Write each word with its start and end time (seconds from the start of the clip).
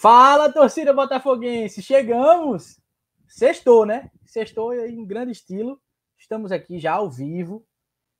Fala, 0.00 0.50
torcida 0.50 0.94
botafoguense! 0.94 1.82
Chegamos! 1.82 2.80
Sextou, 3.28 3.84
né? 3.84 4.10
Sextou 4.24 4.72
em 4.72 5.04
grande 5.04 5.30
estilo. 5.30 5.78
Estamos 6.18 6.50
aqui 6.50 6.78
já 6.78 6.94
ao 6.94 7.10
vivo. 7.10 7.66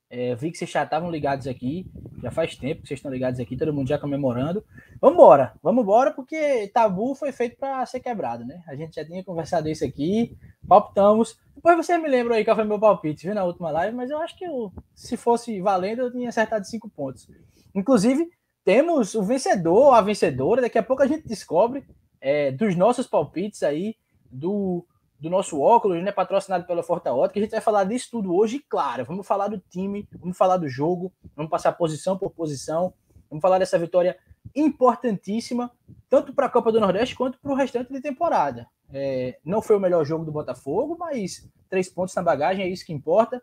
É, 0.07 0.35
vi 0.35 0.51
que 0.51 0.59
vocês 0.59 0.69
já 0.69 0.83
estavam 0.83 1.09
ligados 1.09 1.47
aqui. 1.47 1.89
Já 2.21 2.29
faz 2.29 2.55
tempo 2.55 2.83
que 2.83 2.87
vocês 2.87 2.99
estão 2.99 3.11
ligados 3.11 3.39
aqui, 3.39 3.57
todo 3.57 3.73
mundo 3.73 3.87
já 3.87 3.97
comemorando. 3.97 4.63
Vamos 5.01 5.15
embora, 5.15 5.55
vamos 5.59 5.81
embora, 5.81 6.11
porque 6.11 6.67
tabu 6.71 7.15
foi 7.15 7.31
feito 7.31 7.57
para 7.57 7.83
ser 7.87 7.99
quebrado, 7.99 8.45
né? 8.45 8.61
A 8.67 8.75
gente 8.75 8.93
já 8.93 9.03
tinha 9.03 9.23
conversado 9.23 9.67
isso 9.67 9.83
aqui, 9.83 10.37
palpitamos. 10.67 11.35
Depois 11.55 11.75
vocês 11.75 11.99
me 11.99 12.07
lembram 12.07 12.35
aí 12.35 12.45
qual 12.45 12.55
foi 12.55 12.63
meu 12.63 12.79
palpite, 12.79 13.25
viu, 13.25 13.33
na 13.33 13.43
última 13.43 13.71
live, 13.71 13.97
mas 13.97 14.11
eu 14.11 14.19
acho 14.19 14.37
que 14.37 14.45
eu, 14.45 14.71
se 14.93 15.17
fosse 15.17 15.59
valendo, 15.59 16.03
eu 16.03 16.11
tinha 16.11 16.29
acertado 16.29 16.63
cinco 16.63 16.87
pontos. 16.87 17.27
Inclusive, 17.73 18.29
temos 18.63 19.15
o 19.15 19.23
vencedor, 19.23 19.93
a 19.93 20.01
vencedora. 20.01 20.61
Daqui 20.61 20.77
a 20.77 20.83
pouco 20.83 21.03
a 21.03 21.07
gente 21.07 21.27
descobre 21.27 21.85
é, 22.19 22.51
dos 22.51 22.75
nossos 22.75 23.07
palpites 23.07 23.63
aí, 23.63 23.95
do, 24.31 24.85
do 25.19 25.29
nosso 25.29 25.59
óculos, 25.59 26.03
né? 26.03 26.11
Patrocinado 26.11 26.65
pela 26.65 26.83
Forta 26.83 27.13
Ótica. 27.13 27.39
A 27.39 27.43
gente 27.43 27.51
vai 27.51 27.61
falar 27.61 27.83
disso 27.83 28.09
tudo 28.11 28.35
hoje, 28.35 28.63
claro. 28.69 29.05
Vamos 29.05 29.27
falar 29.27 29.47
do 29.47 29.59
time, 29.59 30.07
vamos 30.13 30.37
falar 30.37 30.57
do 30.57 30.69
jogo, 30.69 31.11
vamos 31.35 31.49
passar 31.49 31.71
posição 31.73 32.17
por 32.17 32.31
posição, 32.31 32.93
vamos 33.29 33.41
falar 33.41 33.59
dessa 33.59 33.77
vitória 33.77 34.17
importantíssima, 34.55 35.71
tanto 36.09 36.33
para 36.33 36.47
a 36.47 36.49
Copa 36.49 36.71
do 36.71 36.79
Nordeste 36.79 37.15
quanto 37.15 37.39
para 37.39 37.51
o 37.51 37.55
restante 37.55 37.91
da 37.91 38.01
temporada. 38.01 38.67
É, 38.93 39.37
não 39.45 39.61
foi 39.61 39.75
o 39.77 39.79
melhor 39.79 40.03
jogo 40.03 40.25
do 40.25 40.31
Botafogo, 40.31 40.97
mas 40.99 41.47
três 41.69 41.89
pontos 41.89 42.13
na 42.15 42.21
bagagem 42.21 42.65
é 42.65 42.67
isso 42.67 42.85
que 42.85 42.93
importa. 42.93 43.41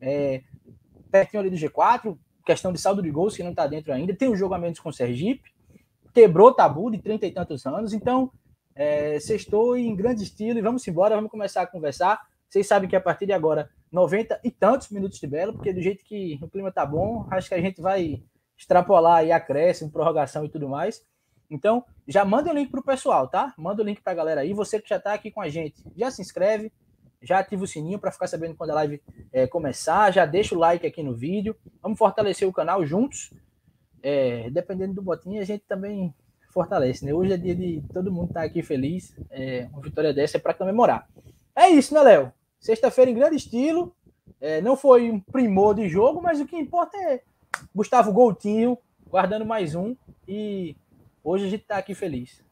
É, 0.00 0.42
pertinho 1.10 1.40
ali 1.40 1.50
do 1.50 1.56
G4, 1.56 2.16
questão 2.48 2.72
de 2.72 2.80
saldo 2.80 3.02
de 3.02 3.10
gols 3.10 3.36
que 3.36 3.42
não 3.42 3.50
está 3.50 3.66
dentro 3.66 3.92
ainda, 3.92 4.16
tem 4.16 4.30
um 4.30 4.34
jogo 4.34 4.54
a 4.54 4.58
menos 4.58 4.80
com 4.80 4.88
o 4.88 4.92
Sergipe, 4.92 5.52
quebrou 6.14 6.54
tabu 6.54 6.90
de 6.90 6.96
trinta 6.96 7.26
e 7.26 7.30
tantos 7.30 7.66
anos, 7.66 7.92
então 7.92 8.32
é, 8.74 9.20
sextou 9.20 9.76
em 9.76 9.94
grande 9.94 10.22
estilo 10.22 10.58
e 10.58 10.62
vamos 10.62 10.88
embora, 10.88 11.14
vamos 11.14 11.30
começar 11.30 11.60
a 11.60 11.66
conversar. 11.66 12.18
Vocês 12.48 12.66
sabem 12.66 12.88
que 12.88 12.96
a 12.96 13.00
partir 13.00 13.26
de 13.26 13.34
agora, 13.34 13.68
90 13.92 14.40
e 14.42 14.50
tantos 14.50 14.88
minutos 14.88 15.20
de 15.20 15.26
belo, 15.26 15.52
porque 15.52 15.74
do 15.74 15.82
jeito 15.82 16.02
que 16.02 16.38
o 16.40 16.48
clima 16.48 16.72
tá 16.72 16.86
bom, 16.86 17.26
acho 17.30 17.50
que 17.50 17.54
a 17.54 17.60
gente 17.60 17.82
vai 17.82 18.22
extrapolar 18.56 19.18
aí 19.18 19.30
acréscimo, 19.30 19.90
prorrogação 19.90 20.46
e 20.46 20.48
tudo 20.48 20.70
mais. 20.70 21.04
Então, 21.50 21.84
já 22.06 22.24
manda 22.24 22.50
o 22.50 22.54
link 22.54 22.70
pro 22.70 22.82
pessoal, 22.82 23.28
tá? 23.28 23.52
Manda 23.58 23.82
o 23.82 23.84
link 23.84 24.00
pra 24.00 24.14
galera 24.14 24.40
aí. 24.40 24.54
Você 24.54 24.80
que 24.80 24.88
já 24.88 24.98
tá 24.98 25.12
aqui 25.12 25.30
com 25.30 25.42
a 25.42 25.50
gente, 25.50 25.84
já 25.94 26.10
se 26.10 26.22
inscreve, 26.22 26.72
já 27.22 27.38
ativa 27.38 27.64
o 27.64 27.66
sininho 27.66 27.98
para 27.98 28.12
ficar 28.12 28.26
sabendo 28.26 28.54
quando 28.54 28.70
a 28.70 28.74
live 28.74 29.02
é, 29.32 29.46
começar, 29.46 30.12
já 30.12 30.24
deixa 30.24 30.54
o 30.54 30.58
like 30.58 30.86
aqui 30.86 31.02
no 31.02 31.14
vídeo. 31.14 31.56
Vamos 31.82 31.98
fortalecer 31.98 32.46
o 32.46 32.52
canal 32.52 32.84
juntos. 32.86 33.32
É, 34.02 34.48
dependendo 34.50 34.94
do 34.94 35.02
botinho, 35.02 35.40
a 35.40 35.44
gente 35.44 35.64
também 35.66 36.14
fortalece, 36.50 37.04
né? 37.04 37.12
Hoje 37.12 37.32
é 37.32 37.36
dia 37.36 37.54
de 37.54 37.82
todo 37.92 38.12
mundo 38.12 38.28
estar 38.28 38.40
tá 38.40 38.46
aqui 38.46 38.62
feliz. 38.62 39.14
É, 39.30 39.68
uma 39.72 39.82
vitória 39.82 40.12
dessa 40.12 40.36
é 40.36 40.40
para 40.40 40.54
comemorar. 40.54 41.08
É 41.54 41.68
isso, 41.68 41.92
né, 41.94 42.02
Léo? 42.02 42.32
Sexta-feira 42.60 43.10
em 43.10 43.14
grande 43.14 43.36
estilo. 43.36 43.94
É, 44.40 44.60
não 44.60 44.76
foi 44.76 45.10
um 45.10 45.18
primor 45.18 45.74
de 45.74 45.88
jogo, 45.88 46.22
mas 46.22 46.40
o 46.40 46.46
que 46.46 46.56
importa 46.56 46.96
é 46.96 47.22
Gustavo 47.74 48.12
Goutinho 48.12 48.78
guardando 49.08 49.44
mais 49.44 49.74
um. 49.74 49.96
E 50.26 50.76
hoje 51.24 51.46
a 51.46 51.48
gente 51.48 51.62
está 51.62 51.78
aqui 51.78 51.94
feliz. 51.94 52.42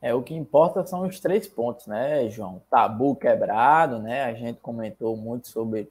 É, 0.00 0.14
o 0.14 0.22
que 0.22 0.34
importa 0.34 0.86
são 0.86 1.02
os 1.02 1.18
três 1.18 1.48
pontos, 1.48 1.86
né, 1.86 2.28
João? 2.28 2.62
Tabu 2.70 3.16
quebrado, 3.16 3.98
né? 3.98 4.24
A 4.24 4.34
gente 4.34 4.60
comentou 4.60 5.16
muito 5.16 5.48
sobre, 5.48 5.90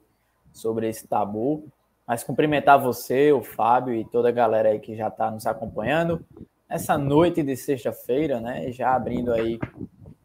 sobre 0.52 0.88
esse 0.88 1.06
tabu. 1.06 1.68
Mas 2.06 2.24
cumprimentar 2.24 2.80
você, 2.80 3.32
o 3.32 3.42
Fábio 3.42 3.94
e 3.94 4.04
toda 4.04 4.30
a 4.30 4.32
galera 4.32 4.70
aí 4.70 4.80
que 4.80 4.96
já 4.96 5.08
está 5.08 5.30
nos 5.30 5.46
acompanhando. 5.46 6.24
Essa 6.66 6.96
noite 6.96 7.42
de 7.42 7.54
sexta-feira, 7.54 8.40
né? 8.40 8.72
Já 8.72 8.94
abrindo 8.94 9.32
aí 9.32 9.58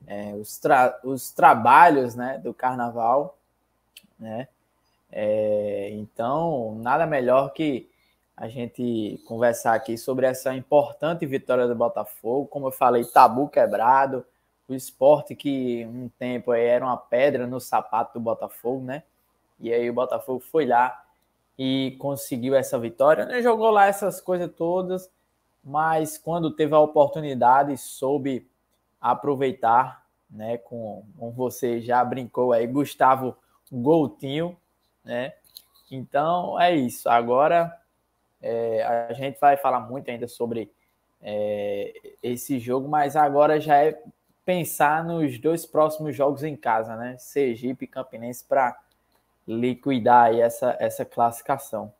é, 0.08 0.34
os, 0.34 0.58
tra 0.58 0.98
os 1.04 1.32
trabalhos 1.32 2.16
né, 2.16 2.38
do 2.38 2.54
carnaval, 2.54 3.38
né? 4.18 4.48
É, 5.12 5.90
então, 5.92 6.76
nada 6.82 7.06
melhor 7.06 7.54
que 7.54 7.90
a 8.36 8.48
gente 8.48 9.22
conversar 9.28 9.74
aqui 9.76 9.98
sobre 9.98 10.26
essa 10.26 10.56
importante 10.56 11.26
vitória 11.26 11.68
do 11.68 11.76
Botafogo. 11.76 12.48
Como 12.48 12.68
eu 12.68 12.72
falei, 12.72 13.06
tabu 13.06 13.48
quebrado, 13.48 14.26
o 14.68 14.74
esporte 14.74 15.36
que 15.36 15.86
um 15.86 16.10
tempo 16.18 16.54
era 16.54 16.84
uma 16.84 16.98
pedra 16.98 17.46
no 17.46 17.60
sapato 17.60 18.14
do 18.14 18.20
Botafogo, 18.20 18.84
né? 18.84 19.04
E 19.60 19.72
aí 19.72 19.90
o 19.90 19.94
Botafogo 19.94 20.40
foi 20.40 20.66
lá 20.66 21.04
e 21.58 21.96
conseguiu 22.00 22.56
essa 22.56 22.80
vitória. 22.80 23.26
Né? 23.26 23.42
Jogou 23.42 23.70
lá 23.70 23.86
essas 23.86 24.20
coisas 24.20 24.52
todas, 24.56 25.10
mas 25.64 26.18
quando 26.18 26.52
teve 26.52 26.74
a 26.74 26.80
oportunidade, 26.80 27.78
soube 27.78 28.48
aproveitar, 29.00 30.04
né? 30.30 30.58
Com, 30.58 31.06
com 31.18 31.32
você 31.32 31.80
já 31.82 32.04
brincou 32.04 32.52
aí, 32.52 32.66
Gustavo 32.66 33.38
Goutinho, 33.72 34.58
né? 35.06 35.34
Então 35.92 36.60
é 36.60 36.76
isso. 36.76 37.08
Agora 37.08 37.78
é, 38.44 38.84
a 38.84 39.14
gente 39.14 39.40
vai 39.40 39.56
falar 39.56 39.80
muito 39.80 40.12
ainda 40.12 40.28
sobre 40.28 40.70
é, 41.22 41.94
esse 42.22 42.60
jogo, 42.60 42.90
mas 42.90 43.16
agora 43.16 43.60
já 43.60 43.78
é 43.78 43.98
pensar 44.44 45.06
nos 45.06 45.40
dois 45.40 45.66
próximos 45.66 46.14
jogos 46.14 46.44
em 46.44 46.54
casa, 46.54 46.98
né? 46.98 47.16
Sergipe 47.18 47.86
e 47.86 47.88
Campinense 47.88 48.44
para 48.44 48.78
liquidar 49.48 50.26
aí 50.26 50.42
essa, 50.42 50.76
essa 50.78 51.06
classificação. 51.06 51.94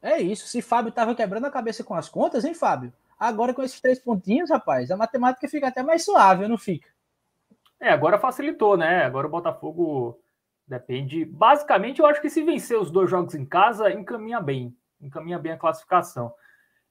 É 0.00 0.20
isso. 0.20 0.46
Se 0.46 0.62
Fábio 0.62 0.90
estava 0.90 1.14
quebrando 1.14 1.46
a 1.46 1.50
cabeça 1.50 1.82
com 1.82 1.94
as 1.94 2.08
contas, 2.08 2.44
hein, 2.44 2.54
Fábio? 2.54 2.92
Agora 3.18 3.52
com 3.52 3.62
esses 3.62 3.80
três 3.80 3.98
pontinhos, 3.98 4.50
rapaz, 4.50 4.92
a 4.92 4.96
matemática 4.96 5.48
fica 5.48 5.68
até 5.68 5.82
mais 5.82 6.04
suave, 6.04 6.46
não 6.46 6.58
fica? 6.58 6.88
É, 7.80 7.90
agora 7.90 8.18
facilitou, 8.18 8.76
né? 8.76 9.04
Agora 9.04 9.26
o 9.26 9.30
Botafogo 9.30 10.20
depende. 10.68 11.24
Basicamente, 11.24 12.00
eu 12.00 12.06
acho 12.06 12.20
que 12.20 12.30
se 12.30 12.44
vencer 12.44 12.78
os 12.78 12.92
dois 12.92 13.10
jogos 13.10 13.34
em 13.34 13.44
casa, 13.44 13.90
encaminha 13.90 14.40
bem 14.40 14.76
encaminha 15.02 15.38
bem 15.38 15.52
a 15.52 15.58
classificação. 15.58 16.32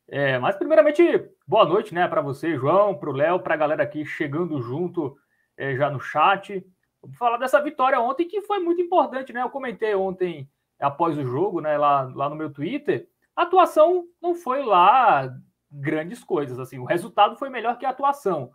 É, 0.07 0.37
mas, 0.39 0.55
primeiramente, 0.57 1.01
boa 1.47 1.65
noite 1.65 1.93
né, 1.93 2.07
para 2.07 2.21
você, 2.21 2.57
João, 2.57 2.93
para 2.95 3.09
o 3.09 3.13
Léo, 3.13 3.39
para 3.39 3.53
a 3.53 3.57
galera 3.57 3.83
aqui 3.83 4.05
chegando 4.05 4.61
junto 4.61 5.17
é, 5.55 5.75
já 5.75 5.89
no 5.89 5.99
chat. 5.99 6.65
Vou 7.01 7.13
falar 7.13 7.37
dessa 7.37 7.61
vitória 7.61 7.99
ontem, 7.99 8.27
que 8.27 8.41
foi 8.41 8.59
muito 8.59 8.81
importante, 8.81 9.31
né? 9.31 9.41
Eu 9.41 9.49
comentei 9.49 9.95
ontem, 9.95 10.49
após 10.79 11.17
o 11.17 11.23
jogo, 11.23 11.61
né, 11.61 11.77
lá, 11.77 12.11
lá 12.13 12.29
no 12.29 12.35
meu 12.35 12.51
Twitter. 12.51 13.07
A 13.35 13.43
atuação 13.43 14.05
não 14.21 14.35
foi 14.35 14.63
lá 14.63 15.33
grandes 15.71 16.23
coisas, 16.23 16.59
assim, 16.59 16.77
o 16.77 16.83
resultado 16.83 17.37
foi 17.37 17.49
melhor 17.49 17.77
que 17.77 17.85
a 17.85 17.89
atuação. 17.89 18.51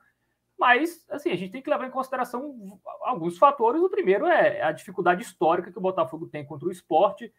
Mas, 0.58 1.04
assim, 1.10 1.30
a 1.30 1.36
gente 1.36 1.52
tem 1.52 1.62
que 1.62 1.70
levar 1.70 1.86
em 1.86 1.90
consideração 1.90 2.78
alguns 3.02 3.38
fatores. 3.38 3.80
O 3.80 3.90
primeiro 3.90 4.26
é 4.26 4.62
a 4.62 4.72
dificuldade 4.72 5.22
histórica 5.22 5.70
que 5.70 5.78
o 5.78 5.82
Botafogo 5.82 6.26
tem 6.26 6.44
contra 6.46 6.68
o 6.68 6.70
esporte 6.72 7.32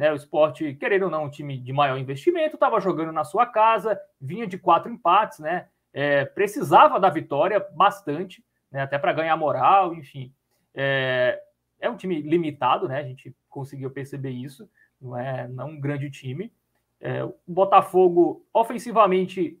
né, 0.00 0.10
o 0.10 0.16
esporte, 0.16 0.72
querendo 0.76 1.02
ou 1.02 1.10
não, 1.10 1.24
um 1.24 1.30
time 1.30 1.58
de 1.58 1.74
maior 1.74 1.98
investimento, 1.98 2.56
estava 2.56 2.80
jogando 2.80 3.12
na 3.12 3.22
sua 3.22 3.44
casa, 3.44 4.00
vinha 4.18 4.46
de 4.46 4.56
quatro 4.56 4.90
empates, 4.90 5.40
né? 5.40 5.66
É, 5.92 6.24
precisava 6.24 6.98
da 6.98 7.10
vitória 7.10 7.60
bastante, 7.74 8.42
né, 8.72 8.80
até 8.80 8.98
para 8.98 9.12
ganhar 9.12 9.36
moral, 9.36 9.94
enfim. 9.94 10.32
É, 10.74 11.38
é 11.78 11.90
um 11.90 11.96
time 11.98 12.22
limitado, 12.22 12.88
né? 12.88 12.98
A 12.98 13.02
gente 13.02 13.36
conseguiu 13.50 13.90
perceber 13.90 14.30
isso, 14.30 14.66
não 14.98 15.18
é 15.18 15.46
não 15.46 15.68
um 15.68 15.78
grande 15.78 16.10
time. 16.10 16.50
É, 16.98 17.22
o 17.22 17.34
Botafogo, 17.46 18.42
ofensivamente, 18.54 19.60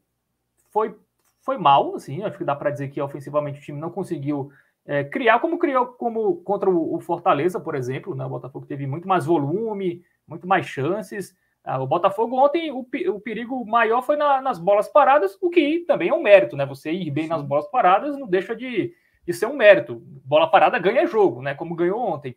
foi, 0.70 0.96
foi 1.42 1.58
mal, 1.58 1.96
assim, 1.96 2.22
acho 2.22 2.38
que 2.38 2.44
dá 2.44 2.56
para 2.56 2.70
dizer 2.70 2.88
que 2.88 3.02
ofensivamente 3.02 3.60
o 3.60 3.62
time 3.62 3.78
não 3.78 3.90
conseguiu 3.90 4.50
é, 4.86 5.04
criar 5.04 5.38
como 5.40 5.58
criou 5.58 5.84
como 5.84 6.36
contra 6.36 6.70
o, 6.70 6.94
o, 6.94 7.00
Fortaleza, 7.00 7.60
por 7.60 7.74
exemplo. 7.74 8.14
Né? 8.14 8.24
O 8.24 8.30
Botafogo 8.30 8.64
teve 8.64 8.86
muito 8.86 9.06
mais 9.06 9.26
volume, 9.26 10.02
muito 10.30 10.46
mais 10.46 10.66
chances. 10.66 11.36
Ah, 11.62 11.82
o 11.82 11.86
Botafogo 11.86 12.36
ontem, 12.36 12.70
o, 12.70 12.78
o 12.78 13.20
perigo 13.20 13.66
maior 13.66 14.00
foi 14.00 14.16
na, 14.16 14.40
nas 14.40 14.58
bolas 14.58 14.88
paradas, 14.88 15.36
o 15.42 15.50
que 15.50 15.80
também 15.80 16.08
é 16.08 16.14
um 16.14 16.22
mérito, 16.22 16.56
né? 16.56 16.64
Você 16.64 16.90
ir 16.90 17.10
bem 17.10 17.24
Sim. 17.24 17.30
nas 17.30 17.42
bolas 17.42 17.66
paradas 17.66 18.16
não 18.16 18.26
deixa 18.26 18.56
de, 18.56 18.94
de 19.26 19.32
ser 19.34 19.46
um 19.46 19.56
mérito. 19.56 19.96
Bola 20.24 20.50
parada 20.50 20.78
ganha 20.78 21.06
jogo, 21.06 21.42
né? 21.42 21.54
Como 21.54 21.74
ganhou 21.74 22.00
ontem. 22.00 22.36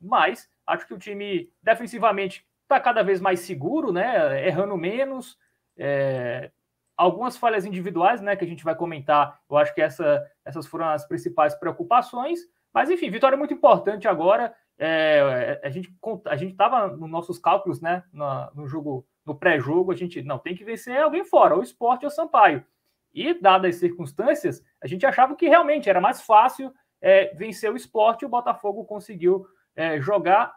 Mas 0.00 0.50
acho 0.66 0.86
que 0.86 0.94
o 0.94 0.98
time 0.98 1.48
defensivamente 1.62 2.44
está 2.62 2.80
cada 2.80 3.02
vez 3.02 3.20
mais 3.20 3.40
seguro, 3.40 3.92
né? 3.92 4.46
Errando 4.46 4.76
menos. 4.76 5.38
É, 5.76 6.50
algumas 6.96 7.36
falhas 7.36 7.64
individuais, 7.64 8.20
né? 8.20 8.34
Que 8.34 8.44
a 8.44 8.48
gente 8.48 8.64
vai 8.64 8.74
comentar. 8.74 9.40
Eu 9.48 9.56
acho 9.58 9.74
que 9.74 9.80
essa, 9.80 10.26
essas 10.44 10.66
foram 10.66 10.86
as 10.88 11.06
principais 11.06 11.54
preocupações. 11.54 12.40
Mas 12.74 12.90
enfim, 12.90 13.10
vitória 13.10 13.38
muito 13.38 13.54
importante 13.54 14.08
agora. 14.08 14.52
É, 14.78 15.60
a 15.62 15.70
gente 15.70 15.94
a 16.26 16.36
gente 16.36 16.52
estava 16.52 16.88
nos 16.88 17.10
nossos 17.10 17.38
cálculos, 17.38 17.80
né, 17.80 18.02
no, 18.12 18.66
jogo, 18.66 19.06
no 19.24 19.34
pré-jogo, 19.34 19.90
a 19.90 19.96
gente 19.96 20.22
não 20.22 20.38
tem 20.38 20.54
que 20.54 20.64
vencer 20.64 20.98
alguém 20.98 21.24
fora, 21.24 21.56
o 21.56 21.62
esporte 21.62 22.04
ou 22.04 22.08
o 22.08 22.14
Sampaio. 22.14 22.64
E 23.16 23.32
dadas 23.32 23.74
as 23.74 23.80
circunstâncias, 23.80 24.62
a 24.82 24.86
gente 24.86 25.06
achava 25.06 25.34
que 25.34 25.48
realmente 25.48 25.88
era 25.88 26.02
mais 26.02 26.20
fácil 26.20 26.70
é, 27.00 27.34
vencer 27.34 27.72
o 27.72 27.76
esporte. 27.76 28.26
O 28.26 28.28
Botafogo 28.28 28.84
conseguiu 28.84 29.46
é, 29.74 29.98
jogar. 30.00 30.52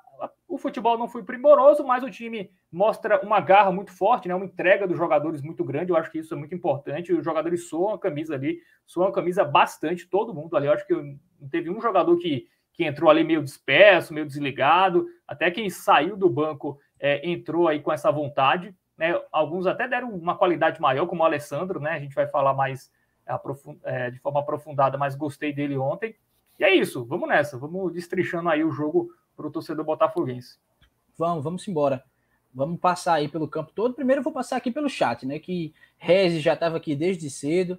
O 0.46 0.58
futebol 0.58 0.98
não 0.98 1.08
foi 1.08 1.24
primoroso, 1.24 1.86
mas 1.86 2.04
o 2.04 2.10
time 2.10 2.52
mostra 2.70 3.22
uma 3.22 3.40
garra 3.40 3.72
muito 3.72 3.94
forte, 3.94 4.28
né? 4.28 4.36
Uma 4.36 4.44
entrega 4.44 4.86
dos 4.86 4.98
jogadores 4.98 5.42
muito 5.42 5.64
grande. 5.64 5.92
Eu 5.92 5.96
acho 5.96 6.12
que 6.12 6.20
isso 6.20 6.34
é 6.34 6.38
muito 6.38 6.54
importante. 6.54 7.14
Os 7.14 7.24
jogadores 7.24 7.70
soam 7.70 7.94
a 7.94 8.00
camisa 8.00 8.36
ali, 8.36 8.60
soam 8.86 9.08
a 9.08 9.14
camisa 9.14 9.46
bastante, 9.46 10.10
todo 10.10 10.34
mundo 10.34 10.58
ali. 10.58 10.68
Eu 10.68 10.74
acho 10.74 10.86
que 10.86 10.94
não 10.94 11.50
teve 11.50 11.70
um 11.70 11.80
jogador 11.80 12.18
que, 12.18 12.48
que 12.80 12.86
entrou 12.86 13.10
ali 13.10 13.26
meio 13.26 13.44
disperso, 13.44 14.14
meio 14.14 14.26
desligado. 14.26 15.06
Até 15.28 15.52
quem 15.52 15.70
saiu 15.70 16.16
do 16.16 16.30
banco 16.30 16.80
é, 16.98 17.30
entrou 17.30 17.68
aí 17.68 17.82
com 17.82 17.92
essa 17.92 18.10
vontade. 18.10 18.74
Né? 18.98 19.20
Alguns 19.34 19.68
até 19.68 19.86
deram 19.86 20.10
uma 20.16 20.38
qualidade 20.38 20.80
maior, 20.80 21.06
como 21.06 21.22
o 21.22 21.26
Alessandro, 21.26 21.82
né? 21.82 21.92
A 21.92 22.00
gente 22.00 22.16
vai 22.16 22.26
falar 22.26 22.54
mais 22.54 22.90
é, 23.84 24.10
de 24.12 24.18
forma 24.20 24.40
aprofundada, 24.40 24.98
mas 24.98 25.14
gostei 25.14 25.52
dele 25.52 25.78
ontem. 25.78 26.16
E 26.58 26.64
é 26.64 26.74
isso, 26.74 27.04
vamos 27.04 27.28
nessa, 27.28 27.58
vamos 27.58 27.92
destrichando 27.92 28.48
aí 28.48 28.64
o 28.64 28.72
jogo 28.72 29.12
para 29.36 29.46
o 29.46 29.52
torcedor 29.52 29.84
botafoguense. 29.84 30.58
Vamos, 31.18 31.44
vamos 31.44 31.68
embora. 31.68 32.02
Vamos 32.54 32.80
passar 32.80 33.16
aí 33.16 33.28
pelo 33.28 33.50
campo 33.50 33.74
todo. 33.76 33.94
Primeiro 33.94 34.20
eu 34.20 34.24
vou 34.24 34.32
passar 34.32 34.56
aqui 34.56 34.72
pelo 34.72 34.88
chat, 34.88 35.26
né? 35.26 35.38
Que 35.38 35.74
Rezi 35.98 36.40
já 36.40 36.54
estava 36.54 36.78
aqui 36.78 36.96
desde 36.96 37.30
cedo. 37.30 37.78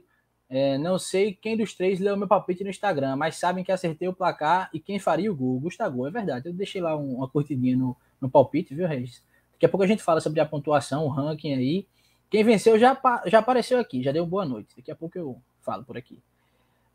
É, 0.53 0.77
não 0.79 0.99
sei 0.99 1.33
quem 1.33 1.57
dos 1.57 1.75
três 1.75 2.01
leu 2.01 2.17
meu 2.17 2.27
palpite 2.27 2.65
no 2.65 2.71
Instagram, 2.71 3.15
mas 3.15 3.37
sabem 3.37 3.63
que 3.63 3.71
acertei 3.71 4.09
o 4.09 4.13
placar 4.13 4.69
e 4.75 4.81
quem 4.81 4.99
faria 4.99 5.31
o 5.31 5.35
gol. 5.35 5.61
Gustavo, 5.61 6.09
é 6.09 6.11
verdade. 6.11 6.49
Eu 6.49 6.53
deixei 6.53 6.81
lá 6.81 6.97
uma 6.97 7.29
curtidinha 7.29 7.77
no, 7.77 7.97
no 8.21 8.29
palpite, 8.29 8.75
viu, 8.75 8.89
Regis? 8.89 9.23
Daqui 9.53 9.67
a 9.67 9.69
pouco 9.69 9.85
a 9.85 9.87
gente 9.87 10.03
fala 10.03 10.21
sobre 10.21 10.41
a 10.41 10.47
pontuação, 10.47 11.05
o 11.05 11.09
ranking 11.09 11.55
aí. 11.55 11.87
Quem 12.29 12.43
venceu 12.43 12.77
já, 12.79 13.01
já 13.27 13.39
apareceu 13.39 13.79
aqui, 13.79 14.03
já 14.03 14.11
deu 14.11 14.27
boa 14.27 14.45
noite. 14.45 14.75
Daqui 14.77 14.91
a 14.91 14.97
pouco 14.97 15.17
eu 15.17 15.41
falo 15.61 15.85
por 15.85 15.97
aqui. 15.97 16.19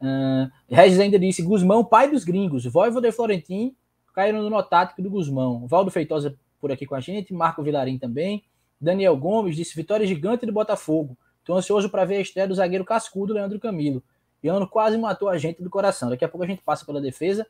Uh, 0.01 0.51
Regis 0.69 0.99
ainda 0.99 1.17
disse: 1.17 1.41
Guzmão, 1.41 1.85
pai 1.85 2.11
dos 2.11 2.25
gringos. 2.25 2.65
Voivoda 2.65 3.07
e 3.07 3.11
Florentin 3.13 3.73
caíram 4.13 4.41
no 4.41 4.49
notático 4.49 5.01
do 5.01 5.09
Guzmão. 5.09 5.65
Valdo 5.65 5.91
Feitosa 5.91 6.37
por 6.59 6.71
aqui 6.71 6.85
com 6.85 6.95
a 6.95 6.99
gente, 6.99 7.33
Marco 7.33 7.63
Vilarim 7.63 7.97
também. 7.97 8.43
Daniel 8.81 9.15
Gomes 9.15 9.55
disse: 9.55 9.75
vitória 9.75 10.05
gigante 10.05 10.45
do 10.45 10.51
Botafogo. 10.51 11.17
Estou 11.45 11.55
ansioso 11.55 11.91
para 11.91 12.03
ver 12.05 12.15
a 12.15 12.21
estreia 12.21 12.47
do 12.47 12.55
zagueiro 12.55 12.83
cascudo 12.83 13.31
Leandro 13.31 13.59
Camilo. 13.59 14.01
Iano 14.43 14.67
quase 14.67 14.97
matou 14.97 15.29
a 15.29 15.37
gente 15.37 15.61
do 15.61 15.69
coração. 15.69 16.09
Daqui 16.09 16.25
a 16.25 16.27
pouco 16.27 16.43
a 16.43 16.47
gente 16.47 16.63
passa 16.63 16.83
pela 16.83 16.99
defesa. 16.99 17.45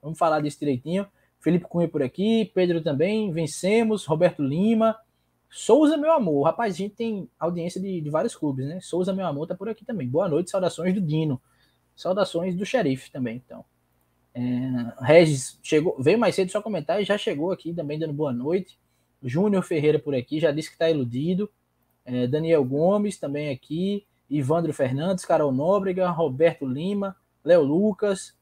Vamos 0.00 0.18
falar 0.18 0.40
disso 0.40 0.58
direitinho. 0.58 1.06
Felipe 1.40 1.66
Cunha 1.68 1.86
por 1.86 2.02
aqui, 2.02 2.50
Pedro 2.54 2.80
também, 2.80 3.30
vencemos, 3.30 4.06
Roberto 4.06 4.42
Lima, 4.42 4.98
Souza, 5.50 5.98
meu 5.98 6.10
amor. 6.12 6.44
Rapaz, 6.44 6.72
a 6.72 6.78
gente 6.78 6.94
tem 6.94 7.28
audiência 7.38 7.78
de, 7.78 8.00
de 8.00 8.08
vários 8.08 8.34
clubes, 8.34 8.66
né? 8.66 8.80
Souza, 8.80 9.12
meu 9.12 9.26
amor, 9.26 9.46
tá 9.46 9.54
por 9.54 9.68
aqui 9.68 9.84
também. 9.84 10.08
Boa 10.08 10.26
noite, 10.26 10.50
saudações 10.50 10.94
do 10.94 11.02
Dino. 11.02 11.38
Saudações 11.94 12.56
do 12.56 12.64
xerife 12.64 13.10
também, 13.10 13.42
então. 13.44 13.62
É, 14.32 14.40
Regis 15.02 15.60
chegou, 15.62 15.94
veio 16.00 16.18
mais 16.18 16.34
cedo 16.34 16.50
só 16.50 16.62
comentar 16.62 17.02
e 17.02 17.04
já 17.04 17.18
chegou 17.18 17.52
aqui 17.52 17.74
também 17.74 17.98
dando 17.98 18.14
boa 18.14 18.32
noite. 18.32 18.78
Júnior 19.22 19.62
Ferreira 19.62 19.98
por 19.98 20.14
aqui, 20.14 20.40
já 20.40 20.50
disse 20.50 20.70
que 20.70 20.76
está 20.76 20.88
iludido. 20.88 21.50
É, 22.04 22.26
Daniel 22.26 22.64
Gomes 22.64 23.18
também 23.18 23.50
aqui. 23.50 24.06
Ivandro 24.28 24.72
Fernandes, 24.72 25.24
Carol 25.24 25.52
Nóbrega, 25.52 26.08
Roberto 26.10 26.66
Lima, 26.66 27.16
Léo 27.44 27.62
Lucas, 27.62 28.34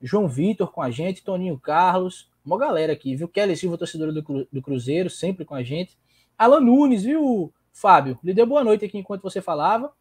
João 0.00 0.26
Vitor 0.26 0.72
com 0.72 0.80
a 0.80 0.90
gente, 0.90 1.22
Toninho 1.22 1.58
Carlos, 1.58 2.30
uma 2.44 2.58
galera 2.58 2.92
aqui, 2.92 3.14
viu? 3.14 3.28
Kelly 3.28 3.56
Silva, 3.56 3.76
torcedora 3.76 4.12
do, 4.12 4.22
Cru, 4.22 4.48
do 4.50 4.62
Cruzeiro, 4.62 5.10
sempre 5.10 5.44
com 5.44 5.54
a 5.54 5.62
gente. 5.62 5.98
Alan 6.36 6.60
Nunes, 6.60 7.02
viu, 7.02 7.52
Fábio? 7.72 8.18
Lhe 8.24 8.32
deu 8.32 8.46
boa 8.46 8.64
noite 8.64 8.84
aqui 8.84 8.96
enquanto 8.96 9.22
você 9.22 9.42
falava. 9.42 9.92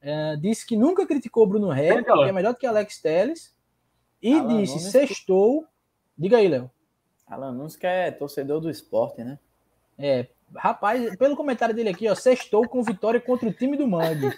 É, 0.00 0.36
disse 0.36 0.66
que 0.66 0.76
nunca 0.76 1.06
criticou 1.06 1.46
Bruno 1.46 1.68
Ré, 1.68 2.02
que 2.02 2.10
é 2.10 2.32
melhor 2.32 2.52
do 2.52 2.58
que 2.58 2.66
Alex 2.66 3.00
Teles. 3.00 3.54
E 4.20 4.32
Alan 4.32 4.48
disse, 4.48 4.74
Nunes 4.74 4.90
sextou. 4.90 5.66
Diga 6.18 6.38
aí, 6.38 6.48
Léo. 6.48 6.70
Alan 7.26 7.52
Nunes 7.52 7.76
que 7.76 7.86
é 7.86 8.10
torcedor 8.10 8.60
do 8.60 8.68
esporte, 8.68 9.22
né? 9.22 9.38
É, 9.96 10.26
rapaz, 10.56 11.16
pelo 11.16 11.36
comentário 11.36 11.74
dele 11.74 11.90
aqui, 11.90 12.08
ó, 12.08 12.14
sextou 12.14 12.68
com 12.68 12.82
vitória 12.82 13.20
contra 13.20 13.48
o 13.48 13.52
time 13.52 13.76
do 13.76 13.86
Mangue. 13.86 14.34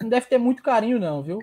Não 0.00 0.08
deve 0.08 0.26
ter 0.26 0.38
muito 0.38 0.62
carinho, 0.62 0.98
não, 0.98 1.22
viu? 1.22 1.38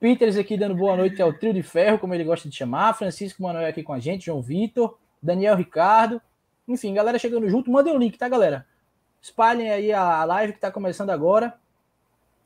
Peters 0.00 0.36
aqui 0.36 0.56
dando 0.56 0.74
boa 0.74 0.96
noite 0.96 1.20
ao 1.20 1.32
trio 1.32 1.52
de 1.52 1.62
ferro, 1.62 1.98
como 1.98 2.14
ele 2.14 2.24
gosta 2.24 2.48
de 2.48 2.54
chamar. 2.54 2.94
Francisco 2.94 3.42
Manoel 3.42 3.68
aqui 3.68 3.82
com 3.82 3.92
a 3.92 3.98
gente, 3.98 4.26
João 4.26 4.40
Vitor, 4.40 4.96
Daniel 5.22 5.56
Ricardo. 5.56 6.20
Enfim, 6.66 6.94
galera 6.94 7.18
chegando 7.18 7.48
junto. 7.48 7.70
Mandem 7.70 7.94
o 7.94 7.98
link, 7.98 8.16
tá, 8.16 8.28
galera? 8.28 8.66
Espalhem 9.20 9.70
aí 9.70 9.92
a 9.92 10.24
live 10.24 10.52
que 10.52 10.58
está 10.58 10.70
começando 10.70 11.10
agora. 11.10 11.54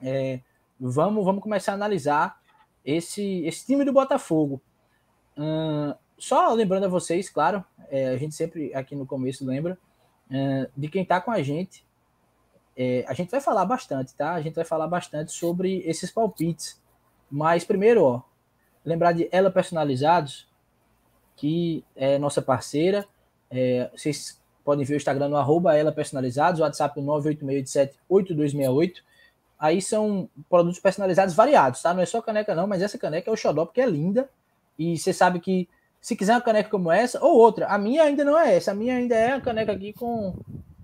É, 0.00 0.40
vamos, 0.80 1.24
vamos 1.24 1.42
começar 1.42 1.72
a 1.72 1.74
analisar 1.74 2.40
esse, 2.84 3.44
esse 3.44 3.66
time 3.66 3.84
do 3.84 3.92
Botafogo. 3.92 4.60
Hum, 5.36 5.94
só 6.16 6.52
lembrando 6.52 6.84
a 6.84 6.88
vocês, 6.88 7.28
claro, 7.28 7.64
é, 7.90 8.08
a 8.08 8.16
gente 8.16 8.34
sempre 8.34 8.74
aqui 8.74 8.94
no 8.94 9.06
começo 9.06 9.44
lembra 9.44 9.78
de 10.76 10.88
quem 10.88 11.02
está 11.02 11.20
com 11.20 11.30
a 11.30 11.42
gente. 11.42 11.84
É, 12.76 13.04
a 13.06 13.12
gente 13.12 13.30
vai 13.30 13.40
falar 13.40 13.64
bastante, 13.64 14.14
tá? 14.14 14.32
A 14.32 14.40
gente 14.40 14.54
vai 14.54 14.64
falar 14.64 14.86
bastante 14.86 15.32
sobre 15.32 15.82
esses 15.86 16.10
palpites 16.10 16.80
mas 17.32 17.64
primeiro, 17.64 18.04
ó, 18.04 18.20
lembrar 18.84 19.12
de 19.12 19.26
Ela 19.32 19.50
Personalizados, 19.50 20.46
que 21.34 21.82
é 21.96 22.18
nossa 22.18 22.42
parceira. 22.42 23.06
É, 23.50 23.90
vocês 23.96 24.38
podem 24.62 24.84
ver 24.84 24.92
o 24.94 24.98
Instagram 24.98 25.30
no 25.30 25.38
arroba 25.38 25.74
Ela 25.74 25.90
Personalizados, 25.90 26.60
o 26.60 26.62
WhatsApp 26.62 27.00
986878268. 27.00 28.96
Aí 29.58 29.80
são 29.80 30.28
produtos 30.50 30.78
personalizados 30.78 31.34
variados, 31.34 31.80
tá? 31.80 31.94
Não 31.94 32.02
é 32.02 32.06
só 32.06 32.20
caneca 32.20 32.54
não, 32.54 32.66
mas 32.66 32.82
essa 32.82 32.98
caneca 32.98 33.30
é 33.30 33.32
o 33.32 33.36
xodó 33.36 33.64
porque 33.64 33.80
é 33.80 33.86
linda. 33.86 34.28
E 34.78 34.98
você 34.98 35.14
sabe 35.14 35.40
que 35.40 35.66
se 36.02 36.16
quiser 36.16 36.34
uma 36.34 36.40
caneca 36.40 36.68
como 36.68 36.90
essa, 36.90 37.24
ou 37.24 37.38
outra, 37.38 37.68
a 37.68 37.78
minha 37.78 38.02
ainda 38.02 38.24
não 38.24 38.36
é 38.36 38.56
essa, 38.56 38.72
a 38.72 38.74
minha 38.74 38.96
ainda 38.96 39.14
é 39.14 39.32
a 39.32 39.40
caneca 39.40 39.70
aqui 39.70 39.92
com 39.92 40.34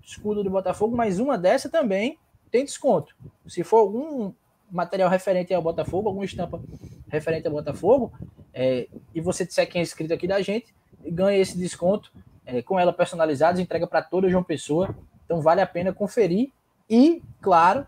escudo 0.01 0.43
do 0.43 0.49
Botafogo, 0.49 0.95
mas 0.95 1.19
uma 1.19 1.37
dessa 1.37 1.69
também 1.69 2.17
tem 2.49 2.63
desconto. 2.63 3.13
Se 3.45 3.61
for 3.61 3.79
algum 3.79 4.31
material 4.71 5.09
referente 5.09 5.53
ao 5.53 5.61
Botafogo, 5.61 6.07
alguma 6.07 6.23
estampa 6.23 6.61
referente 7.09 7.45
ao 7.45 7.53
Botafogo, 7.53 8.13
é, 8.53 8.87
e 9.13 9.19
você 9.19 9.45
disser 9.45 9.69
quem 9.69 9.79
é 9.79 9.83
inscrito 9.83 10.13
aqui 10.13 10.25
da 10.25 10.41
gente, 10.41 10.73
ganha 11.03 11.37
esse 11.37 11.57
desconto 11.57 12.11
é, 12.45 12.61
com 12.61 12.79
ela 12.79 12.93
personalizada, 12.93 13.61
entrega 13.61 13.85
para 13.85 14.01
toda 14.01 14.29
João 14.29 14.43
Pessoa. 14.43 14.95
Então 15.25 15.41
vale 15.41 15.61
a 15.61 15.67
pena 15.67 15.93
conferir. 15.93 16.49
E, 16.89 17.21
claro, 17.41 17.85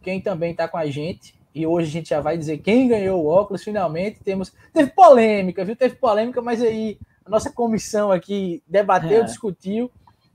quem 0.00 0.20
também 0.20 0.52
está 0.52 0.68
com 0.68 0.78
a 0.78 0.86
gente, 0.86 1.34
e 1.58 1.66
hoje 1.66 1.88
a 1.88 1.90
gente 1.90 2.08
já 2.10 2.20
vai 2.20 2.38
dizer 2.38 2.58
quem 2.58 2.86
ganhou 2.86 3.24
o 3.24 3.26
óculos, 3.26 3.64
finalmente 3.64 4.20
temos. 4.22 4.54
Teve 4.72 4.92
polêmica, 4.92 5.64
viu? 5.64 5.74
Teve 5.74 5.96
polêmica, 5.96 6.40
mas 6.40 6.62
aí 6.62 6.98
a 7.26 7.28
nossa 7.28 7.50
comissão 7.50 8.12
aqui 8.12 8.62
debateu, 8.64 9.22
é. 9.22 9.24
discutiu. 9.24 9.90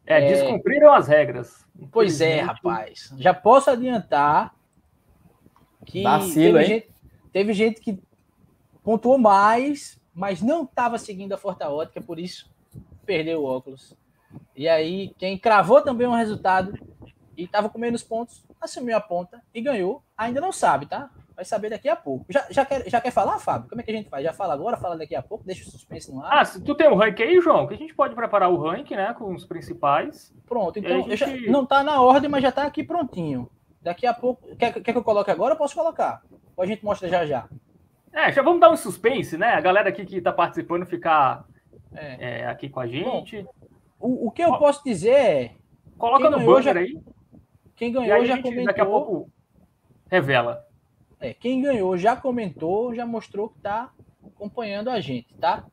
É, 0.05 0.19
descumpriram 0.27 0.93
as 0.93 1.07
regras. 1.07 1.65
Pois 1.93 2.19
é, 2.19 2.41
rapaz. 2.41 3.13
Já 3.17 3.33
posso 3.33 3.69
adiantar 3.69 4.53
que 5.85 6.03
Vacilo, 6.03 6.57
teve, 6.57 6.65
gente, 6.65 6.89
teve 7.31 7.53
gente 7.53 7.79
que 7.79 7.97
pontuou 8.83 9.17
mais, 9.17 9.97
mas 10.13 10.41
não 10.41 10.63
estava 10.63 10.97
seguindo 10.97 11.31
a 11.31 11.37
Forta 11.37 11.69
Ótica, 11.69 12.01
por 12.01 12.19
isso 12.19 12.51
perdeu 13.05 13.43
o 13.43 13.45
óculos. 13.45 13.95
E 14.55 14.67
aí, 14.67 15.13
quem 15.17 15.37
cravou 15.37 15.81
também 15.81 16.05
um 16.05 16.15
resultado 16.15 16.77
e 17.37 17.43
estava 17.43 17.69
com 17.69 17.79
menos 17.79 18.03
pontos, 18.03 18.45
assumiu 18.61 18.95
a 18.95 19.01
ponta 19.01 19.41
e 19.53 19.61
ganhou. 19.61 20.03
Ainda 20.17 20.39
não 20.39 20.51
sabe, 20.51 20.85
tá? 20.85 21.09
Vai 21.35 21.43
saber 21.43 21.69
daqui 21.69 21.89
a 21.89 21.95
pouco. 21.95 22.25
Já, 22.29 22.45
já, 22.49 22.63
quer, 22.63 22.87
já 22.87 23.01
quer 23.01 23.11
falar, 23.11 23.39
Fábio? 23.39 23.67
Como 23.67 23.81
é 23.81 23.83
que 23.83 23.91
a 23.91 23.93
gente 23.93 24.09
faz? 24.09 24.23
Já 24.23 24.33
fala 24.33 24.53
agora, 24.53 24.77
fala 24.77 24.97
daqui 24.97 25.15
a 25.15 25.21
pouco, 25.21 25.43
deixa 25.43 25.67
o 25.67 25.71
suspense 25.71 26.13
no 26.13 26.23
ar. 26.23 26.41
Ah, 26.41 26.45
tu 26.45 26.75
tem 26.75 26.87
o 26.87 26.93
um 26.93 26.95
ranking 26.95 27.23
aí, 27.23 27.41
João, 27.41 27.65
que 27.65 27.73
a 27.73 27.77
gente 27.77 27.95
pode 27.95 28.13
preparar 28.13 28.51
o 28.51 28.57
ranking, 28.57 28.95
né? 28.95 29.13
Com 29.17 29.33
os 29.33 29.45
principais. 29.45 30.33
Pronto, 30.45 30.77
então 30.77 31.01
gente... 31.03 31.17
já, 31.17 31.51
não 31.51 31.63
está 31.63 31.83
na 31.83 32.01
ordem, 32.01 32.29
mas 32.29 32.43
já 32.43 32.49
está 32.49 32.63
aqui 32.63 32.83
prontinho. 32.83 33.49
Daqui 33.81 34.05
a 34.05 34.13
pouco. 34.13 34.55
Quer, 34.55 34.73
quer 34.73 34.91
que 34.91 34.97
eu 34.97 35.03
coloque 35.03 35.31
agora? 35.31 35.53
Eu 35.53 35.57
posso 35.57 35.75
colocar. 35.75 36.21
Ou 36.55 36.63
a 36.63 36.67
gente 36.67 36.85
mostra 36.85 37.09
já 37.09 37.25
já. 37.25 37.49
É, 38.13 38.31
já 38.31 38.43
vamos 38.43 38.61
dar 38.61 38.69
um 38.69 38.77
suspense, 38.77 39.37
né? 39.37 39.55
A 39.55 39.61
galera 39.61 39.89
aqui 39.89 40.05
que 40.05 40.17
está 40.17 40.31
participando 40.31 40.85
ficar 40.85 41.45
é. 41.95 42.41
É, 42.41 42.47
aqui 42.47 42.69
com 42.69 42.79
a 42.79 42.87
gente. 42.87 43.41
Bom, 43.41 43.49
o, 43.99 44.27
o 44.27 44.31
que 44.31 44.43
eu 44.43 44.57
posso 44.57 44.83
dizer 44.83 45.11
é. 45.11 45.51
Coloca 45.97 46.29
no 46.29 46.39
banner 46.39 46.63
já, 46.63 46.79
aí. 46.79 46.99
Quem 47.75 47.91
ganhou 47.91 48.25
já 48.25 48.41
comentou. 48.41 48.65
Daqui 48.65 48.81
a 48.81 48.85
pouco 48.85 49.29
revela. 50.09 50.65
É, 51.19 51.33
quem 51.33 51.61
ganhou 51.61 51.97
já 51.97 52.15
comentou, 52.15 52.93
já 52.93 53.05
mostrou 53.05 53.49
que 53.49 53.57
está 53.57 53.91
acompanhando 54.25 54.89
a 54.89 54.99
gente, 54.99 55.33
tá? 55.35 55.65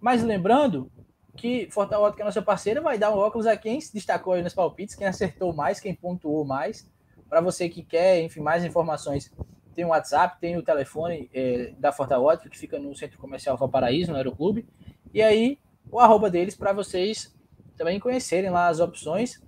Mas 0.00 0.22
lembrando 0.22 0.90
que 1.36 1.68
Fortaleza, 1.70 2.14
que 2.14 2.22
é 2.22 2.24
nossa 2.24 2.42
parceira, 2.42 2.80
vai 2.80 2.98
dar 2.98 3.10
um 3.10 3.18
óculos 3.18 3.46
a 3.46 3.56
quem 3.56 3.80
se 3.80 3.92
destacou 3.92 4.34
aí 4.34 4.42
nos 4.42 4.54
palpites, 4.54 4.94
quem 4.94 5.06
acertou 5.06 5.52
mais, 5.52 5.80
quem 5.80 5.94
pontuou 5.94 6.44
mais. 6.44 6.90
Para 7.28 7.40
você 7.40 7.68
que 7.68 7.82
quer, 7.82 8.22
enfim, 8.22 8.40
mais 8.40 8.64
informações, 8.64 9.32
tem 9.74 9.84
o 9.84 9.88
WhatsApp, 9.88 10.38
tem 10.40 10.56
o 10.56 10.62
telefone 10.62 11.30
é, 11.32 11.72
da 11.78 11.90
Forta 11.90 12.18
Ótica, 12.18 12.50
que 12.50 12.58
fica 12.58 12.78
no 12.78 12.94
Centro 12.94 13.18
Comercial 13.18 13.56
Valparaíso, 13.56 14.10
no 14.10 14.16
Aeroclube. 14.16 14.66
E 15.12 15.22
aí, 15.22 15.58
o 15.90 15.98
arroba 15.98 16.30
deles 16.30 16.54
para 16.54 16.72
vocês 16.72 17.34
também 17.76 17.98
conhecerem 17.98 18.50
lá 18.50 18.68
as 18.68 18.80
opções. 18.80 19.42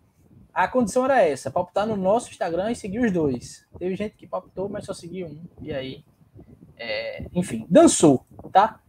A 0.54 0.68
condição 0.68 1.04
era 1.04 1.20
essa, 1.20 1.50
palpitar 1.50 1.84
no 1.86 1.96
nosso 1.96 2.30
Instagram 2.30 2.70
e 2.70 2.76
seguir 2.76 3.00
os 3.00 3.10
dois. 3.10 3.66
Teve 3.76 3.96
gente 3.96 4.14
que 4.16 4.26
palpitou, 4.26 4.68
mas 4.68 4.84
só 4.84 4.94
seguiu 4.94 5.26
um. 5.26 5.42
E 5.60 5.72
aí, 5.72 6.04
é, 6.76 7.26
enfim, 7.34 7.66
dançou, 7.68 8.24
tá? 8.52 8.80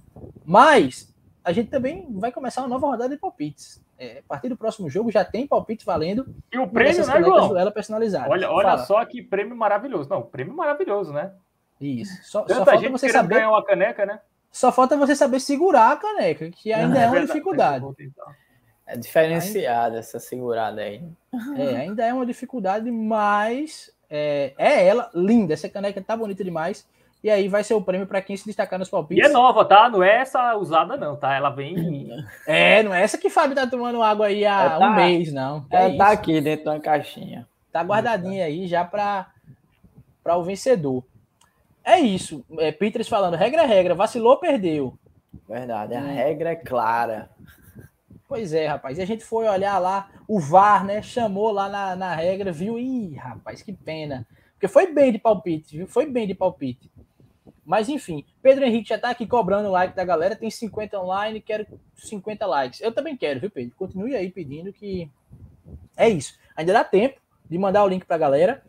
Mas 0.46 1.12
a 1.44 1.52
gente 1.52 1.72
também 1.72 2.08
vai 2.14 2.32
começar 2.32 2.62
uma 2.62 2.68
nova 2.68 2.88
rodada 2.88 3.16
de 3.16 3.20
palpites. 3.20 3.84
É, 3.98 4.20
a 4.20 4.24
partir 4.28 4.50
do 4.50 4.58
próximo 4.58 4.90
jogo 4.90 5.10
já 5.10 5.24
tem 5.26 5.48
palpite 5.48 5.86
valendo. 5.86 6.28
E 6.52 6.60
o 6.60 6.68
prêmio, 6.68 7.06
né, 7.06 7.24
João? 7.24 7.58
Ela 7.58 7.72
personalizada. 7.72 8.30
Olha, 8.30 8.52
olha 8.52 8.78
só 8.80 9.04
que 9.06 9.24
prêmio 9.24 9.56
maravilhoso. 9.56 10.10
Não, 10.10 10.22
prêmio 10.22 10.54
maravilhoso, 10.54 11.14
né? 11.14 11.34
Isso. 11.80 12.14
Só, 12.24 12.42
Tanta 12.42 12.60
só 12.60 12.66
falta 12.66 12.90
você 12.90 13.10
saber 13.10 13.36
ganhar 13.36 13.50
uma 13.50 13.64
caneca, 13.64 14.06
né? 14.06 14.20
Só 14.52 14.72
falta 14.72 14.96
você 14.96 15.16
saber 15.16 15.40
segurar 15.40 15.92
a 15.92 15.98
caneca, 15.98 16.50
que 16.50 16.72
ainda 16.72 16.98
é, 16.98 17.04
é 17.04 17.06
uma 17.06 17.12
verdade, 17.12 17.28
dificuldade. 17.28 17.86
É 18.88 18.96
diferenciada 18.96 19.98
essa 19.98 20.20
segurada 20.20 20.82
aí. 20.82 21.02
É, 21.58 21.76
ainda 21.78 22.06
é 22.06 22.14
uma 22.14 22.26
dificuldade, 22.26 22.92
mas 22.92 23.92
é, 24.10 24.54
é 24.58 24.88
ela, 24.88 25.10
linda. 25.14 25.54
Essa 25.54 25.68
caneca 25.68 26.02
tá 26.02 26.16
bonita 26.16 26.44
demais. 26.44 26.88
E 27.24 27.30
aí 27.30 27.48
vai 27.48 27.64
ser 27.64 27.74
o 27.74 27.82
prêmio 27.82 28.06
para 28.06 28.22
quem 28.22 28.38
se 28.38 28.46
destacar 28.46 28.78
nos 28.78 28.88
palpites. 28.88 29.24
E 29.24 29.28
é 29.28 29.32
nova, 29.32 29.66
tá? 29.66 29.90
Não 29.90 30.04
é 30.04 30.18
essa 30.18 30.56
usada, 30.56 30.96
não, 30.96 31.16
tá? 31.16 31.36
Ela 31.36 31.50
vem. 31.50 31.76
É, 32.46 32.84
não 32.84 32.94
é 32.94 33.02
essa 33.02 33.18
que 33.18 33.32
Fábio 33.32 33.56
tá 33.56 33.66
tomando 33.66 34.04
água 34.04 34.28
aí 34.28 34.46
há 34.46 34.78
tá, 34.78 34.88
um 34.88 34.96
mês, 34.96 35.34
não. 35.34 35.66
É, 35.72 35.88
é 35.88 35.98
tá 35.98 36.12
aqui 36.12 36.40
dentro 36.40 36.66
da 36.66 36.80
caixinha. 36.80 37.48
Tá 37.72 37.82
guardadinha 37.82 38.46
aí 38.46 38.68
já 38.68 38.86
para 38.86 39.28
o 40.28 40.44
vencedor. 40.44 41.04
É 41.84 42.00
isso. 42.00 42.46
É, 42.60 42.72
Peters 42.72 43.08
falando, 43.08 43.36
regra 43.36 43.64
é 43.64 43.66
regra, 43.66 43.96
vacilou, 43.96 44.38
perdeu. 44.38 44.94
Verdade, 45.50 45.96
a 45.96 46.00
hum. 46.00 46.14
regra 46.14 46.52
é 46.52 46.56
clara. 46.56 47.30
Pois 48.28 48.54
é, 48.54 48.68
rapaz. 48.68 48.98
E 48.98 49.02
a 49.02 49.06
gente 49.06 49.24
foi 49.24 49.48
olhar 49.48 49.78
lá, 49.78 50.10
o 50.28 50.40
VAR, 50.40 50.84
né? 50.84 51.02
Chamou 51.02 51.52
lá 51.52 51.70
na, 51.70 51.96
na 51.96 52.16
regra, 52.16 52.52
viu? 52.52 52.80
Ih, 52.80 53.16
rapaz, 53.16 53.62
que 53.62 53.72
pena. 53.72 54.28
Porque 54.54 54.68
foi 54.68 54.92
bem 54.92 55.12
de 55.12 55.20
palpite, 55.20 55.78
viu? 55.78 55.88
Foi 55.88 56.06
bem 56.06 56.26
de 56.26 56.34
palpite. 56.34 56.92
Mas 57.64 57.90
enfim, 57.90 58.24
Pedro 58.42 58.64
Henrique 58.64 58.90
já 58.90 58.98
tá 58.98 59.10
aqui 59.10 59.26
cobrando 59.26 59.70
o 59.70 59.72
like 59.72 59.96
da 59.96 60.06
galera, 60.06 60.36
tem 60.36 60.52
50 60.52 61.00
online, 61.00 61.42
quero 61.42 61.66
50 61.96 62.46
likes. 62.46 62.82
Eu 62.82 62.92
também 62.92 63.18
quero, 63.18 63.40
viu, 63.40 63.50
Pedro? 63.50 63.76
Continue 63.76 64.16
aí 64.16 64.30
pedindo 64.32 64.72
que 64.72 65.10
é 65.98 66.08
isso. 66.08 66.38
Ainda 66.56 66.74
dá 66.74 66.84
tempo 66.84 67.20
de 67.50 67.58
mandar 67.58 67.84
o 67.84 67.88
link 67.88 68.06
pra 68.06 68.20
galera, 68.20 68.64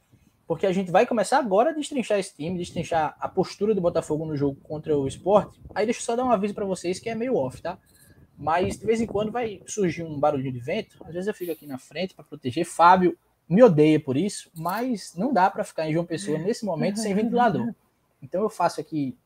porque 0.46 0.66
a 0.66 0.72
gente 0.72 0.90
vai 0.90 1.04
começar 1.04 1.38
agora 1.38 1.70
a 1.70 1.72
destrinchar 1.74 2.18
esse 2.18 2.34
time, 2.34 2.58
destrinchar 2.58 3.14
a 3.20 3.28
postura 3.28 3.74
do 3.74 3.80
Botafogo 3.82 4.24
no 4.24 4.36
jogo 4.36 4.58
contra 4.62 4.96
o 4.96 5.06
Sport. 5.08 5.58
Aí 5.74 5.84
deixa 5.84 6.00
eu 6.00 6.04
só 6.04 6.16
dar 6.16 6.24
um 6.24 6.30
aviso 6.30 6.54
para 6.54 6.64
vocês 6.64 6.98
que 6.98 7.10
é 7.10 7.14
meio 7.14 7.36
off, 7.36 7.60
tá? 7.60 7.78
Mas 8.38 8.78
de 8.78 8.84
vez 8.84 9.00
em 9.00 9.06
quando 9.06 9.32
vai 9.32 9.62
surgir 9.66 10.02
um 10.02 10.18
barulhinho 10.18 10.52
de 10.52 10.60
vento. 10.60 10.98
Às 11.04 11.14
vezes 11.14 11.28
eu 11.28 11.34
fico 11.34 11.52
aqui 11.52 11.66
na 11.66 11.78
frente 11.78 12.14
para 12.14 12.24
proteger. 12.24 12.64
Fábio 12.64 13.16
me 13.48 13.62
odeia 13.62 13.98
por 13.98 14.16
isso, 14.16 14.50
mas 14.54 15.14
não 15.16 15.32
dá 15.32 15.48
para 15.50 15.64
ficar 15.64 15.88
em 15.88 15.92
João 15.92 16.04
Pessoa 16.04 16.38
nesse 16.38 16.64
momento 16.64 16.98
sem 16.98 17.14
ventilador. 17.14 17.72
Então 18.22 18.42
eu 18.42 18.50
faço 18.50 18.80
aqui 18.80 19.16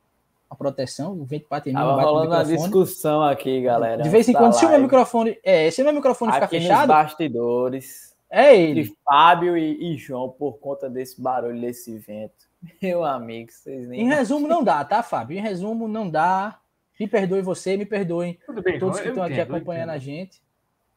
a 0.49 0.55
proteção, 0.55 1.13
o 1.13 1.25
vento 1.25 1.47
bate 1.49 1.71
em 1.71 1.73
mim, 1.73 1.79
bate 1.79 2.05
rolando 2.05 2.35
uma 2.35 2.45
discussão 2.45 3.23
aqui, 3.23 3.63
galera. 3.63 4.03
De 4.03 4.09
vez 4.09 4.29
em 4.29 4.33
quando, 4.33 4.53
se 4.53 4.67
o 4.67 4.69
meu 4.69 4.81
microfone, 4.81 5.39
é, 5.45 5.71
se 5.71 5.81
o 5.81 5.85
meu 5.85 5.95
microfone 5.95 6.33
aqui 6.33 6.41
ficar 6.41 6.49
fechado, 6.49 6.89
bastidores. 6.89 8.11
É 8.29 8.57
ele. 8.57 8.85
De 8.85 8.97
Fábio 9.05 9.57
e, 9.57 9.95
e, 9.95 9.97
João 9.97 10.29
por 10.29 10.59
conta 10.59 10.89
desse 10.89 11.21
barulho 11.21 11.61
desse 11.61 11.99
vento. 11.99 12.49
Meu 12.81 13.05
amigo, 13.05 13.51
vocês 13.51 13.89
nem 13.89 14.03
Em 14.03 14.09
resumo 14.09 14.47
não 14.47 14.63
dá, 14.63 14.85
tá, 14.85 15.03
Fábio? 15.03 15.37
Em 15.37 15.41
resumo 15.41 15.89
não 15.89 16.09
dá. 16.09 16.61
Me 17.01 17.09
perdoe 17.09 17.41
você, 17.41 17.79
me 17.79 17.87
perdoem 17.87 18.39
bem, 18.63 18.79
todos 18.79 19.01
que 19.01 19.09
estão 19.09 19.23
aqui 19.23 19.41
acompanhando 19.41 19.89
a 19.89 19.97
gente, 19.97 20.43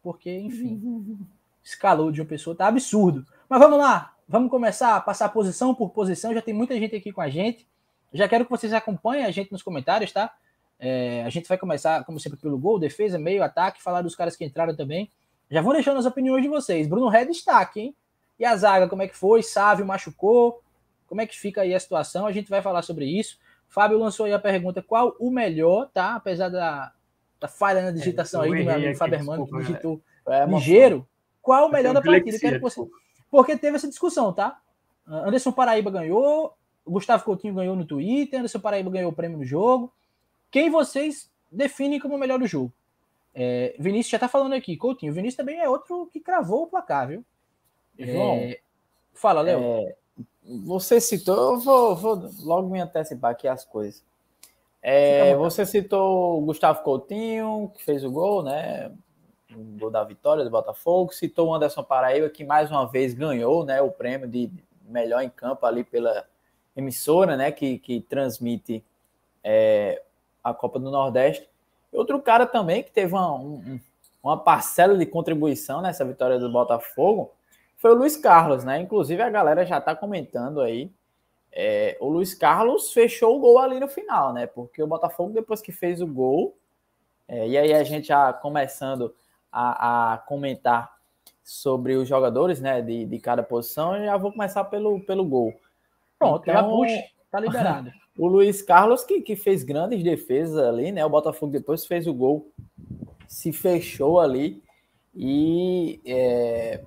porque 0.03 0.37
enfim, 0.37 1.17
esse 1.63 1.79
calor 1.79 2.11
de 2.11 2.19
uma 2.19 2.27
pessoa 2.27 2.53
tá 2.53 2.67
absurdo. 2.67 3.25
Mas 3.47 3.57
vamos 3.57 3.77
lá, 3.79 4.13
vamos 4.27 4.51
começar 4.51 4.97
a 4.97 4.99
passar 4.99 5.29
posição 5.29 5.73
por 5.73 5.91
posição. 5.91 6.33
Já 6.33 6.41
tem 6.41 6.53
muita 6.53 6.77
gente 6.77 6.93
aqui 6.93 7.13
com 7.13 7.21
a 7.21 7.29
gente. 7.29 7.65
Já 8.13 8.27
quero 8.27 8.43
que 8.43 8.51
vocês 8.51 8.73
acompanhem 8.73 9.23
a 9.23 9.31
gente 9.31 9.49
nos 9.49 9.63
comentários, 9.63 10.11
tá? 10.11 10.33
É, 10.77 11.23
a 11.23 11.29
gente 11.29 11.47
vai 11.47 11.57
começar, 11.57 12.03
como 12.03 12.19
sempre, 12.19 12.37
pelo 12.37 12.57
gol, 12.57 12.77
defesa, 12.77 13.17
meio, 13.17 13.41
ataque, 13.41 13.81
falar 13.81 14.01
dos 14.01 14.13
caras 14.13 14.35
que 14.35 14.43
entraram 14.43 14.75
também. 14.75 15.09
Já 15.49 15.61
vou 15.61 15.71
deixando 15.71 15.99
as 15.99 16.05
opiniões 16.05 16.43
de 16.43 16.49
vocês. 16.49 16.85
Bruno 16.85 17.07
Red 17.07 17.27
destaque, 17.27 17.79
hein? 17.79 17.95
E 18.37 18.43
a 18.43 18.53
zaga, 18.57 18.89
como 18.89 19.03
é 19.03 19.07
que 19.07 19.15
foi? 19.15 19.41
Sávio 19.41 19.85
machucou? 19.85 20.61
Como 21.07 21.21
é 21.21 21.25
que 21.25 21.39
fica 21.39 21.61
aí 21.61 21.73
a 21.73 21.79
situação? 21.79 22.27
A 22.27 22.31
gente 22.33 22.49
vai 22.49 22.61
falar 22.61 22.81
sobre 22.81 23.05
isso. 23.05 23.37
Fábio 23.73 23.97
lançou 23.97 24.27
aí 24.27 24.33
a 24.33 24.39
pergunta: 24.39 24.83
qual 24.83 25.15
o 25.19 25.31
melhor, 25.31 25.89
tá? 25.91 26.15
Apesar 26.15 26.47
da, 26.49 26.93
da 27.39 27.47
falha 27.47 27.81
na 27.81 27.89
digitação 27.89 28.43
é, 28.43 28.45
aí 28.45 28.51
do 28.51 28.65
meu 28.65 28.75
amigo 28.75 28.95
Fábio 28.95 29.15
Hermano, 29.15 29.47
que 29.47 29.57
digitou 29.57 29.99
é, 30.27 30.45
ligeiro. 30.45 31.07
Qual 31.41 31.67
o 31.67 31.71
melhor 31.71 31.93
da 31.93 32.01
partida? 32.01 32.39
Quero 32.39 32.57
que 32.57 32.61
você... 32.61 32.79
Porque 33.31 33.57
teve 33.57 33.75
essa 33.75 33.89
discussão, 33.89 34.31
tá? 34.31 34.61
Anderson 35.07 35.51
Paraíba 35.51 35.89
ganhou, 35.89 36.55
Gustavo 36.85 37.23
Coutinho 37.23 37.55
ganhou 37.55 37.75
no 37.75 37.83
Twitter, 37.83 38.39
Anderson 38.39 38.59
Paraíba 38.59 38.91
ganhou 38.91 39.11
o 39.11 39.15
prêmio 39.15 39.39
no 39.39 39.43
jogo. 39.43 39.91
Quem 40.51 40.69
vocês 40.69 41.29
definem 41.51 41.99
como 41.99 42.15
o 42.15 42.19
melhor 42.19 42.37
do 42.37 42.45
jogo? 42.45 42.71
É, 43.33 43.75
Vinícius 43.79 44.11
já 44.11 44.19
tá 44.19 44.27
falando 44.27 44.53
aqui, 44.53 44.77
Coutinho. 44.77 45.11
Vinícius 45.11 45.37
também 45.37 45.59
é 45.59 45.67
outro 45.67 46.07
que 46.13 46.19
cravou 46.19 46.63
o 46.63 46.67
placar, 46.67 47.07
viu? 47.07 47.25
João, 47.97 48.35
é... 48.35 48.59
fala, 49.13 49.41
Léo. 49.41 49.59
É... 49.59 49.95
Você 50.65 50.99
citou, 50.99 51.53
eu 51.53 51.59
vou, 51.59 51.95
vou, 51.95 52.29
logo 52.41 52.69
me 52.69 52.79
antecipar 52.79 53.31
aqui 53.31 53.47
as 53.47 53.63
coisas. 53.63 54.03
É, 54.81 55.33
você 55.35 55.65
citou 55.65 56.41
o 56.41 56.45
Gustavo 56.45 56.83
Coutinho, 56.83 57.71
que 57.75 57.83
fez 57.83 58.03
o 58.03 58.11
gol, 58.11 58.43
né? 58.43 58.91
O 59.55 59.79
gol 59.79 59.89
da 59.89 60.03
vitória 60.03 60.43
do 60.43 60.49
Botafogo. 60.49 61.13
Citou 61.13 61.47
o 61.47 61.55
Anderson 61.55 61.83
Paraíba, 61.83 62.29
que 62.29 62.43
mais 62.43 62.69
uma 62.69 62.85
vez 62.85 63.13
ganhou 63.13 63.63
né, 63.63 63.81
o 63.81 63.89
prêmio 63.89 64.27
de 64.27 64.51
melhor 64.83 65.21
em 65.21 65.29
campo 65.29 65.65
ali 65.65 65.85
pela, 65.85 66.25
emissora, 66.75 67.37
né, 67.37 67.51
que, 67.51 67.77
que 67.77 68.01
transmite 68.01 68.83
é, 69.43 70.01
a 70.43 70.53
Copa 70.53 70.79
do 70.79 70.91
Nordeste. 70.91 71.47
Outro 71.91 72.19
cara 72.21 72.45
também 72.45 72.83
que 72.83 72.91
teve 72.91 73.13
uma, 73.13 73.35
um, 73.35 73.79
uma 74.23 74.37
parcela 74.37 74.97
de 74.97 75.05
contribuição 75.05 75.81
nessa 75.81 76.03
vitória 76.03 76.39
do 76.39 76.51
Botafogo 76.51 77.31
foi 77.83 77.91
o 77.91 77.95
Luiz 77.95 78.15
Carlos, 78.15 78.63
né? 78.63 78.79
Inclusive 78.79 79.21
a 79.21 79.29
galera 79.29 79.65
já 79.65 79.77
está 79.77 79.93
comentando 79.93 80.61
aí. 80.61 80.89
É, 81.51 81.97
o 81.99 82.07
Luiz 82.07 82.33
Carlos 82.33 82.93
fechou 82.93 83.35
o 83.35 83.39
gol 83.41 83.59
ali 83.59 83.77
no 83.77 83.89
final, 83.89 84.31
né? 84.31 84.47
Porque 84.47 84.81
o 84.81 84.87
Botafogo, 84.87 85.33
depois 85.33 85.61
que 85.61 85.73
fez 85.73 86.01
o 86.01 86.07
gol, 86.07 86.57
é, 87.27 87.45
e 87.45 87.57
aí 87.57 87.73
a 87.73 87.83
gente 87.83 88.07
já 88.07 88.31
começando 88.31 89.13
a, 89.51 90.13
a, 90.13 90.17
comentar 90.19 90.95
sobre 91.43 91.95
os 91.97 92.07
jogadores, 92.07 92.61
né? 92.61 92.81
De, 92.81 93.03
de 93.03 93.19
cada 93.19 93.43
posição, 93.43 93.97
eu 93.97 94.05
já 94.05 94.15
vou 94.15 94.31
começar 94.31 94.63
pelo, 94.63 95.01
pelo 95.01 95.25
gol. 95.25 95.53
Pronto, 96.17 96.49
então, 96.49 96.53
já 96.53 96.63
puxa, 96.63 97.03
tá 97.29 97.37
liberado. 97.41 97.91
o 98.17 98.27
Luiz 98.27 98.61
Carlos, 98.61 99.03
que, 99.03 99.19
que 99.19 99.35
fez 99.35 99.61
grandes 99.61 100.01
defesas 100.01 100.57
ali, 100.57 100.89
né? 100.93 101.05
O 101.05 101.09
Botafogo 101.09 101.51
depois 101.51 101.85
fez 101.85 102.07
o 102.07 102.13
gol, 102.13 102.49
se 103.27 103.51
fechou 103.51 104.21
ali. 104.21 104.63
E 105.13 106.01
é, 106.05 106.81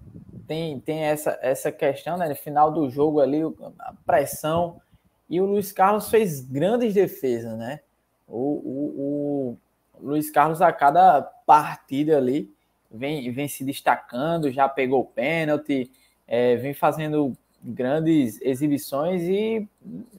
tem, 0.46 0.80
tem 0.80 1.00
essa, 1.00 1.38
essa 1.42 1.72
questão, 1.72 2.16
né? 2.16 2.28
No 2.28 2.36
final 2.36 2.70
do 2.70 2.88
jogo 2.88 3.20
ali, 3.20 3.40
a 3.78 3.92
pressão. 4.04 4.80
E 5.28 5.40
o 5.40 5.46
Luiz 5.46 5.72
Carlos 5.72 6.08
fez 6.08 6.40
grandes 6.40 6.94
defesas, 6.94 7.56
né? 7.58 7.80
O, 8.28 8.38
o, 8.38 9.58
o 9.94 10.06
Luiz 10.08 10.30
Carlos, 10.30 10.62
a 10.62 10.72
cada 10.72 11.22
partida 11.22 12.16
ali, 12.16 12.52
vem, 12.90 13.30
vem 13.32 13.48
se 13.48 13.64
destacando, 13.64 14.50
já 14.50 14.68
pegou 14.68 15.04
pênalti, 15.04 15.90
é, 16.26 16.56
vem 16.56 16.74
fazendo 16.74 17.36
grandes 17.62 18.40
exibições 18.40 19.22
e 19.22 19.68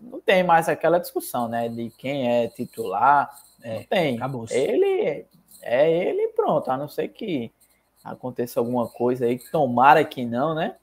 não 0.02 0.20
tem 0.20 0.44
mais 0.44 0.68
aquela 0.68 1.00
discussão, 1.00 1.48
né? 1.48 1.70
De 1.70 1.90
quem 1.98 2.30
é 2.30 2.48
titular. 2.48 3.30
É, 3.62 3.76
não 3.76 3.84
tem. 3.84 4.16
Acabou. 4.18 4.46
Ele 4.50 5.26
é 5.62 5.92
ele 5.92 6.30
pronto, 6.30 6.70
a 6.70 6.78
não 6.78 6.88
ser 6.88 7.10
que 7.10 7.52
aconteça 8.12 8.60
alguma 8.60 8.88
coisa 8.88 9.26
aí, 9.26 9.40
tomara 9.52 10.04
que 10.04 10.26
não, 10.26 10.54
né? 10.54 10.76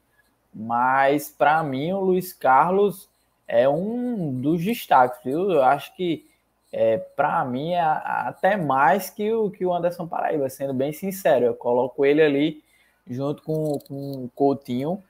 Mas 0.54 1.30
para 1.30 1.62
mim 1.62 1.92
o 1.92 2.00
Luiz 2.00 2.32
Carlos 2.32 3.08
é 3.46 3.68
um 3.68 4.40
dos 4.40 4.64
destaques, 4.64 5.20
viu? 5.24 5.50
Eu 5.50 5.62
acho 5.62 5.94
que 5.96 6.26
é, 6.72 6.98
para 6.98 7.44
mim 7.44 7.72
é 7.72 7.80
até 7.80 8.56
mais 8.56 9.10
que 9.10 9.32
o, 9.32 9.50
que 9.50 9.64
o 9.64 9.72
Anderson 9.72 10.06
Paraíba, 10.06 10.48
sendo 10.48 10.74
bem 10.74 10.92
sincero. 10.92 11.44
Eu 11.46 11.54
coloco 11.54 12.04
ele 12.04 12.22
ali 12.22 12.62
junto 13.08 13.42
com, 13.42 13.78
com 13.86 14.24
o 14.24 14.30
Coutinho 14.34 15.02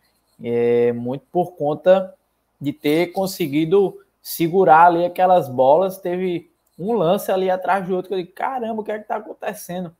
é, 0.43 0.93
muito 0.93 1.25
por 1.31 1.53
conta 1.53 2.15
de 2.61 2.73
ter 2.73 3.13
conseguido 3.13 3.99
segurar 4.23 4.87
ali 4.87 5.05
aquelas 5.05 5.49
bolas. 5.49 5.99
Teve 5.99 6.51
um 6.79 6.93
lance 6.93 7.31
ali 7.31 7.51
atrás 7.51 7.87
do 7.87 7.95
outro 7.95 8.09
que 8.09 8.15
eu 8.15 8.19
digo, 8.19 8.33
caramba, 8.33 8.81
o 8.81 8.85
que 8.85 8.93
é 8.93 8.99
que 8.99 9.09
tá 9.09 9.17
acontecendo? 9.17 9.95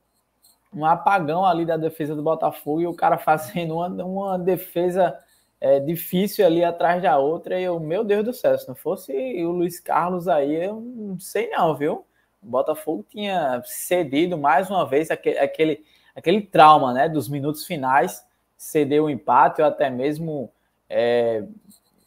Um 0.75 0.85
apagão 0.85 1.45
ali 1.45 1.65
da 1.65 1.77
defesa 1.77 2.13
do 2.15 2.21
Botafogo 2.21 2.81
e 2.81 2.87
o 2.87 2.93
cara 2.93 3.17
fazendo 3.17 3.75
uma, 3.75 3.87
uma 3.87 4.37
defesa 4.37 5.17
é, 5.59 5.79
difícil 5.79 6.45
ali 6.45 6.63
atrás 6.63 7.01
da 7.01 7.17
outra. 7.17 7.59
E 7.59 7.63
eu, 7.63 7.79
meu 7.79 8.03
Deus 8.03 8.25
do 8.25 8.33
céu, 8.33 8.57
se 8.57 8.67
não 8.67 8.75
fosse 8.75 9.11
o 9.43 9.51
Luiz 9.51 9.79
Carlos 9.79 10.27
aí, 10.27 10.53
eu 10.53 10.81
não 10.81 11.19
sei 11.19 11.49
não, 11.49 11.75
viu? 11.75 12.05
O 12.43 12.47
Botafogo 12.47 13.05
tinha 13.09 13.61
cedido 13.65 14.37
mais 14.37 14.69
uma 14.69 14.85
vez 14.85 15.09
aquele, 15.09 15.39
aquele, 15.39 15.83
aquele 16.15 16.41
trauma 16.41 16.93
né, 16.93 17.09
dos 17.09 17.27
minutos 17.27 17.65
finais 17.65 18.23
ceder 18.57 19.03
o 19.03 19.09
empate 19.09 19.61
ou 19.61 19.67
até 19.67 19.89
mesmo 19.89 20.51
é, 20.89 21.43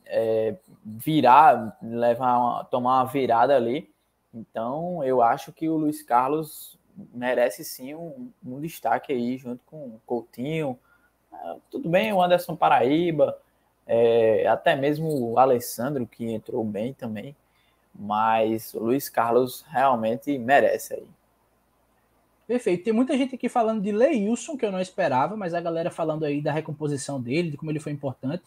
é, 0.06 0.56
virar, 0.84 1.76
levar 1.82 2.38
uma, 2.38 2.64
tomar 2.64 3.02
uma 3.02 3.04
virada 3.04 3.56
ali. 3.56 3.92
Então, 4.32 5.02
eu 5.04 5.22
acho 5.22 5.52
que 5.52 5.68
o 5.68 5.76
Luiz 5.76 6.02
Carlos 6.02 6.77
merece 7.12 7.64
sim 7.64 7.94
um, 7.94 8.30
um 8.44 8.60
destaque 8.60 9.12
aí 9.12 9.36
junto 9.38 9.60
com 9.66 9.76
o 9.76 10.00
Coutinho. 10.06 10.78
É, 11.32 11.56
tudo 11.70 11.88
bem, 11.88 12.12
o 12.12 12.22
Anderson 12.22 12.56
Paraíba, 12.56 13.38
é, 13.86 14.46
até 14.46 14.74
mesmo 14.74 15.08
o 15.08 15.38
Alessandro, 15.38 16.06
que 16.06 16.30
entrou 16.30 16.64
bem 16.64 16.92
também, 16.92 17.36
mas 17.94 18.74
o 18.74 18.80
Luiz 18.80 19.08
Carlos 19.08 19.64
realmente 19.68 20.36
merece 20.38 20.94
aí. 20.94 21.06
Perfeito. 22.46 22.84
Tem 22.84 22.94
muita 22.94 23.16
gente 23.16 23.34
aqui 23.34 23.46
falando 23.46 23.82
de 23.82 23.92
Leilson, 23.92 24.56
que 24.56 24.64
eu 24.64 24.72
não 24.72 24.80
esperava, 24.80 25.36
mas 25.36 25.52
a 25.52 25.60
galera 25.60 25.90
falando 25.90 26.24
aí 26.24 26.40
da 26.40 26.50
recomposição 26.50 27.20
dele, 27.20 27.50
de 27.50 27.58
como 27.58 27.70
ele 27.70 27.78
foi 27.78 27.92
importante. 27.92 28.42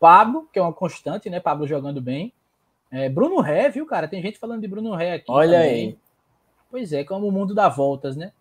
Pablo, 0.00 0.48
que 0.52 0.58
é 0.58 0.62
uma 0.62 0.72
constante, 0.72 1.30
né? 1.30 1.38
Pablo 1.38 1.66
jogando 1.66 2.00
bem. 2.00 2.32
É, 2.90 3.08
Bruno 3.08 3.40
Ré, 3.40 3.68
viu, 3.68 3.86
cara? 3.86 4.08
Tem 4.08 4.20
gente 4.20 4.38
falando 4.38 4.62
de 4.62 4.68
Bruno 4.68 4.94
Ré 4.94 5.14
aqui. 5.14 5.26
Olha 5.28 5.60
também. 5.60 5.74
aí. 5.74 5.98
Pois 6.76 6.92
é, 6.92 7.02
como 7.04 7.26
o 7.26 7.32
mundo 7.32 7.54
dá 7.54 7.70
voltas, 7.70 8.18
né? 8.18 8.34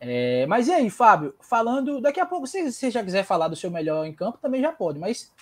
É, 0.00 0.44
mas 0.46 0.66
e 0.66 0.72
aí, 0.72 0.90
Fábio? 0.90 1.32
Falando. 1.38 2.00
Daqui 2.00 2.18
a 2.18 2.26
pouco, 2.26 2.44
se 2.44 2.72
você 2.72 2.90
já 2.90 3.04
quiser 3.04 3.22
falar 3.22 3.46
do 3.46 3.54
seu 3.54 3.70
melhor 3.70 4.04
em 4.04 4.12
campo, 4.12 4.36
também 4.38 4.60
já 4.60 4.72
pode. 4.72 4.98
Mas 4.98 5.32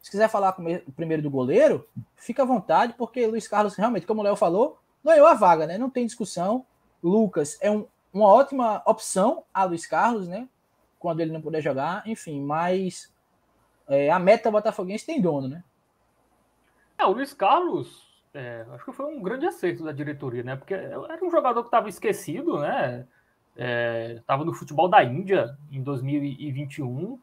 se 0.00 0.08
quiser 0.08 0.28
falar 0.28 0.52
primeiro 0.94 1.20
do 1.20 1.28
goleiro, 1.28 1.84
fica 2.14 2.44
à 2.44 2.46
vontade, 2.46 2.94
porque 2.96 3.26
Luiz 3.26 3.48
Carlos, 3.48 3.74
realmente, 3.74 4.06
como 4.06 4.20
o 4.20 4.22
Léo 4.22 4.36
falou, 4.36 4.78
ganhou 5.04 5.26
a 5.26 5.34
vaga, 5.34 5.66
né? 5.66 5.76
Não 5.76 5.90
tem 5.90 6.06
discussão. 6.06 6.64
Lucas 7.02 7.58
é 7.60 7.68
um, 7.68 7.88
uma 8.12 8.28
ótima 8.28 8.80
opção 8.86 9.42
a 9.52 9.64
Luiz 9.64 9.84
Carlos, 9.84 10.28
né? 10.28 10.48
Quando 11.00 11.18
ele 11.18 11.32
não 11.32 11.42
puder 11.42 11.60
jogar, 11.60 12.06
enfim, 12.06 12.40
mas 12.40 13.12
é, 13.88 14.12
a 14.12 14.20
meta 14.20 14.48
botafoguense 14.48 15.04
tem 15.04 15.20
dono, 15.20 15.48
né? 15.48 15.64
É, 16.96 17.04
o 17.04 17.10
Luiz 17.10 17.34
Carlos, 17.34 18.13
é, 18.34 18.66
acho 18.72 18.84
que 18.84 18.92
foi 18.92 19.06
um 19.06 19.22
grande 19.22 19.46
acerto 19.46 19.84
da 19.84 19.92
diretoria, 19.92 20.42
né? 20.42 20.56
Porque 20.56 20.74
era 20.74 21.24
um 21.24 21.30
jogador 21.30 21.62
que 21.62 21.68
estava 21.68 21.88
esquecido, 21.88 22.58
né? 22.58 23.06
Estava 24.16 24.42
é, 24.42 24.46
no 24.46 24.52
futebol 24.52 24.88
da 24.88 25.04
Índia 25.04 25.56
em 25.70 25.80
2021, 25.80 27.18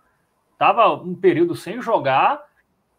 estava 0.54 0.94
um 0.94 1.14
período 1.14 1.54
sem 1.54 1.82
jogar, 1.82 2.42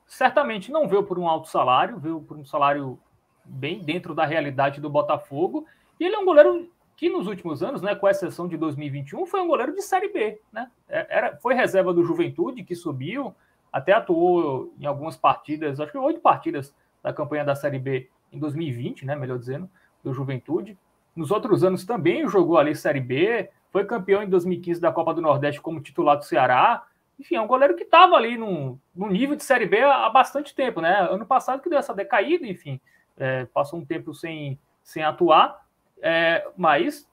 certamente 0.07 0.71
não 0.71 0.87
veio 0.87 1.03
por 1.03 1.19
um 1.19 1.27
alto 1.27 1.49
salário, 1.49 1.99
veio 1.99 2.21
por 2.21 2.37
um 2.37 2.45
salário 2.45 2.99
bem 3.43 3.83
dentro 3.83 4.15
da 4.15 4.27
realidade 4.27 4.81
do 4.81 4.91
Botafogo, 4.91 5.67
e 5.99 6.05
ele 6.05 6.15
é 6.15 6.19
um 6.19 6.27
goleiro 6.27 6.71
que 6.95 7.09
nos 7.09 7.27
últimos 7.27 7.63
anos, 7.63 7.81
né, 7.81 7.95
com 7.95 8.07
exceção 8.07 8.47
de 8.47 8.59
2021, 8.59 9.25
foi 9.25 9.41
um 9.41 9.49
goleiro 9.49 9.75
de 9.75 9.81
Série 9.81 10.13
B, 10.13 10.39
né? 10.53 10.71
É, 10.87 11.07
era, 11.09 11.37
foi 11.39 11.55
reserva 11.55 11.95
do 11.95 12.05
Juventude, 12.05 12.63
que 12.63 12.75
subiu, 12.75 13.35
até 13.73 13.95
atuou 13.95 14.75
em 14.79 14.85
algumas 14.85 15.17
partidas, 15.17 15.81
acho 15.81 15.91
que 15.91 15.97
oito 15.97 16.21
partidas 16.21 16.75
da 17.03 17.13
campanha 17.13 17.45
da 17.45 17.55
Série 17.55 17.79
B 17.79 18.09
em 18.33 18.39
2020, 18.39 19.05
né, 19.05 19.15
melhor 19.15 19.39
dizendo, 19.39 19.69
do 20.03 20.13
Juventude. 20.13 20.79
Nos 21.15 21.31
outros 21.31 21.63
anos 21.63 21.85
também 21.85 22.27
jogou 22.29 22.57
ali 22.59 22.75
Série 22.75 23.01
B, 23.01 23.51
foi 23.71 23.85
campeão 23.85 24.23
em 24.23 24.29
2015 24.29 24.81
da 24.81 24.93
Copa 24.93 25.15
do 25.15 25.21
Nordeste 25.21 25.61
como 25.61 25.81
titular 25.81 26.17
do 26.17 26.25
Ceará. 26.25 26.85
Enfim, 27.19 27.37
é 27.37 27.41
um 27.41 27.47
goleiro 27.47 27.77
que 27.77 27.85
estava 27.85 28.15
ali 28.15 28.37
no, 28.37 28.79
no, 28.95 29.09
nível 29.09 29.37
de 29.37 29.45
Série 29.45 29.67
B 29.67 29.81
há, 29.81 30.07
há, 30.07 30.11
bastante 30.11 30.55
tempo, 30.55 30.81
né? 30.81 31.09
Ano 31.11 31.27
passado 31.27 31.61
que 31.61 31.69
deu 31.69 31.79
essa 31.79 31.95
decaída, 31.95 32.47
enfim, 32.47 32.81
é, 33.17 33.45
passou 33.47 33.79
um 33.79 33.85
tempo 33.85 34.15
sem, 34.15 34.59
sem 34.83 35.03
atuar, 35.03 35.65
é, 36.01 36.47
mas 36.57 37.09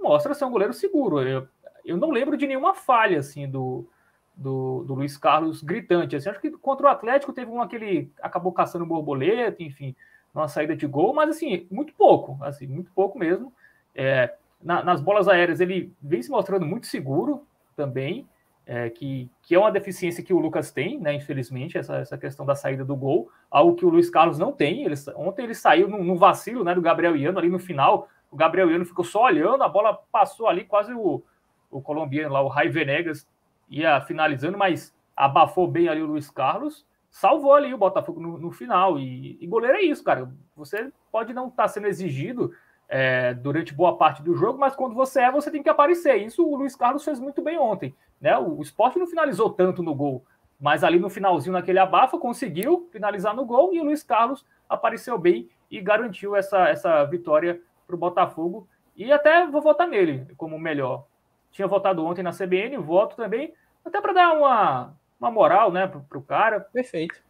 mostra 0.00 0.34
ser 0.34 0.44
um 0.44 0.50
goleiro 0.50 0.72
seguro. 0.72 1.20
Eu, 1.22 1.48
eu 1.84 1.96
não 1.96 2.10
lembro 2.10 2.36
de 2.36 2.46
nenhuma 2.46 2.74
falha, 2.74 3.18
assim, 3.18 3.48
do, 3.48 3.88
do, 4.36 4.84
do 4.84 4.94
Luiz 4.94 5.16
Carlos 5.16 5.62
gritante. 5.62 6.16
Assim, 6.16 6.28
acho 6.28 6.40
que 6.40 6.50
contra 6.50 6.86
o 6.86 6.90
Atlético 6.90 7.32
teve 7.32 7.50
um 7.50 7.62
aquele 7.62 8.10
acabou 8.20 8.52
caçando 8.52 8.86
borboleta, 8.86 9.62
enfim, 9.62 9.94
uma 10.34 10.48
saída 10.48 10.74
de 10.74 10.86
gol, 10.86 11.14
mas 11.14 11.30
assim, 11.30 11.66
muito 11.70 11.94
pouco, 11.94 12.36
assim, 12.42 12.66
muito 12.66 12.90
pouco 12.92 13.18
mesmo. 13.18 13.52
É, 13.94 14.34
na, 14.62 14.82
nas 14.82 15.00
bolas 15.00 15.28
aéreas 15.28 15.60
ele 15.60 15.92
vem 16.02 16.22
se 16.22 16.30
mostrando 16.30 16.66
muito 16.66 16.86
seguro 16.86 17.46
também, 17.76 18.26
é, 18.66 18.88
que, 18.88 19.30
que 19.42 19.54
é 19.54 19.58
uma 19.58 19.70
deficiência 19.70 20.24
que 20.24 20.32
o 20.32 20.38
Lucas 20.38 20.72
tem, 20.72 20.98
né? 20.98 21.12
Infelizmente, 21.12 21.76
essa, 21.76 21.96
essa 21.96 22.16
questão 22.16 22.46
da 22.46 22.54
saída 22.54 22.84
do 22.84 22.96
gol, 22.96 23.30
algo 23.50 23.76
que 23.76 23.84
o 23.84 23.90
Luiz 23.90 24.08
Carlos 24.08 24.38
não 24.38 24.52
tem. 24.52 24.84
Ele, 24.84 24.94
ontem 25.16 25.44
ele 25.44 25.54
saiu 25.54 25.86
no 25.86 26.16
vacilo 26.16 26.64
né, 26.64 26.74
do 26.74 26.80
Gabriel 26.80 27.14
Iano 27.14 27.38
ali 27.38 27.50
no 27.50 27.58
final. 27.58 28.08
O 28.30 28.36
Gabriel 28.36 28.70
Iano 28.70 28.86
ficou 28.86 29.04
só 29.04 29.24
olhando, 29.24 29.62
a 29.62 29.68
bola 29.68 29.94
passou 30.10 30.48
ali, 30.48 30.64
quase 30.64 30.94
o, 30.94 31.22
o 31.70 31.82
colombiano 31.82 32.32
lá, 32.32 32.40
o 32.40 32.48
Rai 32.48 32.68
Venegas, 32.68 33.28
ia 33.68 34.00
finalizando, 34.00 34.58
mas 34.58 34.94
abafou 35.16 35.66
bem 35.66 35.88
ali 35.88 36.02
o 36.02 36.06
Luiz 36.06 36.30
Carlos 36.30 36.86
salvou 37.14 37.54
ali 37.54 37.72
o 37.72 37.78
Botafogo 37.78 38.20
no, 38.20 38.36
no 38.36 38.50
final. 38.50 38.98
E, 38.98 39.38
e, 39.40 39.46
goleiro 39.46 39.76
é 39.76 39.82
isso, 39.82 40.02
cara. 40.02 40.28
Você 40.56 40.92
pode 41.12 41.32
não 41.32 41.46
estar 41.46 41.62
tá 41.62 41.68
sendo 41.68 41.86
exigido 41.86 42.52
é, 42.88 43.32
durante 43.34 43.72
boa 43.72 43.96
parte 43.96 44.20
do 44.20 44.34
jogo, 44.34 44.58
mas 44.58 44.74
quando 44.74 44.96
você 44.96 45.20
é, 45.20 45.30
você 45.30 45.48
tem 45.48 45.62
que 45.62 45.68
aparecer. 45.68 46.16
Isso 46.16 46.44
o 46.44 46.56
Luiz 46.56 46.74
Carlos 46.74 47.04
fez 47.04 47.20
muito 47.20 47.40
bem 47.40 47.56
ontem. 47.56 47.94
Né? 48.20 48.36
O, 48.36 48.58
o 48.58 48.62
esporte 48.62 48.98
não 48.98 49.06
finalizou 49.06 49.48
tanto 49.48 49.80
no 49.80 49.94
gol, 49.94 50.24
mas 50.58 50.82
ali 50.82 50.98
no 50.98 51.08
finalzinho, 51.08 51.52
naquele 51.52 51.78
abafa, 51.78 52.18
conseguiu 52.18 52.88
finalizar 52.90 53.32
no 53.32 53.44
gol 53.44 53.72
e 53.72 53.80
o 53.80 53.84
Luiz 53.84 54.02
Carlos 54.02 54.44
apareceu 54.68 55.16
bem 55.16 55.48
e 55.70 55.80
garantiu 55.80 56.34
essa, 56.34 56.68
essa 56.68 57.04
vitória 57.04 57.60
para 57.86 57.94
o 57.94 57.98
Botafogo. 57.98 58.66
E 58.96 59.12
até 59.12 59.46
vou 59.46 59.62
votar 59.62 59.86
nele 59.86 60.26
como 60.36 60.58
melhor. 60.58 61.06
Tinha 61.54 61.68
votado 61.68 62.04
ontem 62.04 62.20
na 62.20 62.32
CBN, 62.32 62.76
voto 62.78 63.14
também, 63.14 63.54
até 63.84 64.00
para 64.00 64.12
dar 64.12 64.32
uma, 64.32 64.92
uma 65.20 65.30
moral, 65.30 65.70
né, 65.70 65.86
pro, 65.86 66.00
pro 66.00 66.20
cara. 66.20 66.58
Perfeito. 66.58 67.22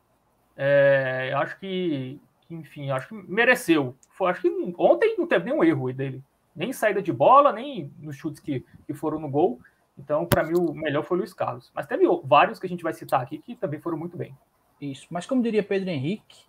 É, 0.56 1.30
acho 1.36 1.60
que, 1.60 2.18
enfim, 2.50 2.90
acho 2.90 3.08
que 3.08 3.14
mereceu. 3.14 3.94
Acho 4.22 4.40
que 4.40 4.74
ontem 4.78 5.14
não 5.18 5.26
teve 5.26 5.44
nenhum 5.44 5.62
erro 5.62 5.92
dele. 5.92 6.24
Nem 6.56 6.72
saída 6.72 7.02
de 7.02 7.12
bola, 7.12 7.52
nem 7.52 7.92
nos 7.98 8.16
chutes 8.16 8.40
que, 8.40 8.64
que 8.86 8.94
foram 8.94 9.18
no 9.18 9.28
gol. 9.28 9.60
Então, 9.98 10.24
para 10.24 10.42
mim, 10.42 10.54
o 10.56 10.72
melhor 10.72 11.04
foi 11.04 11.18
o 11.18 11.20
Luiz 11.20 11.34
Carlos. 11.34 11.70
Mas 11.74 11.86
teve 11.86 12.06
vários 12.24 12.58
que 12.58 12.64
a 12.64 12.68
gente 12.68 12.82
vai 12.82 12.94
citar 12.94 13.20
aqui 13.20 13.36
que 13.36 13.54
também 13.54 13.78
foram 13.78 13.98
muito 13.98 14.16
bem. 14.16 14.34
Isso. 14.80 15.06
Mas 15.10 15.26
como 15.26 15.42
diria 15.42 15.62
Pedro 15.62 15.90
Henrique, 15.90 16.46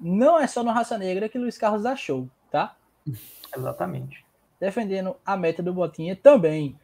não 0.00 0.40
é 0.40 0.46
só 0.46 0.62
no 0.62 0.72
Raça 0.72 0.96
Negra 0.96 1.28
que 1.28 1.38
Luiz 1.38 1.58
Carlos 1.58 1.82
dá 1.82 1.94
show, 1.94 2.26
tá? 2.50 2.74
Exatamente. 3.54 4.24
Defendendo 4.58 5.14
a 5.26 5.36
meta 5.36 5.62
do 5.62 5.74
Botinha 5.74 6.16
também. 6.16 6.74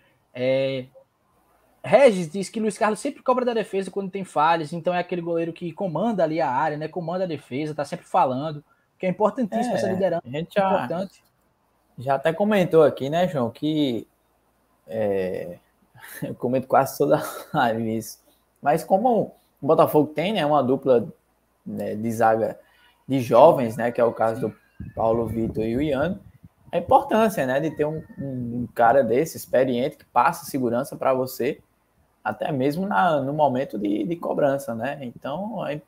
É, 0.40 0.84
Regis 1.82 2.30
diz 2.30 2.48
que 2.48 2.60
Luiz 2.60 2.78
Carlos 2.78 3.00
sempre 3.00 3.22
cobra 3.24 3.44
da 3.44 3.52
defesa 3.52 3.90
quando 3.90 4.08
tem 4.08 4.22
falhas, 4.22 4.72
então 4.72 4.94
é 4.94 5.00
aquele 5.00 5.20
goleiro 5.20 5.52
que 5.52 5.72
comanda 5.72 6.22
ali 6.22 6.40
a 6.40 6.48
área, 6.48 6.76
né? 6.76 6.86
Comanda 6.86 7.24
a 7.24 7.26
defesa, 7.26 7.74
tá 7.74 7.84
sempre 7.84 8.06
falando, 8.06 8.62
que 8.96 9.04
é 9.04 9.08
importantíssimo 9.08 9.74
é, 9.74 9.76
essa 9.76 9.90
liderança. 9.90 10.22
A 10.24 10.30
gente 10.30 10.54
já, 10.54 10.74
importante. 10.74 11.24
já 11.98 12.14
até 12.14 12.32
comentou 12.32 12.84
aqui, 12.84 13.10
né, 13.10 13.26
João, 13.26 13.50
que 13.50 14.06
é, 14.86 15.58
eu 16.22 16.36
comento 16.36 16.68
quase 16.68 16.96
toda 16.96 17.20
a 17.52 17.58
live 17.58 17.96
isso. 17.96 18.20
Mas 18.62 18.84
como 18.84 19.34
o 19.60 19.66
Botafogo 19.66 20.12
tem, 20.14 20.32
né, 20.32 20.46
uma 20.46 20.62
dupla 20.62 21.12
né, 21.66 21.96
de 21.96 22.12
zaga 22.12 22.60
de 23.08 23.20
jovens, 23.20 23.76
né, 23.76 23.90
que 23.90 24.00
é 24.00 24.04
o 24.04 24.12
caso 24.12 24.40
do 24.48 24.56
Paulo 24.94 25.26
Vitor 25.26 25.64
e 25.64 25.76
o 25.76 25.82
Ian, 25.82 26.20
a 26.70 26.78
importância, 26.78 27.46
né, 27.46 27.60
de 27.60 27.70
ter 27.70 27.84
um, 27.84 28.02
um 28.18 28.68
cara 28.74 29.02
desse 29.02 29.36
experiente 29.36 29.96
que 29.96 30.04
passa 30.04 30.44
segurança 30.44 30.96
para 30.96 31.14
você 31.14 31.60
até 32.22 32.52
mesmo 32.52 32.86
na, 32.86 33.20
no 33.20 33.32
momento 33.32 33.78
de, 33.78 34.04
de 34.04 34.16
cobrança, 34.16 34.74
né? 34.74 34.98
Então 35.00 35.66
é 35.66 35.80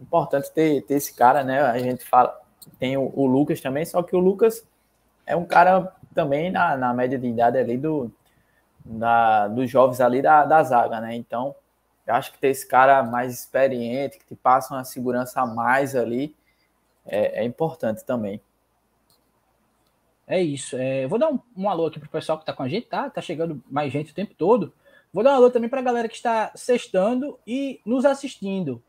importante 0.00 0.50
ter, 0.52 0.82
ter 0.82 0.94
esse 0.94 1.14
cara, 1.14 1.42
né? 1.42 1.62
A 1.62 1.78
gente 1.78 2.04
fala, 2.04 2.38
tem 2.78 2.96
o, 2.96 3.10
o, 3.14 3.26
Lucas 3.26 3.60
também, 3.60 3.84
só 3.86 4.02
que 4.02 4.14
o 4.14 4.18
Lucas 4.18 4.66
é 5.26 5.34
um 5.34 5.46
cara 5.46 5.94
também 6.14 6.50
na, 6.50 6.76
na 6.76 6.92
média 6.92 7.18
de 7.18 7.26
idade 7.26 7.56
ali 7.56 7.78
do, 7.78 8.12
da, 8.84 9.48
dos 9.48 9.70
jovens 9.70 10.00
ali 10.00 10.20
da, 10.20 10.44
da 10.44 10.62
zaga, 10.62 11.00
né? 11.00 11.14
Então 11.14 11.54
eu 12.06 12.14
acho 12.14 12.32
que 12.32 12.38
ter 12.38 12.48
esse 12.48 12.66
cara 12.66 13.02
mais 13.02 13.32
experiente, 13.32 14.18
que 14.18 14.26
te 14.26 14.34
passa 14.34 14.74
uma 14.74 14.84
segurança 14.84 15.40
a 15.40 15.46
mais 15.46 15.94
ali, 15.96 16.34
é, 17.06 17.42
é 17.42 17.44
importante 17.44 18.04
também. 18.04 18.40
É 20.28 20.40
isso. 20.40 20.76
É, 20.76 21.06
vou 21.06 21.18
dar 21.18 21.30
um, 21.30 21.40
um 21.56 21.70
alô 21.70 21.86
aqui 21.86 21.98
pro 21.98 22.08
pessoal 22.08 22.38
que 22.38 22.44
tá 22.44 22.52
com 22.52 22.62
a 22.62 22.68
gente, 22.68 22.86
tá? 22.86 23.08
Tá 23.08 23.22
chegando 23.22 23.64
mais 23.68 23.90
gente 23.90 24.12
o 24.12 24.14
tempo 24.14 24.34
todo. 24.34 24.74
Vou 25.10 25.24
dar 25.24 25.32
um 25.32 25.36
alô 25.36 25.50
também 25.50 25.70
para 25.70 25.80
a 25.80 25.82
galera 25.82 26.06
que 26.06 26.14
está 26.14 26.52
sextando 26.54 27.38
e 27.46 27.80
nos 27.84 28.04
assistindo. 28.04 28.82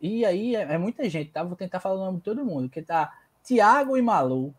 E 0.00 0.24
aí 0.24 0.56
é, 0.56 0.62
é, 0.62 0.78
muita 0.78 1.08
gente, 1.10 1.30
tá? 1.30 1.44
Vou 1.44 1.56
tentar 1.56 1.78
falar 1.78 1.96
o 1.96 2.04
nome 2.06 2.18
de 2.18 2.24
todo 2.24 2.44
mundo. 2.44 2.70
Que 2.70 2.80
tá 2.80 3.12
Tiago 3.44 3.98
e 3.98 4.02
Malu, 4.02 4.54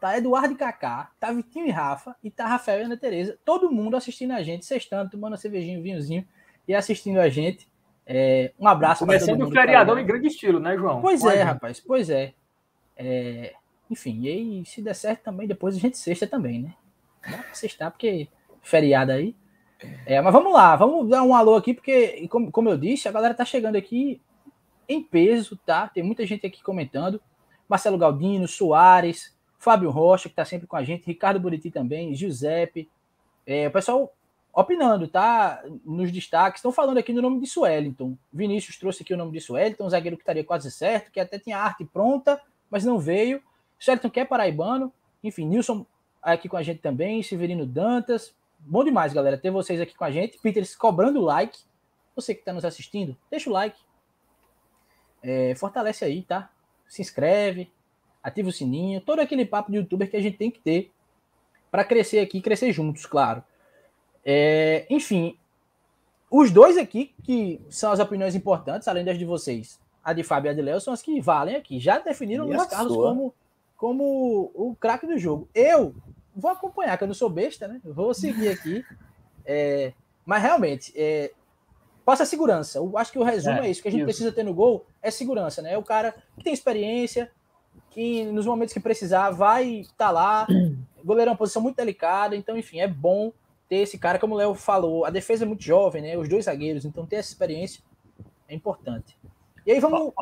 tá 0.00 0.16
Eduardo 0.16 0.54
e 0.54 0.56
Kaká, 0.56 1.10
tá 1.20 1.30
Vitinho 1.32 1.66
e 1.66 1.70
Rafa, 1.70 2.16
e 2.24 2.30
tá 2.30 2.46
Rafael 2.46 2.80
e 2.80 2.82
Ana 2.84 2.96
Tereza. 2.96 3.38
Todo 3.44 3.70
mundo 3.70 3.94
assistindo 3.94 4.32
a 4.32 4.42
gente, 4.42 4.64
sextando, 4.64 5.10
tomando 5.10 5.34
um 5.34 5.82
vinhozinho 5.82 6.26
e 6.66 6.74
assistindo 6.74 7.18
a 7.18 7.28
gente. 7.28 7.68
É, 8.06 8.52
um 8.58 8.66
abraço 8.66 9.04
mundo. 9.04 9.48
o 9.48 9.52
feriadão 9.52 9.98
em 9.98 10.06
grande 10.06 10.28
estilo, 10.28 10.58
né, 10.58 10.74
João? 10.78 11.02
Pois 11.02 11.20
Pode. 11.20 11.36
é, 11.36 11.42
rapaz, 11.42 11.78
pois 11.78 12.08
é. 12.08 12.32
é. 12.96 13.52
Enfim, 13.90 14.26
e 14.26 14.64
se 14.64 14.82
der 14.82 14.94
certo 14.94 15.22
também, 15.22 15.46
depois 15.46 15.76
a 15.76 15.78
gente 15.78 15.96
sexta 15.96 16.26
também, 16.26 16.62
né? 16.62 16.74
Dá 17.28 17.44
sextar, 17.52 17.90
porque 17.90 18.28
feriado 18.62 19.12
aí. 19.12 19.34
É, 20.04 20.20
mas 20.20 20.32
vamos 20.32 20.52
lá, 20.52 20.76
vamos 20.76 21.08
dar 21.08 21.22
um 21.22 21.34
alô 21.34 21.54
aqui, 21.54 21.72
porque, 21.72 22.26
como, 22.28 22.50
como 22.50 22.68
eu 22.68 22.76
disse, 22.76 23.08
a 23.08 23.12
galera 23.12 23.34
tá 23.34 23.44
chegando 23.44 23.76
aqui 23.76 24.20
em 24.88 25.02
peso, 25.02 25.56
tá? 25.64 25.88
Tem 25.88 26.02
muita 26.02 26.26
gente 26.26 26.46
aqui 26.46 26.62
comentando. 26.62 27.20
Marcelo 27.68 27.98
Galdino, 27.98 28.48
Soares, 28.48 29.36
Fábio 29.58 29.90
Rocha, 29.90 30.28
que 30.28 30.32
está 30.32 30.44
sempre 30.44 30.66
com 30.66 30.76
a 30.76 30.82
gente, 30.82 31.06
Ricardo 31.06 31.38
Buriti 31.40 31.70
também, 31.70 32.14
Giuseppe, 32.14 32.88
é, 33.46 33.68
o 33.68 33.70
pessoal 33.70 34.12
opinando, 34.52 35.06
tá? 35.06 35.62
Nos 35.84 36.10
destaques, 36.10 36.58
estão 36.58 36.72
falando 36.72 36.98
aqui 36.98 37.12
no 37.12 37.22
nome 37.22 37.40
de 37.40 37.46
Sueliton. 37.46 38.16
Vinícius 38.32 38.76
trouxe 38.76 39.02
aqui 39.02 39.14
o 39.14 39.16
nome 39.16 39.32
de 39.32 39.40
Sueliton, 39.40 39.86
um 39.86 39.90
zagueiro 39.90 40.16
que 40.16 40.22
estaria 40.22 40.44
quase 40.44 40.70
certo, 40.70 41.12
que 41.12 41.20
até 41.20 41.38
tinha 41.38 41.58
arte 41.58 41.84
pronta, 41.84 42.40
mas 42.70 42.84
não 42.84 42.98
veio. 42.98 43.42
Sueliton 43.78 44.10
que 44.10 44.20
é 44.20 44.24
paraibano, 44.24 44.92
enfim, 45.22 45.46
Nilson 45.46 45.86
aqui 46.22 46.48
com 46.48 46.56
a 46.56 46.62
gente 46.62 46.80
também, 46.80 47.22
Severino 47.22 47.66
Dantas. 47.66 48.34
Bom 48.58 48.84
demais, 48.84 49.12
galera, 49.12 49.38
ter 49.38 49.50
vocês 49.50 49.80
aqui 49.80 49.94
com 49.94 50.04
a 50.04 50.10
gente. 50.10 50.38
Peters 50.38 50.74
cobrando 50.74 51.20
like. 51.20 51.58
Você 52.14 52.34
que 52.34 52.40
está 52.40 52.52
nos 52.52 52.64
assistindo, 52.64 53.16
deixa 53.30 53.48
o 53.48 53.52
like. 53.52 53.78
É, 55.22 55.54
fortalece 55.54 56.04
aí, 56.04 56.22
tá? 56.22 56.50
Se 56.88 57.00
inscreve, 57.00 57.70
ativa 58.22 58.48
o 58.48 58.52
sininho, 58.52 59.00
todo 59.00 59.20
aquele 59.20 59.44
papo 59.44 59.70
de 59.70 59.78
youtuber 59.78 60.10
que 60.10 60.16
a 60.16 60.20
gente 60.20 60.36
tem 60.36 60.50
que 60.50 60.58
ter 60.58 60.90
para 61.70 61.84
crescer 61.84 62.18
aqui, 62.18 62.40
crescer 62.40 62.72
juntos, 62.72 63.06
claro. 63.06 63.42
É, 64.24 64.86
enfim, 64.90 65.38
os 66.30 66.50
dois 66.50 66.76
aqui, 66.76 67.14
que 67.22 67.60
são 67.70 67.92
as 67.92 68.00
opiniões 68.00 68.34
importantes, 68.34 68.88
além 68.88 69.04
das 69.04 69.18
de 69.18 69.24
vocês, 69.24 69.80
a 70.02 70.12
de 70.12 70.22
Fábio 70.22 70.48
e 70.48 70.50
a 70.50 70.54
de 70.54 70.62
Léo, 70.62 70.80
são 70.80 70.92
as 70.92 71.02
que 71.02 71.20
valem 71.20 71.56
aqui. 71.56 71.78
Já 71.78 71.98
definiram 71.98 72.44
o 72.44 72.48
Luiz 72.48 72.66
Carlos 72.66 72.96
como, 72.96 73.34
como 73.78 74.50
o 74.54 74.76
craque 74.78 75.06
do 75.06 75.16
jogo. 75.16 75.48
Eu 75.54 75.94
vou 76.36 76.50
acompanhar, 76.50 76.98
que 76.98 77.04
eu 77.04 77.08
não 77.08 77.14
sou 77.14 77.30
besta, 77.30 77.66
né? 77.66 77.80
Vou 77.82 78.12
seguir 78.12 78.48
aqui. 78.48 78.84
É, 79.50 79.94
mas 80.26 80.42
realmente, 80.42 80.92
é, 80.94 81.32
passa 82.04 82.26
segurança. 82.26 82.76
Eu 82.76 82.98
acho 82.98 83.10
que 83.10 83.18
o 83.18 83.22
resumo 83.22 83.60
é, 83.60 83.66
é 83.66 83.70
isso. 83.70 83.80
O 83.80 83.82
que 83.82 83.88
a 83.88 83.90
gente 83.90 84.00
isso. 84.00 84.06
precisa 84.06 84.30
ter 84.30 84.42
no 84.42 84.52
gol 84.52 84.84
é 85.00 85.10
segurança, 85.10 85.62
né? 85.62 85.72
É 85.72 85.78
o 85.78 85.82
cara 85.82 86.14
que 86.36 86.44
tem 86.44 86.52
experiência, 86.52 87.30
que 87.88 88.24
nos 88.26 88.44
momentos 88.44 88.74
que 88.74 88.80
precisar 88.80 89.30
vai 89.30 89.66
estar 89.66 89.94
tá 89.96 90.10
lá. 90.10 90.46
O 90.98 91.00
goleiro 91.06 91.30
é 91.30 91.32
uma 91.32 91.38
posição 91.38 91.62
muito 91.62 91.76
delicada, 91.76 92.36
então, 92.36 92.58
enfim, 92.58 92.78
é 92.78 92.86
bom 92.86 93.32
ter 93.70 93.76
esse 93.76 93.96
cara, 93.96 94.18
como 94.18 94.34
o 94.34 94.36
Léo 94.36 94.54
falou. 94.54 95.06
A 95.06 95.10
defesa 95.10 95.44
é 95.44 95.48
muito 95.48 95.64
jovem, 95.64 96.02
né? 96.02 96.18
Os 96.18 96.28
dois 96.28 96.44
zagueiros, 96.44 96.84
então 96.84 97.06
ter 97.06 97.16
essa 97.16 97.30
experiência 97.30 97.82
é 98.46 98.54
importante. 98.54 99.16
E 99.64 99.72
aí 99.72 99.80
vamos. 99.80 100.12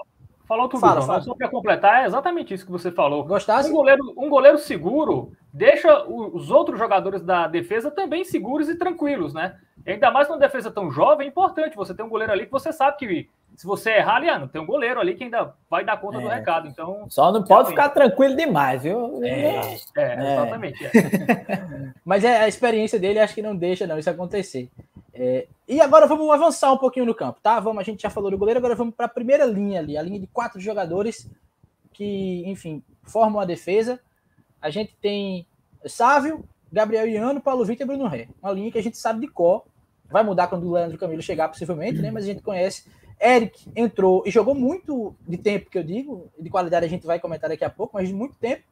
Falou 0.46 0.68
tudo, 0.68 0.80
fala, 0.80 1.02
fala. 1.02 1.20
só 1.20 1.35
para 1.35 1.48
completar, 1.48 2.02
é 2.02 2.06
exatamente 2.06 2.54
isso 2.54 2.64
que 2.64 2.70
você 2.70 2.92
falou. 2.92 3.24
Gostasse? 3.24 3.68
Um 3.68 3.72
goleiro, 3.72 4.14
um 4.16 4.28
goleiro 4.28 4.59
seguro 4.59 5.32
deixa 5.52 6.04
os 6.06 6.50
outros 6.50 6.78
jogadores 6.78 7.22
da 7.22 7.48
defesa 7.48 7.90
também 7.90 8.24
seguros 8.24 8.68
e 8.68 8.76
tranquilos, 8.76 9.35
né? 9.35 9.56
E 9.85 9.92
ainda 9.92 10.11
mais 10.11 10.28
numa 10.28 10.38
defesa 10.38 10.70
tão 10.70 10.90
jovem, 10.90 11.26
é 11.26 11.30
importante 11.30 11.76
você 11.76 11.94
ter 11.94 12.02
um 12.02 12.09
goleiro 12.09 12.32
ali 12.32 12.46
que 12.46 12.52
você 12.52 12.72
sabe 12.72 12.96
que 12.96 13.28
se 13.56 13.66
você 13.66 13.90
errar 13.92 14.16
ali, 14.16 14.28
ah, 14.28 14.46
tem 14.46 14.61
um 14.61 14.66
goleiro 14.66 15.00
ali 15.00 15.14
que 15.14 15.24
ainda 15.24 15.54
vai 15.70 15.85
dar 15.85 15.96
conta 15.96 16.18
é. 16.18 16.20
do 16.20 16.28
recado. 16.28 16.68
Então, 16.68 17.06
só 17.09 17.32
não 17.32 17.42
pode 17.42 17.70
ficar 17.70 17.88
tranquilo 17.88 18.37
demais, 18.37 18.82
viu? 18.82 19.24
É, 19.24 19.28
é, 19.30 19.78
é. 19.96 20.32
exatamente. 20.32 20.85
É. 20.85 20.90
Mas 22.04 22.22
é 22.22 22.42
a 22.42 22.48
experiência 22.48 22.98
dele, 22.98 23.18
acho 23.18 23.35
que 23.35 23.42
não 23.42 23.56
deixa 23.56 23.87
não 23.87 23.98
isso 23.98 24.11
acontecer. 24.11 24.68
É, 25.18 25.48
e 25.66 25.81
agora 25.81 26.07
vamos 26.07 26.31
avançar 26.31 26.72
um 26.72 26.76
pouquinho 26.76 27.07
no 27.07 27.14
campo, 27.14 27.40
tá? 27.42 27.59
Vamos, 27.59 27.81
a 27.81 27.83
gente 27.83 28.02
já 28.02 28.11
falou 28.11 28.31
do 28.31 28.37
goleiro, 28.37 28.59
agora 28.59 28.74
vamos 28.74 28.94
para 28.94 29.07
a 29.07 29.09
primeira 29.09 29.46
linha 29.46 29.81
ali, 29.81 29.96
a 29.96 30.02
linha 30.02 30.20
de 30.20 30.26
quatro 30.26 30.61
jogadores 30.61 31.29
que, 31.92 32.42
enfim, 32.46 32.83
formam 33.02 33.40
a 33.40 33.46
defesa. 33.46 33.98
A 34.61 34.68
gente 34.68 34.94
tem 35.00 35.46
Sávio, 35.87 36.44
Gabriel 36.70 37.09
Iano, 37.09 37.40
Paulo 37.40 37.64
Vitor 37.64 37.85
e 37.85 37.88
Bruno 37.88 38.07
Ré. 38.07 38.29
Uma 38.42 38.52
linha 38.52 38.70
que 38.70 38.79
a 38.79 38.83
gente 38.83 38.98
sabe 38.98 39.20
de 39.20 39.29
cor. 39.29 39.64
Vai 40.11 40.22
mudar 40.22 40.48
quando 40.48 40.68
o 40.68 40.72
Leandro 40.72 40.98
Camilo 40.98 41.22
chegar, 41.22 41.48
possivelmente, 41.48 42.00
né? 42.00 42.11
Mas 42.11 42.24
a 42.24 42.26
gente 42.26 42.42
conhece 42.42 42.85
Eric 43.20 43.70
entrou 43.74 44.22
e 44.26 44.31
jogou 44.31 44.55
muito 44.55 45.16
de 45.26 45.38
tempo, 45.38 45.70
que 45.70 45.79
eu 45.79 45.83
digo, 45.83 46.31
de 46.38 46.50
qualidade 46.50 46.85
a 46.85 46.88
gente 46.88 47.07
vai 47.07 47.18
comentar 47.18 47.48
daqui 47.48 47.64
a 47.64 47.70
pouco, 47.70 47.94
mas 47.94 48.09
de 48.09 48.14
muito 48.14 48.37
tempo, 48.37 48.62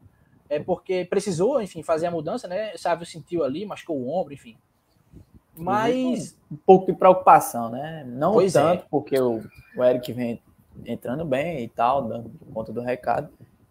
é 0.49 0.59
porque 0.61 1.07
precisou, 1.07 1.61
enfim, 1.63 1.83
fazer 1.83 2.07
a 2.07 2.11
mudança, 2.11 2.47
né? 2.47 2.77
Sávio 2.77 3.07
sentiu 3.07 3.43
ali, 3.43 3.65
machucou 3.65 3.97
o 3.97 4.09
ombro, 4.09 4.35
enfim. 4.35 4.57
Mas. 5.57 6.37
Um 6.51 6.57
pouco 6.57 6.87
de 6.87 6.99
preocupação, 6.99 7.69
né? 7.69 8.05
Não 8.07 8.33
pois 8.35 8.53
tanto, 8.53 8.83
é. 8.83 8.87
porque 8.91 9.19
o, 9.19 9.43
o 9.77 9.85
Eric 9.85 10.13
vem 10.13 10.41
entrando 10.85 11.25
bem 11.25 11.65
e 11.65 11.69
tal, 11.69 12.03
dando 12.03 12.31
conta 12.53 12.73
do 12.73 12.81
recado. 12.81 13.29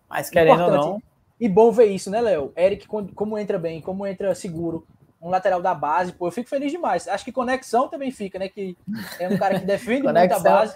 Mas 0.10 0.30
querendo 0.30 0.62
Importante. 0.62 0.86
ou 0.86 0.91
não. 0.93 1.04
E 1.39 1.50
bom 1.50 1.72
ver 1.72 1.86
isso, 1.86 2.10
né, 2.10 2.22
Léo? 2.22 2.54
Eric, 2.56 2.88
como 2.88 3.38
entra 3.38 3.58
bem, 3.58 3.82
como 3.82 4.08
entra 4.08 4.34
seguro, 4.34 4.86
um 5.22 5.30
lateral 5.30 5.62
da 5.62 5.74
base, 5.74 6.13
pô, 6.13 6.28
eu 6.28 6.32
fico 6.32 6.50
feliz 6.50 6.72
demais. 6.72 7.08
Acho 7.08 7.26
que 7.26 7.32
conexão 7.32 7.88
também 7.88 8.12
fica, 8.12 8.38
né? 8.38 8.48
Que 8.48 8.78
é 9.19 9.28
um 9.28 9.38
cara 9.38 9.60
que 9.60 9.65
defende 9.65 10.04
conexão, 10.08 10.39
muito 10.39 10.48
a 10.48 10.52
base. 10.52 10.76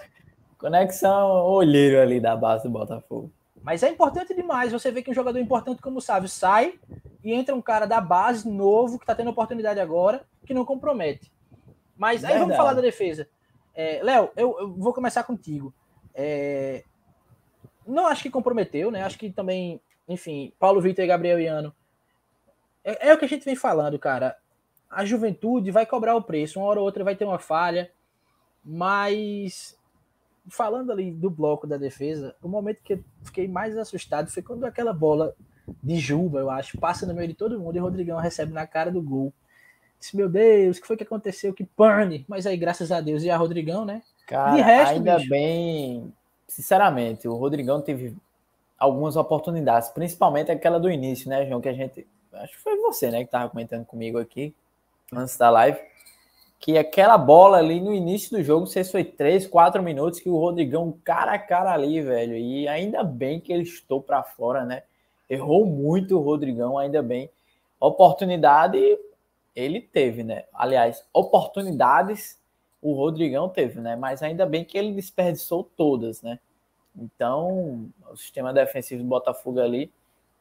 Conexão 0.58 1.28
olheiro 1.46 2.00
ali 2.00 2.18
da 2.18 2.36
base 2.36 2.64
do 2.64 2.70
Botafogo. 2.70 3.30
Mas 3.62 3.82
é 3.82 3.88
importante 3.88 4.34
demais. 4.34 4.72
Você 4.72 4.90
vê 4.90 5.02
que 5.02 5.10
um 5.10 5.14
jogador 5.14 5.38
importante 5.38 5.82
como 5.82 5.98
o 5.98 6.02
Sávio 6.02 6.28
sai 6.28 6.78
e 7.22 7.32
entra 7.32 7.54
um 7.54 7.62
cara 7.62 7.86
da 7.86 8.00
base 8.00 8.48
novo, 8.48 8.98
que 8.98 9.06
tá 9.06 9.14
tendo 9.14 9.30
oportunidade 9.30 9.80
agora, 9.80 10.24
que 10.46 10.54
não 10.54 10.64
compromete. 10.64 11.32
Mas 11.96 12.20
Verdade. 12.20 12.34
aí 12.34 12.40
vamos 12.40 12.56
falar 12.56 12.74
da 12.74 12.80
defesa. 12.80 13.28
É, 13.74 14.00
Léo, 14.02 14.30
eu, 14.36 14.56
eu, 14.58 14.74
vou 14.74 14.92
começar 14.92 15.22
contigo. 15.24 15.72
É, 16.14 16.84
não 17.86 18.06
acho 18.06 18.22
que 18.22 18.30
comprometeu, 18.30 18.90
né? 18.90 19.02
Acho 19.02 19.18
que 19.18 19.30
também, 19.30 19.80
enfim, 20.08 20.52
Paulo 20.58 20.80
Vitor 20.80 21.04
e 21.04 21.08
Gabriel 21.08 21.40
Iano 21.40 21.74
é, 22.88 23.10
é, 23.10 23.14
o 23.14 23.18
que 23.18 23.26
a 23.26 23.28
gente 23.28 23.44
vem 23.44 23.54
falando, 23.54 23.98
cara. 23.98 24.36
A 24.90 25.04
juventude 25.04 25.70
vai 25.70 25.84
cobrar 25.84 26.14
o 26.14 26.22
preço, 26.22 26.58
uma 26.58 26.68
hora 26.68 26.80
ou 26.80 26.86
outra 26.86 27.04
vai 27.04 27.14
ter 27.14 27.26
uma 27.26 27.38
falha, 27.38 27.90
mas 28.64 29.77
falando 30.48 30.92
ali 30.92 31.10
do 31.10 31.30
bloco 31.30 31.66
da 31.66 31.76
defesa, 31.76 32.34
o 32.42 32.48
momento 32.48 32.82
que 32.82 32.94
eu 32.94 33.04
fiquei 33.22 33.46
mais 33.48 33.76
assustado 33.76 34.30
foi 34.30 34.42
quando 34.42 34.64
aquela 34.64 34.92
bola 34.92 35.34
de 35.82 35.96
Juba, 35.96 36.40
eu 36.40 36.50
acho, 36.50 36.78
passa 36.78 37.06
no 37.06 37.14
meio 37.14 37.28
de 37.28 37.34
todo 37.34 37.58
mundo 37.58 37.76
e 37.76 37.80
o 37.80 37.82
Rodrigão 37.82 38.18
recebe 38.18 38.52
na 38.52 38.66
cara 38.66 38.90
do 38.90 39.02
gol. 39.02 39.32
Disse, 39.98 40.16
meu 40.16 40.28
Deus, 40.28 40.78
o 40.78 40.80
que 40.80 40.86
foi 40.86 40.96
que 40.96 41.02
aconteceu? 41.02 41.52
Que 41.52 41.64
pane! 41.64 42.24
Mas 42.28 42.46
aí, 42.46 42.56
graças 42.56 42.92
a 42.92 43.00
Deus, 43.00 43.22
e 43.22 43.30
a 43.30 43.36
Rodrigão, 43.36 43.84
né? 43.84 44.02
Cara, 44.26 44.54
de 44.54 44.62
resto, 44.62 44.92
ainda 44.92 45.16
bicho, 45.16 45.28
bem, 45.28 46.12
sinceramente, 46.46 47.26
o 47.26 47.34
Rodrigão 47.34 47.80
teve 47.80 48.16
algumas 48.78 49.16
oportunidades, 49.16 49.88
principalmente 49.88 50.52
aquela 50.52 50.78
do 50.78 50.90
início, 50.90 51.28
né, 51.28 51.46
João, 51.46 51.60
que 51.60 51.68
a 51.68 51.72
gente 51.72 52.06
acho 52.32 52.52
que 52.52 52.62
foi 52.62 52.76
você, 52.76 53.10
né, 53.10 53.24
que 53.24 53.30
tava 53.30 53.50
comentando 53.50 53.84
comigo 53.84 54.18
aqui 54.18 54.54
antes 55.12 55.36
da 55.36 55.50
live, 55.50 55.80
que 56.58 56.76
aquela 56.76 57.16
bola 57.16 57.58
ali 57.58 57.80
no 57.80 57.94
início 57.94 58.36
do 58.36 58.42
jogo, 58.42 58.60
não 58.60 58.66
sei 58.66 58.82
se 58.82 58.90
foi 58.90 59.04
3, 59.04 59.46
4 59.46 59.82
minutos, 59.82 60.20
que 60.20 60.28
o 60.28 60.38
Rodrigão 60.38 60.92
cara 61.04 61.32
a 61.32 61.38
cara 61.38 61.72
ali, 61.72 62.00
velho, 62.02 62.36
e 62.36 62.66
ainda 62.66 63.04
bem 63.04 63.40
que 63.40 63.52
ele 63.52 63.62
estou 63.62 64.02
para 64.02 64.22
fora, 64.22 64.64
né? 64.64 64.82
Errou 65.30 65.64
muito 65.64 66.16
o 66.18 66.22
Rodrigão, 66.22 66.76
ainda 66.76 67.02
bem. 67.02 67.30
Oportunidade 67.78 68.78
ele 69.54 69.80
teve, 69.80 70.24
né? 70.24 70.44
Aliás, 70.52 71.04
oportunidades 71.12 72.38
o 72.80 72.92
Rodrigão 72.92 73.48
teve, 73.48 73.80
né? 73.80 73.96
Mas 73.96 74.22
ainda 74.22 74.46
bem 74.46 74.64
que 74.64 74.78
ele 74.78 74.92
desperdiçou 74.92 75.64
todas, 75.76 76.22
né? 76.22 76.38
Então, 76.96 77.88
o 78.10 78.16
sistema 78.16 78.52
defensivo 78.52 79.02
do 79.02 79.08
Botafogo 79.08 79.60
ali 79.60 79.92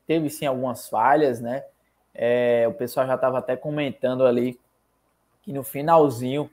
teve 0.07 0.29
sim 0.29 0.45
algumas 0.45 0.87
falhas, 0.89 1.39
né? 1.39 1.63
É, 2.13 2.65
o 2.67 2.73
pessoal 2.73 3.05
já 3.05 3.15
estava 3.15 3.37
até 3.37 3.55
comentando 3.55 4.25
ali 4.25 4.59
que 5.47 5.53
no 5.53 5.63
finalzinho, 5.63 6.51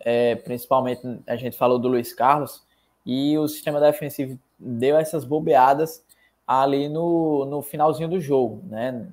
é, 0.00 0.34
principalmente 0.34 1.00
a 1.28 1.36
gente 1.36 1.56
falou 1.56 1.78
do 1.78 1.86
Luiz 1.86 2.12
Carlos, 2.12 2.60
e 3.06 3.38
o 3.38 3.46
sistema 3.46 3.78
defensivo 3.78 4.36
deu 4.58 4.96
essas 4.96 5.24
bobeadas 5.24 6.04
ali 6.44 6.88
no, 6.88 7.44
no 7.44 7.62
finalzinho 7.62 8.08
do 8.08 8.20
jogo, 8.20 8.60
né? 8.66 9.06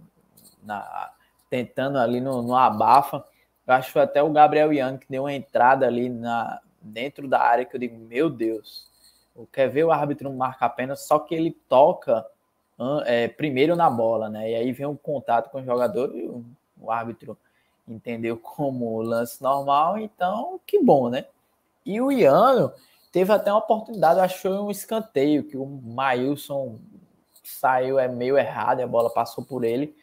Na, 0.63 1.11
tentando 1.47 1.99
ali 1.99 2.19
no, 2.19 2.41
no 2.41 2.55
abafa. 2.55 3.23
Eu 3.67 3.73
acho 3.75 3.93
que 3.93 3.99
até 3.99 4.23
o 4.23 4.31
Gabriel 4.31 4.73
Young 4.73 4.97
que 4.97 5.05
deu 5.07 5.23
uma 5.25 5.33
entrada 5.33 5.85
ali 5.85 6.09
na, 6.09 6.59
dentro 6.81 7.27
da 7.27 7.39
área 7.39 7.65
que 7.65 7.75
eu 7.75 7.79
digo, 7.79 7.95
meu 7.95 8.31
Deus, 8.31 8.87
quer 9.53 9.69
ver 9.69 9.83
o 9.83 9.91
árbitro 9.91 10.33
marcar 10.33 10.65
apenas, 10.65 11.01
só 11.01 11.19
que 11.19 11.35
ele 11.35 11.55
toca 11.69 12.25
é, 13.05 13.27
primeiro 13.27 13.75
na 13.75 13.91
bola, 13.91 14.27
né? 14.27 14.49
E 14.49 14.55
aí 14.55 14.71
vem 14.71 14.87
o 14.87 14.97
contato 14.97 15.51
com 15.51 15.59
o 15.59 15.63
jogador 15.63 16.15
e 16.17 16.25
o, 16.25 16.43
o 16.81 16.89
árbitro 16.89 17.37
entendeu 17.93 18.38
como 18.38 19.02
lance 19.02 19.41
normal, 19.41 19.97
então 19.97 20.60
que 20.65 20.82
bom, 20.82 21.10
né? 21.10 21.25
E 21.86 21.99
o 21.99 22.12
Iano 22.12 22.71
teve 23.12 23.32
até 23.32 23.52
uma 23.52 23.60
oportunidade, 23.60 24.19
achou 24.19 24.67
um 24.67 24.71
escanteio 24.71 25.43
que 25.43 25.58
o 25.58 25.65
Mailson 25.65 26.78
saiu 27.43 27.97
é 27.97 28.08
meio 28.08 28.38
errado, 28.38 28.82
a 28.82 28.88
bola 28.88 29.10
passou 29.10 29.43
por 29.43 29.63
ele 29.63 29.95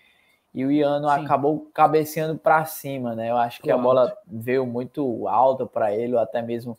e 0.57 0.65
o 0.65 0.73
Iano 0.73 1.07
Sim. 1.11 1.25
acabou 1.25 1.69
cabeceando 1.75 2.39
para 2.39 2.65
cima, 2.65 3.15
né? 3.15 3.31
Eu 3.31 3.37
acho 3.37 3.61
que 3.61 3.71
a 3.71 3.77
bola 3.77 4.17
veio 4.27 4.65
muito 4.65 5.29
alta 5.29 5.67
para 5.67 5.95
ele, 5.95 6.15
ou 6.15 6.19
até 6.19 6.41
mesmo 6.41 6.79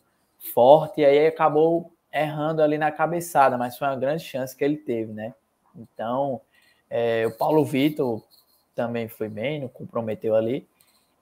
forte, 0.52 1.00
e 1.00 1.04
aí 1.04 1.28
acabou 1.28 1.92
errando 2.12 2.60
ali 2.60 2.76
na 2.76 2.90
cabeçada, 2.90 3.56
mas 3.56 3.78
foi 3.78 3.86
uma 3.86 3.94
grande 3.94 4.24
chance 4.24 4.56
que 4.56 4.64
ele 4.64 4.76
teve, 4.76 5.12
né? 5.12 5.32
Então, 5.76 6.40
é, 6.90 7.24
o 7.28 7.30
Paulo 7.30 7.64
Vitor 7.64 8.20
também 8.74 9.06
foi 9.06 9.28
bem, 9.28 9.60
não 9.60 9.68
comprometeu 9.68 10.34
ali. 10.34 10.66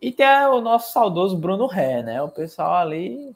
E 0.01 0.13
tem 0.13 0.27
o 0.27 0.61
nosso 0.61 0.93
saudoso 0.93 1.37
Bruno 1.37 1.67
Ré, 1.67 2.03
né? 2.03 2.23
O 2.23 2.29
pessoal 2.29 2.75
ali 2.75 3.35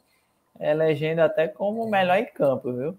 elegendo 0.59 1.19
até 1.19 1.47
como 1.47 1.83
o 1.83 1.89
melhor 1.89 2.17
em 2.17 2.25
campo, 2.25 2.71
viu? 2.71 2.97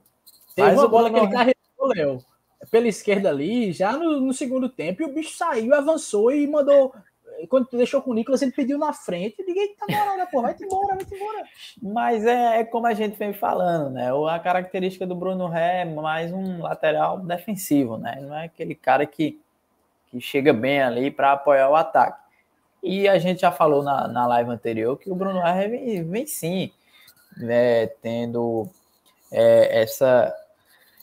Teve 0.55 0.68
Mas 0.68 0.79
uma 0.79 0.88
bola 0.88 1.09
Bruno... 1.09 1.29
que 1.29 1.35
ele 1.35 1.37
carregou, 1.37 1.88
Léo. 1.94 2.25
pela 2.70 2.88
esquerda 2.88 3.31
ali, 3.31 3.72
já 3.72 3.92
no, 3.92 4.20
no, 4.20 4.33
segundo 4.33 4.68
tempo, 4.68 5.03
e 5.03 5.05
o 5.05 5.12
bicho 5.12 5.37
saiu, 5.37 5.75
avançou 5.75 6.33
e 6.33 6.46
mandou. 6.46 6.92
Quando 7.48 7.68
deixou 7.72 8.03
com 8.03 8.11
o 8.11 8.14
Nicolas, 8.14 8.42
ele 8.42 8.53
pediu 8.53 8.79
na 8.79 8.92
frente. 8.92 9.42
Ninguém 9.44 9.75
tá 9.75 9.87
na 9.88 10.12
hora, 10.12 10.27
pô, 10.27 10.42
vai 10.42 10.55
embora, 10.61 10.96
vai 10.96 11.07
embora. 11.18 11.44
Mas 11.83 12.25
é, 12.25 12.61
é, 12.61 12.64
como 12.64 12.87
a 12.87 12.94
gente 12.94 13.16
vem 13.16 13.33
falando, 13.33 13.90
né? 13.90 14.11
A 14.31 14.38
característica 14.38 15.07
do 15.07 15.14
Bruno 15.14 15.48
Ré 15.48 15.81
é 15.81 15.85
mais 15.85 16.33
um 16.33 16.62
lateral 16.62 17.18
defensivo, 17.18 17.96
né? 17.96 18.18
Não 18.20 18.37
é 18.37 18.44
aquele 18.44 18.75
cara 18.75 19.07
que, 19.07 19.40
que 20.09 20.20
chega 20.20 20.53
bem 20.53 20.83
ali 20.83 21.11
para 21.11 21.33
apoiar 21.33 21.68
o 21.70 21.75
ataque. 21.75 22.22
E 22.83 23.09
a 23.09 23.18
gente 23.18 23.40
já 23.42 23.53
falou 23.53 23.83
na, 23.83 24.09
na 24.09 24.27
live 24.27 24.51
anterior 24.51 24.99
que 24.99 25.11
o 25.11 25.14
Bruno 25.14 25.40
Ré 25.40 25.68
vem, 25.68 26.03
vem 26.05 26.27
sim, 26.27 26.73
né, 27.37 27.87
tendo 27.87 28.68
é, 29.31 29.83
essa 29.83 30.35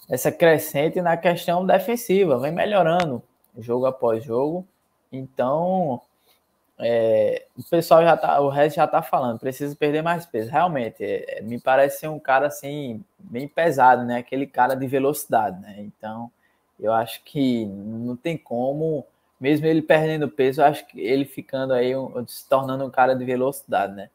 essa 0.10 0.32
crescente 0.32 1.00
na 1.02 1.16
questão 1.16 1.64
defensiva, 1.66 2.40
vem 2.40 2.52
melhorando 2.52 3.22
jogo 3.58 3.86
após 3.86 4.24
jogo. 4.24 4.68
Então, 5.12 6.02
é, 6.80 7.46
o 7.58 7.64
pessoal 7.64 8.02
já 8.04 8.18
tá, 8.18 8.40
o 8.40 8.50
resto 8.50 8.78
já 8.78 8.88
tá 8.88 9.02
falando, 9.02 9.40
precisa 9.40 9.76
perder 9.76 10.02
mais 10.02 10.26
peso. 10.26 10.50
Realmente, 10.50 11.04
é, 11.04 11.42
me 11.42 11.60
parece 11.60 12.00
ser 12.00 12.08
um 12.08 12.20
cara 12.20 12.48
assim, 12.48 13.04
bem 13.20 13.48
pesado, 13.48 14.04
né? 14.04 14.18
Aquele 14.18 14.48
cara 14.48 14.76
de 14.76 14.88
velocidade, 14.88 15.60
né? 15.62 15.76
Então, 15.80 16.32
eu 16.80 16.94
acho 16.94 17.22
que 17.24 17.66
não 17.66 18.16
tem 18.16 18.38
como, 18.38 19.06
mesmo 19.40 19.66
ele 19.66 19.82
perdendo 19.82 20.28
peso, 20.28 20.62
eu 20.62 20.66
acho 20.66 20.86
que 20.88 21.00
ele 21.00 21.26
ficando 21.26 21.74
aí, 21.74 21.96
um, 21.96 22.26
se 22.28 22.48
tornando 22.48 22.86
um 22.86 22.90
cara 22.90 23.16
de 23.16 23.24
velocidade, 23.24 23.94
né? 23.94 24.10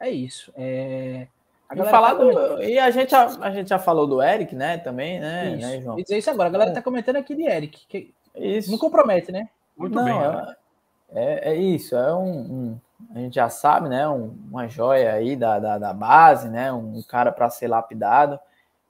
É 0.00 0.10
isso. 0.10 0.52
É... 0.56 1.26
A 1.68 1.74
e, 1.74 1.84
falar 1.84 2.14
tá 2.14 2.24
do, 2.24 2.62
e 2.62 2.78
a 2.78 2.90
gente, 2.90 3.10
já, 3.10 3.26
a 3.42 3.50
gente 3.50 3.68
já 3.68 3.78
falou 3.78 4.06
do 4.06 4.22
Eric, 4.22 4.56
né? 4.56 4.78
Também, 4.78 5.20
né, 5.20 5.50
isso. 5.50 5.66
né 5.66 5.80
João? 5.82 5.98
E 5.98 6.02
dizer 6.02 6.16
isso 6.16 6.30
agora. 6.30 6.48
A 6.48 6.52
galera 6.52 6.72
tá 6.72 6.80
comentando 6.80 7.16
aqui 7.16 7.34
de 7.34 7.42
Eric. 7.42 7.86
Que 7.86 8.14
isso. 8.34 8.70
Não 8.70 8.78
compromete, 8.78 9.30
né? 9.30 9.50
Muito 9.76 9.94
Não, 9.94 10.04
bem. 10.04 10.14
É, 10.14 11.50
é, 11.50 11.52
é, 11.52 11.56
isso. 11.56 11.94
É 11.94 12.14
um, 12.14 12.30
um, 12.30 12.80
A 13.14 13.18
gente 13.18 13.34
já 13.34 13.50
sabe, 13.50 13.90
né? 13.90 14.08
Um, 14.08 14.34
uma 14.50 14.66
joia 14.66 15.12
aí 15.12 15.36
da, 15.36 15.58
da, 15.58 15.78
da 15.78 15.92
base, 15.92 16.48
né? 16.48 16.72
Um 16.72 17.02
cara 17.02 17.30
para 17.30 17.50
ser 17.50 17.68
lapidado. 17.68 18.40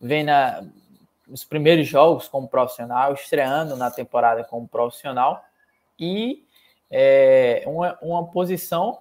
Vem 0.01 0.23
na, 0.23 0.63
nos 1.29 1.45
primeiros 1.45 1.87
jogos 1.87 2.27
como 2.27 2.49
profissional, 2.49 3.13
estreando 3.13 3.77
na 3.77 3.91
temporada 3.91 4.43
como 4.45 4.67
profissional. 4.67 5.45
E 5.99 6.45
é, 6.91 7.63
uma, 7.67 7.99
uma 8.01 8.27
posição 8.27 8.99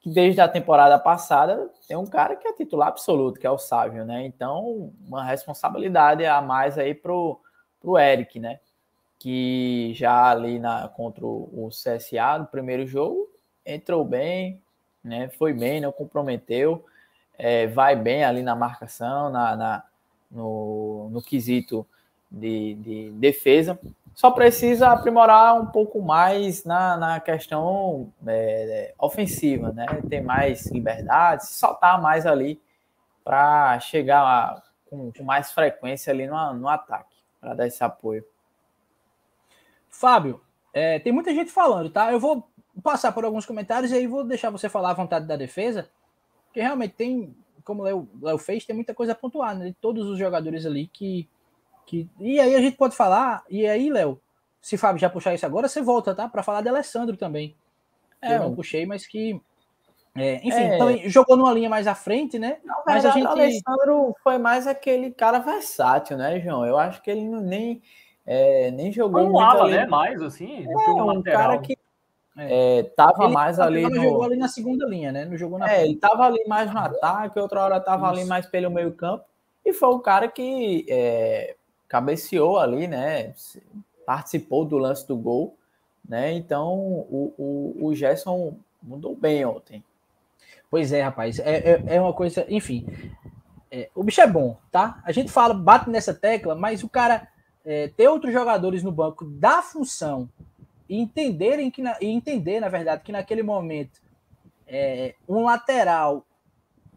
que 0.00 0.10
desde 0.10 0.40
a 0.40 0.48
temporada 0.48 0.98
passada 0.98 1.70
tem 1.86 1.96
um 1.96 2.06
cara 2.06 2.36
que 2.36 2.46
é 2.48 2.52
titular 2.52 2.88
absoluto, 2.88 3.38
que 3.38 3.46
é 3.46 3.50
o 3.50 3.58
Sávio, 3.58 4.04
né? 4.04 4.24
Então, 4.24 4.92
uma 5.06 5.24
responsabilidade 5.24 6.24
a 6.24 6.40
mais 6.40 6.78
aí 6.78 6.94
pro, 6.94 7.40
pro 7.80 7.98
Eric, 7.98 8.38
né? 8.40 8.60
Que 9.18 9.92
já 9.94 10.30
ali 10.30 10.58
na, 10.58 10.88
contra 10.88 11.24
o 11.24 11.68
CSA 11.68 12.38
no 12.38 12.46
primeiro 12.46 12.86
jogo 12.86 13.28
entrou 13.64 14.04
bem, 14.04 14.62
né? 15.04 15.28
Foi 15.30 15.52
bem, 15.52 15.80
não 15.80 15.92
comprometeu, 15.92 16.84
é, 17.36 17.66
vai 17.66 17.94
bem 17.94 18.24
ali 18.24 18.42
na 18.42 18.56
marcação, 18.56 19.30
na, 19.30 19.54
na 19.54 19.84
no, 20.30 21.08
no 21.10 21.22
quesito 21.22 21.86
de, 22.30 22.74
de 22.74 23.10
defesa. 23.12 23.78
Só 24.14 24.30
precisa 24.30 24.88
aprimorar 24.88 25.54
um 25.60 25.66
pouco 25.66 26.00
mais 26.02 26.64
na, 26.64 26.96
na 26.96 27.20
questão 27.20 28.12
é, 28.26 28.94
ofensiva, 28.98 29.72
né? 29.72 29.86
Ter 30.08 30.20
mais 30.20 30.66
liberdade, 30.66 31.46
soltar 31.46 32.00
mais 32.00 32.26
ali 32.26 32.60
para 33.24 33.78
chegar 33.80 34.22
a, 34.22 34.62
com, 34.88 35.12
com, 35.12 35.24
mais 35.24 35.52
frequência 35.52 36.12
ali 36.12 36.26
no, 36.26 36.54
no 36.54 36.68
ataque, 36.68 37.16
para 37.40 37.54
dar 37.54 37.66
esse 37.66 37.82
apoio. 37.82 38.24
Fábio, 39.88 40.40
é, 40.72 40.98
tem 40.98 41.12
muita 41.12 41.34
gente 41.34 41.50
falando, 41.50 41.90
tá? 41.90 42.12
Eu 42.12 42.20
vou 42.20 42.48
passar 42.82 43.12
por 43.12 43.24
alguns 43.24 43.46
comentários 43.46 43.90
e 43.90 43.94
aí 43.94 44.06
vou 44.06 44.24
deixar 44.24 44.50
você 44.50 44.68
falar 44.68 44.90
à 44.90 44.94
vontade 44.94 45.26
da 45.26 45.36
defesa, 45.36 45.88
porque 46.46 46.60
realmente 46.60 46.94
tem, 46.94 47.34
como 47.70 47.82
o 47.82 47.84
Léo, 47.84 48.08
Léo 48.20 48.38
fez, 48.38 48.64
tem 48.64 48.74
muita 48.74 48.92
coisa 48.92 49.12
a 49.12 49.14
pontuar, 49.14 49.56
né? 49.56 49.66
De 49.66 49.74
todos 49.74 50.08
os 50.08 50.18
jogadores 50.18 50.66
ali 50.66 50.88
que 50.92 51.28
que, 51.90 52.08
e 52.20 52.38
aí 52.38 52.54
a 52.54 52.60
gente 52.60 52.76
pode 52.76 52.94
falar, 52.94 53.42
e 53.50 53.66
aí, 53.66 53.90
Léo, 53.90 54.20
se 54.60 54.76
Fábio 54.76 55.00
já 55.00 55.10
puxar 55.10 55.34
isso 55.34 55.44
agora, 55.44 55.66
você 55.66 55.82
volta, 55.82 56.14
tá? 56.14 56.28
Para 56.28 56.40
falar 56.40 56.60
de 56.60 56.68
Alessandro 56.68 57.16
também. 57.16 57.56
É, 58.22 58.36
eu 58.36 58.40
não 58.40 58.54
puxei, 58.54 58.86
mas 58.86 59.04
que. 59.04 59.40
É, 60.14 60.36
enfim, 60.36 60.62
é. 60.62 60.78
também 60.78 61.08
jogou 61.08 61.36
numa 61.36 61.52
linha 61.52 61.68
mais 61.68 61.88
à 61.88 61.94
frente, 61.96 62.38
né? 62.38 62.58
Não, 62.64 62.82
mas 62.86 63.04
a 63.04 63.10
gente. 63.10 63.26
O 63.26 63.30
Alessandro 63.30 64.14
foi 64.22 64.38
mais 64.38 64.68
aquele 64.68 65.10
cara 65.10 65.40
versátil, 65.40 66.16
né, 66.16 66.38
João? 66.38 66.64
Eu 66.64 66.78
acho 66.78 67.02
que 67.02 67.10
ele 67.10 67.24
não, 67.24 67.40
nem, 67.40 67.82
é, 68.24 68.70
nem 68.70 68.92
jogou. 68.92 69.22
Um 69.22 69.40
ala, 69.40 69.64
ali. 69.64 69.72
né? 69.72 69.86
Mais 69.86 70.22
assim. 70.22 70.66
É, 70.68 70.90
um 70.90 71.04
lateral. 71.06 71.40
cara 71.40 71.58
que 71.58 71.76
é, 72.48 72.82
tava 72.96 73.24
ele 73.24 73.32
mais 73.32 73.58
ali. 73.58 73.82
No... 73.82 73.94
jogou 73.94 74.22
ali 74.22 74.36
na 74.36 74.48
segunda 74.48 74.86
linha, 74.86 75.12
né? 75.12 75.24
Não 75.24 75.36
jogou 75.36 75.58
na. 75.58 75.70
É, 75.70 75.84
ele 75.84 75.96
tava 75.96 76.24
ali 76.24 76.44
mais 76.46 76.72
no 76.72 76.78
ataque, 76.78 77.38
outra 77.38 77.62
hora 77.62 77.80
tava 77.80 78.06
Isso. 78.06 78.20
ali 78.20 78.28
mais 78.28 78.46
pelo 78.46 78.70
meio-campo. 78.70 79.24
E 79.64 79.72
foi 79.72 79.88
o 79.90 80.00
cara 80.00 80.28
que 80.28 80.86
é, 80.88 81.56
cabeceou 81.88 82.58
ali, 82.58 82.86
né? 82.86 83.34
Participou 84.06 84.64
do 84.64 84.78
lance 84.78 85.06
do 85.06 85.16
gol, 85.16 85.56
né? 86.08 86.32
Então 86.32 86.78
o, 86.78 87.34
o, 87.36 87.86
o 87.86 87.94
Gerson 87.94 88.54
mudou 88.82 89.14
bem 89.14 89.44
ontem. 89.44 89.84
Pois 90.70 90.92
é, 90.92 91.02
rapaz. 91.02 91.38
É, 91.40 91.72
é, 91.72 91.82
é 91.96 92.00
uma 92.00 92.12
coisa. 92.12 92.46
Enfim, 92.48 92.86
é, 93.70 93.90
o 93.94 94.02
bicho 94.02 94.20
é 94.20 94.26
bom, 94.26 94.56
tá? 94.70 95.00
A 95.04 95.12
gente 95.12 95.30
fala, 95.30 95.52
bate 95.52 95.90
nessa 95.90 96.14
tecla, 96.14 96.54
mas 96.54 96.82
o 96.82 96.88
cara 96.88 97.28
é, 97.64 97.88
ter 97.88 98.08
outros 98.08 98.32
jogadores 98.32 98.82
no 98.82 98.92
banco 98.92 99.24
da 99.24 99.62
função 99.62 100.28
e 100.90 101.00
entenderem 101.00 101.70
que 101.70 101.80
na, 101.80 101.96
e 102.00 102.08
entender, 102.08 102.58
na 102.58 102.68
verdade, 102.68 103.04
que 103.04 103.12
naquele 103.12 103.44
momento 103.44 104.00
é, 104.66 105.14
um 105.28 105.44
lateral 105.44 106.26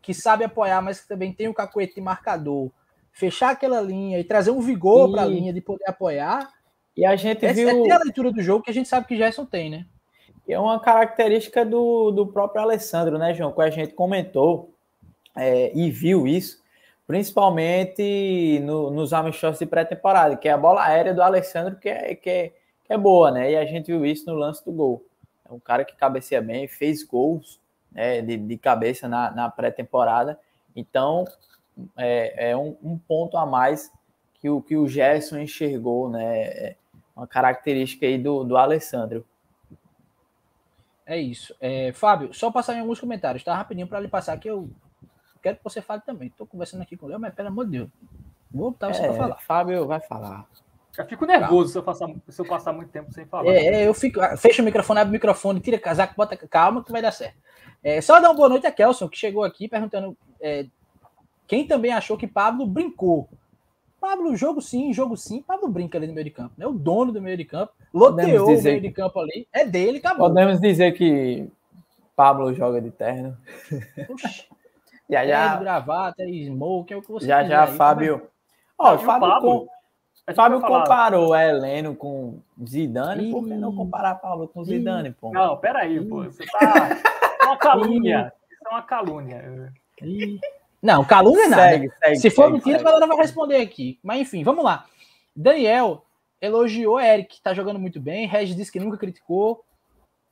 que 0.02 0.16
sabe 0.16 0.44
apoiar, 0.44 0.82
mas 0.82 1.02
que 1.02 1.08
também 1.08 1.32
tem 1.32 1.48
o 1.48 1.54
cacuete 1.54 1.94
de 1.94 2.02
marcador, 2.02 2.72
fechar 3.12 3.52
aquela 3.52 3.80
linha 3.80 4.20
e 4.20 4.24
trazer 4.24 4.50
um 4.50 4.60
vigor 4.60 5.12
para 5.12 5.22
a 5.22 5.26
linha 5.26 5.54
de 5.54 5.62
poder 5.62 5.88
apoiar. 5.88 6.52
E 6.98 7.06
a 7.06 7.16
gente 7.16 7.46
é, 7.46 7.54
viu. 7.54 7.86
É 7.86 7.92
a 7.92 8.00
leitura 8.00 8.32
do 8.32 8.42
jogo 8.42 8.64
que 8.64 8.72
a 8.72 8.74
gente 8.74 8.90
sabe 8.90 9.06
que 9.06 9.16
Gerson 9.16 9.46
tem, 9.46 9.70
né? 9.70 9.86
É 10.50 10.60
uma 10.60 10.80
característica 10.80 11.64
do, 11.64 12.10
do 12.10 12.26
próprio 12.26 12.64
Alessandro, 12.64 13.20
né, 13.20 13.32
João? 13.36 13.54
Que 13.54 13.62
a 13.62 13.70
gente 13.70 13.94
comentou 13.94 14.74
é, 15.38 15.72
e 15.78 15.92
viu 15.92 16.28
isso, 16.28 16.62
principalmente 17.06 18.60
no, 18.64 18.90
nos 18.90 19.14
amistosos 19.14 19.60
de 19.60 19.68
pré-temporada, 19.68 20.36
que 20.36 20.50
é 20.50 20.52
a 20.52 20.58
bola 20.58 20.84
aérea 20.84 21.14
do 21.14 21.22
Alessandro, 21.22 21.78
que 21.78 21.88
é, 21.88 22.16
que, 22.16 22.30
é, 22.30 22.48
que 22.48 22.63
é 22.94 22.98
boa, 22.98 23.32
né? 23.32 23.52
E 23.52 23.58
a 23.58 23.66
gente 23.66 23.88
viu 23.88 24.06
isso 24.06 24.26
no 24.26 24.36
lance 24.36 24.64
do 24.64 24.72
gol. 24.72 25.06
É 25.48 25.52
um 25.52 25.60
cara 25.60 25.84
que 25.84 25.96
cabeceia 25.96 26.42
bem, 26.42 26.68
fez 26.68 27.04
gols 27.04 27.60
né, 27.92 28.22
de, 28.22 28.38
de 28.38 28.58
cabeça 28.58 29.08
na, 29.08 29.32
na 29.32 29.50
pré-temporada. 29.50 30.40
Então, 30.76 31.26
é, 31.98 32.52
é 32.52 32.58
um, 32.58 32.76
um, 32.82 32.98
ponto 32.98 33.38
a 33.38 33.46
mais 33.46 33.92
que 34.40 34.50
o 34.50 34.62
que 34.62 34.76
o 34.76 34.88
Gerson 34.88 35.38
enxergou, 35.38 36.10
né? 36.10 36.44
É 36.44 36.76
uma 37.16 37.28
característica 37.28 38.06
aí 38.06 38.18
do, 38.18 38.44
do 38.44 38.58
Alessandro. 38.58 39.26
É 41.06 41.18
isso. 41.18 41.56
É, 41.60 41.92
Fábio, 41.94 42.34
só 42.34 42.52
passar 42.52 42.76
em 42.76 42.80
alguns 42.80 43.00
comentários, 43.00 43.44
tá? 43.44 43.56
Rapidinho 43.56 43.88
para 43.88 44.00
lhe 44.00 44.08
passar 44.08 44.38
que 44.38 44.50
eu 44.50 44.70
quero 45.42 45.58
que 45.58 45.64
você 45.64 45.82
fale 45.82 46.02
também. 46.02 46.30
Estou 46.30 46.48
conversando 46.48 46.82
aqui 46.82 46.96
com 46.96 47.06
o 47.06 47.10
Léo, 47.10 47.20
mas 47.20 47.34
pelo 47.34 47.50
amor 47.50 47.66
de 47.66 47.72
Deus. 47.72 47.90
Vou 48.50 48.72
botar 48.72 48.94
você 48.94 49.02
é, 49.02 49.08
para 49.08 49.18
falar. 49.18 49.36
Fábio 49.42 49.86
vai 49.86 50.00
falar. 50.00 50.48
Eu 50.98 51.06
fico 51.08 51.26
nervoso 51.26 51.72
se 51.72 51.78
eu, 51.78 51.84
passar, 51.84 52.08
se 52.30 52.40
eu 52.40 52.46
passar 52.46 52.72
muito 52.72 52.92
tempo 52.92 53.12
sem 53.12 53.26
falar. 53.26 53.52
É, 53.52 53.66
é 53.66 53.88
eu 53.88 53.94
fico. 53.94 54.20
Fecha 54.38 54.62
o 54.62 54.66
microfone, 54.66 55.00
abre 55.00 55.10
o 55.10 55.14
microfone, 55.14 55.60
tira 55.60 55.80
casaco, 55.80 56.14
bota 56.16 56.38
calma 56.38 56.84
que 56.84 56.92
vai 56.92 57.02
dar 57.02 57.12
certo. 57.12 57.38
É, 57.84 58.00
só 58.00 58.20
dar 58.20 58.30
uma 58.30 58.36
boa 58.36 58.50
noite 58.50 58.68
a 58.68 58.72
Kelson, 58.72 59.10
que 59.10 59.18
chegou 59.18 59.44
aqui 59.44 59.68
perguntando 59.68 60.16
é, 60.40 60.68
quem 61.48 61.66
também 61.68 61.92
achou 61.92 62.16
que 62.16 62.28
Pablo 62.28 62.66
brincou. 62.68 63.28
Pablo, 64.00 64.36
jogo 64.36 64.62
sim, 64.62 64.94
jogo 64.94 65.16
sim. 65.18 65.42
Pablo 65.42 65.70
brinca 65.70 65.98
ali 65.98 66.08
no 66.08 66.14
meio 66.14 66.26
de 66.26 66.32
campo, 66.32 66.54
né? 66.58 66.68
O 66.68 66.74
dono 66.74 67.12
do 67.12 67.22
meio 67.22 67.38
de 67.38 67.46
campo. 67.46 67.74
Loteou 67.94 68.50
o 68.50 68.62
meio 68.62 68.82
de 68.82 68.92
campo 68.92 69.20
ali. 69.20 69.48
É 69.52 69.66
dele, 69.66 69.98
acabou. 69.98 70.28
Podemos 70.28 70.60
dizer 70.60 70.92
que 70.92 71.48
Pablo 72.16 72.54
joga 72.54 72.82
de 72.82 72.92
terno. 72.92 73.38
Puxa. 74.08 74.46
já, 75.10 75.26
já. 75.26 75.56
gravata, 75.58 76.24
smoke, 76.24 76.94
é 76.94 76.98
o 76.98 77.02
que 77.02 77.12
você 77.12 77.28
Já, 77.28 77.44
já, 77.44 77.66
aí, 77.66 77.76
Fábio. 77.76 78.28
Ó, 78.78 78.94
oh, 78.94 79.00
Fábio, 79.00 79.30
Pablo, 79.30 79.68
com... 80.28 80.34
Fábio 80.34 80.62
comparou 80.62 81.36
Heleno 81.36 81.96
com 81.96 82.40
Zidane. 82.66 83.32
Por 83.32 83.46
que 83.46 83.54
não 83.54 83.76
comparar 83.76 84.16
Pablo 84.16 84.48
com 84.48 84.64
Zidane, 84.64 85.12
pô? 85.12 85.32
Não, 85.32 85.58
peraí, 85.58 86.04
pô. 86.06 86.24
Você 86.24 86.46
tá. 86.46 87.00
é 87.42 87.46
uma 87.46 87.58
calúnia. 87.58 88.34
Isso 88.50 88.62
é 88.66 88.70
uma 88.70 88.82
calúnia. 88.82 89.74
Não, 90.82 91.04
calúnia 91.06 91.46
é 91.46 91.50
nada. 91.50 91.64
Segue, 91.64 91.92
segue, 92.04 92.16
Se 92.18 92.30
for 92.30 92.44
segue, 92.44 92.54
mentira, 92.54 92.80
a 92.80 92.84
galera 92.84 93.08
vai 93.08 93.18
responder 93.18 93.58
aqui. 93.58 94.00
Mas 94.04 94.22
enfim, 94.22 94.44
vamos 94.44 94.64
lá. 94.64 94.86
Daniel 95.36 96.06
elogiou 96.42 97.00
Eric, 97.00 97.42
tá 97.42 97.54
jogando 97.54 97.80
muito 97.80 98.00
bem. 98.00 98.28
Regis 98.28 98.56
disse 98.56 98.72
que 98.72 98.80
nunca 98.80 98.98
criticou. 98.98 99.64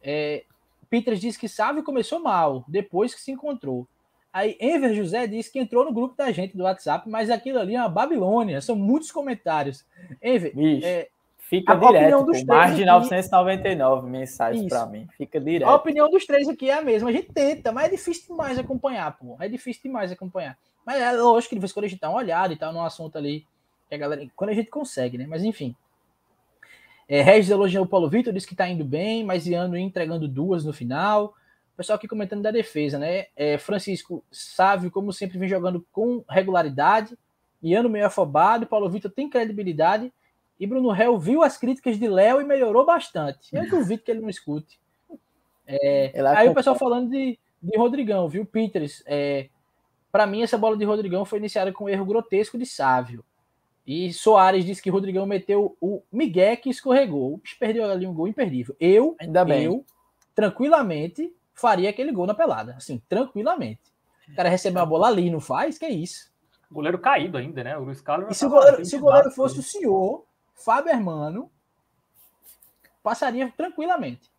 É, 0.04 0.44
Peters 0.90 1.22
disse 1.22 1.40
que 1.40 1.48
Sávio 1.48 1.84
começou 1.84 2.20
mal, 2.20 2.66
depois 2.68 3.14
que 3.16 3.22
se 3.22 3.32
encontrou. 3.32 3.88
Aí 4.34 4.58
Enver 4.62 4.94
José 4.94 5.28
disse 5.28 5.52
que 5.52 5.60
entrou 5.60 5.84
no 5.84 5.92
grupo 5.92 6.16
da 6.16 6.32
gente 6.32 6.56
do 6.56 6.64
WhatsApp, 6.64 7.10
mas 7.10 7.30
aquilo 7.30 7.60
ali 7.60 7.76
é 7.76 7.80
uma 7.80 7.90
Babilônia. 7.90 8.62
São 8.62 8.76
muitos 8.76 9.12
comentários. 9.12 9.86
Enver, 10.22 10.54
é, 10.84 11.10
fica 11.38 11.76
direto, 11.76 12.26
pô, 12.26 12.46
mais 12.46 12.78
de 12.78 12.86
999 12.86 14.10
mensagens 14.10 14.70
para 14.70 14.86
mim. 14.86 15.06
Fica 15.18 15.40
direto. 15.40 15.68
A 15.68 15.76
opinião 15.76 16.10
dos 16.10 16.26
três 16.26 16.48
aqui 16.48 16.70
é 16.70 16.76
a 16.76 16.82
mesma. 16.82 17.10
A 17.10 17.12
gente 17.12 17.34
tenta, 17.34 17.74
mas 17.74 17.88
é 17.88 17.90
difícil 17.90 18.28
demais 18.28 18.58
acompanhar, 18.58 19.18
pô. 19.18 19.36
É 19.40 19.50
difícil 19.50 19.82
demais 19.84 20.12
acompanhar. 20.12 20.58
Mas 20.86 21.02
é 21.02 21.12
lógico 21.12 21.50
que 21.50 21.56
de 21.56 21.62
vez 21.62 21.74
quando 21.74 21.86
a 21.86 21.88
gente 21.90 22.00
dá 22.00 22.10
uma 22.10 22.20
olhada 22.20 22.54
e 22.54 22.58
tal 22.58 22.72
no 22.72 22.84
assunto 22.84 23.18
ali, 23.18 23.46
que 23.90 23.96
a 23.96 23.98
galera, 23.98 24.26
quando 24.34 24.52
a 24.52 24.54
gente 24.54 24.70
consegue, 24.70 25.18
né? 25.18 25.26
Mas 25.28 25.44
enfim. 25.44 25.76
É, 27.08 27.22
Regis 27.22 27.52
elogiou 27.52 27.84
o 27.84 27.88
Paulo 27.88 28.10
Vitor, 28.10 28.32
disse 28.32 28.48
que 28.48 28.56
tá 28.56 28.70
indo 28.70 28.86
bem, 28.86 29.26
mas 29.26 29.46
Iano 29.46 29.78
entregando 29.78 30.30
duas 30.30 30.64
no 30.64 30.72
final. 30.72 31.34
O 31.74 31.78
pessoal 31.78 31.96
aqui 31.96 32.08
comentando 32.08 32.42
da 32.42 32.52
defesa, 32.52 33.00
né? 33.00 33.28
É, 33.36 33.58
Francisco 33.58 34.24
Sávio, 34.32 34.92
como 34.92 35.12
sempre, 35.12 35.38
vem 35.38 35.50
jogando 35.50 35.86
com 35.92 36.24
regularidade. 36.30 37.18
Iano 37.64 37.90
meio 37.90 38.06
afobado, 38.06 38.68
Paulo 38.68 38.90
Vitor 38.90 39.12
tem 39.12 39.30
credibilidade. 39.30 40.12
E 40.60 40.68
Bruno 40.68 40.96
Hell 40.96 41.18
viu 41.18 41.42
as 41.42 41.58
críticas 41.58 41.98
de 41.98 42.08
Léo 42.08 42.40
e 42.40 42.46
melhorou 42.46 42.86
bastante. 42.86 43.50
Eu 43.52 43.68
duvido 43.68 44.04
que 44.04 44.12
ele 44.12 44.22
não 44.22 44.30
escute. 44.30 44.80
É, 45.66 46.12
aí 46.38 46.50
o 46.50 46.54
pessoal 46.54 46.76
falando 46.76 47.10
de, 47.10 47.40
de 47.62 47.78
Rodrigão, 47.78 48.28
viu? 48.28 48.46
Peters, 48.46 49.02
é, 49.08 49.50
para 50.12 50.28
mim, 50.28 50.44
essa 50.44 50.58
bola 50.58 50.76
de 50.76 50.84
Rodrigão 50.84 51.26
foi 51.26 51.40
iniciada 51.40 51.72
com 51.72 51.86
um 51.86 51.90
erro 51.90 52.06
grotesco 52.06 52.58
de 52.58 52.66
Sávio. 52.66 53.24
E 53.88 54.12
Soares 54.14 54.66
disse 54.66 54.82
que 54.82 54.90
Rodrigão 54.90 55.26
meteu 55.26 55.76
o 55.82 56.04
Miguel 56.12 56.58
que 56.58 56.70
escorregou. 56.70 57.42
Perdeu 57.60 57.90
ali 57.90 58.06
um 58.06 58.14
gol 58.14 58.28
imperdível. 58.28 58.76
Eu, 58.80 59.16
Ainda 59.20 59.44
bem. 59.44 59.64
eu, 59.64 59.86
tranquilamente, 60.36 61.34
faria 61.54 61.90
aquele 61.90 62.12
gol 62.12 62.26
na 62.26 62.34
pelada. 62.34 62.76
Assim, 62.76 63.02
tranquilamente. 63.10 63.82
O 64.30 64.36
cara 64.36 64.50
recebeu 64.50 64.82
uma 64.82 64.86
bola 64.86 65.08
ali, 65.08 65.30
não 65.30 65.40
faz? 65.40 65.78
Que 65.78 65.86
é 65.86 65.90
isso? 65.90 66.32
Goleiro 66.72 67.00
caído 67.00 67.38
ainda, 67.38 67.64
né? 67.64 67.78
O 67.78 67.84
Luiz 67.84 68.00
Carlos. 68.00 68.32
E 68.32 68.34
se 68.34 68.46
o 68.46 68.50
goleiro, 68.50 68.86
se 68.86 68.96
o 68.96 69.00
goleiro 69.00 69.32
fosse 69.32 69.60
o 69.60 69.64
senhor, 69.64 70.26
Fábio 70.54 70.92
Hermano, 70.92 71.52
passaria 73.04 73.52
tranquilamente. 73.56 74.32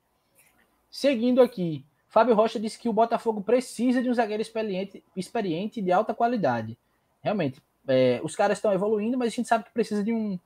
Seguindo 0.91 1.43
aqui, 1.43 1.85
Fábio 2.09 2.35
Rocha 2.35 2.61
disse 2.61 2.79
que 2.79 2.89
o 2.89 2.93
Botafogo 2.93 3.43
precisa 3.43 4.03
de 4.03 4.09
um 4.09 4.15
zagueiro 4.15 4.43
experiente, 4.43 5.03
experiente 5.17 5.81
de 5.81 5.91
alta 5.91 6.15
qualidade. 6.15 6.79
Realmente, 7.23 7.63
é, 7.87 8.21
os 8.23 8.37
caras 8.37 8.59
estão 8.59 8.73
evoluindo, 8.73 9.19
mas 9.19 9.33
a 9.33 9.37
gente 9.37 9.49
sabe 9.49 9.65
que 9.65 9.71
precisa 9.73 10.05
de 10.05 10.13
um, 10.13 10.39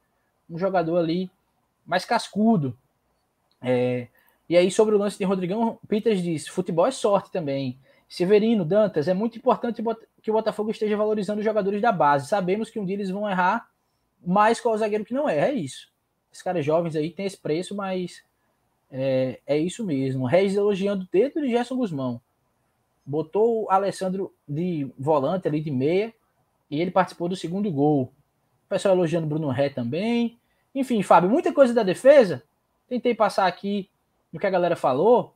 um 0.48 0.58
jogador 0.58 0.96
ali 0.96 1.30
mais 1.84 2.04
cascudo. 2.04 2.76
É, 3.60 4.08
e 4.48 4.56
aí, 4.56 4.70
sobre 4.70 4.94
o 4.94 4.98
lance 4.98 5.18
de 5.18 5.24
Rodrigão, 5.24 5.78
Peters 5.88 6.22
diz: 6.22 6.46
futebol 6.46 6.86
é 6.86 6.90
sorte 6.90 7.30
também. 7.30 7.78
Severino, 8.08 8.64
Dantas, 8.64 9.08
é 9.08 9.14
muito 9.14 9.36
importante 9.36 9.82
que 10.22 10.30
o 10.30 10.34
Botafogo 10.34 10.70
esteja 10.70 10.96
valorizando 10.96 11.40
os 11.40 11.44
jogadores 11.44 11.82
da 11.82 11.90
base. 11.90 12.28
Sabemos 12.28 12.70
que 12.70 12.78
um 12.78 12.84
dia 12.84 12.94
eles 12.94 13.10
vão 13.10 13.28
errar, 13.28 13.68
mais 14.24 14.60
qual 14.60 14.78
zagueiro 14.78 15.04
que 15.04 15.14
não 15.14 15.28
é. 15.28 15.50
É 15.50 15.52
isso. 15.52 15.90
Esses 16.30 16.42
caras 16.42 16.64
jovens 16.64 16.94
aí 16.94 17.10
têm 17.10 17.26
esse 17.26 17.36
preço, 17.36 17.74
mas 17.74 18.22
é, 18.90 19.40
é 19.44 19.58
isso 19.58 19.84
mesmo. 19.84 20.26
Reis 20.26 20.54
elogiando 20.54 21.04
o 21.04 21.08
dedo 21.10 21.40
de 21.40 21.48
Gerson 21.48 21.76
Guzmão. 21.76 22.20
Botou 23.04 23.64
o 23.64 23.70
Alessandro 23.70 24.32
de 24.46 24.88
volante 24.96 25.48
ali 25.48 25.60
de 25.60 25.70
meia 25.70 26.14
e 26.70 26.80
ele 26.80 26.90
participou 26.92 27.28
do 27.28 27.36
segundo 27.36 27.70
gol. 27.72 28.12
O 28.66 28.68
pessoal 28.68 28.94
elogiando 28.94 29.26
Bruno 29.26 29.48
Ré 29.48 29.68
também. 29.68 30.38
Enfim, 30.74 31.02
Fábio, 31.02 31.30
muita 31.30 31.52
coisa 31.52 31.74
da 31.74 31.82
defesa. 31.82 32.42
Tentei 32.88 33.14
passar 33.14 33.46
aqui 33.46 33.88
no 34.32 34.40
que 34.40 34.46
a 34.46 34.50
galera 34.50 34.76
falou 34.76 35.34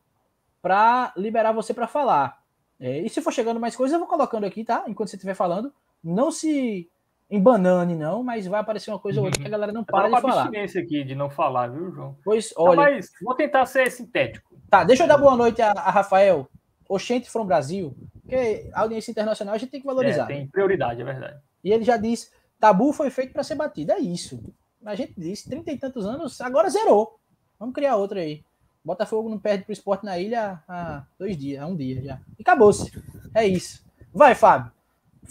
para 0.63 1.13
liberar 1.17 1.53
você 1.53 1.73
para 1.73 1.87
falar. 1.87 2.41
É, 2.79 3.01
e 3.01 3.09
se 3.09 3.21
for 3.21 3.33
chegando 3.33 3.61
mais 3.61 3.77
coisas, 3.77 3.93
eu 3.93 3.99
vou 3.99 4.09
colocando 4.09 4.45
aqui, 4.45 4.65
tá? 4.65 4.85
Enquanto 4.89 5.09
você 5.09 5.17
estiver 5.17 5.35
falando. 5.35 5.73
Não 6.03 6.31
se 6.31 6.89
embanane, 7.31 7.95
não, 7.95 8.23
mas 8.23 8.47
vai 8.47 8.61
aparecer 8.61 8.91
uma 8.91 8.99
coisa 8.99 9.21
ou 9.21 9.27
outra 9.27 9.41
que 9.41 9.47
a 9.47 9.51
galera 9.51 9.71
não 9.71 9.85
para 9.85 10.09
de 10.09 10.21
falar. 10.21 10.43
abstinência 10.43 10.83
aqui 10.83 11.05
de 11.05 11.15
não 11.15 11.31
falar, 11.31 11.69
viu, 11.69 11.93
João? 11.93 12.17
Pois, 12.25 12.53
olha... 12.57 12.77
mas 12.77 13.11
vou 13.23 13.35
tentar 13.35 13.67
ser 13.67 13.91
sintético. 13.91 14.59
Tá, 14.69 14.83
deixa 14.83 15.05
eu 15.05 15.09
dar 15.09 15.19
boa 15.19 15.37
noite 15.37 15.63
a, 15.63 15.71
a 15.73 15.91
Rafael. 15.91 16.49
Oxente 16.89 17.31
from 17.31 17.47
Brasil. 17.47 17.95
Porque 18.21 18.69
a 18.73 18.81
audiência 18.81 19.13
internacional 19.13 19.55
a 19.55 19.59
gente 19.59 19.71
tem 19.71 19.81
que 19.81 19.87
valorizar. 19.87 20.25
É, 20.25 20.27
tem 20.27 20.49
prioridade, 20.49 21.01
é 21.01 21.05
verdade. 21.05 21.39
E 21.63 21.73
ele 21.73 21.85
já 21.85 21.97
disse: 21.97 22.31
tabu 22.59 22.93
foi 22.93 23.11
feito 23.11 23.33
para 23.33 23.45
ser 23.45 23.55
batido. 23.55 23.93
É 23.93 23.99
isso. 23.99 24.43
A 24.85 24.95
gente 24.95 25.15
disse: 25.17 25.49
trinta 25.49 25.71
e 25.71 25.79
tantos 25.79 26.05
anos, 26.07 26.41
agora 26.41 26.69
zerou. 26.69 27.21
Vamos 27.59 27.75
criar 27.75 27.97
outra 27.97 28.21
aí. 28.21 28.43
Botafogo 28.85 29.29
não 29.29 29.39
perde 29.39 29.65
pro 29.65 29.73
esporte 29.73 30.05
na 30.05 30.19
ilha 30.19 30.63
há 30.69 31.05
dois 31.19 31.37
dias, 31.37 31.63
há 31.63 31.67
um 31.67 31.77
dia 31.77 32.03
já. 32.03 32.19
E 32.39 32.43
acabou-se. 32.43 32.91
É 33.35 33.47
isso. 33.47 33.85
Vai, 34.13 34.35
Fábio. 34.35 34.73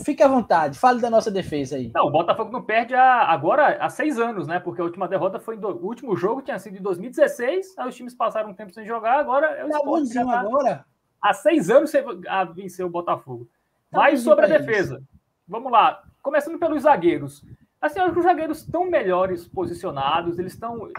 Fique 0.03 0.23
à 0.23 0.27
vontade, 0.27 0.77
fale 0.79 1.01
da 1.01 1.09
nossa 1.09 1.29
defesa 1.29 1.75
aí. 1.75 1.91
Não, 1.93 2.05
o 2.05 2.11
Botafogo 2.11 2.51
não 2.51 2.61
perde 2.61 2.95
há, 2.95 3.23
agora 3.23 3.77
há 3.83 3.89
seis 3.89 4.17
anos, 4.17 4.47
né? 4.47 4.59
Porque 4.59 4.79
a 4.79 4.83
última 4.83 5.07
derrota 5.07 5.39
foi. 5.39 5.57
Do, 5.57 5.67
o 5.69 5.85
último 5.85 6.15
jogo 6.15 6.41
tinha 6.41 6.57
sido 6.57 6.77
em 6.77 6.81
2016, 6.81 7.77
aí 7.77 7.89
os 7.89 7.95
times 7.95 8.13
passaram 8.13 8.51
um 8.51 8.53
tempo 8.53 8.71
sem 8.71 8.85
jogar, 8.85 9.19
agora 9.19 9.47
é 9.47 9.65
o 9.65 9.69
tá 9.69 9.77
esporte. 9.77 10.13
Tá 10.13 10.39
agora? 10.39 10.85
Há 11.21 11.33
seis 11.33 11.69
anos 11.69 11.89
você 11.89 12.03
venceu 12.55 12.87
o 12.87 12.89
Botafogo. 12.89 13.49
Tá 13.91 13.99
Mas 13.99 14.21
sobre 14.21 14.45
a 14.45 14.47
defesa. 14.47 14.95
Isso. 14.95 15.07
Vamos 15.47 15.71
lá. 15.71 16.01
Começando 16.21 16.57
pelos 16.57 16.83
zagueiros. 16.83 17.43
Assim, 17.81 18.01
os 18.01 18.23
zagueiros 18.23 18.59
estão 18.59 18.89
melhores 18.89 19.47
posicionados, 19.47 20.37
eles 20.37 20.53
estão, 20.53 20.89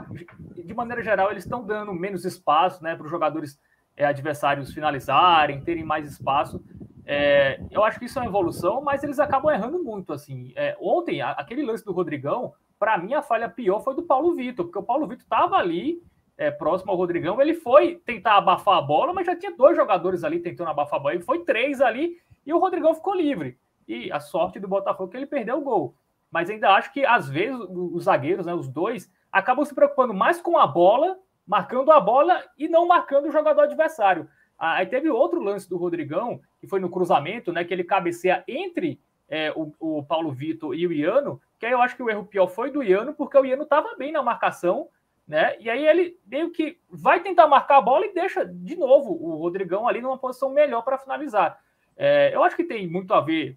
de 0.54 0.74
maneira 0.74 1.02
geral, 1.02 1.30
eles 1.30 1.44
estão 1.44 1.62
dando 1.62 1.92
menos 1.92 2.24
espaço 2.24 2.82
né, 2.82 2.96
para 2.96 3.04
os 3.04 3.10
jogadores 3.10 3.60
é, 3.96 4.06
adversários 4.06 4.72
finalizarem, 4.72 5.60
terem 5.60 5.84
mais 5.84 6.10
espaço. 6.10 6.64
É, 7.04 7.60
eu 7.70 7.84
acho 7.84 7.98
que 7.98 8.06
isso 8.06 8.18
é 8.18 8.22
uma 8.22 8.28
evolução, 8.28 8.80
mas 8.80 9.04
eles 9.04 9.18
acabam 9.18 9.52
errando 9.52 9.82
muito. 9.82 10.12
assim. 10.12 10.52
É, 10.56 10.74
ontem, 10.80 11.20
a, 11.20 11.32
aquele 11.32 11.62
lance 11.62 11.84
do 11.84 11.92
Rodrigão, 11.92 12.54
para 12.78 12.96
mim, 12.96 13.12
a 13.12 13.20
falha 13.20 13.48
pior 13.48 13.80
foi 13.80 13.94
do 13.94 14.04
Paulo 14.04 14.34
Vitor, 14.34 14.64
porque 14.64 14.78
o 14.78 14.82
Paulo 14.82 15.06
Vitor 15.06 15.24
estava 15.24 15.56
ali 15.56 16.02
é, 16.38 16.50
próximo 16.50 16.92
ao 16.92 16.96
Rodrigão, 16.96 17.42
ele 17.42 17.52
foi 17.52 17.96
tentar 18.06 18.38
abafar 18.38 18.78
a 18.78 18.82
bola, 18.82 19.12
mas 19.12 19.26
já 19.26 19.36
tinha 19.36 19.54
dois 19.54 19.76
jogadores 19.76 20.24
ali 20.24 20.40
tentando 20.40 20.70
abafar 20.70 20.98
a 20.98 21.02
bola, 21.02 21.14
ele 21.14 21.24
foi 21.24 21.44
três 21.44 21.82
ali 21.82 22.16
e 22.46 22.54
o 22.54 22.58
Rodrigão 22.58 22.94
ficou 22.94 23.14
livre. 23.14 23.58
E 23.86 24.10
a 24.10 24.18
sorte 24.18 24.58
do 24.58 24.66
Botafogo 24.66 25.08
é 25.08 25.10
que 25.10 25.16
ele 25.18 25.26
perdeu 25.26 25.58
o 25.58 25.60
gol. 25.60 25.94
Mas 26.30 26.48
ainda 26.48 26.70
acho 26.70 26.92
que, 26.92 27.04
às 27.04 27.28
vezes, 27.28 27.58
os 27.68 28.04
zagueiros, 28.04 28.46
né, 28.46 28.54
os 28.54 28.68
dois, 28.68 29.10
acabam 29.32 29.64
se 29.64 29.74
preocupando 29.74 30.14
mais 30.14 30.40
com 30.40 30.56
a 30.56 30.66
bola, 30.66 31.18
marcando 31.46 31.90
a 31.90 32.00
bola 32.00 32.42
e 32.56 32.68
não 32.68 32.86
marcando 32.86 33.26
o 33.26 33.32
jogador 33.32 33.62
adversário. 33.62 34.28
Aí 34.58 34.86
teve 34.86 35.08
outro 35.08 35.40
lance 35.40 35.68
do 35.68 35.78
Rodrigão, 35.78 36.40
que 36.60 36.66
foi 36.66 36.80
no 36.80 36.90
cruzamento, 36.90 37.52
né, 37.52 37.64
que 37.64 37.72
ele 37.72 37.82
cabeceia 37.82 38.44
entre 38.46 39.00
é, 39.28 39.52
o, 39.52 39.72
o 39.78 40.02
Paulo 40.02 40.30
Vitor 40.32 40.74
e 40.74 40.86
o 40.86 40.92
Iano, 40.92 41.40
que 41.58 41.64
aí 41.64 41.72
eu 41.72 41.80
acho 41.80 41.96
que 41.96 42.02
o 42.02 42.10
erro 42.10 42.26
pior 42.26 42.48
foi 42.48 42.70
do 42.70 42.82
Iano, 42.82 43.14
porque 43.14 43.38
o 43.38 43.44
Iano 43.44 43.62
estava 43.62 43.94
bem 43.96 44.12
na 44.12 44.22
marcação, 44.22 44.88
né? 45.26 45.54
E 45.60 45.70
aí 45.70 45.86
ele 45.86 46.18
meio 46.26 46.50
que 46.50 46.78
vai 46.90 47.20
tentar 47.20 47.46
marcar 47.46 47.76
a 47.76 47.80
bola 47.80 48.04
e 48.04 48.12
deixa 48.12 48.44
de 48.44 48.74
novo 48.74 49.12
o 49.12 49.36
Rodrigão 49.36 49.86
ali 49.86 50.00
numa 50.00 50.18
posição 50.18 50.50
melhor 50.50 50.82
para 50.82 50.98
finalizar. 50.98 51.60
É, 51.96 52.34
eu 52.34 52.42
acho 52.42 52.56
que 52.56 52.64
tem 52.64 52.88
muito 52.88 53.14
a 53.14 53.20
ver 53.20 53.56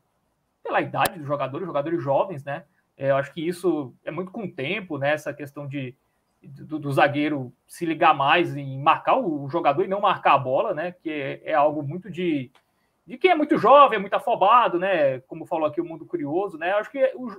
pela 0.64 0.82
idade 0.82 1.20
dos 1.20 1.28
jogadores, 1.28 1.68
jogadores 1.68 2.02
jovens, 2.02 2.44
né? 2.44 2.64
É, 2.98 3.12
eu 3.12 3.18
acho 3.18 3.34
que 3.34 3.46
isso 3.46 3.94
é 4.04 4.12
muito 4.12 4.32
com 4.32 4.44
o 4.44 4.52
tempo, 4.52 4.98
né? 4.98 5.14
Essa 5.14 5.34
questão 5.34 5.68
de 5.68 5.96
do, 6.42 6.78
do, 6.78 6.92
zagueiro 6.92 7.54
se 7.66 7.86
ligar 7.86 8.14
mais 8.14 8.56
em 8.56 8.80
marcar 8.82 9.18
o 9.18 9.48
jogador 9.50 9.84
e 9.84 9.88
não 9.88 10.02
marcar 10.02 10.34
a 10.34 10.38
bola, 10.38 10.74
né? 10.74 10.92
Que 10.92 11.10
é, 11.10 11.42
é 11.52 11.54
algo 11.54 11.82
muito 11.82 12.10
de, 12.10 12.52
de 13.06 13.18
quem 13.18 13.32
é 13.32 13.36
muito 13.36 13.58
jovem, 13.58 13.98
é 13.98 14.02
muito 14.02 14.14
afobado, 14.14 14.78
né? 14.78 15.20
Como 15.22 15.46
falou 15.46 15.68
aqui 15.68 15.80
o 15.80 15.86
mundo 15.86 16.06
curioso, 16.06 16.58
né? 16.58 16.72
Eu 16.72 16.78
acho 16.78 16.92
que 16.92 17.12
os, 17.16 17.38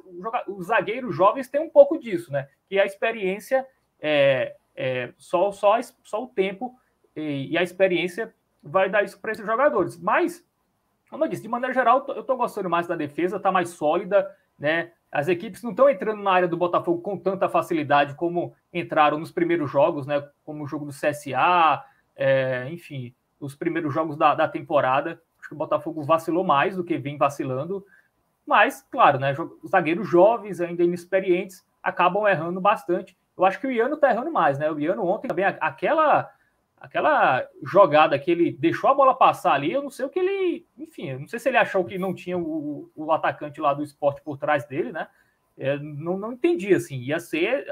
os 0.49 0.67
zagueiros 0.67 1.15
jovens 1.15 1.49
têm 1.49 1.61
um 1.61 1.71
pouco 1.71 1.99
disso, 1.99 2.33
né? 2.33 2.49
Que 2.67 2.79
a 2.79 2.87
experiência 2.87 3.67
é, 4.01 4.57
é, 4.75 5.13
só, 5.17 5.53
só, 5.53 5.79
só 6.03 6.25
o 6.25 6.29
tempo 6.29 6.75
e, 7.15 7.53
e, 7.53 7.59
a 7.59 7.63
experiência 7.63 8.35
vai 8.63 8.91
dar 8.91 9.05
isso 9.05 9.21
para 9.21 9.33
esses 9.33 9.47
jogadores. 9.47 9.99
Mas, 9.99 10.45
como 11.15 11.27
eu 11.27 11.29
disse, 11.29 11.43
de 11.43 11.49
maneira 11.49 11.73
geral, 11.73 12.05
eu 12.09 12.23
estou 12.23 12.37
gostando 12.37 12.69
mais 12.69 12.89
da 12.89 12.97
defesa, 12.97 13.37
está 13.37 13.53
mais 13.53 13.69
sólida, 13.69 14.29
né? 14.59 14.91
As 15.13 15.29
equipes 15.29 15.63
não 15.63 15.71
estão 15.71 15.89
entrando 15.89 16.21
na 16.21 16.33
área 16.33 16.49
do 16.49 16.57
Botafogo 16.57 17.01
com 17.03 17.17
tanta 17.17 17.49
facilidade 17.49 18.17
como 18.17 18.53
entraram 18.73 19.17
nos 19.17 19.31
primeiros 19.31 19.71
jogos, 19.71 20.09
né? 20.09 20.29
Como 20.45 20.65
o 20.65 20.67
jogo 20.67 20.85
do 20.87 20.91
CSA, 20.91 21.85
é, 22.17 22.69
enfim, 22.69 23.15
os 23.39 23.55
primeiros 23.55 23.95
jogos 23.95 24.17
da, 24.17 24.35
da 24.35 24.49
temporada. 24.49 25.23
Acho 25.39 25.51
que 25.51 25.55
o 25.55 25.59
Botafogo 25.59 26.03
vacilou 26.03 26.43
mais 26.43 26.75
do 26.75 26.83
que 26.83 26.99
vem 26.99 27.17
vacilando. 27.17 27.87
Mas, 28.45 28.85
claro, 28.91 29.21
né? 29.21 29.37
Zagueiros 29.69 30.09
jovens, 30.09 30.61
ainda 30.61 30.83
inexperientes, 30.83 31.65
acabam 31.81 32.27
errando 32.27 32.61
bastante. 32.61 33.17
Eu 33.39 33.45
acho 33.45 33.61
que 33.61 33.69
o 33.69 33.71
Iano 33.71 33.97
tá 33.97 34.11
errando 34.11 34.33
mais, 34.33 34.59
né? 34.59 34.69
O 34.69 34.81
Iano 34.81 35.07
ontem 35.07 35.29
também, 35.29 35.45
aquela 35.45 36.29
aquela 36.85 37.49
jogada 37.63 38.19
que 38.19 38.31
ele 38.31 38.53
deixou 38.53 38.91
a 38.91 38.95
bola 38.95 39.15
passar 39.15 39.55
ali, 39.55 39.73
eu 39.73 39.83
não 39.83 39.91
sei 39.91 40.05
o 40.05 40.11
que 40.11 40.19
ele. 40.19 40.67
Enfim, 40.77 41.15
não 41.15 41.27
sei 41.27 41.39
se 41.39 41.49
ele 41.49 41.57
achou 41.57 41.83
que 41.83 41.97
não 41.97 42.15
tinha 42.15 42.37
o, 42.37 42.91
o 42.95 43.11
atacante 43.11 43.59
lá 43.59 43.73
do 43.73 43.83
esporte 43.83 44.21
por 44.23 44.37
trás 44.37 44.67
dele, 44.67 44.93
né? 44.93 45.09
É, 45.57 45.79
não, 45.79 46.19
não 46.19 46.33
entendi, 46.33 46.75
assim. 46.75 46.99
Ia 46.99 47.19
ser. 47.19 47.67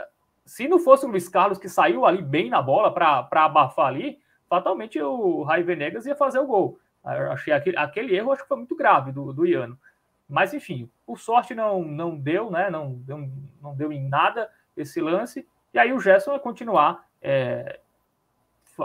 Se 0.46 0.66
não 0.66 0.78
fosse 0.78 1.04
o 1.04 1.08
Luiz 1.10 1.28
Carlos 1.28 1.58
que 1.58 1.68
saiu 1.68 2.06
ali 2.06 2.22
bem 2.22 2.48
na 2.48 2.62
bola 2.62 2.92
para 2.92 3.28
abafar 3.32 3.86
ali, 3.86 4.18
fatalmente 4.48 5.00
o 5.00 5.42
Rai 5.42 5.62
Venegas 5.62 6.06
ia 6.06 6.16
fazer 6.16 6.38
o 6.38 6.46
gol. 6.46 6.80
Achei 7.04 7.52
aquele, 7.52 7.76
aquele 7.76 8.16
erro, 8.16 8.32
acho 8.32 8.42
que 8.42 8.48
foi 8.48 8.56
muito 8.56 8.74
grave 8.74 9.12
do, 9.12 9.32
do 9.32 9.44
Iano. 9.44 9.78
Mas, 10.28 10.54
enfim, 10.54 10.90
por 11.04 11.20
sorte 11.20 11.54
não, 11.54 11.84
não 11.84 12.16
deu, 12.16 12.50
né? 12.50 12.70
Não 12.70 12.94
deu, 12.94 13.28
não 13.60 13.76
deu 13.76 13.92
em 13.92 14.08
nada 14.08 14.48
esse 14.74 15.00
lance. 15.00 15.46
E 15.74 15.78
aí 15.78 15.92
o 15.92 16.00
Gerson 16.00 16.30
vai 16.30 16.40
continuar 16.40 17.04
é, 17.20 17.78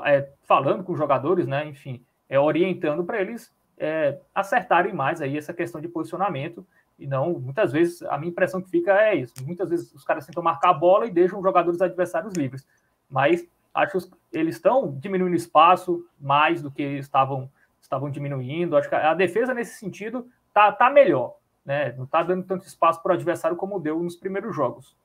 é, 0.06 0.30
falando 0.44 0.84
com 0.84 0.94
os 0.94 0.98
jogadores, 0.98 1.48
né? 1.48 1.66
Enfim, 1.68 2.04
é, 2.30 2.40
orientando 2.40 3.04
para 3.04 3.22
eles 3.22 3.54
é, 3.78 4.20
acertarem 4.34 4.94
mais 4.94 5.22
aí 5.22 5.38
essa 5.38 5.54
questão 5.54 5.80
de 5.80 5.88
posicionamento. 5.88 6.66
E 6.98 7.06
não, 7.06 7.40
muitas 7.40 7.72
vezes, 7.72 8.02
a 8.04 8.18
minha 8.18 8.32
impressão 8.32 8.62
que 8.62 8.70
fica 8.70 8.92
é 8.92 9.16
isso. 9.16 9.34
Muitas 9.46 9.70
vezes 9.70 9.94
os 9.94 10.04
caras 10.04 10.26
tentam 10.26 10.42
marcar 10.42 10.72
a 10.72 10.74
bola 10.74 11.06
e 11.06 11.12
deixam 11.12 11.38
os 11.38 11.44
jogadores 11.44 11.82
adversários 11.82 12.34
livres. 12.34 12.68
Mas 13.10 13.48
acho 13.74 14.00
que 14.00 14.18
eles 14.34 14.56
estão 14.56 14.92
diminuindo 14.98 15.36
espaço 15.36 16.04
mais 16.20 16.62
do 16.62 16.72
que 16.72 16.84
estavam, 16.84 17.50
estavam 17.80 18.10
diminuindo. 18.10 18.76
Acho 18.76 18.90
que 18.90 18.96
a 18.96 19.14
defesa, 19.14 19.54
nesse 19.54 19.78
sentido, 19.78 20.28
tá, 20.52 20.72
tá 20.72 20.90
melhor. 20.90 21.36
Né? 21.64 21.94
Não 21.94 22.06
está 22.06 22.24
dando 22.24 22.44
tanto 22.46 22.66
espaço 22.66 23.02
para 23.04 23.12
o 23.12 23.16
adversário 23.16 23.56
como 23.56 23.80
deu 23.80 24.02
nos 24.02 24.16
primeiros 24.16 24.56
jogos. 24.56 24.96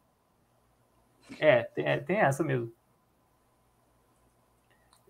É, 1.39 1.65
tem, 1.65 1.87
é, 1.87 1.99
tem 1.99 2.17
essa 2.19 2.43
mesmo. 2.43 2.73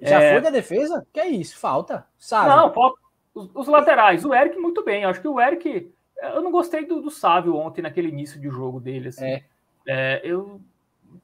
Já 0.03 0.21
é... 0.21 0.33
foi 0.33 0.41
da 0.41 0.51
defesa? 0.51 1.07
Que 1.13 1.21
é 1.21 1.29
isso? 1.29 1.59
Falta. 1.59 2.05
Sabe? 2.19 2.49
Não, 2.49 2.73
falta. 2.73 3.01
Os, 3.35 3.51
os, 3.55 3.69
laterais. 3.69 4.25
O 4.25 4.35
Eric, 4.35 4.59
muito 4.59 4.85
bem. 4.85 5.05
Acho 5.05 5.21
que 5.21 5.29
o 5.29 5.41
Eric. 5.41 5.91
Eu 6.21 6.43
não 6.43 6.51
gostei 6.51 6.85
do, 6.87 7.01
do 7.01 7.11
Sávio 7.11 7.57
ontem, 7.57 7.83
naquele 7.83 8.09
início 8.09 8.41
de 8.41 8.49
jogo 8.49 8.81
dele. 8.81 9.09
Assim. 9.09 9.25
É. 9.25 9.45
é 9.87 10.21
eu. 10.25 10.61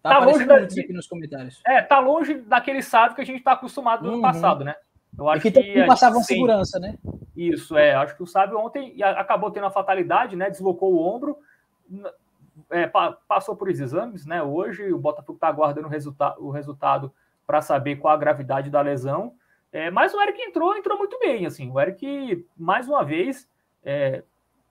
Tá, 0.03 0.11
tá 0.11 0.19
longe 0.19 0.45
da, 0.45 0.57
aqui 0.57 0.93
nos 0.93 1.07
comentários. 1.07 1.61
É, 1.67 1.83
tá 1.83 1.99
longe 1.99 2.35
daquele 2.35 2.83
Sávio 2.83 3.17
que 3.17 3.23
a 3.23 3.27
gente 3.27 3.43
tá 3.43 3.53
acostumado 3.53 4.07
no 4.07 4.17
uhum. 4.17 4.23
passado, 4.23 4.65
né? 4.65 4.77
Eu 5.17 5.29
acho 5.29 5.49
é 5.49 5.51
que, 5.51 5.63
que 5.63 5.87
passava 5.87 6.21
segurança, 6.21 6.79
né? 6.79 6.97
Isso, 7.37 7.77
é. 7.77 7.95
Acho 7.95 8.17
que 8.17 8.23
o 8.23 8.27
Sávio 8.27 8.59
ontem 8.59 9.03
acabou 9.03 9.51
tendo 9.51 9.67
a 9.67 9.71
fatalidade, 9.71 10.37
né? 10.37 10.51
Deslocou 10.51 10.93
o 10.93 11.03
ombro. 11.03 11.37
É, 12.71 12.91
passou 13.27 13.57
por 13.57 13.69
os 13.69 13.81
exames, 13.81 14.27
né? 14.27 14.43
Hoje 14.43 14.93
o 14.93 14.99
Botafogo 14.99 15.37
está 15.37 15.49
aguardando 15.49 15.89
o, 15.89 15.91
resulta 15.91 16.39
o 16.39 16.51
resultado 16.51 17.13
para 17.49 17.63
saber 17.63 17.97
qual 17.97 18.13
a 18.13 18.19
gravidade 18.19 18.69
da 18.69 18.83
lesão. 18.83 19.33
É, 19.73 19.91
mas 19.91 20.13
o 20.13 20.21
Eric 20.21 20.39
entrou, 20.43 20.77
entrou 20.77 20.99
muito 20.99 21.19
bem, 21.19 21.47
assim. 21.47 21.71
O 21.71 21.81
Eric, 21.81 22.47
mais 22.55 22.87
uma 22.87 23.03
vez, 23.03 23.49
é, 23.83 24.23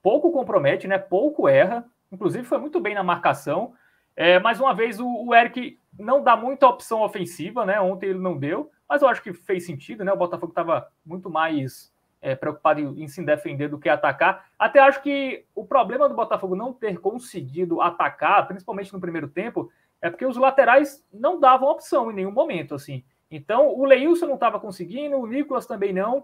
pouco 0.04 0.32
compromete, 0.32 0.88
né? 0.88 1.00
Pouco 1.00 1.50
erra. 1.50 1.84
Inclusive, 2.12 2.46
foi 2.46 2.60
muito 2.60 2.80
bem 2.80 2.94
na 2.94 3.02
marcação. 3.02 3.74
É, 4.16 4.40
mais 4.40 4.60
uma 4.62 4.76
vez, 4.76 5.00
o, 5.00 5.08
o, 5.08 5.34
Eric 5.34 5.80
não 5.98 6.24
dá 6.24 6.38
muita 6.38 6.68
opção 6.68 7.02
ofensiva, 7.02 7.66
né? 7.66 7.82
Ontem 7.82 8.12
ele 8.12 8.20
não 8.20 8.38
deu, 8.38 8.70
mas 8.88 9.02
eu 9.02 9.08
acho 9.08 9.24
que 9.24 9.34
fez 9.34 9.66
sentido, 9.66 10.06
né? 10.06 10.14
O 10.14 10.18
Botafogo 10.18 10.52
estava 10.52 10.88
muito 11.04 11.32
mais 11.32 11.92
é, 12.22 12.36
preocupado 12.36 12.80
em, 12.80 13.04
em, 13.04 13.08
se 13.08 13.26
defender 13.26 13.70
do 13.70 13.80
que 13.80 13.90
atacar. 13.90 14.46
Até 14.58 14.80
acho 14.80 15.02
que 15.02 15.46
o 15.56 15.66
problema 15.66 16.08
do 16.08 16.16
Botafogo 16.16 16.56
não 16.56 16.72
ter 16.72 17.00
conseguido 17.00 17.82
atacar, 17.82 18.48
principalmente 18.48 18.94
no 18.94 19.02
primeiro 19.02 19.28
tempo, 19.28 19.72
é 20.02 20.10
porque 20.10 20.26
os 20.26 20.38
laterais 20.38 21.06
não 21.12 21.40
davam 21.40 21.70
opção 21.70 22.12
em 22.12 22.16
nenhum 22.16 22.32
momento, 22.32 22.76
assim. 22.76 23.04
Então, 23.30 23.68
o 23.74 23.86
Leilson 23.86 24.28
não 24.28 24.36
estava 24.36 24.60
conseguindo, 24.60 25.18
o 25.18 25.28
Nicolas 25.28 25.66
também 25.66 25.92
não. 25.92 26.24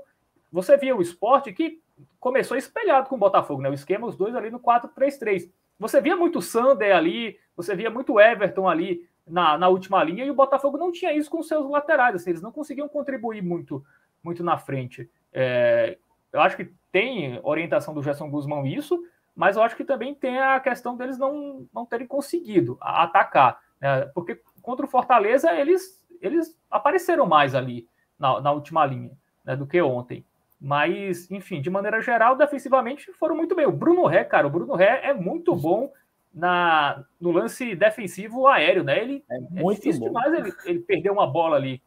Você 0.52 0.78
via 0.78 0.96
o 0.96 1.02
esporte 1.02 1.52
que 1.52 1.82
começou 2.20 2.56
espelhado 2.56 3.10
com 3.10 3.16
o 3.16 3.20
Botafogo, 3.20 3.62
né? 3.62 3.70
O 3.70 3.74
esquema, 3.74 4.08
os 4.08 4.16
dois 4.16 4.36
ali 4.36 4.50
no 4.50 4.60
4-3-3. 4.60 5.50
Você 5.80 6.00
via 6.00 6.16
muito 6.16 6.42
Sander 6.42 6.96
ali, 6.96 7.38
você 7.56 7.76
via 7.76 7.90
muito 7.90 8.20
Everton 8.20 8.68
ali 8.68 9.08
na, 9.28 9.58
na 9.58 9.68
última 9.68 10.04
linha, 10.04 10.26
e 10.26 10.32
o 10.32 10.36
Botafogo 10.36 10.78
não 10.78 10.92
tinha 10.92 11.14
isso 11.14 11.30
com 11.30 11.42
seus 11.42 11.70
laterais, 11.70 12.16
assim, 12.16 12.30
eles 12.30 12.42
não 12.42 12.52
conseguiam 12.52 12.90
contribuir 12.90 13.42
muito, 13.42 13.84
muito 14.22 14.44
na 14.44 14.58
frente. 14.58 15.10
É, 15.32 15.98
eu 16.32 16.42
acho 16.42 16.58
que 16.58 16.72
tem 16.92 17.40
orientação 17.44 17.94
do 17.94 18.04
Gerson 18.04 18.30
Guzmão 18.30 18.66
isso, 18.66 19.02
mas 19.36 19.56
eu 19.56 19.64
acho 19.64 19.76
que 19.76 19.84
também 19.84 20.14
tem 20.14 20.40
a 20.40 20.60
questão 20.60 20.96
deles 20.96 21.18
não, 21.18 21.68
não 21.74 21.86
terem 21.86 22.06
conseguido 22.06 22.78
atacar. 22.80 23.60
Né? 23.82 24.10
Porque 24.14 24.40
contra 24.62 24.86
o 24.86 24.90
Fortaleza, 24.90 25.52
eles, 25.54 26.04
eles 26.22 26.58
apareceram 26.70 27.26
mais 27.26 27.54
ali 27.54 27.88
na, 28.18 28.42
na 28.42 28.52
última 28.52 28.86
linha 28.86 29.12
né, 29.44 29.56
do 29.56 29.68
que 29.68 29.82
ontem. 29.82 30.26
Mas, 30.60 31.30
enfim, 31.30 31.62
de 31.62 31.70
maneira 31.70 32.02
geral, 32.02 32.38
defensivamente 32.38 33.12
foram 33.14 33.36
muito 33.36 33.54
bem. 33.54 33.66
O 33.66 33.72
Bruno 33.72 34.06
Ré, 34.06 34.24
cara, 34.24 34.48
o 34.48 34.50
Bruno 34.50 34.76
Ré 34.76 35.02
é 35.04 35.14
muito 35.14 35.54
bom 35.54 35.92
na, 36.34 37.04
no 37.20 37.32
lance 37.32 37.76
defensivo 37.76 38.48
aéreo, 38.48 38.84
né? 38.84 38.98
Ele 39.02 39.26
é, 39.30 39.36
é 39.36 39.40
muito 39.40 39.74
é 39.74 39.76
difícil 39.76 40.00
bom. 40.00 40.08
demais 40.08 40.34
ele, 40.34 40.54
ele 40.66 40.80
perder 40.80 41.10
uma 41.10 41.28
bola 41.28 41.58
ali. 41.58 41.82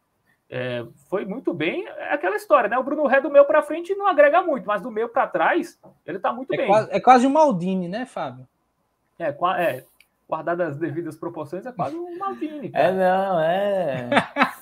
É, 0.49 0.85
foi 1.09 1.25
muito 1.25 1.53
bem. 1.53 1.87
É 1.89 2.13
aquela 2.13 2.37
história, 2.37 2.69
né? 2.69 2.79
O 2.79 2.85
Bruno 2.85 3.07
Ré 3.07 3.21
do 3.21 3.31
meio 3.31 3.47
para 3.47 3.63
frente 3.63 3.95
não 3.95 4.07
agrega 4.07 4.43
muito, 4.43 4.67
mas 4.67 4.83
do 4.83 4.91
meio 4.91 5.09
para 5.09 5.27
trás 5.27 5.81
ele 6.05 6.19
tá 6.19 6.33
muito 6.33 6.53
é 6.53 6.57
bem. 6.59 6.67
Quase, 6.67 6.93
é 6.93 7.01
quase 7.01 7.27
um 7.27 7.31
Maldini, 7.31 7.89
né, 7.89 8.07
Fábio? 8.07 8.47
É, 9.19 9.35
é 9.59 9.85
guardado 10.29 10.61
as 10.63 10.77
devidas 10.77 11.17
proporções, 11.17 11.65
é 11.65 11.73
quase 11.73 11.97
um 11.97 12.19
Maldini. 12.19 12.71
Cara. 12.71 12.85
É, 12.85 12.93
não, 12.93 13.41
é. 13.41 14.09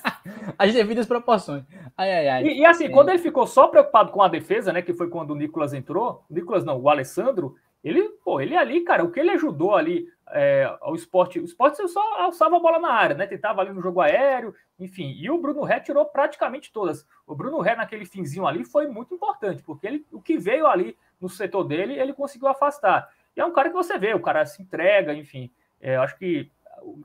as 0.57 0.73
devidas 0.73 1.05
proporções. 1.05 1.63
Ai, 1.97 2.11
ai, 2.11 2.27
ai. 2.27 2.43
E, 2.43 2.59
e 2.59 2.65
assim, 2.65 2.85
é. 2.85 2.89
quando 2.89 3.09
ele 3.09 3.19
ficou 3.19 3.47
só 3.47 3.67
preocupado 3.67 4.11
com 4.11 4.21
a 4.21 4.27
defesa, 4.27 4.71
né? 4.71 4.81
Que 4.81 4.93
foi 4.93 5.09
quando 5.09 5.31
o 5.31 5.35
Nicolas 5.35 5.73
entrou, 5.73 6.23
o 6.29 6.33
Nicolas 6.33 6.63
não, 6.63 6.79
o 6.79 6.89
Alessandro, 6.89 7.55
ele, 7.83 8.01
pô, 8.23 8.41
ele 8.41 8.55
ali, 8.55 8.81
cara, 8.81 9.03
o 9.03 9.11
que 9.11 9.19
ele 9.19 9.31
ajudou 9.31 9.75
ali 9.75 10.07
é, 10.31 10.75
ao 10.81 10.95
esporte, 10.95 11.39
o 11.39 11.45
esporte 11.45 11.87
só 11.87 12.01
alçava 12.19 12.57
a 12.57 12.59
bola 12.59 12.79
na 12.79 12.91
área, 12.91 13.15
né? 13.15 13.27
Tentava 13.27 13.61
ali 13.61 13.71
no 13.71 13.81
jogo 13.81 14.01
aéreo, 14.01 14.55
enfim. 14.79 15.15
E 15.19 15.29
o 15.29 15.39
Bruno 15.39 15.63
Ré 15.63 15.79
tirou 15.79 16.05
praticamente 16.05 16.71
todas. 16.71 17.07
O 17.27 17.35
Bruno 17.35 17.59
Ré, 17.59 17.75
naquele 17.75 18.05
finzinho 18.05 18.47
ali, 18.47 18.63
foi 18.63 18.87
muito 18.87 19.13
importante, 19.13 19.61
porque 19.63 19.85
ele, 19.85 20.05
o 20.11 20.21
que 20.21 20.37
veio 20.37 20.67
ali 20.67 20.97
no 21.21 21.29
setor 21.29 21.63
dele, 21.63 21.99
ele 21.99 22.13
conseguiu 22.13 22.47
afastar. 22.47 23.07
E 23.35 23.41
é 23.41 23.45
um 23.45 23.51
cara 23.51 23.69
que 23.69 23.75
você 23.75 23.97
vê, 23.97 24.13
o 24.13 24.21
cara 24.21 24.45
se 24.45 24.61
entrega, 24.61 25.13
enfim. 25.13 25.51
É, 25.81 25.95
eu 25.97 26.01
acho 26.01 26.17
que 26.17 26.49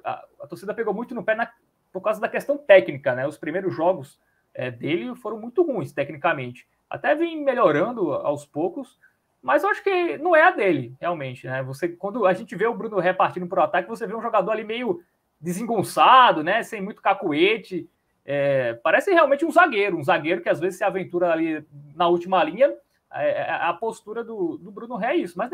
a, 0.05 0.25
a, 0.41 0.47
torcida 0.47 0.75
pegou 0.75 0.95
muito 0.95 1.15
no 1.15 1.25
pé 1.25 1.35
na, 1.35 1.51
por 1.93 2.01
causa 2.01 2.21
da 2.21 2.29
questão 2.29 2.57
técnica, 2.57 3.15
né? 3.15 3.27
Os 3.27 3.37
primeiros 3.37 3.75
jogos 3.75 4.21
é, 4.55 4.71
dele 4.71 5.15
foram 5.17 5.39
muito 5.39 5.63
ruins, 5.63 5.93
tecnicamente. 5.93 6.69
Até 6.89 7.15
vem 7.15 7.43
melhorando 7.43 8.13
aos 8.13 8.45
poucos, 8.45 8.99
mas 9.43 9.63
eu 9.63 9.71
acho 9.71 9.83
que 9.83 10.19
não 10.19 10.37
é 10.37 10.43
a 10.43 10.51
dele, 10.51 10.95
realmente, 11.01 11.47
né? 11.47 11.63
Você, 11.63 11.89
quando 11.89 12.27
a 12.27 12.33
gente 12.33 12.55
vê 12.55 12.67
o 12.67 12.75
Bruno 12.75 12.99
repartindo 12.99 13.47
para 13.47 13.61
o 13.61 13.65
ataque, 13.65 13.89
você 13.89 14.07
vê 14.07 14.15
um 14.15 14.23
jogador 14.23 14.53
ali 14.53 14.65
meio 14.65 15.03
desengonçado, 15.41 16.45
né? 16.45 16.63
Sem 16.63 16.81
muito 16.81 17.01
cacuete. 17.01 17.89
É, 18.25 18.75
parece 18.75 19.13
realmente 19.13 19.45
um 19.45 19.51
zagueiro, 19.51 19.97
um 19.97 20.05
zagueiro 20.05 20.43
que 20.43 20.49
às 20.49 20.61
vezes 20.61 20.79
se 20.79 20.85
aventura 20.85 21.33
ali 21.33 21.65
na 21.95 22.07
última 22.07 22.43
linha. 22.45 22.73
É, 23.13 23.43
é 23.43 23.51
a 23.51 23.73
postura 23.73 24.23
do, 24.23 24.57
do 24.59 24.71
Bruno 24.71 24.97
Ré 24.97 25.13
é 25.13 25.17
isso, 25.17 25.37
mas 25.37 25.51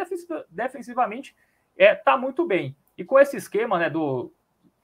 defensivamente 0.51 1.35
é, 1.77 1.95
tá 1.95 2.17
muito 2.17 2.47
bem. 2.47 2.77
E 2.97 3.05
com 3.05 3.19
esse 3.19 3.37
esquema, 3.37 3.79
né, 3.79 3.91
do 3.91 4.33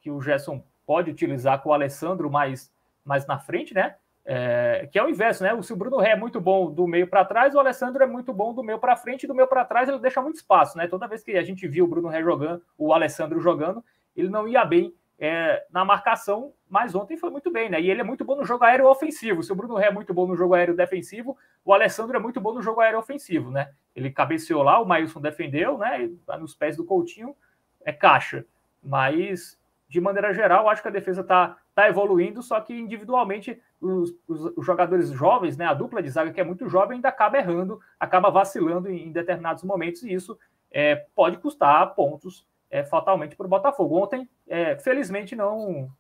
que 0.01 0.11
o 0.11 0.21
Gerson 0.21 0.63
pode 0.87 1.11
utilizar 1.11 1.63
com 1.63 1.71
o 1.71 1.73
Alessandro 1.73 2.31
mais, 2.31 2.73
mais 3.05 3.27
na 3.27 3.39
frente, 3.39 3.73
né? 3.73 3.97
É, 4.25 4.89
que 4.93 4.99
é 4.99 5.03
o 5.03 5.09
inverso, 5.09 5.43
né? 5.43 5.61
Se 5.63 5.73
o 5.73 5.77
Bruno 5.77 5.99
Ré 5.99 6.11
é 6.11 6.17
muito 6.17 6.41
bom 6.41 6.71
do 6.71 6.87
meio 6.87 7.09
para 7.09 7.25
trás, 7.25 7.55
o 7.55 7.59
Alessandro 7.59 8.03
é 8.03 8.07
muito 8.07 8.33
bom 8.33 8.55
do 8.55 8.63
meio 8.63 8.79
para 8.79 8.97
frente, 8.97 9.25
e 9.25 9.27
do 9.27 9.35
meio 9.35 9.49
para 9.49 9.65
trás 9.65 9.89
ele 9.89 9.99
deixa 9.99 10.23
muito 10.23 10.37
espaço, 10.37 10.79
né? 10.79 10.87
Toda 10.87 11.09
vez 11.09 11.23
que 11.23 11.33
a 11.33 11.43
gente 11.43 11.67
viu 11.67 11.85
o 11.85 11.89
Bruno 11.89 12.09
Ré 12.09 12.23
jogando, 12.23 12.63
o 12.79 12.93
Alessandro 12.93 13.41
jogando, 13.41 13.85
ele 14.17 14.29
não 14.29 14.47
ia 14.47 14.65
bem 14.65 14.95
é, 15.25 15.65
na 15.71 15.85
marcação, 15.85 16.53
mas 16.69 16.97
ontem 16.97 17.17
foi 17.17 17.31
muito 17.31 17.49
bem, 17.49 17.71
né? 17.71 17.81
E 17.81 17.89
ele 17.89 18.01
é 18.01 18.05
muito 18.05 18.25
bom 18.25 18.35
no 18.35 18.45
jogo 18.45 18.65
aéreo 18.65 18.89
ofensivo. 18.89 19.41
Se 19.41 19.53
o 19.53 19.55
Bruno 19.55 19.77
Ré 19.77 19.87
é 19.87 19.91
muito 19.93 20.13
bom 20.13 20.27
no 20.27 20.35
jogo 20.35 20.53
aéreo 20.53 20.75
defensivo, 20.75 21.39
o 21.65 21.73
Alessandro 21.73 22.17
é 22.17 22.19
muito 22.19 22.41
bom 22.41 22.53
no 22.53 22.61
jogo 22.61 22.81
aéreo 22.81 22.99
ofensivo, 22.99 23.49
né? 23.49 23.71
Ele 23.95 24.11
cabeceou 24.11 24.65
lá, 24.65 24.81
o 24.81 24.85
Mailson 24.85 25.21
defendeu, 25.21 25.79
né? 25.79 26.11
Tá 26.27 26.37
nos 26.37 26.57
pés 26.57 26.77
do 26.77 26.85
Coutinho, 26.85 27.37
é 27.85 27.93
caixa. 27.93 28.45
Mas, 28.83 29.57
de 29.89 30.01
maneira 30.01 30.35
geral, 30.35 30.69
acho 30.69 30.83
que 30.83 30.89
a 30.89 30.91
defesa 30.91 31.21
está 31.21 31.57
tá 31.73 31.89
evoluindo, 31.89 32.43
só 32.43 32.61
que 32.61 32.75
individualmente 32.75 33.63
os, 33.81 34.13
os, 34.27 34.45
os, 34.57 34.67
jogadores 34.67 35.11
jovens, 35.11 35.57
né? 35.57 35.67
A 35.67 35.75
dupla 35.75 36.03
de 36.03 36.11
zaga 36.11 36.33
que 36.33 36.41
é 36.41 36.45
muito 36.45 36.69
jovem 36.69 36.97
ainda 36.97 37.11
acaba 37.11 37.39
errando, 37.39 37.79
acaba 38.01 38.29
vacilando 38.29 38.91
em, 38.91 39.07
em 39.07 39.13
determinados 39.13 39.63
momentos, 39.63 40.03
e 40.03 40.13
isso 40.13 40.37
é, 40.69 40.97
pode 41.15 41.39
custar 41.39 41.95
pontos 41.95 42.45
é, 42.73 42.83
fatalmente 42.83 43.37
para 43.37 43.47
o 43.47 43.51
Botafogo. 43.51 44.03
Ontem, 44.03 44.27
é, 44.49 44.77
felizmente, 44.79 45.37
não, 45.37 45.93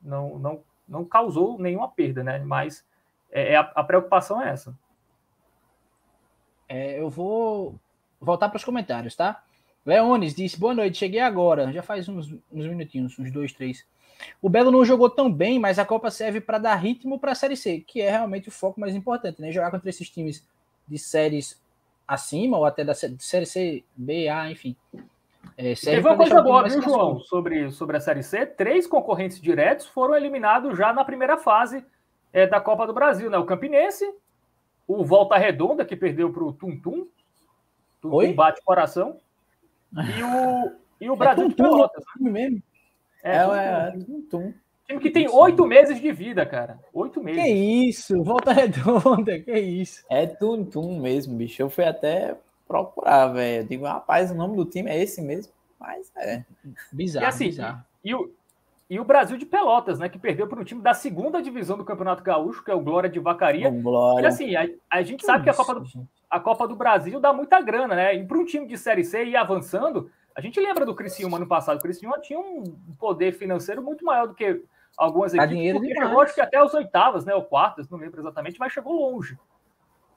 não, 0.00 0.38
não, 0.38 0.64
não 0.86 1.04
causou 1.04 1.58
nenhuma 1.58 1.88
perda, 1.88 2.22
né? 2.22 2.38
Mas 2.38 2.84
é, 3.32 3.54
é 3.54 3.56
a, 3.56 3.62
a, 3.74 3.82
preocupação 3.82 4.40
é 4.42 4.50
essa. 4.50 4.78
É, 6.68 7.00
eu 7.00 7.08
vou 7.08 7.80
voltar 8.20 8.50
para 8.50 8.58
os 8.58 8.64
comentários, 8.64 9.16
tá? 9.16 9.42
Leones 9.86 10.34
disse: 10.34 10.60
Boa 10.60 10.74
noite, 10.74 10.98
cheguei 10.98 11.20
agora. 11.20 11.72
Já 11.72 11.82
faz 11.82 12.06
uns, 12.10 12.30
uns 12.30 12.66
minutinhos, 12.66 13.18
uns 13.18 13.32
dois, 13.32 13.50
três. 13.54 13.86
O 14.42 14.50
Belo 14.50 14.70
não 14.70 14.84
jogou 14.84 15.08
tão 15.08 15.32
bem, 15.32 15.58
mas 15.58 15.78
a 15.78 15.84
Copa 15.86 16.10
serve 16.10 16.42
para 16.42 16.58
dar 16.58 16.74
ritmo 16.74 17.18
para 17.18 17.32
a 17.32 17.34
Série 17.34 17.56
C, 17.56 17.80
que 17.80 18.02
é 18.02 18.10
realmente 18.10 18.48
o 18.48 18.52
foco 18.52 18.78
mais 18.78 18.94
importante, 18.94 19.40
né? 19.40 19.50
Jogar 19.50 19.70
contra 19.70 19.88
esses 19.88 20.10
times 20.10 20.46
de 20.86 20.98
séries 20.98 21.58
acima, 22.06 22.58
ou 22.58 22.66
até 22.66 22.84
da 22.84 22.94
Série 22.94 23.46
C, 23.46 23.82
B, 23.96 24.28
A, 24.28 24.50
enfim. 24.50 24.76
É, 25.60 25.74
Teve 25.74 26.06
uma 26.06 26.16
coisa 26.16 26.40
boa, 26.40 26.62
viu, 26.68 26.80
João, 26.80 27.18
sobre, 27.18 27.68
sobre 27.72 27.96
a 27.96 28.00
Série 28.00 28.22
C. 28.22 28.46
Três 28.46 28.86
concorrentes 28.86 29.40
diretos 29.40 29.86
foram 29.86 30.14
eliminados 30.14 30.78
já 30.78 30.92
na 30.92 31.04
primeira 31.04 31.36
fase 31.36 31.84
é, 32.32 32.46
da 32.46 32.60
Copa 32.60 32.86
do 32.86 32.94
Brasil, 32.94 33.28
né? 33.28 33.36
O 33.38 33.44
Campinense, 33.44 34.08
o 34.86 35.04
Volta 35.04 35.36
Redonda, 35.36 35.84
que 35.84 35.96
perdeu 35.96 36.32
para 36.32 36.44
o 36.44 36.52
Tum 36.52 36.78
Tum. 36.80 37.08
Tum 38.00 38.32
bate 38.34 38.62
coração. 38.62 39.18
E 39.92 40.22
o, 40.22 40.72
e 41.00 41.10
o 41.10 41.14
É 41.14 41.16
Brasil 41.16 41.48
de 41.48 41.54
tum-tum, 41.56 41.70
Pelotas. 41.70 42.04
time 42.16 42.30
mesmo. 42.30 42.62
É, 43.24 43.36
É, 43.38 43.44
Tum 43.44 43.54
é, 43.56 43.90
Tum. 43.90 44.04
tum, 44.04 44.22
tum. 44.30 44.54
time 44.86 45.00
que 45.00 45.10
tem 45.10 45.28
oito 45.28 45.66
meses 45.66 46.00
de 46.00 46.12
vida, 46.12 46.46
cara. 46.46 46.78
Oito 46.94 47.20
meses. 47.20 47.42
Que 47.42 47.48
isso, 47.50 48.22
volta 48.22 48.52
redonda, 48.52 49.36
que 49.42 49.58
isso. 49.58 50.04
É 50.08 50.24
tum 50.24 50.64
tum 50.64 51.00
mesmo, 51.00 51.36
bicho. 51.36 51.60
Eu 51.60 51.68
fui 51.68 51.84
até 51.84 52.36
procurar, 52.68 53.28
velho. 53.28 53.62
Eu 53.62 53.66
digo, 53.66 53.84
rapaz, 53.86 54.30
o 54.30 54.34
nome 54.34 54.56
do 54.56 54.64
time 54.64 54.90
é 54.90 55.02
esse 55.02 55.20
mesmo. 55.22 55.52
Mas 55.80 56.12
é. 56.16 56.44
Bizarro, 56.92 57.24
E 57.24 57.28
assim, 57.28 57.46
bizarro. 57.46 57.82
E 58.04 58.14
o, 58.14 58.30
e 58.90 59.00
o 59.00 59.04
Brasil 59.04 59.36
de 59.36 59.46
Pelotas, 59.46 59.98
né? 59.98 60.08
Que 60.08 60.18
perdeu 60.18 60.46
para 60.46 60.60
um 60.60 60.64
time 60.64 60.82
da 60.82 60.92
segunda 60.94 61.40
divisão 61.42 61.76
do 61.78 61.84
Campeonato 61.84 62.22
Gaúcho, 62.22 62.62
que 62.64 62.70
é 62.70 62.74
o 62.74 62.80
Glória 62.80 63.08
de 63.08 63.18
Vacaria. 63.18 63.70
Com 63.70 63.78
E 63.78 63.82
glória. 63.82 64.28
assim, 64.28 64.54
a, 64.54 64.68
a 64.90 65.02
gente 65.02 65.24
sabe 65.24 65.44
que 65.44 65.50
a 65.50 65.54
Copa, 65.54 65.74
do, 65.74 65.86
a 66.28 66.40
Copa 66.40 66.68
do 66.68 66.76
Brasil 66.76 67.18
dá 67.20 67.32
muita 67.32 67.60
grana, 67.60 67.94
né? 67.94 68.14
E 68.14 68.24
para 68.26 68.38
um 68.38 68.44
time 68.44 68.66
de 68.66 68.76
Série 68.76 69.04
C 69.04 69.24
ir 69.24 69.36
avançando, 69.36 70.10
a 70.34 70.40
gente 70.40 70.60
lembra 70.60 70.84
do 70.84 70.94
Criciúma 70.94 71.36
ano 71.36 71.46
passado. 71.46 71.78
O 71.78 71.82
Criciúma 71.82 72.18
tinha 72.20 72.38
um 72.38 72.64
poder 72.98 73.32
financeiro 73.32 73.82
muito 73.82 74.04
maior 74.04 74.28
do 74.28 74.34
que 74.34 74.62
algumas 74.96 75.32
Dá 75.32 75.38
equipes, 75.38 75.56
dinheiro 75.56 75.78
porque 75.78 75.92
demais. 75.92 76.08
chegou 76.08 76.22
acho 76.22 76.34
que 76.34 76.40
até 76.40 76.62
os 76.62 76.74
oitavas, 76.74 77.24
né? 77.24 77.34
Ou 77.34 77.42
quartas, 77.42 77.88
não 77.88 77.98
lembro 77.98 78.20
exatamente, 78.20 78.58
mas 78.58 78.72
chegou 78.72 78.94
longe. 78.94 79.38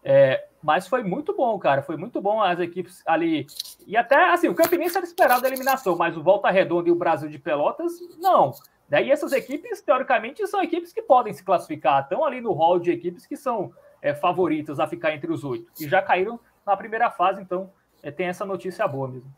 É, 0.03 0.47
mas 0.61 0.87
foi 0.87 1.03
muito 1.03 1.35
bom, 1.35 1.57
cara. 1.59 1.81
Foi 1.81 1.97
muito 1.97 2.21
bom 2.21 2.41
as 2.41 2.59
equipes 2.59 3.01
ali. 3.05 3.47
E 3.85 3.97
até, 3.97 4.31
assim, 4.31 4.47
o 4.47 4.55
Campinense 4.55 4.97
era 4.97 5.05
esperado 5.05 5.45
a 5.45 5.47
eliminação, 5.47 5.95
mas 5.95 6.15
o 6.17 6.23
Volta 6.23 6.49
Redonda 6.49 6.89
e 6.89 6.91
o 6.91 6.95
Brasil 6.95 7.29
de 7.29 7.39
Pelotas, 7.39 7.93
não. 8.19 8.53
Daí 8.89 9.09
essas 9.09 9.31
equipes, 9.31 9.81
teoricamente, 9.81 10.45
são 10.47 10.61
equipes 10.61 10.91
que 10.91 11.01
podem 11.01 11.33
se 11.33 11.43
classificar. 11.43 12.03
Estão 12.03 12.25
ali 12.25 12.41
no 12.41 12.51
hall 12.51 12.79
de 12.79 12.91
equipes 12.91 13.25
que 13.25 13.37
são 13.37 13.71
é, 14.01 14.13
favoritas 14.13 14.79
a 14.79 14.87
ficar 14.87 15.13
entre 15.13 15.31
os 15.31 15.43
oito. 15.43 15.71
E 15.79 15.87
já 15.87 16.01
caíram 16.01 16.39
na 16.65 16.75
primeira 16.75 17.09
fase, 17.09 17.41
então 17.41 17.71
é, 18.03 18.11
tem 18.11 18.27
essa 18.27 18.45
notícia 18.45 18.87
boa 18.87 19.07
mesmo. 19.07 19.31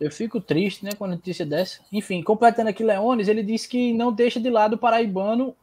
Eu 0.00 0.10
fico 0.10 0.40
triste, 0.40 0.84
né, 0.84 0.92
com 0.98 1.04
a 1.04 1.08
notícia 1.08 1.44
dessa. 1.44 1.80
Enfim, 1.92 2.22
completando 2.22 2.70
aqui 2.70 2.82
Leones, 2.82 3.28
ele 3.28 3.42
disse 3.42 3.68
que 3.68 3.92
não 3.92 4.10
deixa 4.10 4.40
de 4.40 4.48
lado 4.48 4.74
o 4.74 4.78
paraibano 4.78 5.54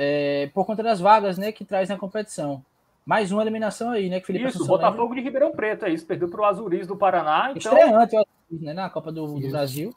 é, 0.00 0.48
por 0.54 0.64
conta 0.64 0.80
das 0.80 1.00
vagas, 1.00 1.36
né, 1.36 1.50
que 1.50 1.64
traz 1.64 1.88
na 1.88 1.98
competição. 1.98 2.64
Mais 3.04 3.32
uma 3.32 3.42
eliminação 3.42 3.90
aí, 3.90 4.08
né, 4.08 4.20
que 4.20 4.26
Felipe 4.26 4.44
Isso, 4.46 4.58
Assunção 4.58 4.76
Botafogo 4.76 5.14
de 5.14 5.20
Ribeirão 5.20 5.50
Preto, 5.50 5.86
é 5.86 5.90
isso. 5.90 6.06
Perdeu 6.06 6.28
para 6.28 6.40
o 6.40 6.44
Azuris 6.44 6.86
do 6.86 6.94
Paraná. 6.96 7.48
lembra. 7.48 7.58
Então, 7.58 7.72
Estreante, 7.78 8.28
né, 8.64 8.72
na 8.74 8.88
Copa 8.88 9.10
do, 9.10 9.26
do. 9.40 9.50
Brasil. 9.50 9.92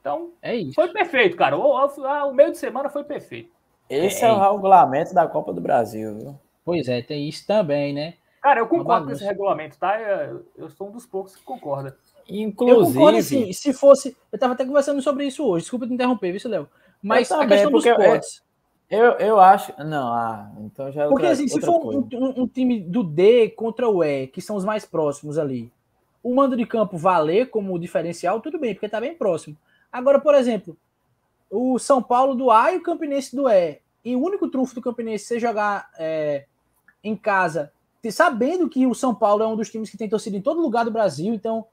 então, 0.00 0.30
É 0.42 0.54
isso. 0.54 0.74
foi 0.74 0.88
perfeito, 0.92 1.36
cara. 1.36 1.56
O, 1.56 1.62
o- 1.62 2.28
o 2.30 2.34
meio 2.34 2.52
de 2.52 2.58
semana 2.58 2.88
foi 2.88 3.02
perfeito. 3.04 3.50
Esse 3.88 4.24
é, 4.24 4.30
o 4.32 4.38
regulamento 4.52 5.12
da 5.14 5.26
Copa 5.26 5.52
do 5.52 5.60
Brasil, 5.60 6.14
viu? 6.18 6.38
Pois 6.64 6.88
é, 6.88 7.02
tem 7.02 7.28
isso 7.28 7.46
também, 7.46 7.92
né? 7.92 8.14
Cara, 8.42 8.60
eu 8.60 8.66
concordo 8.66 9.06
com 9.06 9.12
esse 9.12 9.24
regulamento, 9.24 9.78
tá? 9.78 9.98
Eu, 10.00 10.44
eu 10.56 10.68
sou 10.70 10.88
um 10.88 10.92
dos 10.92 11.06
poucos 11.06 11.34
que 11.34 11.42
concorda. 11.42 11.96
Eu 12.28 12.36
Inclusive. 12.36 12.94
concordo 12.94 13.18
assim, 13.18 13.52
se 13.52 13.72
fosse. 13.72 14.16
Eu 14.30 14.38
tava 14.38 14.52
até 14.54 14.64
conversando 14.66 15.00
sobre 15.00 15.26
isso 15.26 15.42
hoje, 15.46 15.62
desculpa 15.64 15.86
te 15.86 15.92
interromper, 15.94 16.32
viu, 16.32 16.50
Léo? 16.50 16.68
Mas 17.02 17.30
Eu 17.30 17.36
a 17.36 17.40
também, 17.40 17.56
questão 17.58 17.72
dos 17.72 17.84
porque 17.84 18.02
eu-. 18.94 19.12
Eu, 19.18 19.40
acho. 19.40 19.72
Não, 19.84 20.08
ah, 20.12 20.50
então 20.60 20.90
já 20.92 21.02
é 21.04 21.08
Porque 21.08 21.24
outra, 21.26 21.30
assim, 21.32 21.48
se 21.48 21.60
for 21.60 21.84
um, 21.94 22.08
um- 22.12 22.42
um 22.42 22.46
time 22.46 22.80
do 22.80 23.02
D 23.02 23.50
contra 23.50 23.88
o 23.88 24.02
E, 24.02 24.26
que 24.26 24.40
são 24.40 24.56
os 24.56 24.64
mais 24.64 24.84
próximos 24.84 25.38
ali, 25.38 25.72
o 26.22 26.34
mando 26.34 26.56
de 26.56 26.64
campo 26.66 26.96
valer 26.96 27.50
como 27.50 27.78
diferencial, 27.78 28.40
tudo 28.40 28.58
bem, 28.58 28.74
porque 28.74 28.88
tá 28.88 29.00
bem 29.00 29.14
próximo. 29.14 29.56
Agora, 29.92 30.18
por 30.20 30.34
exemplo, 30.34 30.76
o 31.50 31.78
São 31.78 32.02
Paulo 32.02 32.34
do 32.34 32.50
A 32.50 32.72
e 32.72 32.78
o 32.78 32.82
Campinense 32.82 33.34
do 33.36 33.48
E. 33.48 33.78
E 34.04 34.16
o 34.16 34.22
único 34.22 34.48
trunfo 34.50 34.74
do 34.74 34.82
Campinense 34.82 35.24
ser 35.24 35.38
jogar 35.40 35.88
é, 35.98 36.44
em 37.02 37.16
casa, 37.16 37.72
sabendo 38.10 38.68
que 38.68 38.86
o 38.86 38.94
São 38.94 39.14
Paulo 39.14 39.42
é 39.42 39.46
um 39.46 39.56
dos 39.56 39.70
times 39.70 39.88
que 39.88 39.96
tem 39.96 40.08
torcida 40.08 40.36
em 40.36 40.42
todo 40.42 40.60
lugar 40.60 40.84
do 40.84 40.90
Brasil, 40.90 41.32
então, 41.32 41.64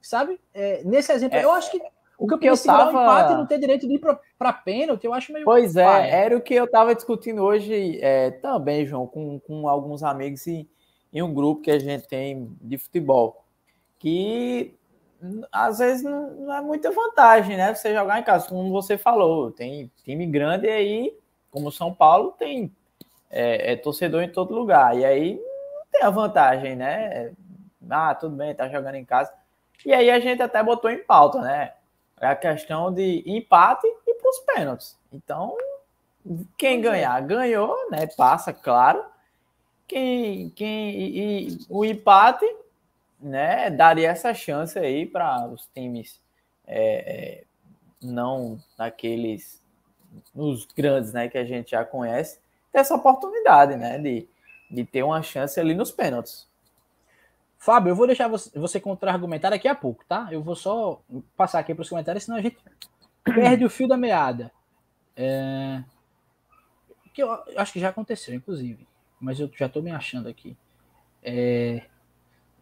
sabe? 0.00 0.40
É, 0.52 0.82
nesse 0.84 1.12
exemplo, 1.12 1.36
É, 1.38 1.44
eu 1.44 1.52
acho 1.52 1.70
que 1.70 1.80
o 2.18 2.26
que 2.36 2.48
eu 2.48 2.60
tava- 2.60 2.90
empate 2.90 3.32
e 3.32 3.36
não 3.36 3.46
ter 3.46 3.60
direito 3.60 3.86
de 3.86 3.94
ir 3.94 4.00
pra 4.36 4.52
pênalti, 4.52 5.04
eu 5.04 5.14
acho 5.14 5.32
meio. 5.32 5.44
Pois 5.44 5.76
é, 5.76 6.10
era 6.10 6.36
o 6.36 6.40
que 6.40 6.52
eu 6.52 6.64
estava 6.64 6.92
discutindo 6.92 7.42
hoje 7.44 7.98
é, 8.02 8.32
também, 8.32 8.84
João, 8.84 9.06
com, 9.06 9.38
com 9.38 9.68
alguns 9.68 10.02
amigos 10.02 10.44
em, 10.48 10.68
em 11.12 11.22
um 11.22 11.32
grupo 11.32 11.62
que 11.62 11.70
a 11.70 11.78
gente 11.78 12.08
tem 12.08 12.50
de 12.60 12.76
futebol. 12.76 13.44
Que 14.00 14.74
às 15.52 15.78
vezes 15.78 16.02
não, 16.02 16.30
não 16.32 16.54
é 16.54 16.60
muita 16.60 16.90
vantagem, 16.90 17.56
né? 17.56 17.72
Você 17.72 17.94
jogar 17.94 18.18
em 18.18 18.24
casa, 18.24 18.48
como 18.48 18.70
você 18.72 18.98
falou, 18.98 19.52
tem 19.52 19.90
time 20.04 20.26
grande 20.26 20.68
aí, 20.68 21.16
como 21.52 21.70
São 21.70 21.94
Paulo, 21.94 22.32
tem 22.32 22.72
é, 23.30 23.72
é 23.72 23.76
torcedor 23.76 24.22
em 24.22 24.28
todo 24.30 24.54
lugar. 24.54 24.96
E 24.98 25.04
aí 25.04 25.34
não 25.36 25.86
tem 25.92 26.02
a 26.02 26.10
vantagem, 26.10 26.74
né? 26.74 27.32
Ah, 27.88 28.12
tudo 28.14 28.34
bem, 28.34 28.54
tá 28.54 28.68
jogando 28.68 28.96
em 28.96 29.04
casa. 29.04 29.32
E 29.86 29.92
aí 29.92 30.10
a 30.10 30.18
gente 30.18 30.42
até 30.42 30.60
botou 30.62 30.90
em 30.90 30.98
pauta, 30.98 31.40
né? 31.40 31.74
É 32.20 32.26
a 32.26 32.36
questão 32.36 32.92
de 32.92 33.22
empate 33.26 33.86
e 34.06 34.14
para 34.14 34.30
os 34.30 34.38
pênaltis. 34.40 34.98
Então, 35.12 35.56
quem 36.56 36.80
ganhar, 36.80 37.20
ganhou, 37.22 37.90
né? 37.90 38.06
Passa, 38.06 38.52
claro. 38.52 39.04
Quem, 39.86 40.50
quem 40.50 40.90
e, 40.90 41.48
e 41.48 41.58
o 41.68 41.84
empate, 41.84 42.46
né? 43.20 43.70
Daria 43.70 44.10
essa 44.10 44.34
chance 44.34 44.78
aí 44.78 45.06
para 45.06 45.46
os 45.48 45.66
times 45.74 46.20
é, 46.66 46.82
é, 46.82 47.44
não 48.02 48.60
naqueles 48.78 49.62
nos 50.34 50.66
grandes, 50.66 51.12
né? 51.12 51.28
Que 51.28 51.38
a 51.38 51.44
gente 51.44 51.70
já 51.70 51.84
conhece, 51.84 52.38
ter 52.72 52.80
essa 52.80 52.94
oportunidade, 52.94 53.76
né? 53.76 53.98
De, 53.98 54.28
de 54.70 54.84
ter 54.84 55.02
uma 55.02 55.22
chance 55.22 55.58
ali 55.58 55.74
nos 55.74 55.90
pênaltis. 55.90 56.46
Fábio, 57.58 57.90
eu 57.90 57.96
vou 57.96 58.06
deixar 58.06 58.28
você, 58.28 58.56
você 58.58 58.80
contra-argumentar 58.80 59.50
daqui 59.50 59.66
a 59.66 59.74
pouco, 59.74 60.04
tá? 60.08 60.28
Eu 60.30 60.40
vou 60.42 60.54
só 60.54 61.02
passar 61.36 61.58
aqui 61.58 61.74
para 61.74 61.82
os 61.82 61.88
comentários, 61.88 62.24
senão 62.24 62.38
a 62.38 62.40
gente 62.40 62.56
perde 63.24 63.64
o 63.64 63.70
fio 63.70 63.88
da 63.88 63.96
meada. 63.96 64.52
É... 65.16 65.82
Que 67.12 67.22
eu 67.22 67.30
acho 67.56 67.72
que 67.72 67.80
já 67.80 67.88
aconteceu, 67.88 68.32
inclusive. 68.34 68.86
Mas 69.20 69.40
eu 69.40 69.50
já 69.56 69.68
tô 69.68 69.82
me 69.82 69.90
achando 69.90 70.28
aqui. 70.28 70.56
É... 71.22 71.82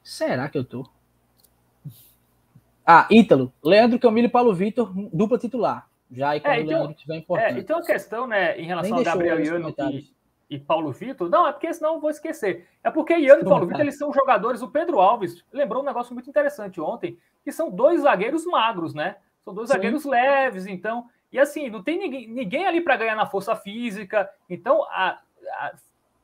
Será 0.03 0.49
que 0.49 0.57
eu 0.57 0.64
tô? 0.64 0.88
Ah, 2.86 3.07
Ítalo, 3.11 3.53
Leandro 3.62 3.99
Camilo 3.99 4.28
e 4.28 4.30
Paulo 4.30 4.55
Vitor, 4.55 4.92
dupla 5.12 5.38
titular. 5.38 5.88
Já 6.11 6.30
aí 6.30 6.40
quando 6.40 6.53
É, 6.55 6.57
o 6.59 6.61
então- 6.62 6.78
Leandro 6.78 6.94
tiver 6.94 7.14
É, 7.14 7.18
importante. 7.18 7.59
e 7.59 7.64
tem 7.64 7.76
uma 7.76 7.84
questão, 7.84 8.26
né, 8.26 8.59
em 8.59 8.66
relação 8.66 8.97
Nem 8.97 9.01
a 9.01 9.03
deixou 9.03 9.20
Gabriel 9.20 9.61
comentários. 9.61 10.16
E, 10.49 10.59
Paulo 10.59 10.92
Vitor. 10.92 11.28
Não, 11.28 11.47
é 11.47 11.53
porque 11.53 11.72
senão 11.74 11.94
eu 11.94 12.01
vou 12.01 12.11
esquecer. 12.11 12.66
É 12.82 12.90
porque 12.90 13.16
Iano 13.16 13.42
e 13.42 13.44
Paulo. 13.44 13.66
Vitor, 13.66 13.80
eles 13.80 13.99
são 13.99 14.12
jogadores. 14.12 14.62
O 14.62 14.68
Pedro 14.70 15.01
Alves 15.01 15.44
lembrou 15.53 15.82
um 15.82 15.86
negócio 15.86 16.14
muito 16.14 16.30
interessante 16.30 16.80
ontem, 16.80 17.18
que 17.44 17.51
são 17.53 17.70
dois 17.70 18.03
zagueiros 18.03 18.44
magros, 18.47 18.94
né? 18.94 19.16
São 19.44 19.53
dois 19.55 19.68
Sim. 19.68 19.74
zagueiros 19.74 20.05
leves, 20.05 20.66
então. 20.66 21.09
E 21.32 21.38
assim, 21.38 21.68
não 21.68 21.82
tem 21.82 21.99
ninguém, 21.99 22.28
ninguém 22.28 22.66
ali 22.66 22.80
para 22.80 22.97
ganhar 22.97 23.16
na 23.16 23.26
força 23.26 23.55
física. 23.57 24.30
Então, 24.49 24.84
a- 24.84 25.18
a- 25.61 25.72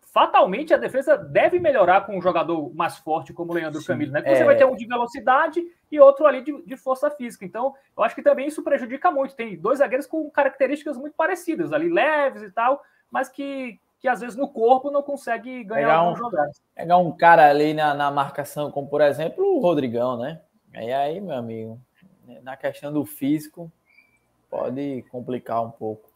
fatalmente 0.01 0.75
a 0.75 0.77
defesa 0.77 1.17
deve 1.17 1.59
melhorar 1.59 2.03
com 2.03 2.17
um 2.17 2.21
jogador 2.23 2.73
mais 2.75 2.99
forte 2.99 3.33
como 3.33 3.51
o 3.51 3.55
Leandro 3.55 3.81
Sim. 3.81 3.87
Camilo, 3.87 4.13
né? 4.13 4.21
Porque 4.21 4.37
você 4.37 4.43
É. 4.43 4.47
vai 4.47 4.57
ter 4.57 4.67
um 4.67 4.77
de 4.77 4.87
velocidade 4.87 5.65
e 5.91 5.99
outro 5.99 6.27
ali 6.27 6.43
de, 6.43 6.63
de 6.63 6.77
força 6.77 7.11
física. 7.11 7.45
Então, 7.47 7.75
eu 7.97 8.05
acho 8.05 8.15
que 8.15 8.23
também 8.23 8.47
isso 8.47 8.63
prejudica 8.63 9.11
muito. 9.11 9.35
Tem 9.35 9.57
dois 9.57 9.79
zagueiros 9.79 10.07
com 10.07 10.31
características 10.31 10.99
muito 10.99 11.15
parecidas, 11.17 11.73
ali 11.73 11.89
leves 11.89 12.43
e 12.43 12.51
tal, 12.51 12.83
mas 13.11 13.29
que, 13.31 13.81
que 14.03 14.09
às 14.09 14.21
vezes 14.21 14.37
no 14.37 14.49
corpo 14.49 14.91
não 14.91 15.01
consegue 15.03 15.63
ganhar 15.65 15.87
Pegar 15.87 16.11
um- 16.11 16.17
jogadas. 16.17 16.61
Pegar 16.75 16.99
um 16.99 17.13
cara 17.13 17.49
ali 17.49 17.73
na, 17.73 17.95
na 17.95 18.11
marcação, 18.11 18.71
como 18.71 18.89
por 18.89 19.01
exemplo 19.01 19.43
o 19.57 19.61
Rodrigão, 19.61 20.19
né? 20.19 20.41
E 20.75 20.93
aí, 20.93 21.21
meu 21.21 21.37
amigo, 21.37 21.81
na 22.43 22.57
questão 22.57 22.93
do 22.93 23.05
físico, 23.05 23.71
pode 24.51 25.05
complicar 25.11 25.63
um 25.65 25.71
pouco. 25.71 26.11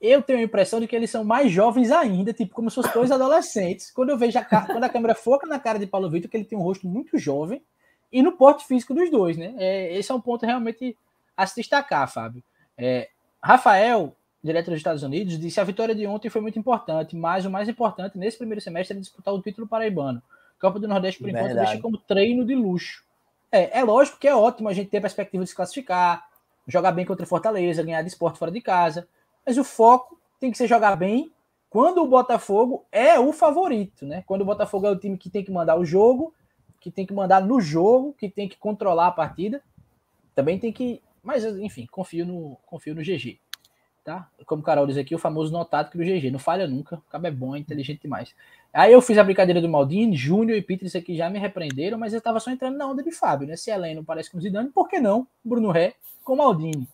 eu 0.00 0.22
tenho 0.22 0.38
a 0.38 0.42
impressão 0.42 0.78
de 0.80 0.86
que 0.86 0.94
eles 0.96 1.10
são 1.10 1.24
mais 1.24 1.50
jovens 1.50 1.90
ainda, 1.90 2.32
tipo, 2.32 2.54
como 2.54 2.70
se 2.70 2.76
fossem 2.76 2.92
dois 2.92 3.10
adolescentes. 3.10 3.90
Quando 3.90 4.10
eu 4.10 4.18
vejo 4.18 4.38
a, 4.38 4.44
quando 4.44 4.84
a 4.84 4.88
câmera 4.88 5.14
foca 5.14 5.46
na 5.46 5.58
cara 5.58 5.78
de 5.78 5.86
Paulo 5.86 6.08
Vitor, 6.10 6.30
que 6.30 6.36
ele 6.36 6.44
tem 6.44 6.58
um 6.58 6.62
rosto 6.62 6.86
muito 6.86 7.18
jovem, 7.18 7.62
e 8.12 8.22
no 8.22 8.32
porte 8.32 8.64
físico 8.66 8.94
dos 8.94 9.10
dois, 9.10 9.36
né? 9.36 9.54
É, 9.58 9.94
esse 9.96 10.10
é 10.12 10.14
um 10.14 10.20
ponto 10.20 10.46
realmente 10.46 10.96
a 11.36 11.46
se 11.46 11.56
destacar, 11.56 12.10
Fábio. 12.10 12.42
É, 12.78 13.08
Rafael, 13.42 14.14
direto 14.46 14.70
dos 14.70 14.78
Estados 14.78 15.02
Unidos, 15.02 15.38
disse 15.38 15.60
a 15.60 15.64
vitória 15.64 15.94
de 15.94 16.06
ontem 16.06 16.30
foi 16.30 16.40
muito 16.40 16.58
importante, 16.58 17.14
mas 17.14 17.44
o 17.44 17.50
mais 17.50 17.68
importante 17.68 18.16
nesse 18.16 18.38
primeiro 18.38 18.60
semestre 18.60 18.96
é 18.96 19.00
disputar 19.00 19.34
o 19.34 19.42
título 19.42 19.66
paraibano. 19.66 20.22
Copa 20.60 20.78
do 20.78 20.88
Nordeste, 20.88 21.20
por 21.20 21.28
enquanto, 21.28 21.46
Verdade. 21.46 21.66
deixa 21.66 21.82
como 21.82 21.98
treino 21.98 22.44
de 22.44 22.54
luxo. 22.54 23.04
É, 23.52 23.80
é 23.80 23.84
lógico 23.84 24.18
que 24.18 24.26
é 24.26 24.34
ótimo 24.34 24.68
a 24.68 24.72
gente 24.72 24.88
ter 24.88 24.98
a 24.98 25.02
perspectiva 25.02 25.44
de 25.44 25.50
se 25.50 25.56
classificar, 25.56 26.26
jogar 26.66 26.92
bem 26.92 27.04
contra 27.04 27.26
Fortaleza, 27.26 27.82
ganhar 27.82 28.02
de 28.02 28.08
esporte 28.08 28.38
fora 28.38 28.50
de 28.50 28.60
casa, 28.60 29.06
mas 29.44 29.58
o 29.58 29.64
foco 29.64 30.18
tem 30.40 30.50
que 30.50 30.58
ser 30.58 30.66
jogar 30.66 30.96
bem 30.96 31.30
quando 31.68 32.02
o 32.02 32.06
Botafogo 32.06 32.86
é 32.90 33.18
o 33.18 33.32
favorito, 33.32 34.06
né? 34.06 34.22
Quando 34.26 34.42
o 34.42 34.44
Botafogo 34.46 34.86
é 34.86 34.90
o 34.90 34.98
time 34.98 35.18
que 35.18 35.28
tem 35.28 35.44
que 35.44 35.50
mandar 35.50 35.76
o 35.76 35.84
jogo, 35.84 36.34
que 36.80 36.90
tem 36.90 37.04
que 37.04 37.12
mandar 37.12 37.44
no 37.44 37.60
jogo, 37.60 38.14
que 38.14 38.28
tem 38.28 38.48
que 38.48 38.56
controlar 38.56 39.08
a 39.08 39.12
partida, 39.12 39.62
também 40.34 40.58
tem 40.58 40.72
que. 40.72 41.02
Mas, 41.22 41.44
enfim, 41.44 41.86
confio 41.90 42.24
no, 42.24 42.56
confio 42.66 42.94
no 42.94 43.02
GG. 43.02 43.40
Tá? 44.06 44.28
Como 44.46 44.62
o 44.62 44.64
Carol 44.64 44.86
diz 44.86 44.96
aqui, 44.96 45.16
o 45.16 45.18
famoso 45.18 45.52
notado 45.52 45.90
do 45.90 45.98
GG. 45.98 46.30
Não 46.30 46.38
falha 46.38 46.68
nunca. 46.68 46.94
O 46.94 47.10
cabo 47.10 47.26
é 47.26 47.30
bom, 47.30 47.56
é 47.56 47.58
inteligente 47.58 48.02
demais. 48.02 48.32
Aí 48.72 48.92
eu 48.92 49.02
fiz 49.02 49.18
a 49.18 49.24
brincadeira 49.24 49.60
do 49.60 49.68
Maldini, 49.68 50.16
Júnior 50.16 50.56
e 50.56 50.62
Peter, 50.62 50.86
isso 50.86 50.96
aqui 50.96 51.16
já 51.16 51.28
me 51.28 51.40
repreenderam, 51.40 51.98
mas 51.98 52.12
eu 52.12 52.18
estava 52.18 52.38
só 52.38 52.52
entrando 52.52 52.76
na 52.76 52.86
onda 52.86 53.02
de 53.02 53.10
Fábio, 53.10 53.48
né? 53.48 53.56
Se 53.56 53.68
Heleno 53.68 54.04
parece 54.04 54.30
com 54.30 54.40
Zidane, 54.40 54.70
por 54.70 54.88
que 54.88 55.00
não? 55.00 55.26
Bruno 55.44 55.72
Ré 55.72 55.94
com 56.22 56.36
Maldini. 56.36 56.88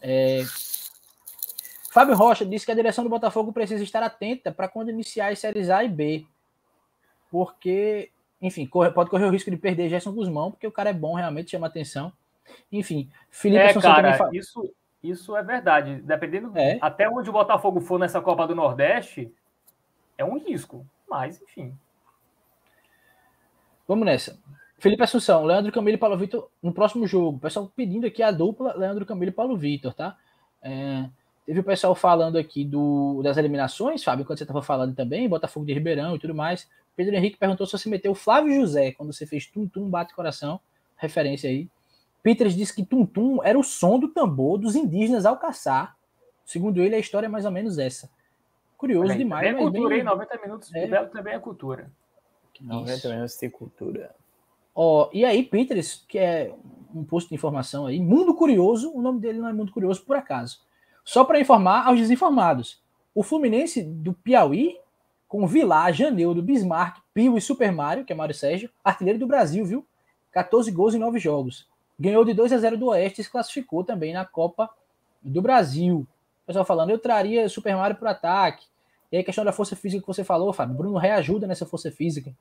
É... 0.00 0.44
Fábio 1.90 2.14
Rocha 2.14 2.46
disse 2.46 2.64
que 2.64 2.70
a 2.70 2.76
direção 2.76 3.02
do 3.02 3.10
Botafogo 3.10 3.52
precisa 3.52 3.82
estar 3.82 4.02
atenta 4.04 4.52
para 4.52 4.68
quando 4.68 4.90
iniciar 4.90 5.32
as 5.32 5.40
séries 5.40 5.70
A 5.70 5.82
e 5.82 5.88
B. 5.88 6.24
Porque, 7.32 8.10
enfim, 8.40 8.64
corre, 8.64 8.92
pode 8.92 9.10
correr 9.10 9.24
o 9.24 9.30
risco 9.30 9.50
de 9.50 9.56
perder 9.56 9.88
Gerson 9.88 10.12
Guzmão, 10.12 10.52
porque 10.52 10.68
o 10.68 10.72
cara 10.72 10.90
é 10.90 10.94
bom, 10.94 11.14
realmente 11.14 11.50
chama 11.50 11.66
atenção. 11.66 12.12
Enfim, 12.70 13.10
Felipe 13.28 13.60
é, 13.60 13.74
cara, 13.74 14.14
fala... 14.14 14.36
isso, 14.36 14.72
isso 15.02 15.36
é 15.36 15.42
verdade. 15.42 16.00
Dependendo 16.02 16.52
é. 16.56 16.78
até 16.80 17.08
onde 17.08 17.30
o 17.30 17.32
Botafogo 17.32 17.80
for 17.80 17.98
nessa 17.98 18.20
Copa 18.20 18.46
do 18.46 18.54
Nordeste, 18.54 19.32
é 20.16 20.24
um 20.24 20.38
risco. 20.38 20.86
Mas, 21.08 21.40
enfim. 21.40 21.76
Vamos 23.86 24.04
nessa. 24.04 24.38
Felipe 24.78 25.02
Assunção, 25.02 25.44
Leandro 25.44 25.72
Camilo 25.72 25.96
e 25.96 25.98
Paulo 25.98 26.16
Vitor 26.16 26.48
no 26.62 26.72
próximo 26.72 27.06
jogo. 27.06 27.38
O 27.38 27.40
pessoal 27.40 27.70
pedindo 27.74 28.06
aqui 28.06 28.22
a 28.22 28.30
dupla 28.30 28.76
Leandro 28.76 29.06
Camilo 29.06 29.30
e 29.30 29.34
Paulo 29.34 29.56
Vitor, 29.56 29.92
tá? 29.92 30.16
É, 30.62 31.08
teve 31.46 31.60
o 31.60 31.64
pessoal 31.64 31.94
falando 31.94 32.36
aqui 32.36 32.64
do, 32.64 33.20
das 33.22 33.36
eliminações, 33.36 34.04
Fábio, 34.04 34.24
quando 34.24 34.38
você 34.38 34.44
estava 34.44 34.62
falando 34.62 34.94
também, 34.94 35.28
Botafogo 35.28 35.66
de 35.66 35.72
Ribeirão 35.72 36.14
e 36.14 36.18
tudo 36.18 36.34
mais. 36.34 36.68
Pedro 36.94 37.14
Henrique 37.14 37.38
perguntou 37.38 37.66
se 37.66 37.72
você 37.72 37.88
meteu 37.88 38.12
o 38.12 38.14
Flávio 38.14 38.54
José 38.54 38.92
quando 38.92 39.12
você 39.12 39.24
fez 39.26 39.46
Tum 39.46 39.66
Tum 39.66 39.88
Bate 39.88 40.14
Coração. 40.14 40.60
Referência 40.96 41.48
aí. 41.48 41.68
Peters 42.28 42.54
disse 42.54 42.74
que 42.74 42.84
Tum 42.84 43.06
Tum 43.06 43.42
era 43.42 43.58
o 43.58 43.62
som 43.62 43.98
do 43.98 44.08
tambor 44.08 44.58
dos 44.58 44.76
indígenas 44.76 45.24
ao 45.24 45.38
caçar. 45.38 45.96
Segundo 46.44 46.82
ele, 46.82 46.94
a 46.94 46.98
história 46.98 47.24
é 47.24 47.28
mais 47.28 47.46
ou 47.46 47.50
menos 47.50 47.78
essa. 47.78 48.10
Curioso 48.76 49.06
Olha, 49.08 49.16
demais. 49.16 49.48
É 49.48 49.54
cultura, 49.54 49.88
bem... 49.88 49.98
hein? 50.00 50.04
90 50.04 50.40
minutos 50.42 50.74
é. 50.74 50.86
Belo 50.86 51.08
também 51.08 51.32
é 51.32 51.38
cultura. 51.38 51.90
90 52.60 53.08
minutos 53.08 53.38
de 53.38 53.48
cultura. 53.48 54.14
Ó, 54.74 55.08
e 55.10 55.24
aí, 55.24 55.42
Peters, 55.42 56.04
que 56.06 56.18
é 56.18 56.54
um 56.94 57.02
posto 57.02 57.30
de 57.30 57.34
informação 57.34 57.86
aí, 57.86 57.98
Mundo 57.98 58.34
Curioso, 58.34 58.92
o 58.94 59.00
nome 59.00 59.20
dele 59.20 59.38
não 59.38 59.48
é 59.48 59.52
Mundo 59.54 59.72
Curioso 59.72 60.04
por 60.04 60.14
acaso. 60.14 60.60
Só 61.02 61.24
para 61.24 61.40
informar 61.40 61.86
aos 61.86 61.98
desinformados. 61.98 62.82
O 63.14 63.22
Fluminense 63.22 63.82
do 63.82 64.12
Piauí, 64.12 64.76
com 65.26 65.46
Vilar, 65.46 65.94
Janeu, 65.94 66.34
Bismarck, 66.34 66.98
Pio 67.14 67.38
e 67.38 67.40
Super 67.40 67.72
Mario, 67.72 68.04
que 68.04 68.12
é 68.12 68.16
Mário 68.16 68.34
Sérgio, 68.34 68.68
artilheiro 68.84 69.18
do 69.18 69.26
Brasil, 69.26 69.64
viu? 69.64 69.86
14 70.30 70.70
gols 70.70 70.94
em 70.94 70.98
9 70.98 71.18
jogos. 71.18 71.66
Ganhou 71.98 72.24
de 72.24 72.32
2 72.32 72.52
a 72.52 72.58
0 72.58 72.76
do 72.76 72.86
Oeste 72.86 73.20
e 73.20 73.24
se 73.24 73.30
classificou 73.30 73.82
também 73.82 74.12
na 74.12 74.24
Copa 74.24 74.70
do 75.22 75.42
Brasil. 75.42 76.06
O 76.44 76.46
pessoal 76.46 76.64
falando, 76.64 76.90
eu 76.90 76.98
traria 76.98 77.48
Super 77.48 77.76
Mario 77.76 77.96
para 77.96 78.08
o 78.08 78.10
ataque. 78.10 78.64
E 79.10 79.16
aí, 79.16 79.22
a 79.22 79.24
questão 79.24 79.44
da 79.44 79.52
força 79.52 79.74
física 79.74 80.00
que 80.00 80.06
você 80.06 80.22
falou, 80.22 80.52
Fábio, 80.52 80.76
Bruno 80.76 80.98
reajuda 80.98 81.46
nessa 81.46 81.66
força 81.66 81.90
física. 81.90 82.32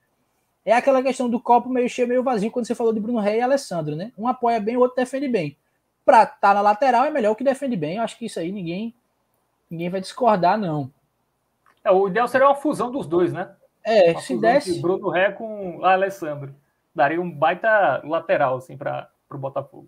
É 0.66 0.74
aquela 0.74 1.01
questão 1.01 1.30
do 1.30 1.39
copo 1.39 1.70
meio 1.70 1.88
cheio, 1.88 2.08
meio 2.08 2.22
vazio, 2.22 2.51
quando 2.51 2.66
você 2.68 2.76
falou 2.76 2.91
de 2.91 2.99
Bruno 2.99 3.20
Ré 3.20 3.38
e 3.38 3.41
Alessandro, 3.41 3.95
né? 3.95 4.12
Um 4.18 4.28
apoia 4.28 4.60
bem, 4.60 4.76
o 4.76 4.82
outro 4.82 4.97
defende 4.97 5.28
bem. 5.28 5.58
Para 6.03 6.24
estar 6.24 6.36
tá 6.39 6.53
na 6.53 6.62
lateral 6.62 7.05
é 7.05 7.10
melhor 7.10 7.32
o 7.32 7.36
que 7.36 7.43
defende 7.43 7.78
bem. 7.78 7.95
Eu 7.95 8.03
acho 8.03 8.18
que 8.18 8.26
isso 8.26 8.39
aí 8.39 8.51
ninguém 8.51 8.93
ninguém 9.70 9.89
vai 9.89 10.01
discordar, 10.01 10.58
não. 10.58 10.91
É, 11.84 11.91
o 11.91 12.08
ideal 12.08 12.28
seria 12.28 12.47
uma 12.47 12.55
fusão 12.55 12.91
dos 12.91 13.08
dois, 13.08 13.32
né? 13.32 13.49
É, 13.84 14.12
uma 14.12 14.22
se 14.22 14.38
desse. 14.38 14.74
De 14.74 14.82
Bruno 14.82 15.10
Ré 15.10 15.32
com 15.32 15.84
Alessandro. 15.86 16.53
Daria 16.93 17.22
um 17.22 17.32
baita 17.32 18.01
lateral, 18.03 18.58
assim, 18.58 18.76
para 18.76 19.10
o 19.36 19.39
Botafogo. 19.39 19.88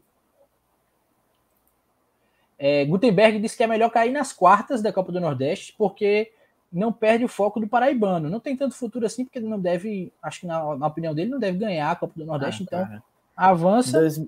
É, 2.58 2.84
Gutenberg 2.84 3.40
disse 3.40 3.56
que 3.56 3.64
é 3.64 3.68
melhor 3.68 3.90
cair 3.90 4.12
nas 4.12 4.34
quartas 4.34 4.82
da 4.82 4.92
Copa 4.92 5.14
do 5.14 5.22
Nordeste, 5.22 5.74
porque 5.78 6.32
não 6.72 6.92
perde 6.92 7.24
o 7.24 7.30
foco 7.30 7.60
do 7.60 7.68
paraibano. 7.68 8.30
Não 8.30 8.40
tem 8.40 8.58
tanto 8.58 8.76
futuro 8.76 9.06
assim, 9.06 9.24
porque 9.24 9.40
ele 9.40 9.48
não 9.48 9.60
deve, 9.60 10.12
acho 10.22 10.42
que 10.42 10.48
na, 10.48 10.76
na 10.76 10.88
opinião 10.88 11.16
dele, 11.16 11.32
não 11.32 11.40
deve 11.40 11.58
ganhar 11.58 11.90
a 11.90 11.96
Copa 11.96 12.14
do 12.18 12.26
Nordeste, 12.26 12.64
ah, 12.64 12.66
então 12.66 13.02
avança. 13.36 14.00
Dois, 14.00 14.22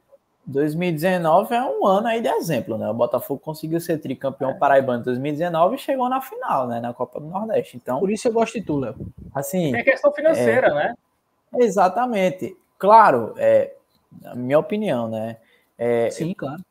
2019 0.43 1.53
é 1.53 1.63
um 1.63 1.85
ano 1.85 2.07
aí 2.07 2.19
de 2.19 2.27
exemplo, 2.27 2.77
né? 2.77 2.89
O 2.89 2.93
Botafogo 2.93 3.39
conseguiu 3.39 3.79
ser 3.79 3.99
tricampeão 3.99 4.51
é. 4.51 4.53
paraibano 4.55 5.01
em 5.01 5.05
2019 5.05 5.75
e 5.75 5.79
chegou 5.79 6.09
na 6.09 6.19
final, 6.19 6.67
né? 6.67 6.79
Na 6.79 6.93
Copa 6.93 7.19
do 7.19 7.27
Nordeste. 7.27 7.77
Então, 7.77 7.99
por 7.99 8.09
isso 8.09 8.27
eu 8.27 8.33
gosto 8.33 8.53
de 8.59 8.65
tu, 8.65 8.79
Léo. 8.79 8.95
Assim, 9.35 9.75
é 9.75 9.83
questão 9.83 10.11
financeira, 10.11 10.67
é, 10.67 10.73
né? 10.73 10.95
Exatamente. 11.57 12.57
Claro, 12.79 13.35
é 13.37 13.75
a 14.25 14.35
minha 14.35 14.59
opinião, 14.59 15.09
né? 15.09 15.37
É, 15.77 16.09
Sim, 16.09 16.33
claro. 16.33 16.63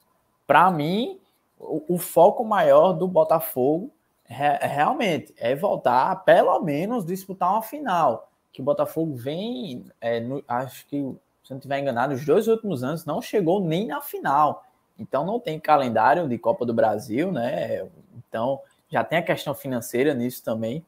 Para 0.47 0.71
mim, 0.71 1.19
o, 1.59 1.95
o, 1.95 1.99
foco 1.99 2.45
maior 2.45 2.93
do 2.93 3.07
Botafogo 3.07 3.91
realmente 4.27 5.35
é 5.37 5.55
voltar, 5.55 6.25
pelo 6.25 6.61
menos, 6.61 7.05
disputar 7.05 7.53
uma 7.53 7.63
final. 7.63 8.31
Que 8.53 8.61
o 8.61 8.65
Botafogo 8.65 9.15
vem, 9.15 9.85
é, 10.01 10.21
no, 10.21 10.43
acho 10.47 10.87
que, 10.87 10.97
se 11.43 11.51
não 11.51 11.59
estiver 11.59 11.79
enganado, 11.79 12.15
os 12.15 12.25
dois 12.25 12.47
últimos 12.47 12.85
anos 12.85 13.05
não 13.05 13.21
chegou 13.21 13.61
nem 13.61 13.87
na 13.87 14.01
final. 14.01 14.65
Então 14.99 15.25
não 15.25 15.41
tem 15.41 15.59
calendário 15.59 16.29
de 16.29 16.39
Copa 16.39 16.65
do 16.65 16.75
Brasil, 16.75 17.33
né? 17.33 17.87
Então 18.17 18.61
já 18.89 19.03
tem 19.03 19.19
a 19.19 19.23
questão 19.23 19.55
financeira 19.55 20.15
nisso 20.15 20.45
também. 20.45 20.85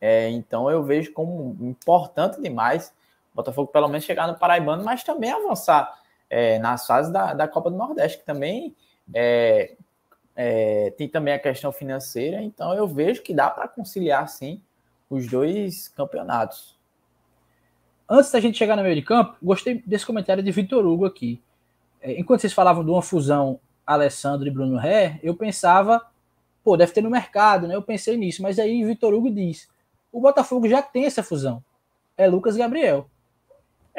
É, 0.00 0.30
então 0.30 0.70
eu 0.70 0.82
vejo 0.82 1.12
como 1.12 1.56
importante 1.60 2.40
demais 2.40 2.92
Botafogo 3.34 3.70
pelo 3.70 3.88
menos 3.88 4.04
chegar 4.04 4.26
no 4.26 4.38
Paraibano, 4.38 4.84
mas 4.84 5.04
também 5.04 5.30
avançar 5.30 6.00
é, 6.28 6.58
nas 6.58 6.86
fases 6.86 7.12
da, 7.12 7.34
da 7.34 7.48
Copa 7.48 7.70
do 7.70 7.76
Nordeste, 7.76 8.18
que 8.18 8.24
também 8.24 8.74
é, 9.14 9.76
é, 10.36 10.90
tem 10.96 11.08
também 11.08 11.34
a 11.34 11.38
questão 11.38 11.72
financeira, 11.72 12.40
então 12.42 12.72
eu 12.72 12.86
vejo 12.86 13.22
que 13.22 13.34
dá 13.34 13.50
para 13.50 13.68
conciliar 13.68 14.28
sim 14.28 14.62
os 15.08 15.26
dois 15.26 15.88
campeonatos. 15.88 16.78
Antes 18.08 18.30
da 18.30 18.40
gente 18.40 18.58
chegar 18.58 18.76
no 18.76 18.82
meio 18.82 18.94
de 18.94 19.02
campo, 19.02 19.36
gostei 19.42 19.82
desse 19.86 20.06
comentário 20.06 20.42
de 20.42 20.50
Vitor 20.50 20.84
Hugo 20.84 21.04
aqui. 21.04 21.40
É, 22.00 22.18
enquanto 22.18 22.40
vocês 22.40 22.52
falavam 22.52 22.84
de 22.84 22.90
uma 22.90 23.02
fusão 23.02 23.60
Alessandro 23.86 24.46
e 24.46 24.50
Bruno 24.50 24.76
Ré, 24.76 25.20
eu 25.22 25.36
pensava, 25.36 26.04
pô, 26.62 26.76
deve 26.76 26.92
ter 26.92 27.02
no 27.02 27.10
mercado, 27.10 27.66
né? 27.66 27.74
Eu 27.74 27.82
pensei 27.82 28.16
nisso, 28.16 28.42
mas 28.42 28.58
aí 28.58 28.84
Vitor 28.84 29.12
Hugo 29.12 29.30
diz: 29.30 29.68
o 30.12 30.20
Botafogo 30.20 30.68
já 30.68 30.80
tem 30.82 31.04
essa 31.04 31.22
fusão. 31.22 31.62
É 32.16 32.26
Lucas 32.28 32.56
Gabriel. 32.56 33.08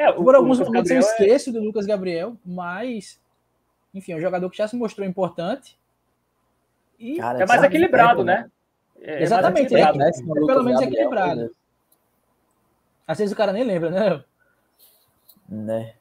É, 0.02 0.12
Por 0.12 0.34
alguns 0.34 0.58
momentos 0.58 0.90
eu 0.90 0.96
é 0.96 1.00
esqueço 1.00 1.50
é... 1.50 1.52
do 1.52 1.60
Lucas 1.60 1.86
Gabriel, 1.86 2.36
mas 2.44 3.20
enfim, 3.94 4.12
é 4.12 4.16
um 4.16 4.20
jogador 4.20 4.50
que 4.50 4.56
já 4.56 4.66
se 4.66 4.76
mostrou 4.76 5.06
importante 5.06 5.78
e 6.98 7.16
Cara, 7.16 7.42
é 7.42 7.46
mais 7.46 7.62
equilibrado, 7.62 8.24
né? 8.24 8.50
É, 9.00 9.22
Exatamente, 9.22 9.74
é, 9.74 9.92
né? 9.92 10.10
é 10.10 10.46
pelo 10.46 10.64
menos 10.64 10.80
equilibrado. 10.80 11.54
Às 13.06 13.18
vezes 13.18 13.32
o 13.32 13.36
cara 13.36 13.52
nem 13.52 13.64
lembra, 13.64 13.90
né? 13.90 14.24
Né? 15.48 15.94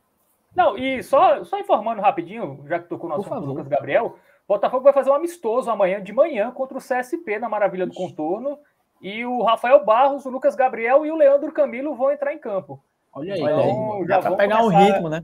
Não, 0.56 0.78
e 0.78 1.02
só, 1.04 1.44
só 1.44 1.60
informando 1.60 2.02
rapidinho, 2.02 2.64
já 2.68 2.80
que 2.80 2.88
tocou 2.88 3.10
no 3.10 3.16
assunto 3.16 3.42
do 3.42 3.48
Lucas 3.48 3.68
Gabriel, 3.68 4.18
Botafogo 4.48 4.84
vai 4.84 4.94
fazer 4.94 5.10
um 5.10 5.16
amistoso 5.16 5.70
amanhã 5.70 6.02
de 6.02 6.12
manhã 6.12 6.52
contra 6.52 6.78
o 6.78 6.82
CSP 6.82 7.40
na 7.40 7.48
Maravilha 7.48 7.86
do 7.86 7.94
Contorno. 7.94 8.60
E 9.02 9.26
o 9.26 9.42
Rafael 9.44 9.84
Barros, 9.84 10.26
o 10.26 10.30
Lucas 10.30 10.56
Gabriel 10.56 11.06
e 11.06 11.12
o 11.12 11.16
Leandro 11.16 11.52
Camilo 11.52 11.96
vão 11.96 12.12
entrar 12.12 12.34
em 12.34 12.38
campo. 12.38 12.84
Olha 13.14 13.34
aí, 13.34 13.42
então, 13.42 14.06
já 14.08 14.20
vão 14.20 14.38
pegar 14.38 14.60
começar... 14.60 14.80
um 14.80 14.86
ritmo, 14.86 15.10
né? 15.10 15.24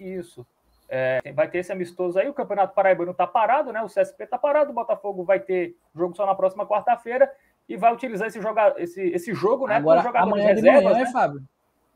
Isso. 0.00 0.46
É, 0.88 1.20
vai 1.32 1.48
ter 1.48 1.58
esse 1.58 1.70
amistoso 1.70 2.18
aí, 2.18 2.28
o 2.28 2.34
Campeonato 2.34 2.74
Paraibano 2.74 3.10
está 3.10 3.26
parado, 3.26 3.72
né? 3.72 3.82
O 3.82 3.86
CSP 3.86 4.24
está 4.24 4.38
parado, 4.38 4.70
o 4.70 4.74
Botafogo 4.74 5.22
vai 5.22 5.38
ter 5.38 5.76
jogo 5.94 6.16
só 6.16 6.24
na 6.24 6.34
próxima 6.34 6.66
quarta-feira 6.66 7.30
e 7.68 7.76
vai 7.76 7.92
utilizar 7.92 8.26
esse, 8.26 8.40
joga, 8.40 8.74
esse, 8.78 9.02
esse 9.10 9.34
jogo, 9.34 9.66
né? 9.66 9.76
Agora, 9.76 10.00
amanhã 10.18 10.46
reservas, 10.48 10.80
de 10.80 10.88
manhã, 10.88 11.04
né? 11.04 11.12
Fábio? 11.12 11.42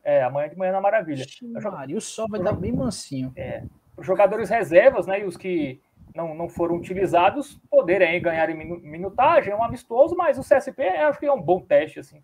É, 0.05 0.23
amanhã 0.23 0.49
de 0.49 0.59
manhã 0.59 0.73
na 0.73 0.81
Maravilha. 0.81 1.25
Maria, 1.71 1.97
o 1.97 2.01
sol 2.01 2.27
vai 2.29 2.41
dar 2.41 2.53
bem 2.53 2.73
mansinho. 2.73 3.33
É, 3.35 3.63
os 3.97 4.05
jogadores 4.05 4.51
reservas, 4.51 5.07
né? 5.07 5.21
E 5.21 5.25
os 5.25 5.37
que 5.37 5.81
não, 6.15 6.35
não 6.35 6.49
foram 6.49 6.77
utilizados 6.77 7.59
poderem 7.71 8.21
ganhar 8.21 8.51
em 8.51 8.81
minutagem, 8.83 9.53
é 9.53 9.57
um 9.57 9.65
amistoso, 9.65 10.15
mas 10.15 10.39
o 10.39 10.43
CSP 10.43 10.83
acho 10.83 11.19
que 11.19 11.27
é 11.27 11.33
um 11.33 11.41
bom 11.41 11.61
teste, 11.61 12.01
assim, 12.01 12.23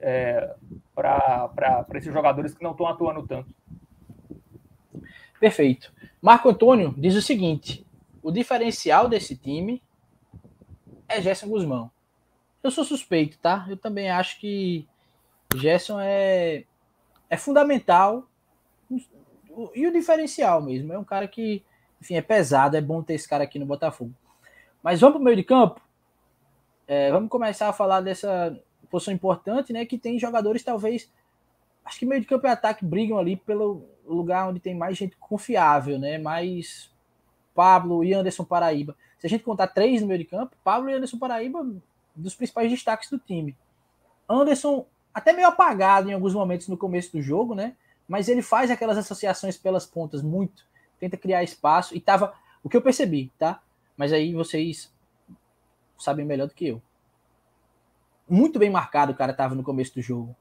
é, 0.00 0.54
para 0.94 1.86
esses 1.94 2.12
jogadores 2.12 2.54
que 2.54 2.62
não 2.62 2.72
estão 2.72 2.86
atuando 2.86 3.26
tanto. 3.26 3.54
Perfeito. 5.38 5.92
Marco 6.20 6.48
Antônio 6.48 6.94
diz 6.96 7.14
o 7.14 7.22
seguinte: 7.22 7.86
o 8.22 8.30
diferencial 8.30 9.08
desse 9.08 9.36
time 9.36 9.82
é 11.08 11.20
Gerson 11.20 11.48
Guzmão. 11.48 11.90
Eu 12.62 12.70
sou 12.70 12.84
suspeito, 12.84 13.38
tá? 13.38 13.66
Eu 13.68 13.76
também 13.76 14.10
acho 14.10 14.40
que 14.40 14.86
Gerson 15.54 16.00
é, 16.00 16.64
é 17.30 17.36
fundamental 17.36 18.26
e 19.74 19.86
o 19.86 19.92
diferencial 19.92 20.60
mesmo. 20.62 20.92
É 20.92 20.98
um 20.98 21.04
cara 21.04 21.28
que, 21.28 21.62
enfim, 22.00 22.14
é 22.14 22.22
pesado, 22.22 22.76
é 22.76 22.80
bom 22.80 23.02
ter 23.02 23.14
esse 23.14 23.28
cara 23.28 23.44
aqui 23.44 23.58
no 23.58 23.66
Botafogo. 23.66 24.12
Mas 24.82 25.00
vamos 25.00 25.16
para 25.16 25.22
o 25.22 25.24
meio 25.24 25.36
de 25.36 25.44
campo? 25.44 25.80
É, 26.88 27.10
vamos 27.10 27.28
começar 27.28 27.68
a 27.68 27.72
falar 27.72 28.00
dessa 28.00 28.58
posição 28.86 29.12
importante, 29.12 29.72
né? 29.72 29.84
Que 29.84 29.98
tem 29.98 30.18
jogadores, 30.18 30.62
talvez. 30.62 31.10
Acho 31.84 31.98
que 31.98 32.06
meio 32.06 32.20
de 32.20 32.26
campo 32.26 32.46
e 32.46 32.50
ataque 32.50 32.84
brigam 32.84 33.18
ali 33.18 33.36
pelo 33.36 33.84
lugar 34.04 34.48
onde 34.48 34.60
tem 34.60 34.74
mais 34.74 34.96
gente 34.96 35.16
confiável, 35.16 35.98
né? 35.98 36.18
Mais 36.18 36.90
Pablo 37.54 38.04
e 38.04 38.12
Anderson 38.12 38.44
Paraíba. 38.44 38.96
Se 39.18 39.26
a 39.26 39.30
gente 39.30 39.44
contar 39.44 39.68
três 39.68 40.00
no 40.00 40.08
meio 40.08 40.18
de 40.18 40.24
campo, 40.24 40.56
Pablo 40.62 40.90
e 40.90 40.94
Anderson 40.94 41.18
Paraíba, 41.18 41.66
dos 42.14 42.34
principais 42.34 42.70
destaques 42.70 43.10
do 43.10 43.18
time. 43.18 43.56
Anderson, 44.28 44.86
até 45.12 45.32
meio 45.32 45.48
apagado 45.48 46.10
em 46.10 46.12
alguns 46.12 46.34
momentos 46.34 46.68
no 46.68 46.76
começo 46.76 47.12
do 47.12 47.22
jogo, 47.22 47.54
né? 47.54 47.74
Mas 48.08 48.28
ele 48.28 48.42
faz 48.42 48.70
aquelas 48.70 48.98
associações 48.98 49.56
pelas 49.56 49.86
pontas 49.86 50.22
muito, 50.22 50.66
tenta 50.98 51.16
criar 51.16 51.42
espaço 51.42 51.96
e 51.96 52.00
tava. 52.00 52.34
O 52.62 52.68
que 52.68 52.76
eu 52.76 52.82
percebi, 52.82 53.32
tá? 53.38 53.62
Mas 53.96 54.12
aí 54.12 54.34
vocês 54.34 54.92
sabem 55.98 56.24
melhor 56.24 56.48
do 56.48 56.54
que 56.54 56.66
eu. 56.66 56.82
Muito 58.28 58.58
bem 58.58 58.70
marcado 58.70 59.12
o 59.12 59.14
cara 59.14 59.32
tava 59.32 59.54
no 59.54 59.62
começo 59.62 59.94
do 59.94 60.02
jogo 60.02 60.34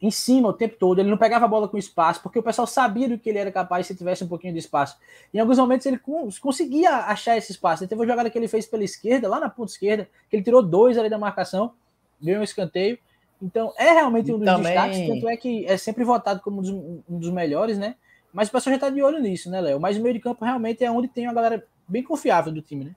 em 0.00 0.10
cima 0.10 0.48
o 0.48 0.52
tempo 0.52 0.76
todo, 0.78 1.00
ele 1.00 1.10
não 1.10 1.16
pegava 1.16 1.44
a 1.44 1.48
bola 1.48 1.68
com 1.68 1.76
espaço, 1.76 2.22
porque 2.22 2.38
o 2.38 2.42
pessoal 2.42 2.66
sabia 2.66 3.08
do 3.08 3.18
que 3.18 3.28
ele 3.28 3.38
era 3.38 3.50
capaz 3.50 3.86
se 3.86 3.96
tivesse 3.96 4.22
um 4.22 4.28
pouquinho 4.28 4.52
de 4.52 4.58
espaço. 4.60 4.96
Em 5.34 5.40
alguns 5.40 5.58
momentos 5.58 5.86
ele 5.86 6.00
conseguia 6.40 6.90
achar 7.06 7.36
esse 7.36 7.50
espaço. 7.50 7.82
Ele 7.82 7.88
teve 7.88 8.00
uma 8.00 8.06
jogada 8.06 8.30
que 8.30 8.38
ele 8.38 8.48
fez 8.48 8.66
pela 8.66 8.84
esquerda, 8.84 9.28
lá 9.28 9.40
na 9.40 9.50
ponta 9.50 9.72
esquerda, 9.72 10.08
que 10.30 10.36
ele 10.36 10.42
tirou 10.42 10.62
dois 10.62 10.96
ali 10.96 11.10
da 11.10 11.18
marcação, 11.18 11.72
ganhou 12.20 12.40
um 12.40 12.44
escanteio. 12.44 12.98
Então 13.42 13.72
é 13.76 13.92
realmente 13.92 14.32
um 14.32 14.38
dos 14.38 14.46
também... 14.46 14.72
destaques, 14.72 15.06
tanto 15.06 15.28
é 15.28 15.36
que 15.36 15.66
é 15.66 15.76
sempre 15.76 16.04
votado 16.04 16.40
como 16.40 16.58
um 16.58 16.62
dos, 16.62 16.70
um 16.70 17.18
dos 17.18 17.30
melhores, 17.30 17.76
né? 17.76 17.96
Mas 18.32 18.48
o 18.48 18.52
pessoal 18.52 18.72
já 18.72 18.76
está 18.76 18.90
de 18.90 19.02
olho 19.02 19.18
nisso, 19.18 19.50
né, 19.50 19.60
Léo? 19.60 19.80
Mas 19.80 19.96
o 19.96 20.02
meio 20.02 20.14
de 20.14 20.20
campo 20.20 20.44
realmente 20.44 20.84
é 20.84 20.90
onde 20.90 21.08
tem 21.08 21.26
uma 21.26 21.34
galera 21.34 21.66
bem 21.88 22.02
confiável 22.02 22.52
do 22.52 22.62
time, 22.62 22.84
né? 22.84 22.96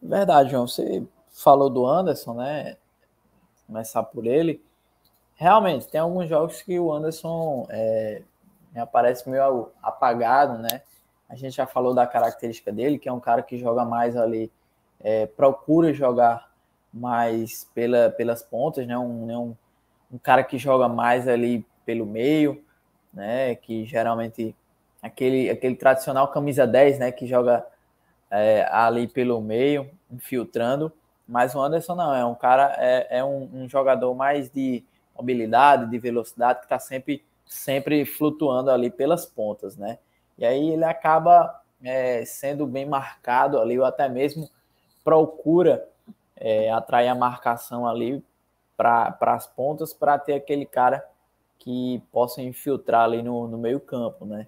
Verdade, 0.00 0.50
João. 0.50 0.66
Você 0.66 1.04
falou 1.30 1.68
do 1.68 1.86
Anderson, 1.86 2.34
né? 2.34 2.76
Começar 3.66 4.02
por 4.02 4.26
ele 4.26 4.62
realmente, 5.36 5.86
tem 5.86 6.00
alguns 6.00 6.28
jogos 6.28 6.60
que 6.62 6.78
o 6.80 6.92
Anderson 6.92 7.66
é, 7.70 8.22
aparece 8.74 9.28
meio 9.28 9.70
apagado, 9.82 10.58
né? 10.58 10.82
A 11.28 11.36
gente 11.36 11.54
já 11.54 11.66
falou 11.66 11.94
da 11.94 12.06
característica 12.06 12.72
dele, 12.72 12.98
que 12.98 13.08
é 13.08 13.12
um 13.12 13.20
cara 13.20 13.42
que 13.42 13.58
joga 13.58 13.84
mais 13.84 14.16
ali, 14.16 14.50
é, 15.00 15.26
procura 15.26 15.92
jogar 15.92 16.50
mais 16.92 17.64
pela, 17.74 18.10
pelas 18.10 18.42
pontas, 18.42 18.86
né? 18.86 18.96
Um, 18.96 19.26
né? 19.26 19.36
um, 19.36 19.54
um 20.10 20.18
cara 20.18 20.42
que 20.42 20.56
joga 20.56 20.88
mais 20.88 21.28
ali 21.28 21.64
pelo 21.84 22.06
meio, 22.06 22.64
né? 23.12 23.54
Que 23.54 23.84
geralmente 23.84 24.56
aquele, 25.02 25.50
aquele 25.50 25.76
tradicional 25.76 26.28
camisa 26.28 26.66
10, 26.66 26.98
né? 26.98 27.12
Que 27.12 27.26
joga 27.26 27.66
é, 28.30 28.66
ali 28.70 29.06
pelo 29.06 29.40
meio, 29.40 29.90
infiltrando. 30.10 30.90
Mas 31.26 31.54
o 31.54 31.60
Anderson 31.60 31.94
não, 31.94 32.14
é 32.14 32.24
um 32.24 32.34
cara, 32.34 32.74
é, 32.78 33.18
é 33.18 33.24
um, 33.24 33.48
um 33.52 33.68
jogador 33.68 34.14
mais 34.14 34.50
de 34.50 34.84
mobilidade, 35.14 35.90
de 35.90 35.98
velocidade, 35.98 36.60
que 36.60 36.66
está 36.66 36.78
sempre, 36.78 37.24
sempre 37.44 38.04
flutuando 38.04 38.70
ali 38.70 38.90
pelas 38.90 39.26
pontas, 39.26 39.76
né? 39.76 39.98
E 40.38 40.44
aí 40.44 40.70
ele 40.70 40.84
acaba 40.84 41.62
é, 41.82 42.24
sendo 42.24 42.66
bem 42.66 42.86
marcado 42.86 43.58
ali, 43.58 43.78
ou 43.78 43.84
até 43.84 44.08
mesmo 44.08 44.48
procura 45.02 45.88
é, 46.36 46.70
atrair 46.70 47.08
a 47.08 47.14
marcação 47.14 47.86
ali 47.86 48.22
para 48.76 49.16
as 49.20 49.46
pontas 49.46 49.92
para 49.92 50.18
ter 50.18 50.34
aquele 50.34 50.66
cara 50.66 51.04
que 51.58 52.02
possa 52.12 52.42
infiltrar 52.42 53.04
ali 53.04 53.22
no, 53.22 53.48
no 53.48 53.58
meio 53.58 53.80
campo, 53.80 54.24
né? 54.26 54.46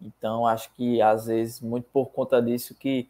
Então 0.00 0.46
acho 0.46 0.72
que 0.74 1.00
às 1.00 1.26
vezes 1.26 1.60
muito 1.60 1.88
por 1.92 2.06
conta 2.06 2.42
disso 2.42 2.74
que 2.74 3.08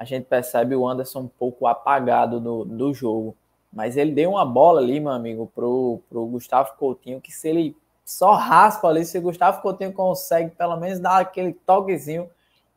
a 0.00 0.04
gente 0.06 0.24
percebe 0.24 0.74
o 0.74 0.88
Anderson 0.88 1.20
um 1.20 1.28
pouco 1.28 1.66
apagado 1.66 2.40
do, 2.40 2.64
do 2.64 2.94
jogo. 2.94 3.36
Mas 3.70 3.98
ele 3.98 4.12
deu 4.12 4.30
uma 4.30 4.46
bola 4.46 4.80
ali, 4.80 4.98
meu 4.98 5.12
amigo, 5.12 5.52
pro, 5.54 6.00
pro 6.08 6.24
Gustavo 6.24 6.74
Coutinho, 6.78 7.20
que 7.20 7.30
se 7.30 7.46
ele 7.50 7.76
só 8.02 8.32
raspa 8.32 8.88
ali, 8.88 9.04
se 9.04 9.18
o 9.18 9.22
Gustavo 9.22 9.60
Coutinho 9.60 9.92
consegue 9.92 10.52
pelo 10.56 10.74
menos 10.78 10.98
dar 10.98 11.18
aquele 11.18 11.52
toquezinho, 11.52 12.30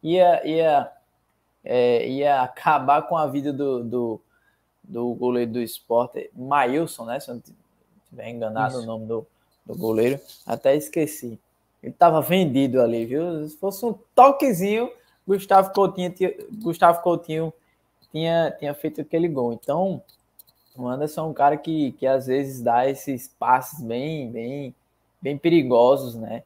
ia, 0.04 0.46
ia, 0.46 0.92
é, 1.64 2.10
ia 2.10 2.42
acabar 2.42 3.04
com 3.04 3.16
a 3.16 3.26
vida 3.26 3.54
do, 3.54 3.86
do, 3.86 4.22
do 4.84 5.14
goleiro 5.14 5.54
do 5.54 5.62
esporte, 5.62 6.30
Maílson, 6.36 7.06
né? 7.06 7.22
Se 7.22 7.32
eu 7.32 7.36
não 7.36 7.44
estiver 8.04 8.30
enganado 8.30 8.74
Isso. 8.74 8.84
o 8.84 8.86
nome 8.86 9.06
do, 9.06 9.26
do 9.66 9.78
goleiro, 9.78 10.20
até 10.46 10.76
esqueci. 10.76 11.40
Ele 11.82 11.94
estava 11.94 12.22
vendido 12.22 12.82
ali, 12.82 13.06
viu? 13.06 13.48
Se 13.48 13.58
fosse 13.58 13.86
um 13.86 13.96
toquezinho, 14.14 14.92
Gustavo 15.28 15.72
Coutinho, 15.74 16.14
Gustavo 16.62 17.02
Coutinho 17.02 17.54
tinha, 18.12 18.52
tinha 18.58 18.74
feito 18.74 19.02
aquele 19.02 19.28
gol. 19.28 19.54
Então, 19.54 20.02
o 20.76 20.88
Anderson 20.88 21.22
é 21.22 21.30
um 21.30 21.34
cara 21.34 21.58
que, 21.58 21.94
que 21.94 22.06
às 22.06 22.28
vezes 22.28 22.62
dá 22.62 22.88
esses 22.88 23.28
passes 23.28 23.82
bem, 23.82 24.32
bem, 24.32 24.76
bem 25.22 25.38
perigosos, 25.38 26.16
né? 26.16 26.44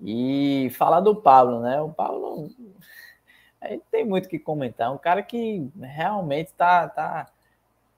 E 0.00 0.70
falar 0.76 1.00
do 1.00 1.14
Pablo, 1.14 1.60
né? 1.60 1.80
O 1.80 1.90
Pablo 1.90 2.50
a 3.60 3.68
gente 3.68 3.84
tem 3.90 4.04
muito 4.04 4.28
que 4.28 4.38
comentar. 4.38 4.88
É 4.88 4.90
um 4.90 4.98
cara 4.98 5.22
que 5.22 5.70
realmente 5.80 6.52
tá, 6.54 6.88
tá 6.88 7.28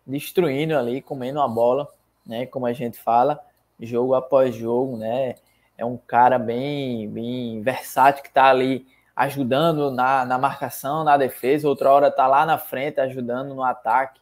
destruindo 0.07 0.77
ali, 0.77 1.01
comendo 1.01 1.41
a 1.41 1.49
bola, 1.49 1.89
né? 2.27 2.45
Como 2.47 2.67
a 2.67 2.73
gente 2.73 2.99
fala, 2.99 3.41
jogo 3.81 4.15
após 4.15 4.55
jogo, 4.55 4.97
né? 4.99 5.37
É 5.77 5.85
um 5.85 5.97
cara 5.97 6.39
bem, 6.39 7.09
bem 7.09 7.63
versátil 7.63 8.23
que 8.23 8.31
tá 8.31 8.51
ali 8.51 8.87
ajudando 9.15 9.91
na, 9.91 10.25
na 10.25 10.39
marcação, 10.39 11.05
na 11.05 11.17
defesa, 11.17 11.69
outra 11.69 11.91
hora 11.93 12.11
tá 12.11 12.27
lá 12.27 12.45
na 12.45 12.59
frente 12.59 13.01
ajudando 13.01 13.55
no 13.55 13.63
ataque 13.63 14.21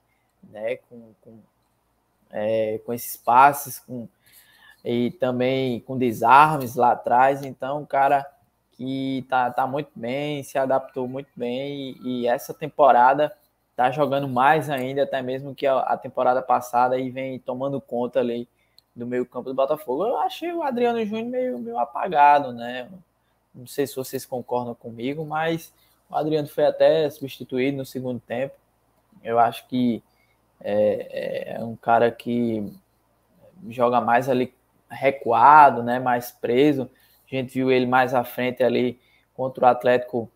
né, 0.50 0.76
com, 0.88 1.12
com, 1.22 1.38
é, 2.30 2.80
com 2.84 2.92
esses 2.92 3.16
passes, 3.16 3.78
com, 3.78 4.08
e 4.84 5.10
também 5.12 5.80
com 5.80 5.96
desarmes 5.96 6.74
lá 6.74 6.92
atrás. 6.92 7.44
Então, 7.44 7.84
cara 7.86 8.26
que 8.72 9.24
tá, 9.28 9.50
tá 9.50 9.66
muito 9.66 9.90
bem, 9.94 10.42
se 10.42 10.58
adaptou 10.58 11.06
muito 11.06 11.28
bem 11.36 11.96
e, 12.02 12.22
e 12.22 12.26
essa 12.26 12.52
temporada 12.52 13.32
tá 13.76 13.90
jogando 13.90 14.28
mais 14.28 14.68
ainda, 14.68 15.04
até 15.04 15.22
mesmo 15.22 15.54
que 15.54 15.66
a, 15.66 15.78
a, 15.78 15.96
temporada 15.96 16.42
passada 16.42 16.98
e 16.98 17.10
vem 17.10 17.38
tomando 17.38 17.80
conta 17.80 18.20
ali 18.20 18.48
do 18.94 19.06
meio 19.06 19.24
campo 19.24 19.48
do 19.48 19.54
Botafogo. 19.54 20.06
Eu 20.06 20.18
achei 20.18 20.52
o 20.52 20.62
Adriano 20.62 21.04
Júnior 21.04 21.28
meio, 21.28 21.58
meio 21.58 21.78
apagado, 21.78 22.52
né? 22.52 22.88
Não 23.54 23.66
sei 23.66 23.86
se 23.86 23.96
vocês 23.96 24.24
concordam 24.24 24.74
comigo, 24.74 25.24
mas 25.24 25.72
o 26.08 26.16
Adriano 26.16 26.48
foi 26.48 26.66
até 26.66 27.08
substituído 27.10 27.76
no 27.76 27.86
segundo 27.86 28.20
tempo. 28.20 28.54
Eu 29.22 29.38
acho 29.38 29.66
que 29.68 30.02
é, 30.60 31.56
é 31.56 31.64
um 31.64 31.76
cara 31.76 32.10
que 32.10 32.72
joga 33.68 34.00
mais 34.00 34.28
ali 34.28 34.54
recuado, 34.88 35.82
né, 35.82 35.98
mais 35.98 36.30
preso. 36.30 36.90
A 37.30 37.34
gente 37.34 37.52
viu 37.52 37.70
ele 37.70 37.86
mais 37.86 38.14
à 38.14 38.24
frente 38.24 38.62
ali 38.62 39.00
contra 39.34 39.64
o 39.64 39.68
Atlético 39.68 40.30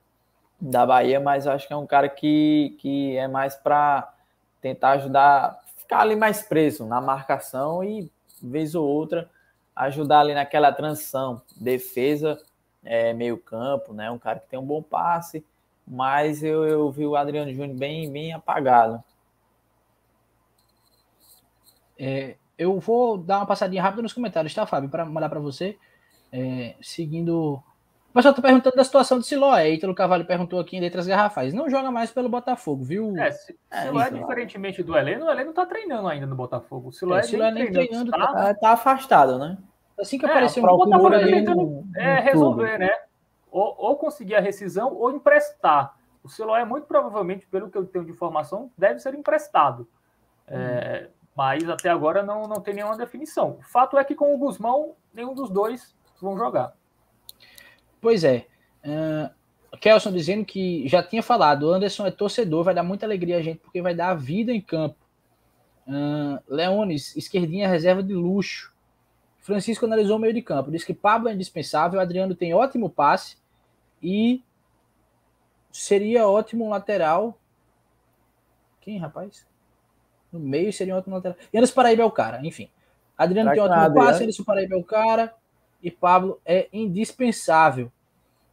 da 0.61 0.87
Bahia, 0.87 1.21
mas 1.21 1.47
acho 1.47 1.67
que 1.67 1.73
é 1.73 1.77
um 1.77 1.87
cara 1.87 2.09
que, 2.09 2.77
que 2.79 3.17
é 3.17 3.29
mais 3.29 3.55
para 3.55 4.13
tentar 4.61 4.93
ajudar, 4.93 5.63
ficar 5.77 6.01
ali 6.01 6.17
mais 6.17 6.43
preso 6.43 6.87
na 6.87 7.01
marcação 7.01 7.85
e, 7.85 8.11
vez 8.43 8.75
ou 8.75 8.87
outra, 8.87 9.31
ajudar 9.75 10.21
ali 10.21 10.33
naquela 10.33 10.73
transição, 10.73 11.43
defesa, 11.55 12.43
é, 12.87 13.13
meio 13.13 13.37
campo, 13.37 13.93
né? 13.93 14.11
Um 14.11 14.19
cara 14.19 14.39
que 14.39 14.49
tem 14.49 14.59
um 14.59 14.65
bom 14.65 14.83
passe, 14.83 15.45
mas 15.87 16.43
eu, 16.43 16.65
eu 16.65 16.91
vi 16.91 17.07
o 17.07 17.17
Adriano 17.17 17.53
Júnior 17.53 17.77
bem, 17.77 18.11
bem 18.11 18.33
apagado. 18.33 19.03
É, 21.99 22.37
eu 22.59 22.79
vou 22.79 23.19
dar 23.19 23.39
uma 23.39 23.47
passadinha 23.47 23.83
rápida 23.83 24.03
nos 24.03 24.13
comentários, 24.13 24.55
tá, 24.55 24.65
Fábio? 24.67 24.89
Para 24.89 25.05
mandar 25.05 25.29
para 25.29 25.41
você. 25.41 25.77
É, 26.33 26.75
seguindo. 26.81 27.63
O 28.11 28.15
pessoal 28.17 28.33
tá 28.33 28.41
perguntando 28.41 28.77
da 28.77 28.85
situação 28.85 29.19
de 29.19 29.27
Siloé. 29.27 29.73
Ítalo 29.73 29.95
Cavalho 29.95 30.25
perguntou 30.25 30.59
aqui 30.59 30.77
em 30.77 30.81
letras 30.81 31.07
garrafais. 31.07 31.53
Não 31.53 31.69
joga 31.69 31.91
mais 31.91 32.11
pelo 32.11 32.31
Botafogo, 32.31 32.83
viu? 32.83 33.15
É, 33.19 33.29
é, 33.29 33.83
Siloé, 33.83 34.07
então. 34.07 34.21
diferentemente 34.21 34.83
do 34.83 34.97
Heleno, 34.97 35.27
o 35.27 35.31
Heleno 35.31 35.53
tá 35.53 35.67
treinando 35.67 36.09
ainda 36.09 36.27
no 36.27 36.35
Botafogo. 36.35 36.89
O 36.89 36.93
Siloé, 36.93 37.21
é, 37.21 37.23
Siloé 37.25 37.51
nem 37.51 37.71
treinando, 37.71 38.11
tá, 38.11 38.33
tá, 38.33 38.55
tá, 38.55 38.71
afastado, 38.71 39.39
né? 39.39 39.59
Assim 39.99 40.19
que 40.19 40.27
é, 40.27 40.31
apareceu 40.31 40.63
um 40.63 40.67
Botafogo 40.67 41.11
tá 41.11 41.19
tentando 41.21 41.85
é, 41.97 42.21
resolver, 42.21 42.79
né? 42.79 42.91
Ou, 43.51 43.75
ou, 43.79 43.97
conseguir 43.97 44.35
a 44.35 44.41
rescisão 44.41 44.95
ou 44.95 45.11
emprestar. 45.11 45.97
O 46.23 46.29
Siloé, 46.29 46.65
muito 46.65 46.87
provavelmente, 46.87 47.47
pelo 47.47 47.71
que 47.71 47.79
eu 47.79 47.87
tenho 47.87 48.05
de 48.05 48.11
informação, 48.11 48.71
deve 48.77 48.99
ser 48.99 49.15
emprestado. 49.15 49.89
É, 50.49 51.09
mas 51.37 51.69
até 51.69 51.89
agora 51.89 52.23
não, 52.23 52.43
não 52.49 52.61
tem 52.61 52.75
nenhuma 52.75 52.97
definição. 52.97 53.59
O 53.61 53.63
fato 53.63 53.99
é 53.99 54.05
que 54.05 54.15
com 54.15 54.35
o 54.35 54.39
Guzmão, 54.39 54.95
nenhum 55.15 55.35
dos 55.35 55.51
dois 55.51 55.95
vão 56.21 56.37
jogar. 56.37 56.75
Pois 58.01 58.25
é. 58.25 58.47
Uh, 58.85 59.77
Kelson 59.77 60.13
dizendo 60.13 60.45
que 60.45 60.87
já 60.89 61.03
tinha 61.03 61.23
falado, 61.23 61.65
o 61.65 61.73
Anderson 61.73 62.07
é 62.07 62.11
torcedor, 62.11 62.65
vai 62.65 62.75
dar 62.75 62.83
muita 62.83 63.05
alegria 63.05 63.37
a 63.37 63.43
gente, 63.43 63.59
porque 63.59 63.83
vai 63.83 63.95
dar 63.95 64.11
a 64.11 64.15
vida 64.15 64.53
em 64.53 64.61
campo. 64.61 64.97
Uh, 65.87 66.41
Leones, 66.49 67.17
esquerdinha 67.17 67.69
reserva 67.69 68.03
de 68.03 68.15
luxo. 68.15 68.73
Francisco 69.47 69.87
analisou 69.87 70.17
o 70.17 70.19
meio 70.19 70.35
de 70.35 70.43
campo, 70.43 70.73
disse 70.73 70.85
que 70.85 70.93
Pablo 70.93 71.29
é 71.29 71.33
indispensável, 71.33 72.01
Adriano 72.01 72.35
tem 72.35 72.53
ótimo 72.53 72.91
passe 72.91 73.37
e 74.03 74.43
seria 75.71 76.27
ótimo 76.27 76.69
lateral. 76.69 77.39
Quem, 78.81 78.99
rapaz? 78.99 79.47
No 80.33 80.41
meio 80.41 80.73
seria 80.73 80.95
um 80.95 80.97
outro 80.97 81.13
lateral. 81.13 81.39
E 81.53 81.57
Anderson 81.57 81.75
Paraíba 81.75 82.03
é 82.03 82.05
o 82.05 82.11
cara, 82.11 82.45
enfim. 82.45 82.69
Adriano 83.17 83.53
tem 83.53 83.61
ótimo 83.61 83.95
passe, 83.95 84.25
Anderson 84.25 84.43
Paraíba 84.43 84.75
é 84.75 84.79
o 84.79 84.83
cara. 84.83 85.33
E 85.81 85.93
Pablo 85.93 86.41
é 86.45 86.69
indispensável. 86.73 87.93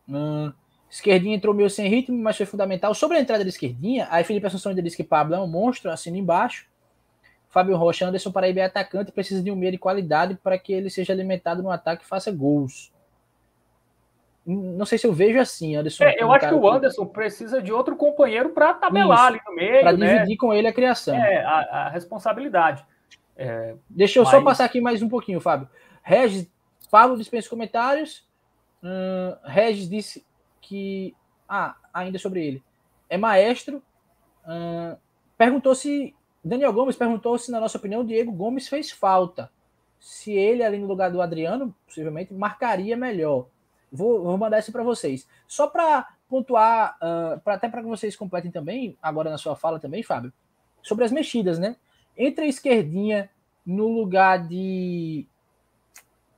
Hum, 0.07 0.53
Esquerdinha 0.87 1.35
entrou 1.35 1.55
meio 1.55 1.71
sem 1.71 1.89
ritmo, 1.89 2.15
mas 2.19 2.37
foi 2.37 2.45
fundamental. 2.45 2.93
Sobre 2.93 3.17
a 3.17 3.19
entrada 3.19 3.43
da 3.43 3.49
esquerdinha, 3.49 4.07
aí 4.11 4.23
Felipe 4.23 4.45
Assunção 4.45 4.69
ainda 4.69 4.83
disse 4.83 4.97
que 4.97 5.03
Pablo 5.03 5.33
é 5.33 5.39
um 5.39 5.47
monstro, 5.47 5.89
assina 5.89 6.19
embaixo. 6.19 6.67
Fábio 7.53 7.77
Rocha, 7.77 8.07
Anderson 8.07 8.31
Paraíba 8.31 8.61
é 8.61 8.63
atacante, 8.63 9.11
precisa 9.11 9.43
de 9.43 9.51
um 9.51 9.55
meio 9.55 9.71
de 9.71 9.77
qualidade 9.77 10.33
para 10.41 10.57
que 10.57 10.73
ele 10.73 10.89
seja 10.89 11.13
alimentado 11.13 11.61
no 11.61 11.69
ataque 11.69 12.03
e 12.03 12.07
faça 12.07 12.31
gols. 12.31 12.91
Não 14.43 14.87
sei 14.87 14.97
se 14.97 15.05
eu 15.05 15.13
vejo 15.13 15.39
assim, 15.39 15.75
Anderson. 15.75 16.03
É, 16.03 16.15
eu 16.19 16.33
acho 16.33 16.49
que 16.49 16.53
o 16.55 16.67
Anderson 16.67 17.05
que... 17.05 17.13
precisa 17.13 17.61
de 17.61 17.71
outro 17.71 17.95
companheiro 17.95 18.49
para 18.49 18.73
tabelar 18.73 19.17
Isso, 19.17 19.27
ali 19.27 19.41
no 19.45 19.55
meio. 19.55 19.81
Para 19.81 19.93
né? 19.95 20.13
dividir 20.15 20.37
com 20.37 20.51
ele 20.51 20.67
a 20.67 20.73
criação. 20.73 21.15
É, 21.15 21.43
a, 21.45 21.59
a 21.59 21.89
responsabilidade. 21.89 22.83
É, 23.37 23.75
Deixa 23.87 24.17
eu 24.17 24.23
mas... 24.23 24.31
só 24.31 24.41
passar 24.41 24.65
aqui 24.65 24.81
mais 24.81 25.03
um 25.03 25.07
pouquinho, 25.07 25.39
Fábio. 25.39 25.69
Regis, 26.01 26.51
Pablo 26.89 27.15
dispensa 27.15 27.47
comentários. 27.47 28.27
Hum, 28.81 29.35
Regis 29.43 29.87
disse 29.87 30.25
que. 30.59 31.15
Ah, 31.47 31.75
ainda 31.93 32.17
sobre 32.17 32.43
ele. 32.43 32.63
É 33.07 33.15
maestro. 33.15 33.79
Hum, 34.47 34.95
perguntou 35.37 35.75
se. 35.75 36.15
Daniel 36.43 36.73
Gomes 36.73 36.95
perguntou 36.95 37.37
se, 37.37 37.51
na 37.51 37.59
nossa 37.59 37.77
opinião, 37.77 38.01
o 38.01 38.05
Diego 38.05 38.31
Gomes 38.31 38.67
fez 38.67 38.91
falta. 38.91 39.49
Se 39.99 40.33
ele, 40.33 40.63
ali 40.63 40.77
no 40.77 40.87
lugar 40.87 41.09
do 41.09 41.21
Adriano, 41.21 41.73
possivelmente, 41.85 42.33
marcaria 42.33 42.97
melhor. 42.97 43.47
Vou, 43.91 44.23
vou 44.23 44.37
mandar 44.37 44.59
isso 44.59 44.71
para 44.71 44.83
vocês. 44.83 45.27
Só 45.47 45.67
para 45.67 46.09
pontuar, 46.27 46.97
uh, 46.97 47.39
pra, 47.39 47.53
até 47.53 47.69
para 47.69 47.81
que 47.81 47.87
vocês 47.87 48.15
completem 48.15 48.51
também, 48.51 48.97
agora 49.01 49.29
na 49.29 49.37
sua 49.37 49.55
fala 49.55 49.79
também, 49.79 50.03
Fábio, 50.03 50.33
sobre 50.81 51.05
as 51.05 51.11
mexidas, 51.11 51.59
né? 51.59 51.77
Entre 52.17 52.43
a 52.43 52.47
esquerdinha 52.47 53.29
no 53.65 53.87
lugar 53.87 54.45
de, 54.45 55.25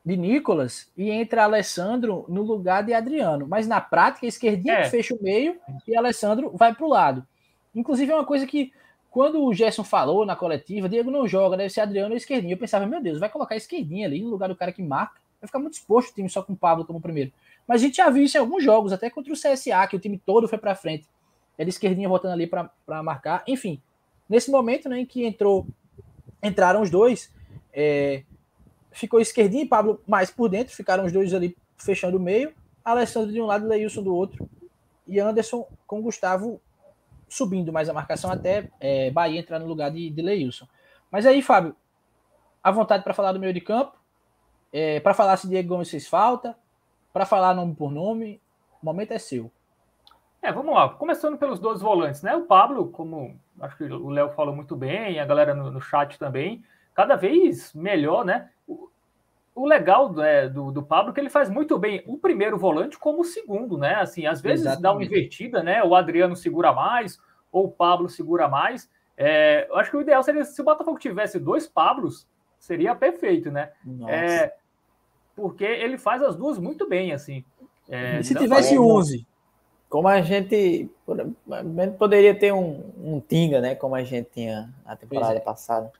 de 0.06 0.18
Nicolas 0.18 0.92
e 0.96 1.10
entre 1.10 1.40
Alessandro 1.40 2.26
no 2.30 2.44
lugar 2.44 2.84
de 2.84 2.94
Adriano. 2.94 3.48
Mas 3.48 3.68
na 3.68 3.82
prática, 3.82 4.26
a 4.26 4.30
esquerdinha 4.30 4.76
é. 4.76 4.90
fecha 4.90 5.16
o 5.16 5.24
meio 5.24 5.58
e 5.88 5.96
Alessandro 5.96 6.52
vai 6.56 6.76
para 6.76 6.86
o 6.86 6.90
lado. 6.90 7.26
Inclusive, 7.74 8.12
é 8.12 8.16
uma 8.16 8.26
coisa 8.26 8.46
que, 8.46 8.72
quando 9.16 9.42
o 9.42 9.54
Gerson 9.54 9.86
falou 9.86 10.26
na 10.26 10.36
coletiva, 10.36 10.90
Diego 10.90 11.10
não 11.10 11.26
joga, 11.26 11.56
deve 11.56 11.70
ser 11.70 11.80
Adriano 11.80 12.12
ou 12.12 12.18
esquerdinha. 12.18 12.54
Eu 12.54 12.58
pensava, 12.58 12.86
meu 12.86 13.02
Deus, 13.02 13.18
vai 13.18 13.30
colocar 13.30 13.56
esquerdinha 13.56 14.06
ali 14.06 14.22
no 14.22 14.30
lugar 14.30 14.50
do 14.50 14.58
cara 14.58 14.74
que 14.74 14.84
marca. 14.84 15.22
Vai 15.40 15.48
ficar 15.48 15.58
muito 15.58 15.76
exposto 15.76 16.12
o 16.12 16.14
time 16.14 16.30
só 16.30 16.44
com 16.44 16.52
o 16.52 16.56
Pablo 16.58 16.84
como 16.84 17.00
primeiro. 17.00 17.32
Mas 17.66 17.82
a 17.82 17.86
gente 17.86 17.96
já 17.96 18.10
viu 18.10 18.26
isso 18.26 18.36
em 18.36 18.42
alguns 18.42 18.62
jogos, 18.62 18.92
até 18.92 19.10
contra 19.10 19.32
o 19.32 19.36
CSA, 19.38 19.88
que 19.90 19.96
o 19.96 20.00
time 20.00 20.18
todo 20.18 20.50
foi 20.50 20.58
para 20.58 20.76
frente. 20.76 21.08
Era 21.58 21.70
esquerdinha 21.70 22.10
voltando 22.10 22.34
ali 22.34 22.46
para 22.46 22.70
marcar. 23.02 23.42
Enfim, 23.48 23.82
nesse 24.28 24.52
momento 24.52 24.90
né, 24.90 25.00
em 25.00 25.06
que 25.06 25.26
entrou, 25.26 25.66
entraram 26.44 26.82
os 26.82 26.90
dois, 26.90 27.34
é, 27.72 28.22
ficou 28.92 29.22
esquerdinha 29.22 29.64
e 29.64 29.66
Pablo 29.66 30.02
mais 30.06 30.30
por 30.30 30.50
dentro, 30.50 30.76
ficaram 30.76 31.06
os 31.06 31.14
dois 31.14 31.34
ali 31.34 31.56
fechando 31.78 32.18
o 32.18 32.20
meio. 32.20 32.52
Alessandro 32.84 33.32
de 33.32 33.40
um 33.40 33.46
lado, 33.46 33.66
Leilson 33.66 34.04
do 34.04 34.14
outro. 34.14 34.46
E 35.08 35.22
Anderson 35.22 35.66
com 35.88 36.02
Gustavo 36.02 36.60
subindo 37.28 37.74
mais 37.74 37.90
a 37.90 37.94
marcação 37.94 38.32
até 38.32 38.70
é, 38.80 39.12
Bahia 39.12 39.40
entrar 39.40 39.60
no 39.60 39.68
lugar 39.68 39.92
de, 39.92 40.10
de 40.10 40.22
Leilson. 40.22 40.68
Mas 41.12 41.26
aí, 41.26 41.42
Fábio, 41.42 41.76
à 42.64 42.72
vontade 42.72 43.04
para 43.04 43.14
falar 43.14 43.32
do 43.32 43.40
meio 43.40 43.54
de 43.54 43.62
campo, 43.62 43.98
é, 44.72 45.00
para 45.00 45.14
falar 45.14 45.38
se 45.38 45.48
Diego 45.48 45.70
Gomes 45.70 45.90
fez 45.90 46.08
falta, 46.08 46.58
para 47.14 47.26
falar 47.26 47.54
nome 47.54 47.76
por 47.76 47.92
nome, 47.92 48.42
o 48.82 48.86
momento 48.86 49.12
é 49.12 49.20
seu. 49.20 49.52
É, 50.42 50.52
vamos 50.52 50.76
lá. 50.76 50.90
Começando 50.90 51.38
pelos 51.38 51.60
dois 51.60 51.82
volantes, 51.82 52.22
né? 52.22 52.36
O 52.36 52.46
Pablo, 52.46 52.90
como 52.90 53.40
acho 53.60 53.78
que 53.78 53.84
o 53.86 54.10
Léo 54.10 54.30
falou 54.32 54.56
muito 54.56 54.76
bem, 54.76 55.20
a 55.20 55.26
galera 55.26 55.56
no, 55.56 55.72
no, 55.72 55.82
chat 55.82 56.20
também, 56.20 56.64
cada 56.94 57.16
vez 57.16 57.74
melhor, 57.74 58.26
né? 58.26 58.50
O 59.56 59.66
legal 59.66 60.22
é, 60.22 60.50
do, 60.50 60.70
do 60.70 60.84
Pablo 60.84 61.12
é 61.12 61.14
que 61.14 61.20
ele 61.22 61.30
faz 61.30 61.50
muito 61.50 61.80
bem 61.80 62.04
o 62.06 62.18
primeiro 62.18 62.58
volante 62.58 63.00
como 63.00 63.22
o 63.22 63.26
segundo, 63.26 63.78
né? 63.78 63.96
Assim, 63.96 64.26
às 64.26 64.42
vezes 64.42 64.66
Exatamente. 64.66 64.84
dá 64.84 64.92
uma 64.92 65.04
invertida, 65.04 65.64
né? 65.64 65.82
O 65.82 65.96
Adriano 65.96 66.36
segura 66.36 66.74
mais, 66.74 67.18
ou 67.50 67.68
o 67.68 67.72
Pablo 67.72 68.10
segura 68.10 68.50
mais. 68.50 68.90
É, 69.18 69.66
eu 69.70 69.78
acho 69.78 69.90
que 69.90 69.96
o 69.96 70.02
ideal 70.02 70.22
seria 70.22 70.44
se 70.44 70.62
o 70.62 70.66
Botafogo 70.66 71.00
tivesse 71.00 71.40
dois 71.40 71.66
Pablos, 71.66 72.28
seria 72.60 72.94
perfeito, 72.94 73.50
né? 73.50 73.72
É, 74.10 74.54
porque 75.34 75.64
ele 75.64 75.98
faz 75.98 76.22
as 76.22 76.36
duas 76.36 76.58
muito 76.58 76.88
bem, 76.90 77.14
assim. 77.14 77.46
É, 77.88 78.22
se 78.22 78.36
tivesse 78.36 78.76
como, 78.76 78.98
11? 78.98 79.26
Como 79.88 80.08
a 80.10 80.22
gente 80.22 80.90
poderia 81.98 82.38
ter 82.38 82.52
um, 82.52 82.92
um 82.98 83.22
Tinga, 83.22 83.62
né? 83.62 83.74
Como 83.74 83.96
a 83.96 84.04
gente 84.04 84.30
tinha 84.34 84.70
na 84.86 84.98
temporada 84.98 85.36
é. 85.36 85.40
passada. 85.40 85.94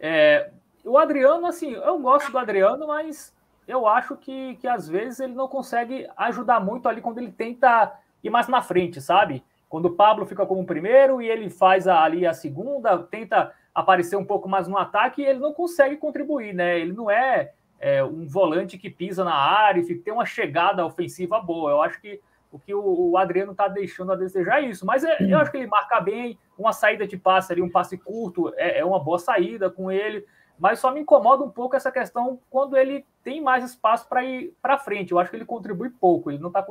É, 0.00 0.50
o 0.84 0.98
Adriano, 0.98 1.46
assim, 1.46 1.72
eu 1.72 1.98
gosto 1.98 2.30
do 2.30 2.38
Adriano, 2.38 2.86
mas 2.86 3.34
eu 3.66 3.86
acho 3.86 4.16
que, 4.16 4.56
que 4.56 4.66
às 4.66 4.88
vezes 4.88 5.20
ele 5.20 5.34
não 5.34 5.48
consegue 5.48 6.08
ajudar 6.16 6.60
muito 6.60 6.88
ali 6.88 7.00
quando 7.00 7.18
ele 7.18 7.32
tenta 7.32 7.92
ir 8.22 8.30
mais 8.30 8.48
na 8.48 8.62
frente, 8.62 9.00
sabe? 9.00 9.44
Quando 9.68 9.86
o 9.86 9.94
Pablo 9.94 10.26
fica 10.26 10.44
como 10.44 10.66
primeiro 10.66 11.22
e 11.22 11.28
ele 11.28 11.48
faz 11.48 11.88
ali 11.88 12.26
a 12.26 12.34
segunda, 12.34 12.98
tenta 12.98 13.52
aparecer 13.74 14.16
um 14.16 14.24
pouco 14.24 14.48
mais 14.48 14.68
no 14.68 14.76
ataque 14.76 15.22
ele 15.22 15.38
não 15.38 15.52
consegue 15.52 15.96
contribuir, 15.96 16.52
né? 16.52 16.78
Ele 16.78 16.92
não 16.92 17.10
é, 17.10 17.52
é 17.80 18.04
um 18.04 18.26
volante 18.26 18.76
que 18.76 18.90
pisa 18.90 19.24
na 19.24 19.34
área 19.34 19.80
e 19.80 19.94
tem 19.94 20.12
uma 20.12 20.26
chegada 20.26 20.84
ofensiva 20.84 21.40
boa. 21.40 21.70
Eu 21.70 21.82
acho 21.82 22.00
que 22.00 22.20
o 22.50 22.58
que 22.58 22.74
o, 22.74 23.10
o 23.10 23.16
Adriano 23.16 23.52
está 23.52 23.66
deixando 23.66 24.12
a 24.12 24.16
desejar 24.16 24.62
é 24.62 24.66
isso. 24.66 24.84
Mas 24.84 25.02
é, 25.04 25.16
eu 25.20 25.38
acho 25.38 25.50
que 25.50 25.56
ele 25.56 25.66
marca 25.66 26.00
bem, 26.00 26.38
uma 26.58 26.72
saída 26.72 27.06
de 27.06 27.16
passe 27.16 27.50
ali, 27.50 27.62
um 27.62 27.70
passe 27.70 27.96
curto, 27.96 28.52
é, 28.56 28.80
é 28.80 28.84
uma 28.84 29.00
boa 29.00 29.18
saída 29.18 29.70
com 29.70 29.90
ele. 29.90 30.26
Mas 30.62 30.78
só 30.78 30.92
me 30.92 31.00
incomoda 31.00 31.42
um 31.42 31.50
pouco 31.50 31.74
essa 31.74 31.90
questão 31.90 32.38
quando 32.48 32.76
ele 32.76 33.04
tem 33.24 33.40
mais 33.40 33.64
espaço 33.64 34.08
para 34.08 34.22
ir 34.22 34.56
para 34.62 34.78
frente. 34.78 35.10
Eu 35.10 35.18
acho 35.18 35.28
que 35.28 35.34
ele 35.34 35.44
contribui 35.44 35.90
pouco, 35.90 36.30
ele 36.30 36.38
não 36.38 36.50
está 36.50 36.64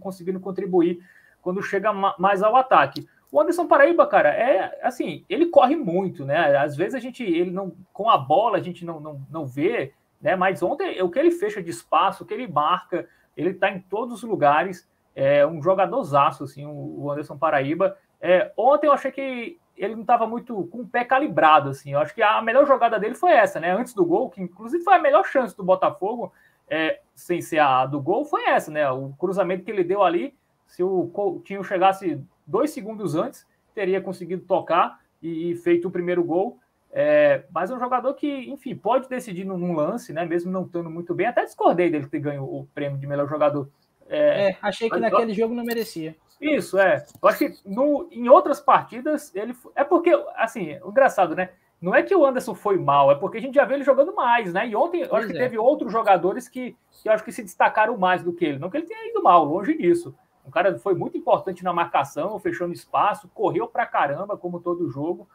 conseguindo 0.00 0.40
contribuir 0.40 0.98
quando 1.42 1.62
chega 1.62 1.92
mais 1.92 2.42
ao 2.42 2.56
ataque. 2.56 3.06
O 3.30 3.38
Anderson 3.38 3.66
Paraíba, 3.66 4.06
cara, 4.06 4.30
é 4.30 4.80
assim, 4.82 5.26
ele 5.28 5.44
corre 5.44 5.76
muito, 5.76 6.24
né? 6.24 6.56
Às 6.56 6.74
vezes 6.74 6.94
a 6.94 6.98
gente, 6.98 7.22
ele 7.22 7.50
não, 7.50 7.76
com 7.92 8.08
a 8.08 8.16
bola 8.16 8.56
a 8.56 8.62
gente 8.62 8.82
não, 8.82 8.98
não, 8.98 9.20
não 9.30 9.44
vê, 9.44 9.92
né? 10.22 10.34
Mas 10.34 10.62
ontem, 10.62 11.02
o 11.02 11.10
que 11.10 11.18
ele 11.18 11.30
fecha 11.30 11.62
de 11.62 11.68
espaço, 11.68 12.24
o 12.24 12.26
que 12.26 12.32
ele 12.32 12.48
marca, 12.48 13.06
ele 13.36 13.52
tá 13.52 13.70
em 13.70 13.78
todos 13.78 14.14
os 14.14 14.22
lugares, 14.22 14.88
é 15.14 15.46
um 15.46 15.62
jogadorzaço, 15.62 16.44
assim, 16.44 16.64
o 16.64 17.10
Anderson 17.10 17.36
Paraíba. 17.36 17.94
É, 18.22 18.50
ontem 18.56 18.86
eu 18.86 18.92
achei 18.92 19.12
que 19.12 19.58
ele 19.78 19.94
não 19.94 20.02
estava 20.02 20.26
muito 20.26 20.66
com 20.66 20.80
o 20.80 20.88
pé 20.88 21.04
calibrado, 21.04 21.70
assim. 21.70 21.92
Eu 21.92 22.00
acho 22.00 22.14
que 22.14 22.22
a 22.22 22.42
melhor 22.42 22.66
jogada 22.66 22.98
dele 22.98 23.14
foi 23.14 23.32
essa, 23.32 23.60
né? 23.60 23.72
Antes 23.72 23.94
do 23.94 24.04
gol, 24.04 24.28
que 24.28 24.42
inclusive 24.42 24.82
foi 24.82 24.94
a 24.94 24.98
melhor 24.98 25.24
chance 25.24 25.56
do 25.56 25.62
Botafogo, 25.62 26.32
é, 26.68 27.00
sem 27.14 27.40
ser 27.40 27.60
a 27.60 27.86
do 27.86 28.00
gol, 28.00 28.24
foi 28.24 28.44
essa, 28.46 28.70
né? 28.70 28.90
O 28.90 29.14
cruzamento 29.18 29.64
que 29.64 29.70
ele 29.70 29.84
deu 29.84 30.02
ali, 30.02 30.34
se 30.66 30.82
o 30.82 31.08
Coutinho 31.08 31.64
chegasse 31.64 32.20
dois 32.46 32.70
segundos 32.70 33.14
antes, 33.14 33.46
teria 33.74 34.00
conseguido 34.00 34.42
tocar 34.42 35.00
e, 35.22 35.52
e 35.52 35.56
feito 35.56 35.88
o 35.88 35.90
primeiro 35.90 36.22
gol. 36.24 36.58
É, 36.90 37.44
mas 37.52 37.70
é 37.70 37.74
um 37.74 37.78
jogador 37.78 38.14
que, 38.14 38.50
enfim, 38.50 38.74
pode 38.74 39.08
decidir 39.08 39.44
num, 39.44 39.58
num, 39.58 39.74
lance, 39.74 40.12
né? 40.12 40.24
Mesmo 40.24 40.50
não 40.50 40.64
estando 40.64 40.90
muito 40.90 41.14
bem. 41.14 41.26
Até 41.26 41.44
discordei 41.44 41.90
dele 41.90 42.06
ter 42.06 42.18
ganho 42.18 42.42
o 42.42 42.66
prêmio 42.74 42.98
de 42.98 43.06
melhor 43.06 43.28
jogador. 43.28 43.68
É, 44.08 44.50
é 44.50 44.56
achei 44.62 44.88
que 44.88 44.98
naquele 44.98 45.32
eu, 45.32 45.36
jogo 45.36 45.54
não 45.54 45.64
merecia. 45.64 46.16
Isso, 46.40 46.78
é. 46.78 47.04
Eu 47.20 47.28
acho 47.28 47.38
que 47.38 47.54
no, 47.64 48.08
em 48.10 48.28
outras 48.28 48.60
partidas 48.60 49.34
ele. 49.34 49.56
É 49.74 49.84
porque, 49.84 50.10
assim, 50.36 50.72
engraçado, 50.84 51.34
né? 51.34 51.50
Não 51.80 51.94
é 51.94 52.02
que 52.02 52.14
o 52.14 52.26
Anderson 52.26 52.54
foi 52.54 52.76
mal, 52.76 53.10
é 53.10 53.14
porque 53.14 53.38
a 53.38 53.40
gente 53.40 53.54
já 53.54 53.64
vê 53.64 53.74
ele 53.74 53.84
jogando 53.84 54.12
mais, 54.12 54.52
né? 54.52 54.66
E 54.66 54.74
ontem 54.74 55.02
eu 55.02 55.14
acho 55.14 55.28
que 55.28 55.36
é. 55.36 55.38
teve 55.38 55.56
outros 55.56 55.92
jogadores 55.92 56.48
que, 56.48 56.76
que 56.90 57.08
eu 57.08 57.12
acho 57.12 57.22
que 57.22 57.30
se 57.30 57.42
destacaram 57.42 57.96
mais 57.96 58.22
do 58.22 58.32
que 58.32 58.44
ele. 58.44 58.58
Não 58.58 58.68
que 58.68 58.76
ele 58.76 58.86
tenha 58.86 59.08
ido 59.08 59.22
mal, 59.22 59.44
longe 59.44 59.76
disso. 59.76 60.14
O 60.44 60.50
cara 60.50 60.76
foi 60.78 60.94
muito 60.94 61.16
importante 61.16 61.62
na 61.62 61.72
marcação, 61.72 62.38
fechando 62.40 62.72
espaço, 62.72 63.28
correu 63.34 63.68
pra 63.68 63.86
caramba, 63.86 64.36
como 64.36 64.58
todo 64.58 64.88
jogo. 64.90 65.28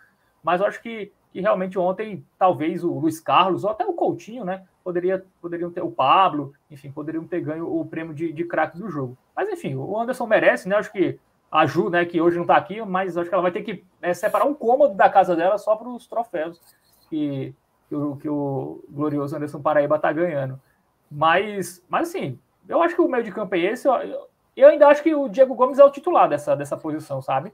Mas 0.44 0.60
eu 0.60 0.68
acho 0.68 0.82
que, 0.82 1.14
que 1.34 1.42
realmente 1.42 1.80
ontem, 1.80 2.24
talvez 2.38 2.84
o 2.84 2.92
Luiz 3.00 3.20
Carlos, 3.20 3.64
ou 3.64 3.72
até 3.72 3.84
o 3.84 3.94
Coutinho, 3.94 4.46
né? 4.46 4.64
Poderia, 4.84 5.26
poderiam 5.42 5.72
ter 5.72 5.82
o 5.82 5.90
Pablo, 5.90 6.54
enfim, 6.70 6.92
poderiam 6.92 7.26
ter 7.26 7.42
ganho 7.42 7.68
o 7.68 7.84
prêmio 7.84 8.14
de, 8.14 8.32
de 8.32 8.44
craque 8.44 8.78
do 8.78 8.88
jogo. 8.88 9.18
Mas 9.36 9.50
enfim, 9.50 9.74
o 9.74 10.00
Anderson 10.00 10.28
merece, 10.28 10.70
né? 10.70 10.76
Acho 10.76 10.92
que 10.92 11.20
a 11.52 11.66
Ju, 11.66 11.90
né, 11.90 12.06
que 12.06 12.22
hoje 12.22 12.38
não 12.38 12.46
tá 12.46 12.56
aqui, 12.56 12.82
mas 12.84 13.18
acho 13.18 13.30
que 13.30 13.34
ela 13.34 13.42
vai 13.42 13.52
ter 13.52 13.64
que 13.64 13.84
é, 14.02 14.14
separar 14.14 14.46
um 14.46 14.54
cômodo 14.54 14.94
da 14.94 15.10
casa 15.10 15.36
dela 15.36 15.58
só 15.58 15.76
para 15.76 15.88
os 15.88 16.06
troféus 16.08 16.62
que, 17.10 17.54
que, 17.90 17.96
o, 17.96 18.16
que 18.18 18.30
o 18.30 18.84
glorioso 18.90 19.36
Anderson 19.36 19.62
Paraíba 19.62 19.98
tá 19.98 20.12
ganhando. 20.12 20.62
Mas, 21.10 21.84
mas 21.90 22.10
assim, 22.10 22.40
eu 22.68 22.82
acho 22.82 22.96
que 22.96 23.02
o 23.02 23.08
meio 23.08 23.24
de 23.24 23.32
campo 23.32 23.56
é 23.56 23.60
esse. 23.60 23.88
Eu, 23.88 24.28
eu 24.56 24.68
ainda 24.70 24.88
acho 24.88 25.02
que 25.02 25.16
o 25.16 25.28
Diego 25.28 25.56
Gomes 25.56 25.80
é 25.80 25.84
o 25.84 25.92
titular 25.92 26.30
dessa, 26.30 26.56
dessa 26.56 26.78
posição, 26.78 27.22
sabe? 27.22 27.52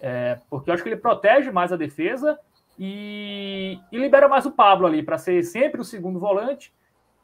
É, 0.00 0.38
porque 0.48 0.70
eu 0.70 0.74
acho 0.74 0.82
que 0.82 0.88
ele 0.88 0.96
protege 0.96 1.50
mais 1.50 1.72
a 1.72 1.76
defesa 1.76 2.38
e, 2.82 3.78
e 3.92 3.98
libera 3.98 4.26
mais 4.26 4.46
o 4.46 4.50
Pablo 4.50 4.86
ali 4.86 5.02
para 5.02 5.18
ser 5.18 5.42
sempre 5.42 5.82
o 5.82 5.84
segundo 5.84 6.18
volante 6.18 6.72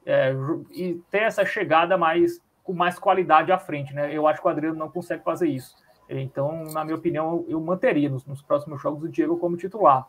é, 0.04 0.34
e 0.70 1.02
ter 1.11 1.22
essa 1.22 1.46
chegada 1.46 1.96
mais 1.96 2.44
com 2.62 2.74
mais 2.74 2.98
qualidade 2.98 3.50
à 3.50 3.59
frente, 3.59 3.94
né? 3.94 4.12
Eu 4.12 4.26
acho 4.26 4.40
que 4.40 4.46
o 4.46 4.50
Adriano 4.50 4.76
não 4.76 4.90
consegue 4.90 5.24
fazer 5.24 5.48
isso. 5.48 5.74
Então, 6.11 6.64
na 6.72 6.84
minha 6.84 6.96
opinião, 6.96 7.44
eu, 7.48 7.59
manteria 7.61 8.11
nos, 8.11 8.26
nos, 8.26 8.42
próximos 8.42 8.82
jogos 8.82 9.04
o 9.04 9.09
Diego 9.09 9.38
como 9.38 9.57
titular. 9.57 10.07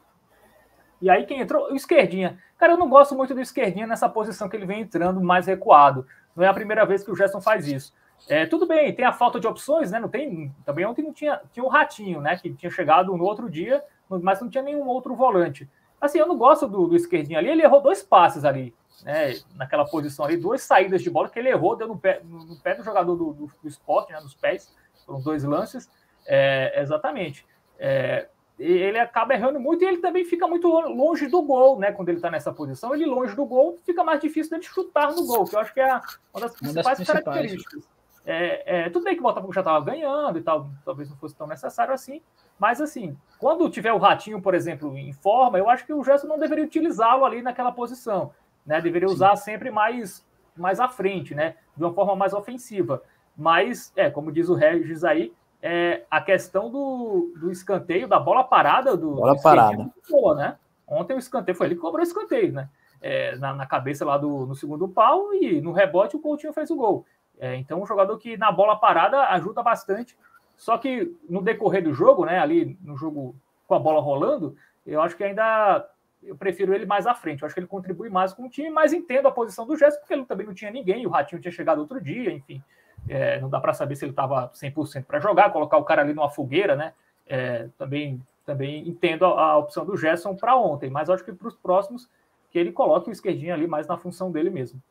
E 1.01 1.09
aí 1.09 1.25
quem 1.25 1.39
entrou? 1.39 1.71
O 1.71 1.75
Esquerdinha. 1.75 2.37
Cara, 2.57 2.73
eu 2.73 2.77
não 2.77 2.89
gosto 2.89 3.15
muito 3.15 3.33
do 3.33 3.39
Esquerdinha 3.39 3.87
nessa 3.87 4.09
posição 4.09 4.49
que 4.49 4.55
ele 4.55 4.65
vem 4.65 4.81
entrando 4.81 5.21
mais 5.21 5.47
recuado. 5.47 6.05
Não 6.35 6.43
é 6.43 6.47
a 6.47 6.53
primeira 6.53 6.85
vez 6.85 7.03
que 7.03 7.11
o 7.11 7.15
Gerson 7.15 7.39
faz 7.39 7.67
isso. 7.67 7.93
É, 8.27 8.45
tudo 8.45 8.67
bem, 8.67 8.93
tem 8.93 9.05
a 9.05 9.13
falta 9.13 9.39
de 9.39 9.47
opções, 9.47 9.91
né? 9.91 9.99
Não 9.99 10.09
tem, 10.09 10.53
também 10.65 10.85
ontem 10.85 11.03
não 11.03 11.13
tinha, 11.13 11.39
tinha 11.51 11.63
o 11.63 11.67
um 11.67 11.69
Ratinho, 11.69 12.19
né? 12.19 12.35
Que 12.35 12.51
tinha 12.53 12.71
chegado 12.71 13.15
no 13.15 13.23
outro 13.23 13.49
dia, 13.49 13.83
mas 14.09 14.41
não 14.41 14.49
tinha 14.49 14.63
nenhum 14.63 14.87
outro 14.87 15.15
volante. 15.15 15.69
Assim, 15.99 16.19
eu 16.19 16.27
não 16.27 16.37
gosto 16.37 16.67
do, 16.67 16.87
do 16.87 16.95
esquerdinho 16.95 17.39
ali, 17.39 17.49
ele 17.49 17.63
errou 17.63 17.81
dois 17.81 18.03
passes 18.03 18.45
ali, 18.45 18.73
né? 19.03 19.33
Naquela 19.55 19.85
posição 19.85 20.25
ali, 20.25 20.37
duas 20.37 20.61
saídas 20.61 21.01
de 21.01 21.09
bola 21.09 21.29
que 21.29 21.39
ele 21.39 21.49
errou, 21.49 21.75
deu 21.75 21.87
no 21.87 21.97
pé, 21.97 22.21
no, 22.23 22.55
pé 22.59 22.75
do 22.75 22.83
jogador 22.83 23.15
do, 23.15 23.33
do, 23.33 23.51
do 23.61 23.67
esporte, 23.67 24.11
né? 24.13 24.19
Nos 24.19 24.35
pés, 24.35 24.73
foram 25.05 25.21
dois 25.21 25.43
lances. 25.43 25.89
É, 26.25 26.81
exatamente. 26.81 27.45
É, 27.79 28.27
ele 28.59 28.99
acaba 28.99 29.33
errando 29.33 29.59
muito 29.59 29.83
e 29.83 29.87
ele 29.87 29.97
também 29.97 30.25
fica 30.25 30.47
muito 30.47 30.67
longe 30.67 31.27
do 31.27 31.41
gol, 31.41 31.79
né? 31.79 31.91
Quando 31.91 32.09
ele 32.09 32.17
está 32.17 32.29
nessa 32.29 32.51
posição, 32.51 32.93
ele 32.93 33.05
longe 33.05 33.35
do 33.35 33.45
gol, 33.45 33.79
fica 33.83 34.03
mais 34.03 34.19
difícil 34.19 34.51
dele 34.51 34.63
chutar 34.63 35.13
no 35.13 35.25
gol, 35.25 35.45
que 35.45 35.55
eu 35.55 35.59
acho 35.59 35.73
que 35.73 35.79
é 35.79 35.93
uma 36.33 36.41
das 36.41 36.55
principais, 36.55 36.63
uma 36.63 36.73
das 36.73 36.95
principais. 36.95 37.23
características. 37.23 37.89
É, 38.25 38.81
é, 38.81 38.89
tudo 38.89 39.05
bem 39.05 39.13
que 39.13 39.21
o 39.21 39.23
Botafogo 39.23 39.53
já 39.53 39.61
estava 39.61 39.83
ganhando 39.85 40.37
e 40.37 40.41
tal, 40.41 40.69
talvez 40.83 41.09
não 41.09 41.15
fosse 41.15 41.35
tão 41.35 41.47
necessário 41.47 41.93
assim, 41.93 42.21
mas 42.59 42.81
assim, 42.81 43.17
quando 43.39 43.69
tiver 43.69 43.93
o 43.93 43.97
Ratinho, 43.97 44.41
por 44.41 44.53
exemplo, 44.53 44.97
em 44.97 45.13
forma, 45.13 45.57
eu 45.57 45.69
acho 45.69 45.85
que 45.85 45.93
o 45.93 46.03
Gerson 46.03 46.27
não 46.27 46.39
deveria 46.39 46.65
utilizá-lo 46.65 47.25
ali 47.25 47.41
naquela 47.41 47.71
posição, 47.71 48.31
né? 48.65 48.81
Deveria 48.81 49.07
Sim. 49.07 49.13
usar 49.13 49.35
sempre 49.35 49.69
mais, 49.69 50.25
mais 50.55 50.79
à 50.79 50.87
frente, 50.87 51.35
né? 51.35 51.55
De 51.75 51.83
uma 51.83 51.93
forma 51.93 52.15
mais 52.15 52.33
ofensiva. 52.33 53.03
Mas, 53.37 53.93
é, 53.95 54.09
como 54.09 54.31
diz 54.31 54.49
o 54.49 54.55
Regis 54.55 55.03
aí, 55.03 55.31
é, 55.61 56.03
a 56.09 56.21
questão 56.21 56.69
do, 56.69 57.33
do 57.39 57.51
escanteio, 57.51 58.07
da 58.07 58.19
bola 58.19 58.43
parada 58.43 58.97
do. 58.97 59.15
Bola 59.15 59.35
do 59.35 59.41
parada. 59.41 59.89
Boa, 60.09 60.35
né? 60.35 60.57
Ontem 60.87 61.15
o 61.15 61.19
escanteio 61.19 61.57
foi 61.57 61.67
ele 61.67 61.75
que 61.75 61.81
cobrou 61.81 61.99
o 61.99 62.07
escanteio, 62.07 62.53
né? 62.53 62.69
É, 62.99 63.35
na, 63.37 63.53
na, 63.53 63.65
cabeça 63.67 64.03
lá 64.03 64.17
do 64.17 64.47
no 64.47 64.55
segundo 64.55 64.87
pau 64.87 65.31
e 65.31 65.61
no 65.61 65.71
rebote 65.71 66.15
o 66.15 66.19
Coutinho 66.19 66.53
fez 66.53 66.71
o 66.71 66.75
gol. 66.75 67.05
É, 67.39 67.55
então, 67.55 67.81
um 67.81 67.85
jogador 67.85 68.17
que 68.17 68.35
na 68.37 68.51
bola 68.51 68.75
parada 68.75 69.19
ajuda 69.25 69.61
bastante. 69.61 70.17
Só 70.57 70.77
que 70.77 71.15
no 71.29 71.41
decorrer 71.41 71.83
do 71.83 71.93
jogo, 71.93 72.25
né? 72.25 72.39
Ali 72.39 72.77
no 72.81 72.97
jogo 72.97 73.35
com 73.67 73.75
a 73.75 73.79
bola 73.79 74.01
rolando, 74.01 74.57
eu 74.85 75.01
acho 75.01 75.15
que 75.15 75.23
ainda 75.23 75.87
eu 76.23 76.35
prefiro 76.35 76.73
ele 76.73 76.85
mais 76.85 77.05
à 77.05 77.13
frente. 77.13 77.41
Eu 77.41 77.45
acho 77.45 77.53
que 77.53 77.59
ele 77.59 77.67
contribui 77.67 78.09
mais 78.09 78.33
com 78.33 78.45
o 78.45 78.49
time, 78.49 78.69
mas 78.69 78.91
entendo 78.91 79.27
a 79.27 79.31
posição 79.31 79.65
do 79.65 79.77
Gerson, 79.77 79.99
porque 79.99 80.13
ele 80.13 80.25
também 80.25 80.47
não 80.47 80.53
tinha 80.53 80.71
ninguém, 80.71 81.05
o 81.05 81.09
Ratinho 81.09 81.41
tinha 81.41 81.51
chegado 81.51 81.79
outro 81.79 82.01
dia, 82.01 82.31
enfim. 82.31 82.61
É, 83.07 83.39
não 83.39 83.49
dá 83.49 83.59
para 83.59 83.73
saber 83.73 83.95
se 83.95 84.03
ele 84.03 84.11
estava 84.11 84.49
100% 84.49 85.05
para 85.05 85.19
jogar, 85.19 85.51
colocar 85.51 85.77
o 85.77 85.83
cara 85.83 86.01
ali 86.01 86.13
numa 86.13 86.29
fogueira, 86.29 86.75
né? 86.75 86.93
É, 87.27 87.67
também, 87.77 88.21
também 88.45 88.87
entendo 88.87 89.25
a, 89.25 89.51
a 89.51 89.57
opção 89.57 89.85
do 89.85 89.95
Gerson 89.95 90.35
para 90.35 90.55
ontem, 90.55 90.89
mas 90.89 91.09
acho 91.09 91.23
que 91.23 91.31
para 91.31 91.47
os 91.47 91.55
próximos 91.55 92.09
que 92.49 92.57
ele 92.57 92.71
coloque 92.71 93.09
o 93.09 93.11
esquerdinho 93.11 93.53
ali 93.53 93.67
mais 93.67 93.87
na 93.87 93.97
função 93.97 94.31
dele 94.31 94.49
mesmo. 94.49 94.81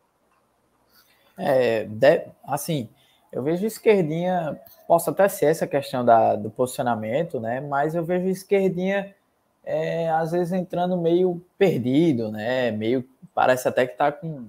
É, 1.36 1.84
de, 1.84 2.26
assim, 2.44 2.88
eu 3.37 3.43
vejo 3.43 3.66
esquerdinha, 3.66 4.59
posso 4.89 5.11
até 5.11 5.28
ser 5.28 5.47
essa 5.47 5.66
questão 5.66 6.03
da, 6.03 6.34
do 6.34 6.49
posicionamento, 6.49 7.39
né? 7.39 7.61
Mas 7.61 7.95
eu 7.95 8.03
vejo 8.03 8.26
esquerdinha 8.28 9.14
é, 9.62 10.09
às 10.09 10.30
vezes 10.32 10.55
entrando 10.55 10.97
meio 10.97 11.45
perdido, 11.59 12.32
né? 12.32 12.70
Meio 12.70 13.07
parece 13.34 13.68
até 13.68 13.87
que 13.87 13.93
está 13.93 14.11
com 14.11 14.47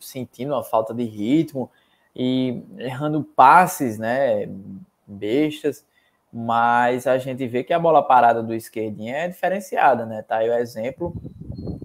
sentindo 0.00 0.54
uma 0.54 0.64
falta 0.64 0.94
de 0.94 1.04
ritmo 1.04 1.70
e 2.16 2.62
errando 2.78 3.22
passes, 3.22 3.98
né, 3.98 4.48
bestas, 5.06 5.84
mas 6.32 7.06
a 7.06 7.18
gente 7.18 7.46
vê 7.46 7.62
que 7.62 7.74
a 7.74 7.78
bola 7.78 8.02
parada 8.02 8.42
do 8.42 8.54
esquerdinho 8.54 9.14
é 9.14 9.28
diferenciada, 9.28 10.06
né? 10.06 10.22
Tá 10.22 10.36
aí 10.36 10.48
o 10.48 10.54
exemplo 10.54 11.14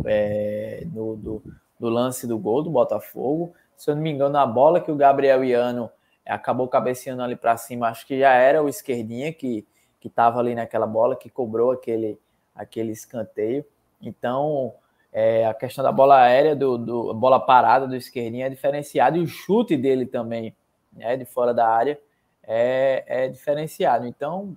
é, 0.05 0.83
do, 0.85 1.17
do, 1.17 1.43
do, 1.77 1.89
lance 1.89 2.25
do 2.25 2.39
gol 2.39 2.63
do 2.63 2.69
Botafogo. 2.69 3.53
Se 3.75 3.91
eu 3.91 3.95
não 3.95 4.01
me 4.01 4.11
engano, 4.11 4.37
a 4.37 4.45
bola 4.45 4.79
que 4.79 4.89
o 4.89 4.95
Gabriel 4.95 5.43
Iano 5.43 5.91
acabou 6.25 6.67
cabeceando 6.67 7.21
ali 7.21 7.35
para 7.35 7.57
cima, 7.57 7.87
acho 7.87 8.05
que 8.05 8.19
já 8.19 8.33
era 8.33 8.63
o 8.63 8.69
esquerdinha 8.69 9.31
que 9.33 9.65
que 10.05 10.09
estava 10.09 10.39
ali 10.39 10.53
naquela 10.53 10.85
bola, 10.85 11.15
que 11.15 11.31
cobrou 11.31 11.71
aquele, 11.71 12.19
aquele 12.53 12.91
escanteio. 12.91 13.65
Então, 13.99 14.71
é, 15.11 15.47
a 15.47 15.53
questão 15.55 15.83
da 15.83 15.91
bola 15.91 16.21
aérea, 16.21 16.55
do, 16.55 16.77
do 16.77 17.11
bola 17.15 17.39
parada 17.39 17.87
do 17.87 17.95
esquerdinho 17.95 18.45
é 18.45 18.49
diferenciado 18.49 19.17
e 19.17 19.21
o 19.21 19.27
chute 19.27 19.75
dele 19.75 20.05
também, 20.05 20.55
né, 20.93 21.17
de 21.17 21.25
fora 21.25 21.55
da 21.55 21.67
área, 21.67 21.99
é, 22.43 23.03
é 23.07 23.27
diferenciado. 23.27 24.05
Então, 24.05 24.55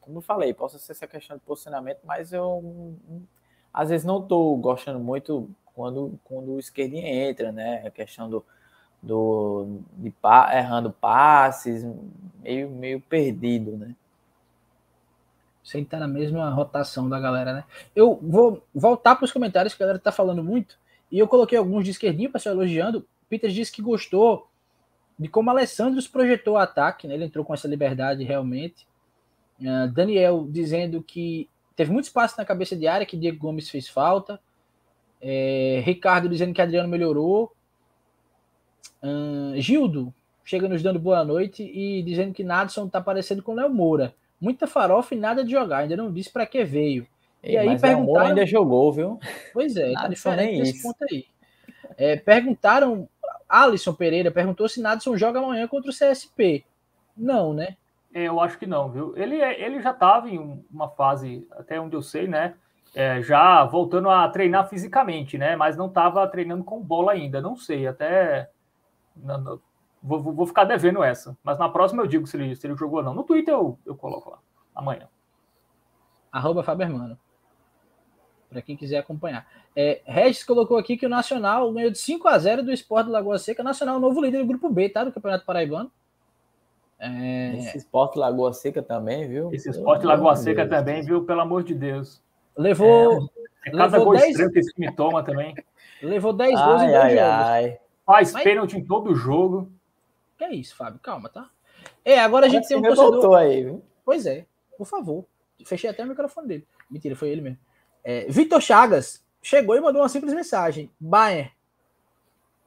como 0.00 0.16
eu 0.16 0.22
falei, 0.22 0.54
posso 0.54 0.78
ser 0.78 0.92
essa 0.92 1.06
questão 1.06 1.36
de 1.36 1.42
posicionamento, 1.42 1.98
mas 2.02 2.32
eu 2.32 2.96
às 3.74 3.90
vezes 3.90 4.06
não 4.06 4.20
estou 4.20 4.56
gostando 4.56 4.98
muito 4.98 5.50
quando, 5.74 6.18
quando 6.24 6.52
o 6.52 6.58
esquerdinho 6.58 7.06
entra, 7.06 7.52
né? 7.52 7.82
A 7.86 7.90
questão 7.90 8.30
do, 8.30 8.42
do 9.06 9.80
de 9.96 10.12
errando 10.52 10.90
passes, 10.90 11.86
meio, 12.42 12.68
meio 12.68 13.00
perdido, 13.00 13.76
né? 13.76 13.94
Sem 15.62 15.82
estar 15.82 15.98
na 15.98 16.08
mesma 16.08 16.50
rotação 16.50 17.08
da 17.08 17.20
galera, 17.20 17.52
né? 17.52 17.64
Eu 17.94 18.18
vou 18.20 18.64
voltar 18.74 19.14
para 19.14 19.24
os 19.24 19.32
comentários 19.32 19.74
que 19.74 19.82
a 19.82 19.86
galera 19.86 19.98
tá 19.98 20.10
falando 20.10 20.42
muito. 20.42 20.76
E 21.10 21.18
eu 21.18 21.28
coloquei 21.28 21.56
alguns 21.56 21.84
de 21.84 21.92
esquerdinho 21.92 22.30
para 22.30 22.40
elogiando. 22.50 23.06
Peter 23.28 23.50
disse 23.50 23.72
que 23.72 23.80
gostou 23.80 24.48
de 25.18 25.28
como 25.28 25.50
Alessandro 25.50 26.02
projetou 26.10 26.54
o 26.54 26.58
ataque, 26.58 27.06
né? 27.06 27.14
Ele 27.14 27.24
entrou 27.24 27.44
com 27.44 27.54
essa 27.54 27.68
liberdade 27.68 28.24
realmente. 28.24 28.86
Uh, 29.60 29.90
Daniel 29.92 30.46
dizendo 30.50 31.02
que 31.02 31.48
teve 31.76 31.92
muito 31.92 32.06
espaço 32.06 32.34
na 32.36 32.44
cabeça 32.44 32.76
de 32.76 32.88
área, 32.88 33.06
que 33.06 33.16
Diego 33.16 33.38
Gomes 33.38 33.70
fez 33.70 33.88
falta. 33.88 34.40
É, 35.20 35.80
Ricardo 35.84 36.28
dizendo 36.28 36.52
que 36.52 36.60
Adriano 36.60 36.88
melhorou. 36.88 37.55
Gildo 39.56 40.12
chega 40.44 40.68
nos 40.68 40.82
dando 40.82 40.98
boa 40.98 41.24
noite 41.24 41.62
e 41.62 42.02
dizendo 42.02 42.32
que 42.32 42.44
Nadson 42.44 42.88
tá 42.88 43.00
parecendo 43.00 43.42
com 43.42 43.52
o 43.52 43.54
Léo 43.54 43.70
Moura 43.70 44.14
muita 44.40 44.66
farofa 44.66 45.14
e 45.14 45.18
nada 45.18 45.44
de 45.44 45.50
jogar. 45.50 45.78
Ainda 45.78 45.96
não 45.96 46.12
disse 46.12 46.30
para 46.30 46.46
que 46.46 46.64
veio. 46.64 47.06
E, 47.42 47.52
e 47.52 47.58
aí 47.58 47.78
perguntaram. 47.78 48.28
ainda 48.28 48.46
jogou, 48.46 48.92
viu? 48.92 49.20
Pois 49.52 49.76
é, 49.76 49.92
tá 49.92 50.08
diferente 50.08 50.58
nesse 50.58 50.82
ponto 50.82 51.04
aí. 51.10 51.26
É, 51.96 52.16
perguntaram. 52.16 53.08
Alisson 53.48 53.94
Pereira 53.94 54.30
perguntou 54.30 54.68
se 54.68 54.80
Nadson 54.80 55.16
joga 55.16 55.38
amanhã 55.38 55.68
contra 55.68 55.90
o 55.90 55.94
CSP. 55.94 56.64
Não, 57.16 57.54
né? 57.54 57.76
É, 58.12 58.24
eu 58.24 58.40
acho 58.40 58.58
que 58.58 58.66
não, 58.66 58.90
viu? 58.90 59.16
Ele, 59.16 59.40
é, 59.40 59.62
ele 59.62 59.80
já 59.80 59.92
estava 59.92 60.28
em 60.28 60.64
uma 60.72 60.88
fase, 60.88 61.46
até 61.52 61.80
onde 61.80 61.94
eu 61.94 62.02
sei, 62.02 62.26
né? 62.26 62.54
É, 62.94 63.22
já 63.22 63.62
voltando 63.64 64.10
a 64.10 64.28
treinar 64.28 64.68
fisicamente, 64.68 65.38
né? 65.38 65.54
Mas 65.54 65.76
não 65.76 65.86
estava 65.86 66.26
treinando 66.26 66.64
com 66.64 66.80
bola 66.80 67.12
ainda. 67.12 67.40
Não 67.40 67.56
sei, 67.56 67.86
até. 67.86 68.50
Não, 69.16 69.60
Vou, 70.06 70.20
vou 70.20 70.46
ficar 70.46 70.64
devendo 70.64 71.02
essa. 71.02 71.36
Mas 71.42 71.58
na 71.58 71.68
próxima 71.68 72.02
eu 72.02 72.06
digo 72.06 72.26
se 72.28 72.36
ele, 72.36 72.54
se 72.54 72.64
ele 72.64 72.76
jogou 72.76 72.98
ou 72.98 73.04
não. 73.04 73.12
No 73.12 73.24
Twitter 73.24 73.52
eu, 73.52 73.76
eu 73.84 73.96
coloco 73.96 74.30
lá. 74.30 74.38
Amanhã. 74.72 75.08
Arroba 76.30 76.62
Fabermano. 76.62 77.18
Para 78.48 78.62
quem 78.62 78.76
quiser 78.76 78.98
acompanhar. 78.98 79.44
É, 79.74 80.00
Regis 80.04 80.44
colocou 80.44 80.78
aqui 80.78 80.96
que 80.96 81.06
o 81.06 81.08
Nacional 81.08 81.72
ganhou 81.72 81.90
de 81.90 81.98
5 81.98 82.28
a 82.28 82.38
0 82.38 82.62
do 82.62 82.72
Esporte 82.72 83.06
do 83.06 83.12
Lagoa 83.12 83.38
Seca. 83.38 83.64
Nacional, 83.64 83.98
novo 83.98 84.20
líder 84.20 84.38
do 84.38 84.46
grupo 84.46 84.70
B, 84.70 84.88
tá? 84.88 85.02
Do 85.02 85.12
Campeonato 85.12 85.44
Paraibano. 85.44 85.90
É... 87.00 87.56
Esse 87.56 87.78
Esporte 87.78 88.16
Lagoa 88.16 88.52
Seca 88.52 88.82
também, 88.82 89.26
viu? 89.26 89.52
Esse 89.52 89.68
Esporte 89.70 90.06
Lagoa 90.06 90.36
Seca 90.36 90.64
Deus. 90.64 90.78
também, 90.78 91.02
viu? 91.02 91.24
Pelo 91.24 91.40
amor 91.40 91.64
de 91.64 91.74
Deus. 91.74 92.22
Levou. 92.56 93.28
É, 93.64 93.70
é 93.70 93.72
cada 93.72 93.98
levou 93.98 94.12
gol 94.12 94.14
10... 94.14 94.30
estranho 94.30 94.52
que 94.52 94.58
esse 94.60 94.72
time 94.72 94.94
toma 94.94 95.24
também. 95.24 95.52
Levou 96.00 96.32
10 96.32 96.52
gols 96.52 96.82
em 96.82 96.86
dois 96.86 96.96
ai, 96.96 97.16
jogos. 97.16 97.46
Ai. 97.46 97.78
Faz 98.06 98.32
Mas... 98.32 98.44
pênalti 98.44 98.76
em 98.76 98.84
todo 98.84 99.14
jogo. 99.16 99.70
Que 100.38 100.44
é 100.44 100.54
isso, 100.54 100.76
Fábio? 100.76 101.00
Calma, 101.00 101.28
tá? 101.28 101.50
É, 102.04 102.20
agora 102.20 102.46
a 102.46 102.48
gente 102.48 102.68
tem 102.68 102.76
um 102.76 102.82
torcedor. 102.82 103.36
aí, 103.36 103.64
viu? 103.64 103.82
Pois 104.04 104.24
é, 104.26 104.46
por 104.78 104.86
favor. 104.86 105.24
Fechei 105.64 105.90
até 105.90 106.04
o 106.04 106.06
microfone 106.06 106.46
dele. 106.46 106.66
Mentira, 106.88 107.16
foi 107.16 107.30
ele 107.30 107.40
mesmo. 107.40 107.58
É, 108.04 108.26
Vitor 108.28 108.60
Chagas 108.60 109.24
chegou 109.42 109.74
e 109.76 109.80
mandou 109.80 110.02
uma 110.02 110.08
simples 110.08 110.32
mensagem. 110.32 110.88
Bayern. 111.00 111.50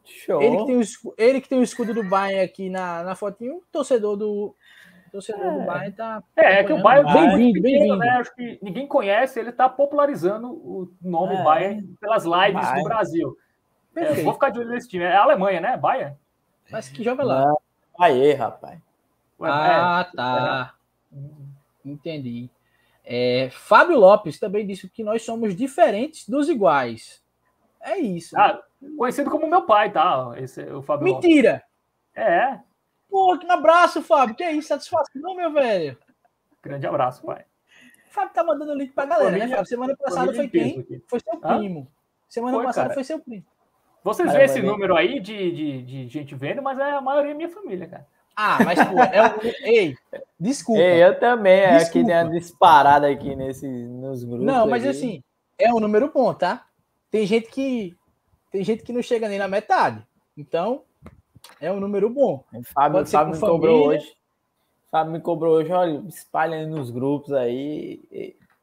Show. 0.04 0.42
Ele 0.42 0.58
que 0.58 0.66
tem 0.66 0.78
o, 0.78 1.14
ele 1.18 1.42
que 1.42 1.50
tem 1.50 1.60
o 1.60 1.64
escudo 1.64 1.94
do 1.94 2.04
Bayern 2.04 2.44
aqui 2.44 2.70
na, 2.70 3.04
na 3.04 3.16
fotinho, 3.16 3.62
torcedor 3.72 4.18
do 4.18 4.56
torcedor 5.12 5.46
é. 5.46 5.52
do 5.52 5.66
Bayern 5.66 5.96
tá. 5.96 6.24
É, 6.36 6.60
é 6.60 6.64
que 6.64 6.74
o 6.74 6.82
Bayern 6.82 7.14
bem-vindo, 7.14 7.62
bem-vindo. 7.62 7.96
Né? 7.98 8.10
Acho 8.10 8.36
que 8.36 8.60
ninguém 8.62 8.88
conhece, 8.88 9.40
ele 9.40 9.52
tá 9.52 9.70
popularizando 9.70 10.50
o 10.50 10.92
nome 11.02 11.36
é. 11.36 11.44
Bayern 11.44 11.96
pelas 12.02 12.24
lives 12.26 12.54
Bayern. 12.54 12.82
do 12.82 12.84
Brasil. 12.84 13.38
É, 14.00 14.24
vou 14.24 14.34
ficar 14.34 14.50
de 14.50 14.60
olho 14.60 14.70
nesse 14.70 14.88
time. 14.88 15.04
É 15.04 15.16
a 15.16 15.24
Alemanha, 15.24 15.60
né? 15.60 15.78
Bayern? 15.78 16.16
Mas 16.72 16.90
que 16.90 17.04
joga 17.04 17.24
lá. 17.24 17.54
Aí, 18.00 18.34
rapaz. 18.34 18.80
Ah, 19.42 20.08
é, 20.08 20.16
tá. 20.16 20.76
Entendi. 21.84 22.50
É, 23.04 23.50
Fábio 23.52 23.98
Lopes 23.98 24.40
também 24.40 24.68
disse 24.68 24.88
que 24.90 25.04
nós 25.04 25.24
somos 25.24 25.56
diferentes 25.56 26.28
dos 26.28 26.50
iguais. 26.50 27.24
É 27.82 27.98
isso. 27.98 28.38
Ah, 28.38 28.62
conhecido 28.98 29.30
como 29.30 29.48
meu 29.48 29.64
pai, 29.64 29.92
tá? 29.92 30.34
Esse 30.38 30.62
é 30.62 30.74
o 30.74 30.82
Fábio 30.82 31.06
Mentira! 31.06 31.54
Lopes. 31.54 31.70
É. 32.16 32.60
Pô, 33.10 33.38
que 33.38 33.46
um 33.46 33.52
abraço, 33.52 34.04
Fábio. 34.04 34.36
Que 34.36 34.44
é 34.44 34.52
isso? 34.52 34.68
Satisfação, 34.68 35.36
meu 35.36 35.52
velho. 35.52 35.98
Grande 36.62 36.86
abraço, 36.86 37.26
pai. 37.26 37.46
Fábio 38.10 38.34
tá 38.34 38.44
mandando 38.44 38.76
link 38.76 38.92
pra 38.92 39.06
galera, 39.06 39.32
né, 39.32 39.48
Fábio? 39.48 39.66
Semana 39.66 39.98
passada 39.98 40.34
foi 40.34 40.48
quem? 40.48 40.86
Foi 41.08 41.20
seu 41.20 41.40
primo. 41.40 41.92
Semana 42.28 42.58
foi, 42.58 42.66
passada 42.66 42.90
cara. 42.90 42.94
foi 42.94 43.04
seu 43.04 43.20
primo. 43.20 43.46
Vocês 44.04 44.32
veem 44.32 44.46
esse 44.46 44.62
número 44.62 44.96
aí 44.96 45.20
de, 45.20 45.52
de, 45.52 45.82
de, 45.82 46.08
gente 46.08 46.34
vendo, 46.36 46.62
mas 46.62 46.80
é 46.80 46.92
a 46.92 47.02
maioria 47.02 47.32
é 47.32 47.36
minha 47.36 47.50
família, 47.50 47.88
cara. 47.88 48.08
Ah, 48.36 48.58
mas, 48.64 48.80
pô, 48.88 49.00
é 49.02 49.28
um... 49.28 49.40
Ei, 49.68 49.96
desculpa. 50.40 50.82
Ei, 50.82 51.04
eu 51.04 51.20
também, 51.20 51.60
é 51.60 51.78
Desculpa. 51.78 52.00
aqui 52.00 52.06
tem 52.06 52.24
uma 52.24 52.40
disparada 52.40 53.08
aqui 53.10 53.36
nesse, 53.36 53.68
nos 53.68 54.24
grupos. 54.24 54.46
Não, 54.46 54.66
mas 54.68 54.84
aqui. 54.84 54.98
assim, 54.98 55.24
é 55.58 55.74
um 55.74 55.80
número 55.80 56.10
bom, 56.14 56.34
tá? 56.34 56.66
Tem 57.12 57.26
gente 57.26 57.50
que 57.50 57.98
tem 58.52 58.64
gente 58.64 58.84
que 58.84 58.94
não 58.94 59.02
chega 59.02 59.28
nem 59.28 59.38
na 59.38 59.48
metade. 59.48 60.02
Então, 60.38 60.84
é 61.60 61.72
um 61.72 61.80
número 61.80 62.10
bom. 62.10 62.44
O 62.54 62.64
Fábio, 62.64 63.00
Pode 63.00 63.12
Fábio 63.12 63.34
me 63.34 63.40
cobrou 63.40 63.84
família. 63.84 64.00
hoje. 64.00 64.16
Fábio 64.90 65.14
me 65.14 65.20
cobrou 65.20 65.56
hoje, 65.56 65.72
olha, 65.72 66.04
espalha 66.08 66.58
aí 66.58 66.66
nos 66.66 66.90
grupos 66.90 67.32
aí. 67.34 68.02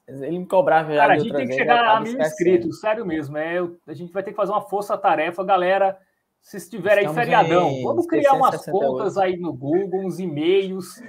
Ele 0.08 0.38
me 0.38 0.46
cobrava 0.46 0.92
já 0.94 1.00
Cara, 1.00 1.14
a 1.14 1.18
gente 1.18 1.32
tem 1.34 1.48
que 1.48 1.54
chegar 1.54 1.84
a 1.84 2.00
mil 2.00 2.20
inscritos, 2.20 2.80
sério 2.80 3.04
mesmo. 3.04 3.36
É, 3.36 3.58
a 3.86 3.92
gente 3.94 4.12
vai 4.12 4.22
ter 4.22 4.30
que 4.30 4.36
fazer 4.36 4.52
uma 4.52 4.60
força-tarefa, 4.62 5.42
galera. 5.44 5.98
Se 6.40 6.58
estiver 6.58 6.92
aí 6.92 6.98
Estamos 7.06 7.18
feriadão, 7.18 7.70
em 7.70 7.82
vamos 7.82 8.06
criar 8.06 8.34
umas 8.34 8.50
668. 8.52 8.92
contas 8.96 9.18
aí 9.18 9.36
no 9.36 9.52
Google, 9.52 10.06
uns 10.06 10.20
e-mails. 10.20 11.02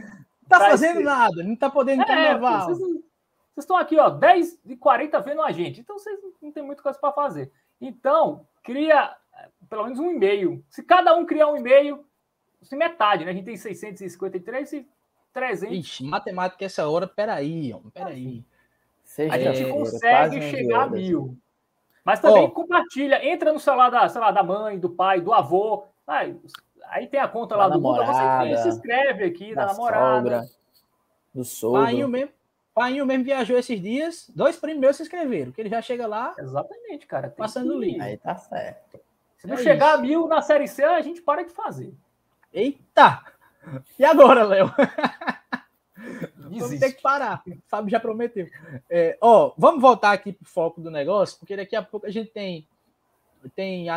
Tá 0.50 0.60
fazendo 0.62 0.98
ser- 0.98 1.04
nada, 1.04 1.44
não 1.44 1.56
tá 1.56 1.70
podendo 1.70 2.02
É, 2.02 2.06
carnaval. 2.06 2.66
vocês, 2.66 2.80
vocês 2.80 2.98
estão 3.60 3.78
aqui, 3.78 4.00
ó, 4.00 4.10
10 4.10 4.60
e 4.66 4.76
40 4.76 5.20
vendo 5.20 5.42
a 5.44 5.52
gente. 5.52 5.80
Então 5.82 6.00
vocês 6.00 6.18
não 6.42 6.52
tem 6.52 6.64
muita 6.64 6.82
coisa 6.82 6.98
para 6.98 7.12
fazer. 7.12 7.52
Então, 7.80 8.48
cria 8.64 9.16
eh, 9.38 9.50
pelo 9.70 9.84
menos 9.84 10.00
um 10.00 10.10
e-mail. 10.10 10.64
Se 10.70 10.82
cada 10.82 11.14
um 11.16 11.24
criar 11.24 11.50
um 11.50 11.58
e-mail, 11.58 12.04
se 12.64 12.76
metade, 12.76 13.24
né? 13.24 13.30
A 13.30 13.34
gente 13.36 13.46
tem 13.46 13.58
653 13.58 14.74
e 14.74 14.88
300. 15.32 15.78
Ixi, 15.78 16.04
matemática 16.06 16.66
essa 16.66 16.90
hora, 16.90 17.06
peraí, 17.08 17.72
homem, 17.74 17.92
peraí. 17.92 18.44
A 19.18 19.38
gente 19.54 19.72
consegue 19.72 20.00
quase 20.16 20.38
11 20.38 20.50
chegar 20.50 20.84
a 20.84 20.88
mil. 20.88 21.38
Mas 22.04 22.20
também 22.20 22.44
Ó. 22.46 22.50
compartilha, 22.50 23.26
entra 23.28 23.52
no 23.52 23.60
celular 23.60 23.90
da, 23.90 24.08
sei 24.08 24.22
lá, 24.22 24.32
da 24.32 24.42
mãe, 24.44 24.80
do 24.80 24.90
pai, 24.90 25.20
do 25.20 25.34
avô. 25.34 25.84
Aí, 26.06 26.40
aí 26.90 27.08
tem 27.08 27.20
a 27.20 27.28
conta 27.28 27.56
lá 27.56 27.68
Da 27.68 27.76
do 27.76 27.82
Google, 27.82 28.06
você 28.06 28.12
namorada, 28.22 28.58
se 28.60 28.70
inscreve 28.70 29.24
aqui, 29.26 29.54
da, 29.54 29.66
Da 29.66 29.74
namorada. 29.74 30.16
sogra, 30.22 30.44
do 31.36 31.44
sogro. 31.44 31.84
Painho 31.84 32.08
mesmo, 32.08 32.32
Painho 32.74 33.06
mesmo 33.06 33.24
viajou 33.26 33.58
esses 33.58 33.82
dias, 33.82 34.30
dois 34.34 34.56
primos 34.56 34.80
meus 34.80 34.96
se 34.96 35.02
inscreveram, 35.04 35.52
que 35.52 35.60
ele 35.60 35.70
já 35.70 35.82
chega 35.82 36.06
lá 36.08 36.34
Exatamente, 36.38 37.06
cara. 37.08 37.28
tem 37.28 37.38
passando 37.38 37.76
o 37.76 37.80
que- 37.80 37.86
link. 37.88 38.00
Aí 38.02 38.18
tá 38.18 38.36
certo. 38.36 39.00
Se 39.38 39.46
não 39.48 39.56
É 39.56 39.58
chegar 39.58 39.88
isso. 39.90 39.98
a 39.98 40.02
mil 40.02 40.28
na 40.28 40.42
série 40.42 40.68
C, 40.68 40.84
a 40.84 41.02
gente 41.02 41.22
para 41.22 41.44
de 41.44 41.52
fazer. 41.52 41.94
Eita! 42.54 43.22
E 44.00 44.06
agora, 44.06 44.44
Léo? 44.44 44.72
Vamos 46.50 46.80
ter 46.80 46.94
que 46.94 47.02
parar. 47.02 47.42
O 47.48 47.58
Fábio 47.68 47.90
já 47.92 48.00
prometeu. 48.00 48.48
É, 48.90 49.18
ó, 49.22 49.54
vamos 49.58 49.82
voltar 49.82 50.12
aqui 50.12 50.32
pro 50.34 50.46
foco 50.48 50.82
do 50.82 50.90
negócio, 50.92 51.38
porque 51.40 51.56
daqui 51.56 51.76
a 51.76 51.82
pouco 51.82 52.06
a 52.06 52.12
gente 52.12 52.30
tem, 52.32 52.68
tem 53.56 53.88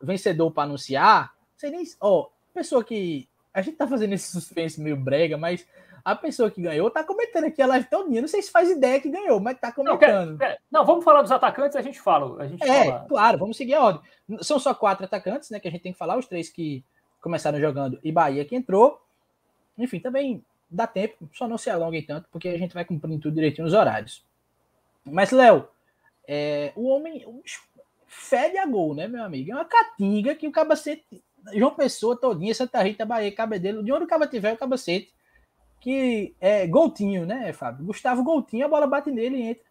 vencedor 0.00 0.50
para 0.50 0.64
anunciar. 0.64 1.32
Não 1.52 1.58
sei 1.58 1.70
nem. 1.70 1.84
Ó, 2.00 2.28
pessoa 2.54 2.82
que. 2.84 3.28
A 3.52 3.62
gente 3.62 3.76
tá 3.76 3.86
fazendo 3.88 4.12
esse 4.12 4.30
suspense 4.30 4.80
meio 4.80 4.96
brega, 4.96 5.38
mas 5.38 5.66
a 6.04 6.14
pessoa 6.14 6.50
que 6.50 6.60
ganhou 6.60 6.90
tá 6.90 7.02
comentando 7.02 7.44
aqui 7.44 7.60
a 7.62 7.66
live 7.66 7.88
todinha. 7.88 8.20
Não 8.20 8.28
sei 8.28 8.42
se 8.42 8.50
faz 8.50 8.70
ideia 8.70 9.00
que 9.00 9.08
ganhou, 9.08 9.40
mas 9.40 9.58
tá 9.58 9.68
Não, 9.68 9.96
comentando. 9.96 10.38
quer- 10.38 10.60
não, 10.70 10.84
vamos 10.84 11.02
falar 11.04 11.22
dos 11.22 11.32
atacantes, 11.32 11.74
a 11.76 11.80
gente 11.82 11.98
fala. 12.00 12.42
A 12.42 12.46
gente 12.46 12.62
É, 12.62 12.84
fala. 12.84 13.06
claro, 13.08 13.38
vamos 13.38 13.56
seguir 13.56 13.74
a 13.74 13.82
ordem. 13.82 14.02
São 14.42 14.58
só 14.58 14.74
quatro 14.74 15.04
atacantes, 15.06 15.48
né? 15.50 15.58
Que 15.58 15.68
a 15.68 15.70
gente 15.70 15.80
tem 15.82 15.92
que 15.92 15.98
falar, 15.98 16.18
os 16.18 16.26
três 16.26 16.48
que 16.50 16.84
começaram 17.20 17.58
jogando 17.58 17.98
e 18.04 18.12
Bahia 18.12 18.44
que 18.44 18.54
entrou. 18.54 19.00
Enfim, 19.78 19.98
também 19.98 20.44
dá 20.68 20.86
tempo, 20.86 21.28
só 21.32 21.46
não 21.48 21.58
se 21.58 21.70
alonguem 21.70 22.02
tanto, 22.02 22.28
porque 22.30 22.48
a 22.48 22.58
gente 22.58 22.74
vai 22.74 22.84
cumprindo 22.84 23.20
tudo 23.20 23.34
direitinho 23.34 23.64
nos 23.64 23.74
horários. 23.74 24.24
Mas, 25.04 25.30
Léo, 25.30 25.68
é, 26.26 26.72
o 26.74 26.88
homem 26.88 27.24
fede 28.06 28.58
a 28.58 28.66
gol, 28.66 28.94
né, 28.94 29.06
meu 29.06 29.22
amigo? 29.22 29.50
É 29.50 29.54
uma 29.54 29.64
catinga 29.64 30.34
que 30.34 30.48
o 30.48 30.52
cabacete. 30.52 31.22
João 31.54 31.74
Pessoa, 31.74 32.16
todinha, 32.16 32.52
Santa 32.52 32.82
Rita, 32.82 33.06
Bahia, 33.06 33.30
Cabedelo, 33.30 33.84
de 33.84 33.92
onde 33.92 34.04
o 34.04 34.08
caba 34.08 34.26
tiver 34.26 34.52
o 34.52 34.56
cabacete, 34.56 35.12
que 35.80 36.34
é 36.40 36.66
Goltinho, 36.66 37.24
né, 37.24 37.52
Fábio? 37.52 37.86
Gustavo 37.86 38.24
Goltinho, 38.24 38.66
a 38.66 38.68
bola 38.68 38.86
bate 38.86 39.12
nele 39.12 39.36
e 39.36 39.42
entra. 39.42 39.64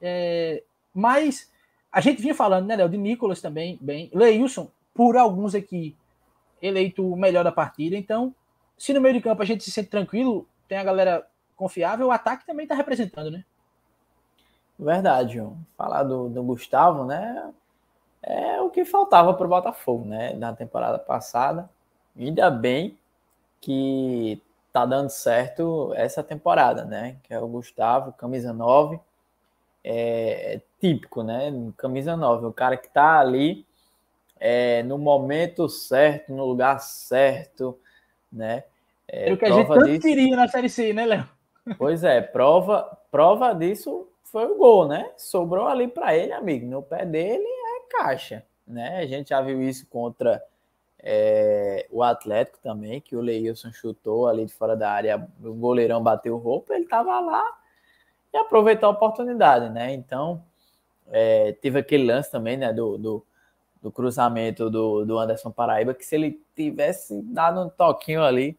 É, 0.00 0.62
mas 0.94 1.52
a 1.92 2.00
gente 2.00 2.22
vinha 2.22 2.34
falando, 2.34 2.66
né, 2.66 2.76
Léo, 2.76 2.88
de 2.88 2.96
Nicolas 2.96 3.42
também, 3.42 3.78
bem. 3.82 4.10
Leilson, 4.14 4.70
por 4.94 5.16
alguns 5.16 5.54
aqui, 5.54 5.94
eleito 6.62 7.06
o 7.06 7.16
melhor 7.16 7.44
da 7.44 7.52
partida. 7.52 7.96
Então, 7.96 8.34
se 8.76 8.92
no 8.92 9.00
meio 9.00 9.14
de 9.14 9.20
campo 9.20 9.42
a 9.42 9.44
gente 9.44 9.64
se 9.64 9.70
sente 9.70 9.88
tranquilo, 9.88 10.48
tem 10.68 10.78
a 10.78 10.84
galera 10.84 11.26
confiável, 11.56 12.08
o 12.08 12.10
ataque 12.10 12.46
também 12.46 12.64
está 12.64 12.74
representando, 12.74 13.30
né? 13.30 13.44
Verdade, 14.78 15.34
João. 15.34 15.56
Falar 15.76 16.02
do, 16.02 16.28
do 16.28 16.42
Gustavo, 16.42 17.04
né? 17.04 17.52
É 18.22 18.60
o 18.60 18.70
que 18.70 18.84
faltava 18.84 19.32
para 19.34 19.46
o 19.46 19.50
Botafogo, 19.50 20.04
né? 20.04 20.32
Na 20.34 20.52
temporada 20.52 20.98
passada. 20.98 21.70
Ainda 22.18 22.50
bem 22.50 22.98
que 23.60 24.42
tá 24.72 24.84
dando 24.84 25.10
certo 25.10 25.92
essa 25.94 26.22
temporada, 26.22 26.84
né? 26.84 27.16
Que 27.22 27.32
é 27.32 27.38
o 27.38 27.46
Gustavo, 27.46 28.12
camisa 28.12 28.52
9. 28.52 28.98
É, 29.84 30.54
é 30.54 30.60
típico, 30.80 31.22
né? 31.22 31.52
Camisa 31.76 32.16
9, 32.16 32.46
o 32.46 32.52
cara 32.52 32.76
que 32.76 32.88
tá 32.88 33.20
ali 33.20 33.64
é, 34.40 34.82
no 34.82 34.98
momento 34.98 35.68
certo, 35.68 36.32
no 36.32 36.44
lugar 36.44 36.80
certo, 36.80 37.78
né? 38.34 38.64
É, 39.06 39.32
o 39.32 39.36
que 39.36 39.44
a 39.44 39.50
gente 39.52 39.68
tanto 39.68 39.84
disso- 39.84 40.00
queria 40.00 40.36
na 40.36 40.48
Série 40.48 40.68
C, 40.68 40.92
né, 40.92 41.06
Léo? 41.06 41.28
Pois 41.78 42.04
é, 42.04 42.20
prova, 42.20 42.98
prova 43.10 43.54
disso 43.54 44.08
foi 44.24 44.46
o 44.46 44.56
gol, 44.56 44.88
né? 44.88 45.10
Sobrou 45.16 45.66
ali 45.66 45.88
para 45.88 46.16
ele, 46.16 46.32
amigo. 46.32 46.66
No 46.66 46.82
pé 46.82 47.06
dele 47.06 47.44
é 47.46 47.96
caixa, 47.96 48.44
né? 48.66 48.98
A 48.98 49.06
gente 49.06 49.28
já 49.28 49.40
viu 49.40 49.62
isso 49.62 49.86
contra 49.86 50.42
é, 50.98 51.86
o 51.90 52.02
Atlético 52.02 52.58
também, 52.62 53.00
que 53.00 53.14
o 53.14 53.20
Leilson 53.20 53.70
chutou 53.72 54.26
ali 54.26 54.46
de 54.46 54.52
fora 54.52 54.74
da 54.76 54.90
área, 54.90 55.28
o 55.42 55.52
goleirão 55.54 56.02
bateu 56.02 56.34
o 56.34 56.38
roupa, 56.38 56.74
ele 56.74 56.86
tava 56.86 57.20
lá 57.20 57.44
e 58.32 58.36
aproveitou 58.36 58.88
a 58.88 58.92
oportunidade, 58.92 59.68
né? 59.70 59.92
Então, 59.92 60.42
é, 61.10 61.52
teve 61.60 61.78
aquele 61.78 62.04
lance 62.04 62.30
também, 62.30 62.56
né, 62.56 62.72
do, 62.72 62.96
do, 62.98 63.26
do 63.84 63.92
cruzamento 63.92 64.68
do, 64.68 65.04
do 65.04 65.16
Anderson 65.16 65.52
Paraíba, 65.52 65.94
que 65.94 66.04
se 66.04 66.16
ele 66.16 66.42
tivesse 66.56 67.22
dado 67.22 67.60
um 67.60 67.68
toquinho 67.68 68.24
ali, 68.24 68.58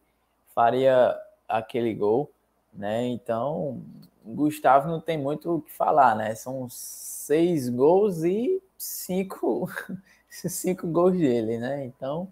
faria 0.54 1.14
aquele 1.50 1.94
gol 1.94 2.32
né? 2.76 3.08
Então, 3.08 3.82
Gustavo 4.24 4.88
não 4.88 5.00
tem 5.00 5.18
muito 5.18 5.56
o 5.56 5.62
que 5.62 5.72
falar, 5.72 6.16
né? 6.16 6.36
São 6.36 6.68
seis 6.70 7.70
gols 7.70 8.24
e 8.24 8.62
cinco, 8.78 9.70
cinco 10.30 10.88
gols 10.88 11.18
dele, 11.18 11.58
né? 11.58 11.86
Então, 11.86 12.28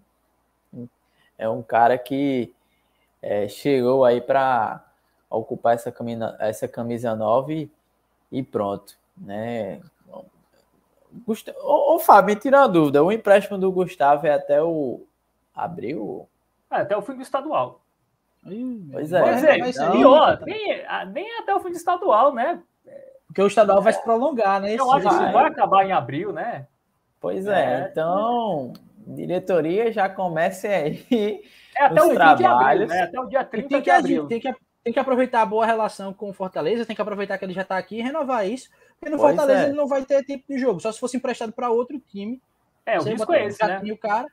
é 1.38 1.48
um 1.48 1.62
cara 1.62 1.96
que 1.98 2.52
é, 3.22 3.48
chegou 3.48 4.04
aí 4.04 4.20
para 4.20 4.84
ocupar 5.30 5.74
essa 5.74 5.90
camisa, 5.90 6.36
essa 6.38 6.68
camisa 6.68 7.16
9 7.16 7.70
e 8.30 8.42
pronto, 8.42 8.96
né? 9.16 9.80
Gustavo, 11.26 11.58
ô, 11.62 11.94
ô 11.94 11.98
Fábio, 11.98 12.34
me 12.34 12.40
tira 12.40 12.58
uma 12.58 12.68
dúvida, 12.68 13.02
o 13.02 13.12
empréstimo 13.12 13.56
do 13.58 13.70
Gustavo 13.70 14.26
é 14.26 14.32
até 14.34 14.62
o 14.62 15.02
abril? 15.54 16.28
É, 16.70 16.76
até 16.76 16.96
o 16.96 17.02
fim 17.02 17.14
do 17.14 17.22
estadual. 17.22 17.80
Pois 18.92 19.12
é. 19.12 19.22
Pois 19.22 19.44
é, 19.44 19.58
então- 19.58 19.94
e 19.96 20.04
ó, 20.04 20.36
tá? 20.36 20.44
nem, 20.44 20.84
ah, 20.86 21.04
nem 21.04 21.38
até 21.38 21.54
o 21.54 21.60
fim 21.60 21.70
do 21.70 21.76
estadual, 21.76 22.34
né? 22.34 22.60
Porque 23.26 23.40
o 23.42 23.46
estadual 23.46 23.80
vai 23.80 23.92
se 23.92 24.02
prolongar, 24.02 24.60
né? 24.60 24.74
Eu 24.74 24.90
acho 24.92 25.02
que 25.08 25.14
isso 25.14 25.22
vai. 25.22 25.32
vai 25.32 25.44
acabar 25.46 25.86
em 25.86 25.92
abril, 25.92 26.32
né? 26.32 26.66
Pois 27.20 27.46
é, 27.46 27.64
É. 27.84 27.88
então, 27.90 28.72
diretoria 29.06 29.90
já 29.92 30.08
comece 30.08 30.66
aí. 30.66 31.42
É 31.76 31.84
até 31.86 32.00
Os 32.00 32.06
o 32.06 32.10
fim 32.10 32.16
de 32.16 32.22
abril, 32.22 32.46
trabalhos. 32.48 32.88
né? 32.88 33.02
Até 33.02 33.20
o 33.20 33.26
dia 33.26 33.40
E 33.40 33.44
30 33.44 33.68
tem 33.68 33.78
de 33.78 33.84
que, 33.84 33.90
abril. 33.90 34.20
agi- 34.20 34.28
tem, 34.28 34.40
que, 34.40 34.54
tem 34.84 34.92
que 34.92 34.98
aproveitar 35.00 35.42
a 35.42 35.46
boa 35.46 35.64
relação 35.66 36.12
com 36.12 36.28
o 36.30 36.32
Fortaleza, 36.34 36.84
tem 36.86 36.94
que 36.94 37.02
aproveitar 37.02 37.38
que 37.38 37.44
ele 37.44 37.52
já 37.54 37.62
está 37.62 37.76
aqui 37.78 37.98
e 37.98 38.02
renovar 38.02 38.46
isso. 38.46 38.68
Porque 39.00 39.10
no 39.14 39.18
Pois 39.18 39.36
Fortaleza 39.36 39.64
é. 39.64 39.68
ele 39.68 39.76
não 39.76 39.86
vai 39.86 40.04
ter 40.04 40.24
tempo 40.24 40.44
de 40.48 40.58
jogo, 40.58 40.80
só 40.80 40.90
se 40.92 40.98
fosse 41.00 41.16
emprestado 41.16 41.52
para 41.52 41.70
outro 41.70 41.98
time. 42.00 42.40
É, 42.86 42.98
o 42.98 43.02
risco 43.02 43.32
é 43.32 43.46
esse, 43.46 43.58
já 43.58 43.66
né? 43.68 43.80
tem 43.80 43.92
o 43.92 43.98
cara, 43.98 44.28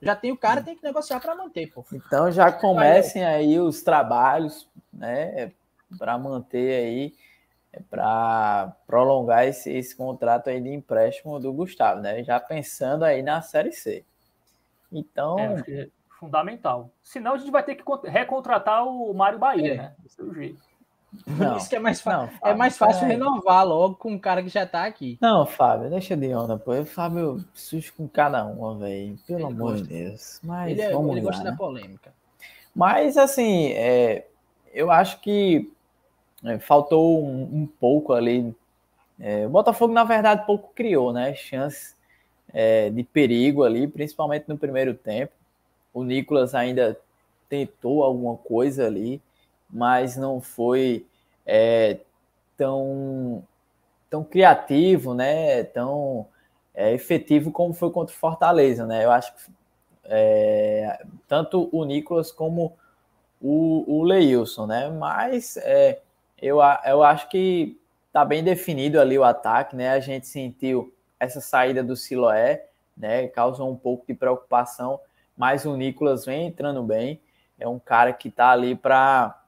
já 0.00 0.16
tem 0.16 0.32
o 0.32 0.36
cara, 0.36 0.62
tem 0.62 0.76
que 0.76 0.82
negociar 0.84 1.20
para 1.20 1.34
manter, 1.34 1.70
pô. 1.72 1.84
Então 1.92 2.30
já 2.30 2.50
comecem 2.52 3.24
aí 3.24 3.58
os 3.60 3.82
trabalhos, 3.82 4.68
né, 4.92 5.52
para 5.98 6.16
manter 6.18 6.74
aí, 6.84 7.14
para 7.90 8.76
prolongar 8.86 9.46
esse, 9.46 9.72
esse 9.72 9.96
contrato 9.96 10.50
aí 10.50 10.60
de 10.60 10.68
empréstimo 10.68 11.38
do 11.40 11.52
Gustavo, 11.52 12.00
né? 12.02 12.22
Já 12.22 12.38
pensando 12.38 13.02
aí 13.04 13.22
na 13.22 13.40
Série 13.40 13.72
C. 13.72 14.04
Então, 14.90 15.38
É, 15.38 15.46
acho 15.54 15.64
que 15.64 15.72
é 15.72 15.88
fundamental. 16.18 16.90
Senão 17.02 17.32
a 17.34 17.38
gente 17.38 17.50
vai 17.50 17.62
ter 17.62 17.74
que 17.74 17.82
con- 17.82 18.00
recontratar 18.02 18.86
o 18.86 19.14
Mário 19.14 19.38
Bahia, 19.38 19.72
É. 19.72 19.76
né? 19.76 19.94
Esse 20.04 20.20
é 20.20 20.24
o 20.24 20.34
jeito. 20.34 20.60
Não, 21.26 21.56
isso 21.56 21.68
que 21.68 21.76
é 21.76 21.78
mais, 21.78 22.02
não, 22.04 22.24
é 22.24 22.28
Fábio, 22.28 22.58
mais 22.58 22.76
fácil 22.76 23.06
renovar 23.06 23.66
logo 23.66 23.96
com 23.96 24.12
um 24.12 24.18
cara 24.18 24.42
que 24.42 24.48
já 24.48 24.64
está 24.64 24.84
aqui. 24.84 25.18
Não, 25.20 25.44
Fábio, 25.44 25.90
deixa 25.90 26.16
de 26.16 26.34
onda, 26.34 26.56
pô. 26.56 26.72
O 26.72 26.86
Fábio 26.86 27.44
sujo 27.54 27.92
com 27.94 28.08
cada 28.08 28.44
uma, 28.44 28.78
velho. 28.78 29.18
Pelo 29.26 29.40
Ele 29.40 29.46
amor 29.46 29.76
de 29.76 29.82
Deus. 29.84 30.40
Mas 30.42 30.70
Ele, 30.70 30.80
é- 30.80 30.92
vamos 30.92 31.10
ele 31.12 31.20
lá, 31.20 31.30
gosta 31.30 31.44
né? 31.44 31.50
da 31.50 31.56
polêmica. 31.56 32.12
Mas, 32.74 33.18
assim, 33.18 33.72
é, 33.72 34.26
eu 34.72 34.90
acho 34.90 35.20
que 35.20 35.70
é, 36.44 36.58
faltou 36.58 37.22
um, 37.24 37.42
um 37.42 37.66
pouco 37.66 38.12
ali. 38.12 38.54
É, 39.20 39.46
o 39.46 39.50
Botafogo, 39.50 39.92
na 39.92 40.04
verdade, 40.04 40.46
pouco 40.46 40.72
criou, 40.74 41.12
né? 41.12 41.34
Chance 41.34 41.94
é, 42.52 42.90
de 42.90 43.02
perigo 43.04 43.62
ali, 43.64 43.86
principalmente 43.86 44.48
no 44.48 44.56
primeiro 44.56 44.94
tempo. 44.94 45.32
O 45.92 46.02
Nicolas 46.02 46.54
ainda 46.54 46.98
tentou 47.48 48.02
alguma 48.02 48.36
coisa 48.36 48.86
ali, 48.86 49.20
mas 49.72 50.16
não 50.16 50.40
foi 50.40 51.06
é, 51.46 51.98
tão, 52.56 53.42
tão 54.10 54.22
criativo, 54.22 55.14
né? 55.14 55.64
Tão 55.64 56.26
é, 56.74 56.92
efetivo 56.92 57.50
como 57.50 57.72
foi 57.72 57.90
contra 57.90 58.14
o 58.14 58.18
Fortaleza, 58.18 58.86
né? 58.86 59.04
Eu 59.04 59.10
acho 59.10 59.34
que 59.34 59.40
é, 60.04 61.04
tanto 61.26 61.68
o 61.72 61.84
Nicolas 61.84 62.30
como 62.30 62.76
o, 63.40 63.84
o 63.86 64.02
Leilson, 64.02 64.66
né? 64.66 64.90
Mas 64.90 65.56
é, 65.56 66.00
eu, 66.40 66.58
eu 66.84 67.02
acho 67.02 67.28
que 67.28 67.80
tá 68.12 68.24
bem 68.24 68.44
definido 68.44 69.00
ali 69.00 69.18
o 69.18 69.24
ataque, 69.24 69.74
né? 69.74 69.90
A 69.90 70.00
gente 70.00 70.26
sentiu 70.26 70.92
essa 71.18 71.40
saída 71.40 71.82
do 71.82 71.96
Siloé, 71.96 72.66
né? 72.96 73.26
Causou 73.28 73.70
um 73.70 73.76
pouco 73.76 74.04
de 74.06 74.14
preocupação, 74.14 75.00
mas 75.36 75.64
o 75.64 75.76
Nicolas 75.76 76.26
vem 76.26 76.46
entrando 76.48 76.82
bem. 76.82 77.20
É 77.58 77.66
um 77.66 77.78
cara 77.78 78.12
que 78.12 78.30
tá 78.30 78.50
ali 78.50 78.74
para 78.74 79.41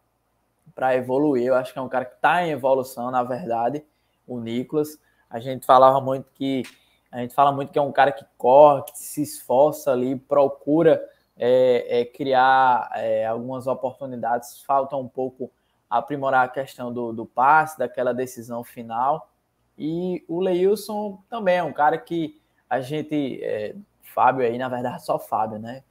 para 0.75 0.97
evoluir. 0.97 1.47
Eu 1.47 1.55
acho 1.55 1.73
que 1.73 1.79
é 1.79 1.83
um 1.83 1.89
cara 1.89 2.05
que 2.05 2.17
está 2.17 2.45
em 2.45 2.51
evolução, 2.51 3.11
na 3.11 3.23
verdade, 3.23 3.85
o 4.27 4.41
Nicolas. 4.41 4.99
A 5.31 5.39
gente 5.39 5.65
falava 5.65 6.01
muito 6.01 6.27
que 6.35 6.63
a 7.11 7.19
gente 7.19 7.33
fala 7.33 7.53
muito 7.53 7.71
que 7.71 7.79
é 7.79 7.83
um 7.83 7.93
cara 7.93 8.11
que 8.11 8.25
corre, 8.37 8.83
que 8.83 8.99
se 8.99 9.23
esforça 9.23 9.93
ali, 9.93 10.17
procura 10.17 11.01
é, 11.37 12.01
é, 12.01 12.05
criar 12.05 12.91
é, 12.93 13.25
algumas 13.25 13.69
oportunidades. 13.69 14.63
Falta 14.63 14.97
um 14.97 15.07
pouco 15.09 15.49
aprimorar 15.89 16.45
a 16.45 16.49
questão 16.49 16.93
do, 16.93 17.13
do 17.13 17.25
passe, 17.25 17.79
daquela 17.79 18.13
decisão 18.13 18.65
final. 18.65 19.31
E 19.79 20.25
o 20.27 20.41
Leilson 20.41 21.23
também 21.29 21.57
é 21.59 21.63
um 21.63 21.73
cara 21.73 21.99
que 21.99 22.41
a 22.69 22.81
gente, 22.81 23.41
é, 23.45 23.77
Fábio 24.03 24.45
aí, 24.45 24.59
na 24.59 24.69
verdade, 24.69 25.05
só 25.05 25.17
Fábio, 25.17 25.61
né? 25.61 25.85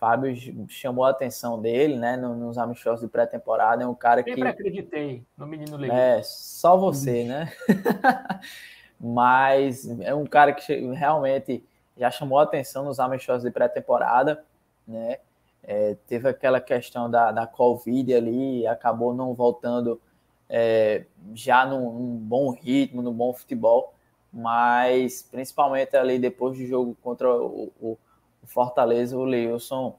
Fábio 0.00 0.34
chamou 0.66 1.04
a 1.04 1.10
atenção 1.10 1.60
dele, 1.60 1.94
né, 1.94 2.16
nos 2.16 2.56
amistosos 2.56 3.02
de 3.02 3.08
pré-temporada, 3.08 3.84
é 3.84 3.86
um 3.86 3.94
cara 3.94 4.22
Sempre 4.22 4.32
que... 4.32 4.40
Sempre 4.40 4.52
acreditei 4.52 5.26
no 5.36 5.46
menino 5.46 5.76
Leilson. 5.76 5.96
É, 5.96 6.22
só 6.22 6.74
você, 6.78 7.24
né? 7.24 7.52
Mas 8.98 9.86
é 10.00 10.14
um 10.14 10.24
cara 10.24 10.54
que 10.54 10.74
realmente 10.94 11.62
já 11.98 12.10
chamou 12.10 12.38
a 12.38 12.44
atenção 12.44 12.82
nos 12.82 12.98
amistosos 12.98 13.44
de 13.44 13.50
pré-temporada, 13.50 14.42
né? 14.88 15.18
É, 15.62 15.94
teve 16.08 16.26
aquela 16.26 16.62
questão 16.62 17.10
da, 17.10 17.30
da 17.30 17.46
Covid 17.46 18.14
ali, 18.14 18.66
acabou 18.66 19.12
não 19.12 19.34
voltando 19.34 20.00
é, 20.48 21.04
já 21.34 21.66
num, 21.66 21.92
num, 21.92 22.16
bom 22.16 22.50
ritmo, 22.50 23.02
num 23.02 23.12
bom 23.12 23.34
futebol, 23.34 23.92
mas 24.32 25.22
principalmente 25.30 25.94
ali 25.94 26.18
depois 26.18 26.56
do 26.56 26.66
jogo 26.66 26.96
contra 27.02 27.30
o, 27.30 27.70
o 27.78 27.98
Fortaleza, 28.50 29.16
o 29.16 29.24
Leilson 29.24 29.96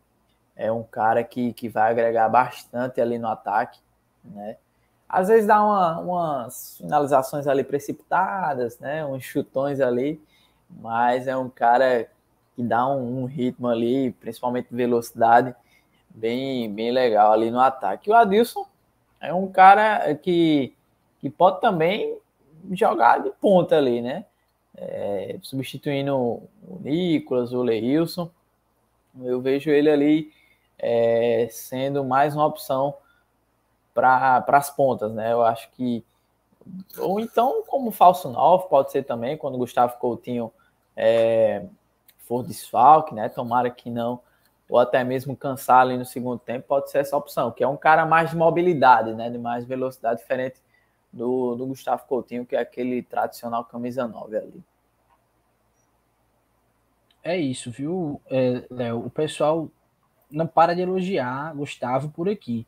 é 0.56 0.72
um 0.72 0.84
cara 0.84 1.24
que, 1.24 1.54
que 1.54 1.70
vai 1.70 1.92
agregar 1.92 2.28
bastante 2.30 3.00
ali 3.00 3.18
no 3.18 3.28
ataque, 3.28 3.80
né? 4.24 4.58
Às 5.08 5.28
vezes 5.28 5.48
dá 5.48 5.62
uma, 5.62 6.00
umas 6.00 6.78
finalizações 6.78 7.48
ali 7.48 7.64
precipitadas, 7.64 8.80
né? 8.80 9.06
Uns 9.06 9.24
chutões 9.24 9.80
ali, 9.80 10.22
mas 10.70 11.28
é 11.28 11.36
um 11.36 11.50
cara 11.50 12.08
que 12.56 12.64
dá 12.64 12.88
um, 12.88 13.24
um, 13.24 13.26
ritmo 13.26 13.68
ali, 13.68 14.12
principalmente 14.14 14.68
velocidade, 14.72 15.56
bem, 16.10 16.74
bem 16.74 16.92
legal 16.92 17.34
ali 17.34 17.52
no 17.52 17.60
ataque. 17.60 18.10
O 18.10 18.14
Adilson 18.14 18.66
é 19.20 19.34
um 19.34 19.48
cara 19.52 20.14
que, 20.16 20.74
que 21.20 21.30
pode 21.30 21.62
também 21.62 22.18
jogar 22.72 23.22
de 23.22 23.32
ponta 23.32 23.78
ali, 23.78 24.02
né? 24.02 24.26
É, 24.78 25.38
substituindo 25.42 26.16
o 26.16 26.80
Nicolas, 26.82 27.52
o 27.54 27.62
Leilson. 27.62 28.30
Eu 29.20 29.42
vejo 29.42 29.70
ele 29.70 29.90
ali 29.90 30.32
é, 30.78 31.48
sendo 31.52 32.04
mais 32.04 32.36
uma 32.36 32.46
opção 32.46 32.96
para 33.94 34.44
as 34.48 34.70
pontas, 34.70 35.12
né? 35.14 35.32
Eu 35.32 35.44
acho 35.44 35.70
que. 35.72 36.04
Ou 36.98 37.20
então, 37.20 37.64
como 37.68 37.92
falso 37.92 38.30
novo, 38.30 38.68
pode 38.68 38.92
ser 38.92 39.04
também, 39.04 39.38
quando 39.38 39.56
o 39.56 39.60
Gustavo 39.60 39.98
Coutinho 39.98 40.52
é, 40.96 41.66
for 42.20 42.44
desfalque, 42.44 43.14
né? 43.14 43.30
Tomara 43.30 43.70
que 43.70 43.90
não, 43.90 44.22
ou 44.70 44.80
até 44.80 45.04
mesmo 45.04 45.36
cansar 45.36 45.82
ali 45.82 45.98
no 45.98 46.06
segundo 46.06 46.40
tempo, 46.40 46.68
pode 46.68 46.90
ser 46.90 47.00
essa 47.00 47.18
opção, 47.18 47.52
que 47.52 47.64
é 47.64 47.68
um 47.68 47.78
cara 47.78 48.06
mais 48.06 48.30
de 48.30 48.38
mobilidade, 48.38 49.14
né? 49.14 49.30
De 49.30 49.38
mais 49.38 49.66
velocidade, 49.66 50.22
diferente 50.22 50.62
do, 51.12 51.56
do 51.56 51.66
Gustavo 51.66 52.06
Coutinho, 52.08 52.46
que 52.46 52.56
é 52.56 52.60
aquele 52.60 53.02
tradicional 53.04 53.66
camisa 53.66 54.08
9 54.08 54.38
ali. 54.38 54.64
É 57.24 57.38
isso, 57.38 57.70
viu, 57.70 58.20
é, 58.30 58.64
Léo? 58.70 59.06
O 59.06 59.10
pessoal 59.10 59.70
não 60.30 60.48
para 60.48 60.74
de 60.74 60.82
elogiar 60.82 61.54
Gustavo 61.56 62.10
por 62.10 62.28
aqui. 62.28 62.66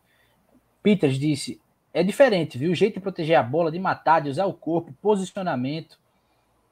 Peters 0.82 1.18
disse: 1.18 1.60
é 1.94 2.04
diferente, 2.04 2.58
viu? 2.58 2.72
O 2.72 2.76
jeito 2.76 2.96
de 2.96 3.00
proteger 3.00 3.38
a 3.38 3.44
bola, 3.44 3.72
de 3.72 3.80
matar, 3.80 4.22
de 4.22 4.30
usar 4.30 4.46
o 4.46 4.54
corpo, 4.54 4.94
posicionamento. 5.02 6.00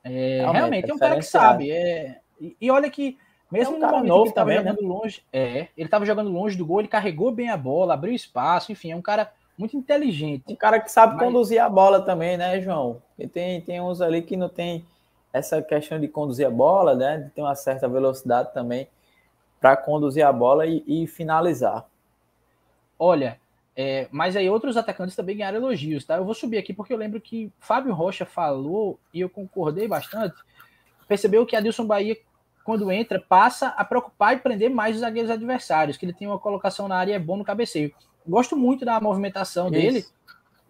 É, 0.04 0.40
realmente, 0.40 0.58
realmente 0.58 0.92
é 0.92 0.94
um 0.94 0.98
cara 0.98 1.16
que 1.16 1.26
sabe. 1.26 1.72
É, 1.72 2.20
e, 2.40 2.56
e 2.60 2.72
olha 2.72 2.90
que, 2.90 3.18
mesmo 3.52 3.76
é 3.76 3.78
um 3.78 3.80
no 3.80 3.88
momento 3.88 4.08
novo 4.08 4.24
que 4.24 4.28
ele 4.28 4.32
estava 4.32 4.54
jogando 4.54 4.82
né? 4.82 4.88
longe, 4.88 5.24
é, 5.32 5.68
ele 5.78 5.88
estava 5.88 6.06
jogando 6.06 6.32
longe 6.32 6.58
do 6.58 6.66
gol, 6.66 6.80
ele 6.80 6.88
carregou 6.88 7.32
bem 7.32 7.50
a 7.50 7.58
bola, 7.58 7.94
abriu 7.94 8.14
espaço, 8.14 8.72
enfim, 8.72 8.92
é 8.92 8.96
um 8.96 9.02
cara 9.02 9.32
muito 9.58 9.78
inteligente. 9.78 10.44
Um 10.48 10.56
cara 10.56 10.80
que 10.80 10.92
sabe 10.92 11.16
Mas... 11.16 11.24
conduzir 11.24 11.62
a 11.62 11.70
bola 11.70 12.02
também, 12.02 12.36
né, 12.36 12.60
João? 12.60 13.02
E 13.18 13.28
tem, 13.28 13.62
tem 13.62 13.80
uns 13.80 14.02
ali 14.02 14.24
que 14.24 14.36
não 14.36 14.50
tem 14.50 14.86
essa 15.34 15.62
questão 15.62 16.00
de 16.00 16.08
conduzir 16.08 16.46
a 16.46 16.52
bola, 16.52 16.96
né? 16.96 17.18
De 17.20 17.30
ter 17.30 17.42
uma 17.42 17.56
certa 17.56 17.88
velocidade 17.88 18.54
também 18.54 18.88
para 19.60 19.78
conduzir 19.78 20.26
a 20.26 20.34
bola 20.34 20.66
e, 20.66 20.84
e 20.88 21.08
finalizar. 21.08 21.86
Olha, 22.98 23.40
é, 23.76 24.08
mas 24.12 24.36
aí 24.36 24.50
outros 24.50 24.76
atacantes 24.76 25.16
também 25.16 25.38
ganharam 25.38 25.58
elogios, 25.58 26.04
tá? 26.04 26.18
Eu 26.18 26.26
vou 26.26 26.34
subir 26.34 26.58
aqui 26.58 26.74
porque 26.74 26.92
eu 26.92 26.98
lembro 26.98 27.22
que 27.22 27.52
Fábio 27.60 27.94
Rocha 27.94 28.26
falou 28.26 29.00
e 29.14 29.22
eu 29.22 29.30
concordei 29.30 29.88
bastante. 29.88 30.36
Percebeu 31.08 31.46
que 31.46 31.56
Adilson 31.56 31.86
Bahia, 31.86 32.18
quando 32.64 32.92
entra, 32.92 33.20
passa 33.20 33.68
a 33.70 33.86
preocupar 33.86 34.36
e 34.36 34.40
prender 34.40 34.70
mais 34.70 34.96
os 34.96 35.02
zagueiros 35.02 35.32
adversários, 35.32 35.98
que 35.98 36.06
ele 36.06 36.14
tem 36.14 36.28
uma 36.28 36.40
colocação 36.40 36.88
na 36.88 36.96
área 36.96 37.14
é 37.14 37.20
bom 37.20 37.38
no 37.38 37.46
cabeceio. 37.46 37.94
Gosto 38.28 38.56
muito 38.56 38.86
da 38.86 39.00
movimentação 39.00 39.66
Isso. 39.66 39.74
dele. 39.74 40.06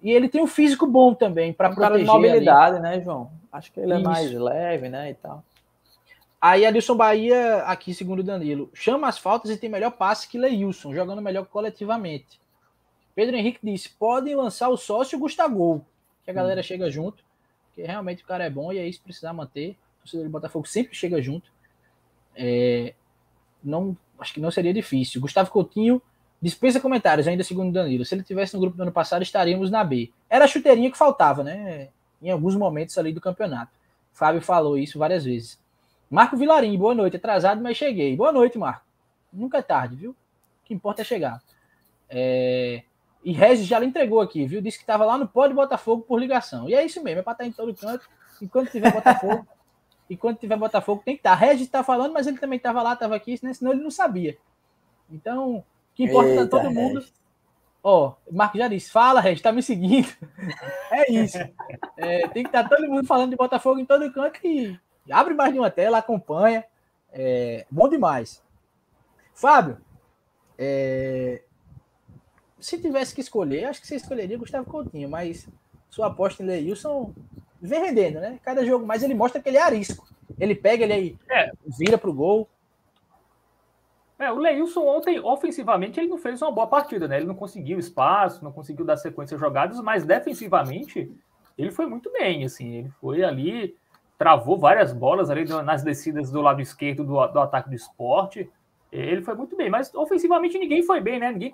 E 0.02 0.12
ele 0.12 0.28
tem 0.28 0.42
um 0.42 0.48
físico 0.48 0.88
bom 0.88 1.14
também 1.14 1.54
para 1.54 1.70
um 1.70 1.76
proteger. 1.76 2.06
Cara 2.06 2.20
de 2.20 2.28
mobilidade, 2.28 2.76
ali. 2.78 2.84
né, 2.84 3.02
João? 3.02 3.32
Acho 3.52 3.72
que 3.72 3.80
ele 3.80 3.94
é 3.94 3.98
Isso. 3.98 4.04
mais 4.04 4.32
leve, 4.32 4.90
né, 4.90 5.12
e 5.12 5.14
tal. 5.14 5.44
Aí 6.42 6.66
Adilson 6.66 6.96
Bahia, 6.96 7.58
aqui 7.66 7.94
segundo 7.94 8.24
Danilo, 8.24 8.72
chama 8.74 9.08
as 9.08 9.20
faltas 9.20 9.52
e 9.52 9.58
tem 9.58 9.70
melhor 9.70 9.92
passe 9.92 10.28
que 10.28 10.40
Leilson, 10.40 10.92
jogando 10.92 11.22
melhor 11.22 11.46
coletivamente. 11.46 12.42
Pedro 13.14 13.36
Henrique 13.36 13.60
disse: 13.62 13.90
podem 13.90 14.36
lançar 14.36 14.70
o 14.70 14.78
sócio 14.78 15.20
Gustavo, 15.20 15.86
que 16.24 16.32
a 16.32 16.34
galera 16.34 16.62
hum. 16.62 16.64
chega 16.64 16.90
junto, 16.90 17.24
porque 17.68 17.84
realmente 17.84 18.24
o 18.24 18.28
cara 18.28 18.44
é 18.44 18.50
bom 18.50 18.74
e 18.74 18.80
aí 18.80 18.92
se 18.92 19.00
precisar 19.00 19.34
manter, 19.34 19.78
o 20.00 20.02
torcedor 20.02 20.26
do 20.26 20.32
Botafogo 20.32 20.68
sempre 20.68 20.96
chega 20.96 21.22
junto. 21.22 21.52
É, 22.36 22.96
não, 23.64 23.96
acho 24.18 24.34
que 24.34 24.40
não 24.40 24.50
seria 24.50 24.74
difícil. 24.74 25.22
Gustavo 25.22 25.52
Coutinho 25.52 26.02
dispensa 26.42 26.80
comentários, 26.80 27.28
ainda 27.28 27.44
segundo 27.44 27.72
Danilo. 27.72 28.04
Se 28.04 28.16
ele 28.16 28.24
tivesse 28.24 28.54
no 28.54 28.60
grupo 28.60 28.76
do 28.76 28.84
ano 28.84 28.92
passado, 28.92 29.22
estaríamos 29.22 29.70
na 29.70 29.84
B. 29.84 30.12
Era 30.30 30.46
a 30.46 30.48
chuteirinha 30.48 30.92
que 30.92 30.98
faltava, 30.98 31.44
né? 31.44 31.90
Em 32.22 32.32
alguns 32.32 32.56
momentos 32.56 32.98
ali 32.98 33.14
do 33.14 33.22
campeonato. 33.22 33.72
Fábio 34.12 34.42
falou 34.42 34.78
isso 34.78 34.98
várias 34.98 35.24
vezes. 35.24 35.60
Marco 36.10 36.36
Vilarim, 36.36 36.78
boa 36.78 36.96
noite. 36.96 37.18
Atrasado, 37.18 37.62
mas 37.62 37.78
cheguei. 37.78 38.16
Boa 38.16 38.32
noite, 38.32 38.58
Marco. 38.58 38.86
Nunca 39.32 39.60
é 39.60 39.62
tarde, 39.62 39.96
viu? 39.96 40.12
O 40.12 40.16
que 40.66 40.74
importa 40.74 41.02
é 41.02 41.06
chegar. 41.06 41.42
É... 42.10 42.84
E 43.24 43.32
Regis 43.32 43.68
já 43.68 43.78
lhe 43.78 43.86
entregou 43.86 44.20
aqui, 44.20 44.46
viu? 44.46 44.62
Disse 44.62 44.78
que 44.78 44.84
estava 44.84 45.06
lá 45.06 45.18
no 45.18 45.28
Pódio 45.28 45.56
Botafogo 45.56 46.04
por 46.04 46.20
ligação. 46.20 46.68
E 46.68 46.74
é 46.74 46.84
isso 46.84 47.02
mesmo, 47.04 47.20
é 47.20 47.24
para 47.24 47.34
estar 47.34 47.46
em 47.46 47.52
todo 47.52 47.74
canto. 47.74 48.10
Enquanto 48.42 48.72
tiver 48.72 48.92
Botafogo, 48.92 49.48
enquanto 50.10 50.40
tiver 50.40 50.58
Botafogo, 50.58 51.04
tem 51.06 51.16
que 51.16 51.20
estar. 51.20 51.36
Regis 51.36 51.62
está 51.62 51.84
falando, 51.84 52.14
mas 52.14 52.26
ele 52.26 52.40
também 52.40 52.58
estava 52.58 52.82
lá, 52.82 52.94
estava 52.94 53.16
aqui, 53.16 53.40
né? 53.44 53.54
senão 53.54 53.72
ele 53.72 53.84
não 53.84 53.92
sabia. 53.92 54.38
Então, 55.10 55.58
o 55.58 55.64
que 55.94 56.04
importa 56.04 56.30
é 56.30 56.46
todo 56.46 56.72
mundo. 56.72 57.04
Ó, 57.84 58.10
oh, 58.10 58.34
Marco 58.34 58.58
já 58.58 58.68
disse, 58.68 58.92
fala, 58.92 59.20
Regis, 59.20 59.42
tá 59.42 59.52
me 59.52 59.64
seguindo. 59.64 60.08
é 60.92 61.12
isso. 61.12 61.38
É, 61.98 62.28
tem 62.28 62.44
que 62.44 62.50
estar 62.50 62.70
todo 62.70 62.88
mundo 62.88 63.08
falando 63.08 63.32
de 63.32 63.36
Botafogo 63.36 63.80
em 63.80 63.86
todo 63.86 64.12
canto 64.14 64.40
e 64.46 64.80
abre 65.10 65.34
mais 65.34 65.52
de 65.52 65.60
uma 65.60 65.72
tela, 65.72 65.98
acompanha. 65.98 66.64
É, 67.12 67.66
bom 67.72 67.90
demais. 67.90 68.44
Fábio, 69.34 69.78
é, 70.58 71.42
se 72.60 72.78
tivesse 72.78 73.16
que 73.16 73.22
escolher, 73.22 73.66
acho 73.66 73.82
que 73.82 73.88
você 73.88 73.96
escolheria 73.96 74.38
Gustavo 74.38 74.70
Coutinho, 74.70 75.10
mas 75.10 75.50
sua 75.90 76.08
aposta 76.08 76.44
em 76.44 76.46
Leilson 76.46 77.14
vem 77.60 77.82
rendendo, 77.82 78.20
né? 78.20 78.40
Cada 78.44 78.64
jogo 78.64 78.86
mais 78.86 79.02
ele 79.02 79.16
mostra 79.16 79.42
que 79.42 79.50
ele 79.50 79.58
é 79.58 79.62
arisco. 79.62 80.08
Ele 80.40 80.54
pega, 80.56 80.84
ele 80.84 80.94
aí 80.94 81.18
é. 81.30 81.52
vira 81.66 81.98
pro 81.98 82.14
gol. 82.14 82.48
É, 84.22 84.32
o 84.32 84.38
Leilson 84.38 84.86
ontem, 84.86 85.20
ofensivamente, 85.20 86.00
ele 86.00 86.08
não 86.08 86.18
fez 86.20 86.40
uma 86.44 86.52
boa 86.52 86.68
partida, 86.68 87.08
né? 87.08 87.18
Ele 87.18 87.26
não 87.26 87.34
conseguiu 87.34 87.80
espaço, 87.80 88.44
não 88.44 88.52
conseguiu 88.52 88.86
dar 88.86 88.96
sequência 88.96 89.36
jogadas, 89.36 89.82
mas 89.82 90.06
defensivamente 90.06 91.12
ele 91.58 91.72
foi 91.72 91.88
muito 91.88 92.12
bem, 92.12 92.44
assim, 92.44 92.76
ele 92.76 92.90
foi 93.02 93.24
ali, 93.24 93.76
travou 94.20 94.60
várias 94.60 94.94
bolas 94.94 95.32
ali 95.32 95.44
nas 95.64 95.84
descidas 95.84 96.30
do 96.30 96.40
lado 96.40 96.62
esquerdo 96.62 97.04
do, 97.04 97.28
do 97.28 97.40
ataque 97.40 97.70
do 97.70 97.76
esporte. 97.76 98.48
Ele 98.92 99.24
foi 99.24 99.34
muito 99.34 99.58
bem, 99.58 99.72
mas 99.72 99.92
ofensivamente 99.96 100.60
ninguém 100.60 100.84
foi 100.84 101.02
bem, 101.02 101.18
né? 101.18 101.32
Ninguém 101.32 101.52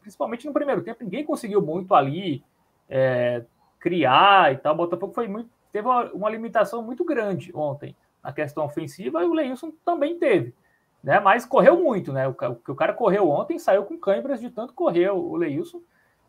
principalmente 0.00 0.46
no 0.46 0.52
primeiro 0.52 0.82
tempo, 0.82 1.02
ninguém 1.02 1.24
conseguiu 1.24 1.60
muito 1.60 1.96
ali 1.96 2.44
é, 2.88 3.42
criar 3.80 4.52
e 4.52 4.58
tal. 4.58 4.74
O 4.74 4.76
Botafogo 4.76 5.12
foi 5.12 5.26
muito, 5.26 5.50
teve 5.72 5.88
uma, 5.88 6.04
uma, 6.12 6.30
limitação 6.30 6.80
muito 6.80 7.04
grande 7.04 7.50
ontem 7.52 7.96
na 8.22 8.32
questão 8.32 8.64
ofensiva 8.64 9.20
e 9.22 9.26
o 9.26 9.34
Leilson 9.34 9.72
também 9.84 10.16
teve, 10.16 10.54
né? 11.04 11.20
Mas 11.20 11.46
correu 11.46 11.78
muito, 11.78 12.12
né? 12.12 12.26
O, 12.26 12.32
o, 12.32 12.72
o 12.72 12.74
cara 12.74 12.92
correu 12.92 13.30
ontem, 13.30 13.58
saiu 13.58 13.84
com 13.84 13.96
câimbras 13.96 14.40
de 14.40 14.50
tanto 14.50 14.74
correr 14.74 15.10
o 15.10 15.36
Leilson. 15.36 15.80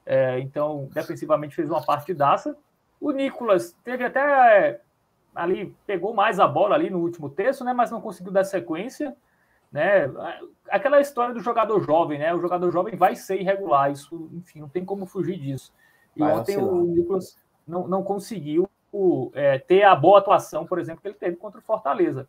É, 0.05 0.39
então, 0.39 0.87
defensivamente 0.93 1.55
fez 1.55 1.67
uma 1.67 1.83
partidaça. 1.83 2.55
O 3.01 3.09
Nicolas 3.09 3.75
teve 3.83 4.03
até 4.03 4.79
ali, 5.33 5.75
pegou 5.87 6.13
mais 6.13 6.39
a 6.39 6.47
bola 6.47 6.75
ali 6.75 6.91
no 6.91 6.99
último 6.99 7.27
terço, 7.29 7.63
né? 7.63 7.73
Mas 7.73 7.89
não 7.89 7.99
conseguiu 7.99 8.31
dar 8.31 8.43
sequência 8.43 9.15
né? 9.75 10.09
Aquela 10.69 11.01
história 11.01 11.33
do 11.33 11.41
jogador 11.41 11.81
jovem, 11.81 12.17
né? 12.17 12.33
O 12.33 12.39
jogador 12.39 12.71
jovem 12.71 12.95
vai 12.95 13.13
ser 13.13 13.41
irregular, 13.41 13.91
isso, 13.91 14.29
enfim, 14.31 14.61
não 14.61 14.69
tem 14.69 14.85
como 14.85 15.05
fugir 15.05 15.37
disso. 15.37 15.73
E 16.15 16.19
vai 16.19 16.33
ontem 16.33 16.57
o 16.57 16.81
Nicolas 16.85 17.37
não, 17.67 17.85
não 17.85 18.01
conseguiu 18.01 18.69
é, 19.33 19.59
ter 19.59 19.83
a 19.83 19.93
boa 19.93 20.19
atuação, 20.19 20.65
por 20.65 20.79
exemplo, 20.79 21.01
que 21.01 21.09
ele 21.09 21.15
teve 21.15 21.35
contra 21.35 21.59
o 21.59 21.63
Fortaleza. 21.63 22.25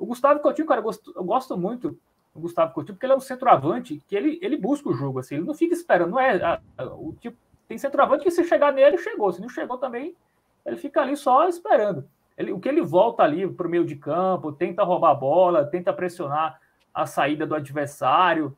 O 0.00 0.06
Gustavo 0.06 0.40
Coutinho, 0.40 0.66
cara, 0.66 0.80
eu 0.80 0.84
gosto, 0.84 1.12
eu 1.14 1.22
gosto 1.22 1.56
muito 1.56 1.90
do 2.34 2.40
Gustavo 2.40 2.72
Coutinho, 2.72 2.94
porque 2.94 3.06
ele 3.06 3.12
é 3.12 3.16
um 3.16 3.20
centroavante 3.20 4.02
que 4.08 4.16
ele, 4.16 4.38
ele 4.42 4.56
busca 4.56 4.88
o 4.88 4.94
jogo, 4.94 5.18
assim, 5.18 5.36
ele 5.36 5.44
não 5.44 5.54
fica 5.54 5.74
esperando, 5.74 6.12
não 6.12 6.20
é 6.20 6.42
a, 6.42 6.60
a, 6.78 6.84
o 6.86 7.14
tipo, 7.20 7.36
tem 7.68 7.78
centroavante 7.78 8.24
que 8.24 8.30
se 8.30 8.42
chegar 8.44 8.72
nele, 8.72 8.98
chegou, 8.98 9.30
se 9.32 9.40
não 9.40 9.48
chegou 9.48 9.78
também, 9.78 10.16
ele 10.64 10.76
fica 10.76 11.00
ali 11.02 11.16
só 11.16 11.48
esperando. 11.48 12.08
Ele, 12.36 12.52
o 12.52 12.58
que 12.58 12.68
ele 12.68 12.80
volta 12.80 13.22
ali 13.22 13.46
para 13.48 13.66
o 13.66 13.70
meio 13.70 13.84
de 13.84 13.94
campo, 13.94 14.50
tenta 14.50 14.82
roubar 14.82 15.10
a 15.10 15.14
bola, 15.14 15.66
tenta 15.66 15.92
pressionar, 15.92 16.58
a 16.92 17.06
saída 17.06 17.46
do 17.46 17.54
adversário. 17.54 18.56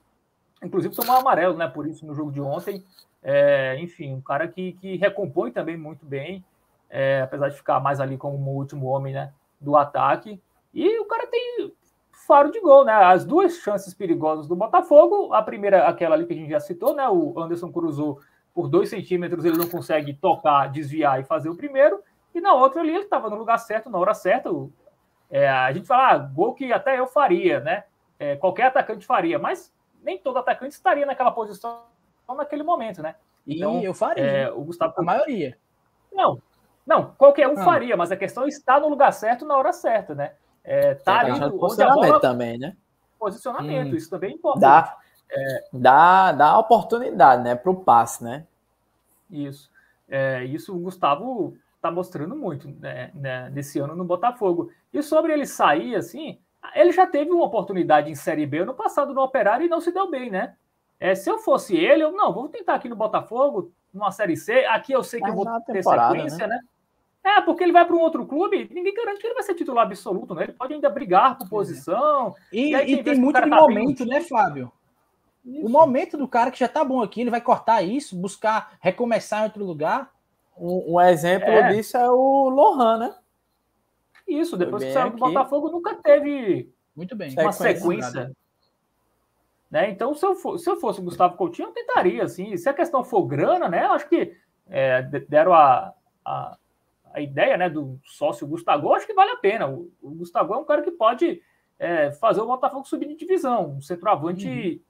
Inclusive 0.62 0.94
tomou 0.94 1.16
amarelo, 1.16 1.56
né? 1.56 1.68
Por 1.68 1.86
isso 1.86 2.06
no 2.06 2.14
jogo 2.14 2.30
de 2.30 2.40
ontem. 2.40 2.84
É, 3.22 3.76
enfim, 3.80 4.14
um 4.14 4.20
cara 4.20 4.48
que, 4.48 4.72
que 4.74 4.96
recompõe 4.96 5.52
também 5.52 5.76
muito 5.76 6.04
bem, 6.04 6.44
é, 6.90 7.22
apesar 7.22 7.48
de 7.48 7.56
ficar 7.56 7.80
mais 7.80 8.00
ali 8.00 8.16
como 8.16 8.36
o 8.36 8.56
último 8.56 8.86
homem 8.86 9.14
né, 9.14 9.32
do 9.60 9.76
ataque. 9.76 10.40
E 10.72 10.98
o 11.00 11.04
cara 11.04 11.26
tem 11.26 11.72
faro 12.26 12.50
de 12.50 12.60
gol, 12.60 12.84
né? 12.84 12.92
As 12.92 13.24
duas 13.24 13.58
chances 13.58 13.92
perigosas 13.92 14.46
do 14.46 14.56
Botafogo, 14.56 15.32
a 15.32 15.42
primeira, 15.42 15.86
aquela 15.86 16.14
ali 16.14 16.26
que 16.26 16.32
a 16.32 16.36
gente 16.36 16.50
já 16.50 16.60
citou, 16.60 16.94
né? 16.94 17.08
O 17.08 17.38
Anderson 17.38 17.70
cruzou 17.70 18.20
por 18.54 18.68
dois 18.68 18.88
centímetros, 18.88 19.44
ele 19.44 19.58
não 19.58 19.68
consegue 19.68 20.14
tocar, 20.14 20.70
desviar 20.70 21.20
e 21.20 21.24
fazer 21.24 21.48
o 21.48 21.56
primeiro. 21.56 22.00
E 22.34 22.40
na 22.40 22.54
outra 22.54 22.80
ali 22.80 22.94
ele 22.94 23.04
estava 23.04 23.28
no 23.28 23.36
lugar 23.36 23.58
certo, 23.58 23.90
na 23.90 23.98
hora 23.98 24.14
certa. 24.14 24.50
É, 25.30 25.48
a 25.48 25.72
gente 25.72 25.86
fala, 25.86 26.10
ah, 26.10 26.18
gol 26.18 26.54
que 26.54 26.72
até 26.72 26.98
eu 26.98 27.06
faria, 27.06 27.60
né? 27.60 27.84
é, 28.22 28.36
qualquer 28.36 28.66
atacante 28.66 29.04
faria, 29.04 29.36
mas 29.36 29.74
nem 30.00 30.16
todo 30.16 30.38
atacante 30.38 30.72
estaria 30.72 31.04
naquela 31.04 31.32
posição 31.32 31.82
naquele 32.36 32.62
momento, 32.62 33.02
né? 33.02 33.16
Então, 33.46 33.80
e 33.80 33.84
eu 33.84 33.92
faria. 33.92 34.24
É, 34.24 34.50
o 34.50 34.62
Gustavo... 34.62 34.94
A 34.96 35.02
maioria. 35.02 35.58
Não, 36.12 36.40
não, 36.86 37.14
qualquer 37.18 37.48
um 37.48 37.56
faria, 37.56 37.96
mas 37.96 38.12
a 38.12 38.16
questão 38.16 38.44
é 38.44 38.48
estar 38.48 38.80
no 38.80 38.88
lugar 38.88 39.12
certo 39.12 39.44
na 39.44 39.56
hora 39.56 39.72
certa, 39.72 40.14
né? 40.14 40.34
É, 40.64 40.94
tá 40.94 41.20
ali 41.20 41.32
onde 41.32 41.82
a 41.82 41.94
bola... 41.94 42.20
também, 42.20 42.58
né? 42.58 42.76
Posicionamento, 43.18 43.92
hum. 43.92 43.96
isso 43.96 44.10
também 44.10 44.30
é 44.30 44.34
importante. 44.34 44.60
Dá, 44.60 44.96
é... 45.30 45.64
dá, 45.72 46.32
dá 46.32 46.58
oportunidade, 46.58 47.42
né, 47.42 47.54
para 47.54 47.70
o 47.70 47.76
passe, 47.76 48.22
né? 48.22 48.46
Isso. 49.30 49.70
É, 50.08 50.44
isso 50.44 50.74
o 50.74 50.78
Gustavo 50.78 51.56
tá 51.80 51.90
mostrando 51.90 52.36
muito 52.36 52.68
né, 52.68 53.10
né, 53.14 53.50
nesse 53.50 53.78
ano 53.78 53.96
no 53.96 54.04
Botafogo. 54.04 54.70
E 54.92 55.02
sobre 55.02 55.32
ele 55.32 55.46
sair, 55.46 55.96
assim, 55.96 56.38
ele 56.74 56.92
já 56.92 57.06
teve 57.06 57.30
uma 57.30 57.44
oportunidade 57.44 58.10
em 58.10 58.14
Série 58.14 58.46
B 58.46 58.64
no 58.64 58.74
passado 58.74 59.12
no 59.12 59.22
Operário 59.22 59.66
e 59.66 59.68
não 59.68 59.80
se 59.80 59.90
deu 59.90 60.08
bem, 60.10 60.30
né? 60.30 60.54
É, 61.00 61.14
se 61.16 61.28
eu 61.28 61.38
fosse 61.38 61.76
ele, 61.76 62.04
eu 62.04 62.12
não, 62.12 62.32
vou 62.32 62.48
tentar 62.48 62.74
aqui 62.74 62.88
no 62.88 62.94
Botafogo, 62.94 63.72
numa 63.92 64.12
Série 64.12 64.36
C. 64.36 64.64
Aqui 64.66 64.92
eu 64.92 65.02
sei 65.02 65.20
que 65.20 65.28
eu 65.28 65.34
vou 65.34 65.44
ter 65.62 65.82
sequência, 65.82 66.46
né? 66.46 66.54
né? 66.54 66.60
É, 67.24 67.40
porque 67.40 67.62
ele 67.62 67.72
vai 67.72 67.84
para 67.84 67.94
um 67.94 68.00
outro 68.00 68.26
clube, 68.26 68.68
ninguém 68.72 68.92
garante 68.92 69.20
que 69.20 69.26
ele 69.26 69.34
vai 69.34 69.44
ser 69.44 69.54
titular 69.54 69.86
absoluto, 69.86 70.34
né? 70.34 70.42
Ele 70.42 70.52
pode 70.52 70.74
ainda 70.74 70.90
brigar 70.90 71.38
por 71.38 71.48
posição. 71.48 72.34
E, 72.52 72.74
e, 72.74 72.94
e 72.94 73.02
tem 73.02 73.14
muito 73.16 73.40
de 73.40 73.48
tá 73.48 73.56
momento, 73.56 74.04
bem... 74.04 74.14
né, 74.14 74.20
Flávio? 74.20 74.72
Isso. 75.44 75.66
O 75.66 75.68
momento 75.68 76.16
do 76.16 76.26
cara 76.26 76.50
que 76.50 76.58
já 76.58 76.68
tá 76.68 76.84
bom 76.84 77.00
aqui, 77.00 77.20
ele 77.20 77.30
vai 77.30 77.40
cortar 77.40 77.82
isso, 77.82 78.16
buscar 78.16 78.76
recomeçar 78.80 79.40
em 79.40 79.44
outro 79.44 79.64
lugar. 79.64 80.10
Um, 80.58 80.94
um 80.94 81.00
exemplo 81.00 81.48
é. 81.48 81.72
disso 81.72 81.96
é 81.96 82.10
o 82.10 82.48
Lohan, 82.48 82.98
né? 82.98 83.14
Isso, 84.26 84.56
depois 84.56 84.82
que 84.82 84.92
saiu 84.92 85.10
do 85.10 85.18
Botafogo, 85.18 85.70
nunca 85.70 85.94
teve 85.96 86.72
Muito 86.94 87.14
bem. 87.14 87.34
uma 87.38 87.52
sequência. 87.52 88.32
Né? 89.70 89.90
Então, 89.90 90.14
se 90.14 90.24
eu, 90.24 90.34
for, 90.34 90.58
se 90.58 90.68
eu 90.68 90.76
fosse 90.76 91.00
o 91.00 91.04
Gustavo 91.04 91.36
Coutinho, 91.36 91.68
eu 91.68 91.72
tentaria, 91.72 92.22
assim. 92.24 92.56
Se 92.56 92.68
a 92.68 92.74
questão 92.74 93.02
for 93.02 93.24
grana, 93.24 93.68
né? 93.68 93.84
Acho 93.86 94.08
que 94.08 94.36
é, 94.68 95.02
deram 95.02 95.54
a, 95.54 95.92
a, 96.24 96.56
a, 97.12 97.20
ideia 97.20 97.56
né, 97.56 97.68
do 97.68 97.98
sócio 98.04 98.46
Gustavo, 98.46 98.92
acho 98.94 99.06
que 99.06 99.14
vale 99.14 99.30
a 99.30 99.36
pena. 99.36 99.68
O, 99.68 99.90
o 100.00 100.10
Gustavo 100.10 100.54
é 100.54 100.56
um 100.56 100.64
cara 100.64 100.82
que 100.82 100.90
pode 100.90 101.40
é, 101.78 102.12
fazer 102.12 102.40
o 102.40 102.46
Botafogo 102.46 102.86
subir 102.86 103.08
de 103.08 103.16
divisão, 103.16 103.76
um 103.76 103.80
centroavante 103.80 104.48
uhum. 104.48 104.80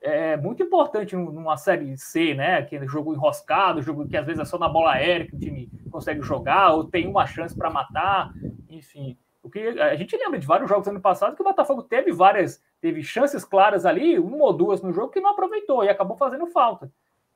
é, 0.00 0.36
muito 0.36 0.62
importante 0.62 1.16
numa 1.16 1.56
série 1.56 1.96
C, 1.96 2.34
né? 2.34 2.58
Aquele 2.58 2.86
jogo 2.86 3.14
enroscado, 3.14 3.82
jogo 3.82 4.06
que 4.06 4.16
às 4.16 4.26
vezes 4.26 4.40
é 4.40 4.44
só 4.44 4.58
na 4.58 4.68
bola 4.68 4.92
aérea 4.92 5.26
que 5.26 5.36
o 5.36 5.38
time 5.38 5.70
consegue 5.90 6.22
jogar, 6.22 6.72
ou 6.74 6.84
tem 6.84 7.06
uma 7.06 7.26
chance 7.26 7.56
para 7.56 7.70
matar 7.70 8.32
enfim. 8.76 9.16
O 9.42 9.50
que 9.50 9.58
a 9.58 9.96
gente 9.96 10.16
lembra 10.16 10.38
de 10.38 10.46
vários 10.46 10.68
jogos 10.68 10.86
ano 10.86 11.00
passado 11.00 11.34
que 11.34 11.42
o 11.42 11.44
Botafogo 11.44 11.82
teve 11.82 12.12
várias, 12.12 12.62
teve 12.80 13.02
chances 13.02 13.44
claras 13.44 13.84
ali, 13.84 14.18
uma 14.18 14.44
ou 14.44 14.52
duas 14.52 14.80
no 14.80 14.92
jogo 14.92 15.12
que 15.12 15.20
não 15.20 15.30
aproveitou 15.30 15.82
e 15.84 15.88
acabou 15.88 16.16
fazendo 16.16 16.46
falta. 16.46 16.90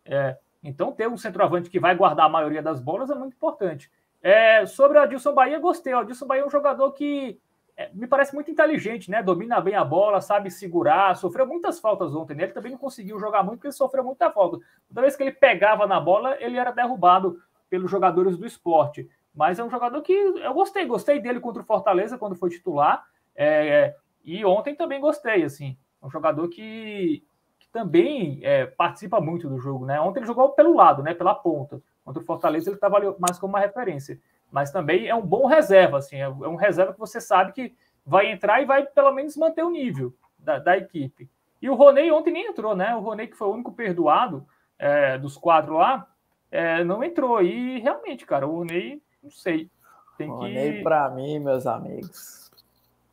É, 0.05 0.37
então, 0.63 0.93
ter 0.93 1.09
um 1.09 1.17
centroavante 1.17 1.69
que 1.69 1.81
vai 1.81 1.95
guardar 1.97 2.27
a 2.27 2.29
maioria 2.29 2.63
das 2.63 2.81
bolas 2.81 3.11
é 3.11 3.15
muito 3.15 3.35
importante. 3.35 3.91
É, 4.27 4.67
sobre 4.67 4.99
o 4.99 5.01
Adilson 5.01 5.33
Bahia, 5.33 5.57
gostei. 5.61 5.95
O 5.95 5.99
Adilson 5.99 6.27
Bahia 6.27 6.43
é 6.43 6.47
um 6.47 6.51
jogador 6.51 6.91
que 6.91 7.39
é, 7.77 7.91
me 7.95 8.09
parece 8.09 8.35
muito 8.35 8.51
inteligente, 8.51 9.09
né? 9.09 9.23
Domina 9.23 9.61
bem 9.61 9.77
a 9.77 9.85
bola, 9.85 10.21
sabe 10.21 10.51
segurar, 10.51 11.15
sofreu 11.15 11.47
muitas 11.47 11.79
faltas 11.79 12.13
ontem. 12.13 12.35
Né? 12.35 12.43
Ele 12.43 12.53
também 12.53 12.73
não 12.73 12.79
conseguiu 12.79 13.21
jogar 13.21 13.45
muito 13.45 13.59
porque 13.59 13.69
ele 13.69 13.75
sofreu 13.75 14.03
muita 14.03 14.29
falta. 14.33 14.59
Toda 14.89 15.01
vez 15.01 15.15
que 15.15 15.23
ele 15.23 15.31
pegava 15.31 15.87
na 15.87 16.01
bola, 16.01 16.37
ele 16.43 16.57
era 16.57 16.73
derrubado 16.73 17.41
pelos 17.71 17.89
jogadores 17.89 18.37
do 18.37 18.45
esporte. 18.45 19.09
Mas 19.33 19.61
é 19.61 19.65
um 19.65 19.71
jogador 19.71 20.03
que 20.03 20.13
eu 20.13 20.53
gostei, 20.53 20.85
gostei 20.87 21.21
dele 21.21 21.39
contra 21.39 21.63
o 21.63 21.65
Fortaleza 21.65 22.19
quando 22.19 22.35
foi 22.35 22.51
titular. 22.51 23.07
É, 23.33 23.95
e 24.25 24.45
ontem 24.45 24.75
também 24.75 25.01
gostei, 25.01 25.45
assim. 25.45 25.79
Um 26.03 26.11
jogador 26.11 26.49
que, 26.49 27.23
que 27.61 27.69
também 27.69 28.41
é, 28.43 28.67
participa 28.67 29.21
muito 29.21 29.49
do 29.49 29.61
jogo, 29.61 29.87
né? 29.87 30.01
Ontem 30.01 30.19
ele 30.19 30.27
jogou 30.27 30.49
pelo 30.49 30.75
lado, 30.75 31.01
né? 31.01 31.15
Pela 31.15 31.33
ponta. 31.33 31.81
Contra 32.07 32.23
o 32.23 32.25
Fortaleza 32.25 32.71
ele 32.71 32.77
estava 32.77 33.01
mais 33.19 33.37
como 33.37 33.55
uma 33.55 33.61
referência. 33.61 34.21
Mas 34.49 34.71
também 34.71 35.09
é 35.09 35.15
um 35.15 35.27
bom 35.27 35.45
reserva, 35.47 35.99
assim. 35.99 36.15
É, 36.15 36.21
é 36.21 36.29
um 36.29 36.55
reserva 36.55 36.93
que 36.93 37.01
você 37.01 37.21
sabe 37.21 37.53
que 37.53 37.75
vai 38.07 38.31
entrar 38.31 38.63
e 38.63 38.65
vai 38.65 38.87
pelo 38.87 39.13
menos 39.13 39.37
manter 39.37 39.65
o 39.65 39.71
nível 39.71 40.15
da, 40.39 40.61
da 40.61 40.79
equipe. 40.79 41.29
E 41.61 41.69
o 41.69 41.75
Roney 41.75 42.13
ontem 42.13 42.33
nem 42.33 42.47
entrou, 42.47 42.77
né? 42.77 42.95
O 42.95 43.01
Roney, 43.01 43.27
que 43.27 43.37
foi 43.37 43.49
o 43.49 43.55
único 43.55 43.73
perdoado 43.73 44.47
é, 44.79 45.19
dos 45.19 45.37
quatro 45.37 45.75
lá, 45.75 46.07
é, 46.49 46.85
não 46.85 47.03
entrou. 47.03 47.43
E 47.43 47.81
realmente, 47.81 48.25
cara, 48.25 48.47
o 48.47 48.59
Roney 48.59 49.03
não 49.21 49.31
sei. 49.33 49.69
Tem 50.17 50.33
que. 50.39 50.83
para 50.85 51.11
mim, 51.11 51.41
meus 51.41 51.67
amigos. 51.67 52.53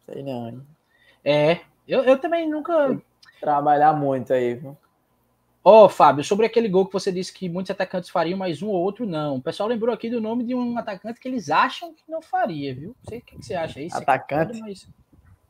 Sei 0.05 0.21
não. 0.21 0.61
É, 1.25 1.61
eu, 1.87 2.03
eu 2.03 2.19
também 2.19 2.47
nunca. 2.47 3.01
Trabalhar 3.41 3.93
muito 3.93 4.31
aí, 4.31 4.53
viu? 4.53 4.77
Ó, 5.65 5.85
oh, 5.85 5.89
Fábio, 5.89 6.25
sobre 6.25 6.45
aquele 6.45 6.67
gol 6.67 6.85
que 6.85 6.91
você 6.91 7.09
disse 7.09 7.31
que 7.31 7.47
muitos 7.47 7.71
atacantes 7.71 8.09
fariam, 8.09 8.37
mas 8.37 8.61
um 8.61 8.67
ou 8.67 8.81
outro 8.81 9.05
não. 9.05 9.37
O 9.37 9.41
pessoal 9.41 9.69
lembrou 9.69 9.95
aqui 9.95 10.09
do 10.09 10.19
nome 10.19 10.43
de 10.43 10.53
um 10.53 10.77
atacante 10.77 11.21
que 11.21 11.27
eles 11.27 11.49
acham 11.49 11.93
que 11.93 12.03
não 12.09 12.21
faria, 12.21 12.75
viu? 12.75 12.89
Não 12.89 13.09
sei 13.09 13.19
o 13.19 13.21
que, 13.21 13.37
que 13.37 13.45
você 13.45 13.55
acha 13.55 13.79
aí. 13.79 13.87
Atacante? 13.91 14.59
mas... 14.59 14.89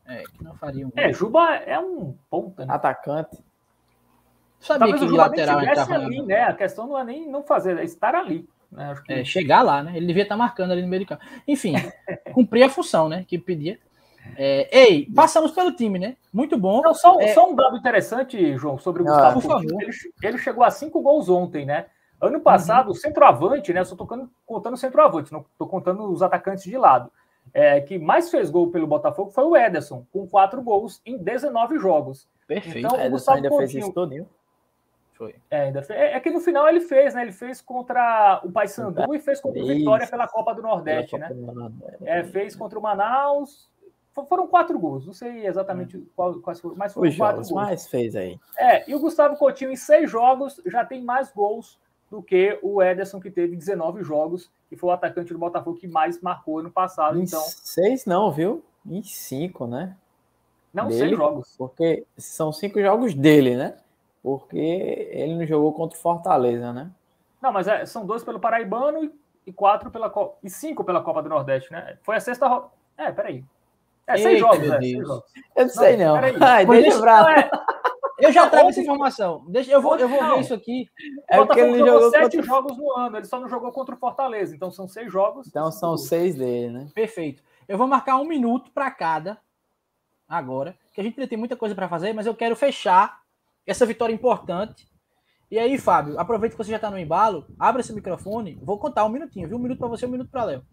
É, 0.06 0.22
que 0.22 0.44
não 0.44 0.54
faria 0.56 0.86
um 0.86 0.92
É, 0.96 1.12
Juba 1.12 1.56
é 1.56 1.80
um 1.80 2.16
ponta, 2.30 2.66
né? 2.66 2.74
Atacante. 2.74 3.38
Sabia 4.60 4.88
Talvez 4.88 5.02
que 5.02 5.12
o 5.12 5.16
lateral 5.16 5.62
entrava 5.62 5.96
ali, 5.96 6.22
né? 6.22 6.44
A 6.44 6.54
questão 6.54 6.88
não 6.88 7.00
é 7.00 7.04
nem 7.04 7.28
não 7.28 7.42
fazer, 7.42 7.78
é 7.78 7.84
estar 7.84 8.14
ali. 8.14 8.48
Né? 8.72 8.94
Que... 9.06 9.14
É, 9.14 9.26
chegar 9.26 9.62
lá, 9.62 9.82
né? 9.82 9.98
Ele 9.98 10.06
devia 10.06 10.24
estar 10.24 10.38
marcando 10.38 10.72
ali 10.72 10.82
no 10.82 10.88
meio 10.88 11.02
de 11.02 11.06
campo. 11.08 11.24
Enfim, 11.48 11.74
cumprir 12.34 12.64
a 12.64 12.70
função, 12.70 13.10
né? 13.10 13.26
Que 13.28 13.40
pedia. 13.40 13.80
É, 14.38 14.68
ei, 14.78 15.08
passamos 15.14 15.52
pelo 15.52 15.72
time, 15.72 16.00
né? 16.00 16.16
Muito 16.32 16.58
bom. 16.58 16.82
Não, 16.82 16.94
só, 16.94 17.20
é... 17.20 17.34
só, 17.34 17.50
um 17.50 17.56
dado 17.56 17.78
interessante, 17.78 18.58
João, 18.58 18.78
sobre 18.78 19.04
o 19.04 19.08
ah, 19.08 19.12
Gustavo. 19.12 19.42
Por 19.42 19.48
favor. 19.48 19.82
Ele, 19.82 19.92
ele, 20.22 20.38
chegou 20.38 20.64
a 20.64 20.72
cinco 20.72 21.02
gols 21.02 21.30
ontem, 21.30 21.66
né? 21.66 21.88
Ano 22.20 22.40
passado, 22.40 22.88
uhum. 22.88 22.92
o 22.94 22.96
centroavante, 22.96 23.74
né? 23.74 23.82
Eu 23.82 23.86
só 23.86 23.96
tô 23.96 24.06
contando, 24.06 24.30
contando 24.46 24.78
centroavante, 24.78 25.32
não 25.32 25.46
tô 25.58 25.68
contando 25.68 26.10
os 26.12 26.22
atacantes 26.22 26.64
de 26.64 26.78
lado. 26.78 27.12
É, 27.54 27.82
que 27.82 28.00
mais 28.00 28.32
fez 28.32 28.50
gol 28.50 28.72
pelo 28.72 28.88
Botafogo 28.88 29.30
foi 29.30 29.44
o 29.44 29.58
Ederson, 29.58 30.06
com 30.12 30.26
quatro 30.26 30.62
gols 30.62 31.02
em 31.06 31.18
19 31.18 31.78
jogos. 31.78 32.28
Perfeito. 32.48 32.78
Então, 32.80 32.98
o 32.98 33.02
Ederson 33.02 33.32
ainda 33.34 33.50
Coutinho, 33.50 33.70
fez 33.70 33.84
isso 33.84 33.94
todinho. 33.94 34.28
Foi. 35.14 35.36
É, 35.52 35.64
ainda 35.64 35.84
fez. 35.84 36.00
É, 36.00 36.14
é, 36.14 36.20
que 36.20 36.32
no 36.32 36.40
final 36.40 36.68
ele 36.68 36.80
fez, 36.80 37.14
né? 37.14 37.22
Ele 37.22 37.32
fez 37.32 37.62
contra 37.62 38.42
o 38.44 38.52
Paysandu 38.52 39.14
e 39.14 39.20
fez 39.20 39.40
contra 39.40 39.62
o 39.62 39.68
Vitória 39.68 40.08
pela 40.08 40.28
Copa 40.28 40.56
do 40.56 40.62
Nordeste, 40.62 41.18
né? 41.18 41.28
Do 41.28 41.54
Nordeste. 41.54 42.08
É, 42.08 42.24
fez 42.24 42.56
contra 42.56 42.80
o 42.80 42.82
Manaus, 42.82 43.70
foram 44.14 44.48
quatro 44.48 44.78
gols, 44.78 45.06
não 45.06 45.14
sei 45.14 45.46
exatamente 45.48 45.98
qual, 46.16 46.36
quais 46.40 46.60
foram, 46.60 46.76
mas 46.76 46.94
foram 46.94 47.10
Os 47.10 47.18
quatro 47.18 47.38
gols. 47.38 47.52
mais 47.52 47.88
fez 47.88 48.16
aí. 48.16 48.40
É, 48.58 48.90
e 48.90 48.94
o 48.94 49.00
Gustavo 49.00 49.36
Coutinho 49.38 49.72
em 49.72 49.76
seis 49.76 50.10
jogos 50.10 50.62
já 50.66 50.86
tem 50.86 51.02
mais 51.02 51.32
gols 51.32 51.80
do 52.12 52.22
que 52.22 52.60
o 52.62 52.82
Ederson, 52.82 53.20
que 53.20 53.32
teve 53.32 53.56
19 53.56 54.04
jogos, 54.04 54.52
que 54.70 54.76
foi 54.76 54.90
o 54.90 54.94
atacante 54.94 55.34
do 55.34 55.40
Botafogo 55.40 55.78
que 55.78 55.88
mais 55.88 56.22
marcou 56.22 56.60
ano 56.60 56.70
passado. 56.70 57.20
Em 57.20 57.24
Então, 57.24 57.42
seis 57.42 58.06
não, 58.06 58.32
viu? 58.32 58.64
Em 58.86 59.02
cinco, 59.02 59.66
né? 59.66 59.98
não, 60.74 60.88
dele? 60.88 61.00
seis 61.00 61.18
jogos. 61.18 61.56
Porque 61.58 62.06
são 62.18 62.52
cinco 62.52 62.80
jogos 62.82 63.14
dele, 63.16 63.56
né? 63.56 63.78
Porque 64.22 64.58
ele 65.12 65.36
não 65.36 65.46
jogou 65.46 65.74
contra 65.74 65.98
o 65.98 66.02
Fortaleza, 66.02 66.72
né? 66.72 66.92
Não, 67.42 67.52
mas 67.52 67.68
é, 67.68 67.86
são 67.86 68.06
dois 68.06 68.24
pelo 68.24 68.40
Paraibano 68.40 69.04
e, 69.04 69.12
e 69.48 69.52
quatro 69.52 69.90
pela 69.92 70.10
Copa. 70.10 70.38
E 70.44 70.50
cinco 70.50 70.84
pela 70.84 71.02
Copa 71.02 71.22
do 71.22 71.30
Nordeste, 71.30 71.72
né? 71.72 71.98
Foi 72.04 72.16
a 72.16 72.20
sexta. 72.20 72.64
É, 72.98 73.12
peraí. 73.12 73.44
É, 74.08 74.18
seis 74.18 74.26
Eita, 74.28 74.40
jogos, 74.40 74.70
é, 74.70 74.70
Deus. 74.70 74.80
seis 74.80 75.08
jogos. 75.08 75.32
Eu 75.56 75.64
não 75.64 75.70
sei, 75.70 75.98
não. 75.98 76.14
peraí. 76.16 76.36
Ai, 76.42 76.66
Mas 76.66 76.82
deixa 76.84 77.00
pra 77.00 77.22
Não, 77.22 77.30
é, 77.30 77.50
Eu 78.20 78.32
já 78.32 78.50
trago 78.50 78.70
essa 78.70 78.82
informação. 78.82 79.46
Deixa, 79.48 79.72
eu 79.72 79.82
vou, 79.82 79.98
eu 79.98 80.08
vou 80.08 80.22
Não. 80.22 80.36
ver 80.36 80.42
isso 80.42 80.54
aqui. 80.54 80.88
É 81.30 81.40
o 81.40 81.46
porque 81.46 81.62
Botafogo 81.62 81.76
ele 81.76 81.78
jogou 81.80 82.02
jogou 82.02 82.12
sete 82.12 82.38
contra... 82.38 82.44
jogos 82.44 82.78
no 82.78 82.92
ano, 82.98 83.18
ele 83.18 83.26
só 83.26 83.40
não 83.40 83.50
jogou 83.50 83.72
contra 83.72 83.96
o 83.96 83.98
Fortaleza. 83.98 84.56
Então 84.56 84.72
são 84.72 84.88
seis 84.88 85.12
jogos. 85.12 85.48
Então 85.48 85.72
são 85.72 85.98
seis 85.98 86.36
dele, 86.36 86.70
né? 86.72 86.88
Perfeito. 86.94 87.42
Eu 87.68 87.78
vou 87.78 87.88
marcar 87.88 88.18
um 88.18 88.26
minuto 88.26 88.72
para 88.72 88.92
cada 88.92 89.38
agora, 90.28 90.76
que 90.94 91.00
a 91.00 91.04
gente 91.04 91.20
ainda 91.20 91.30
tem 91.30 91.38
muita 91.38 91.56
coisa 91.56 91.76
para 91.76 91.88
fazer, 91.88 92.14
mas 92.14 92.26
eu 92.26 92.34
quero 92.34 92.56
fechar 92.56 93.22
essa 93.66 93.86
vitória 93.86 94.14
importante. 94.14 94.88
E 95.52 95.60
aí, 95.60 95.78
Fábio, 95.78 96.20
aproveita 96.20 96.56
que 96.56 96.64
você 96.64 96.72
já 96.72 96.78
está 96.78 96.90
no 96.90 96.98
embalo, 96.98 97.46
abre 97.60 97.82
esse 97.82 97.94
microfone, 97.94 98.60
vou 98.64 98.80
contar 98.80 99.06
um 99.06 99.10
minutinho, 99.10 99.48
viu? 99.48 99.58
Um 99.58 99.62
minuto 99.62 99.78
para 99.78 99.88
você, 99.88 100.06
um 100.06 100.10
minuto 100.10 100.30
para 100.32 100.46
Léo. 100.46 100.66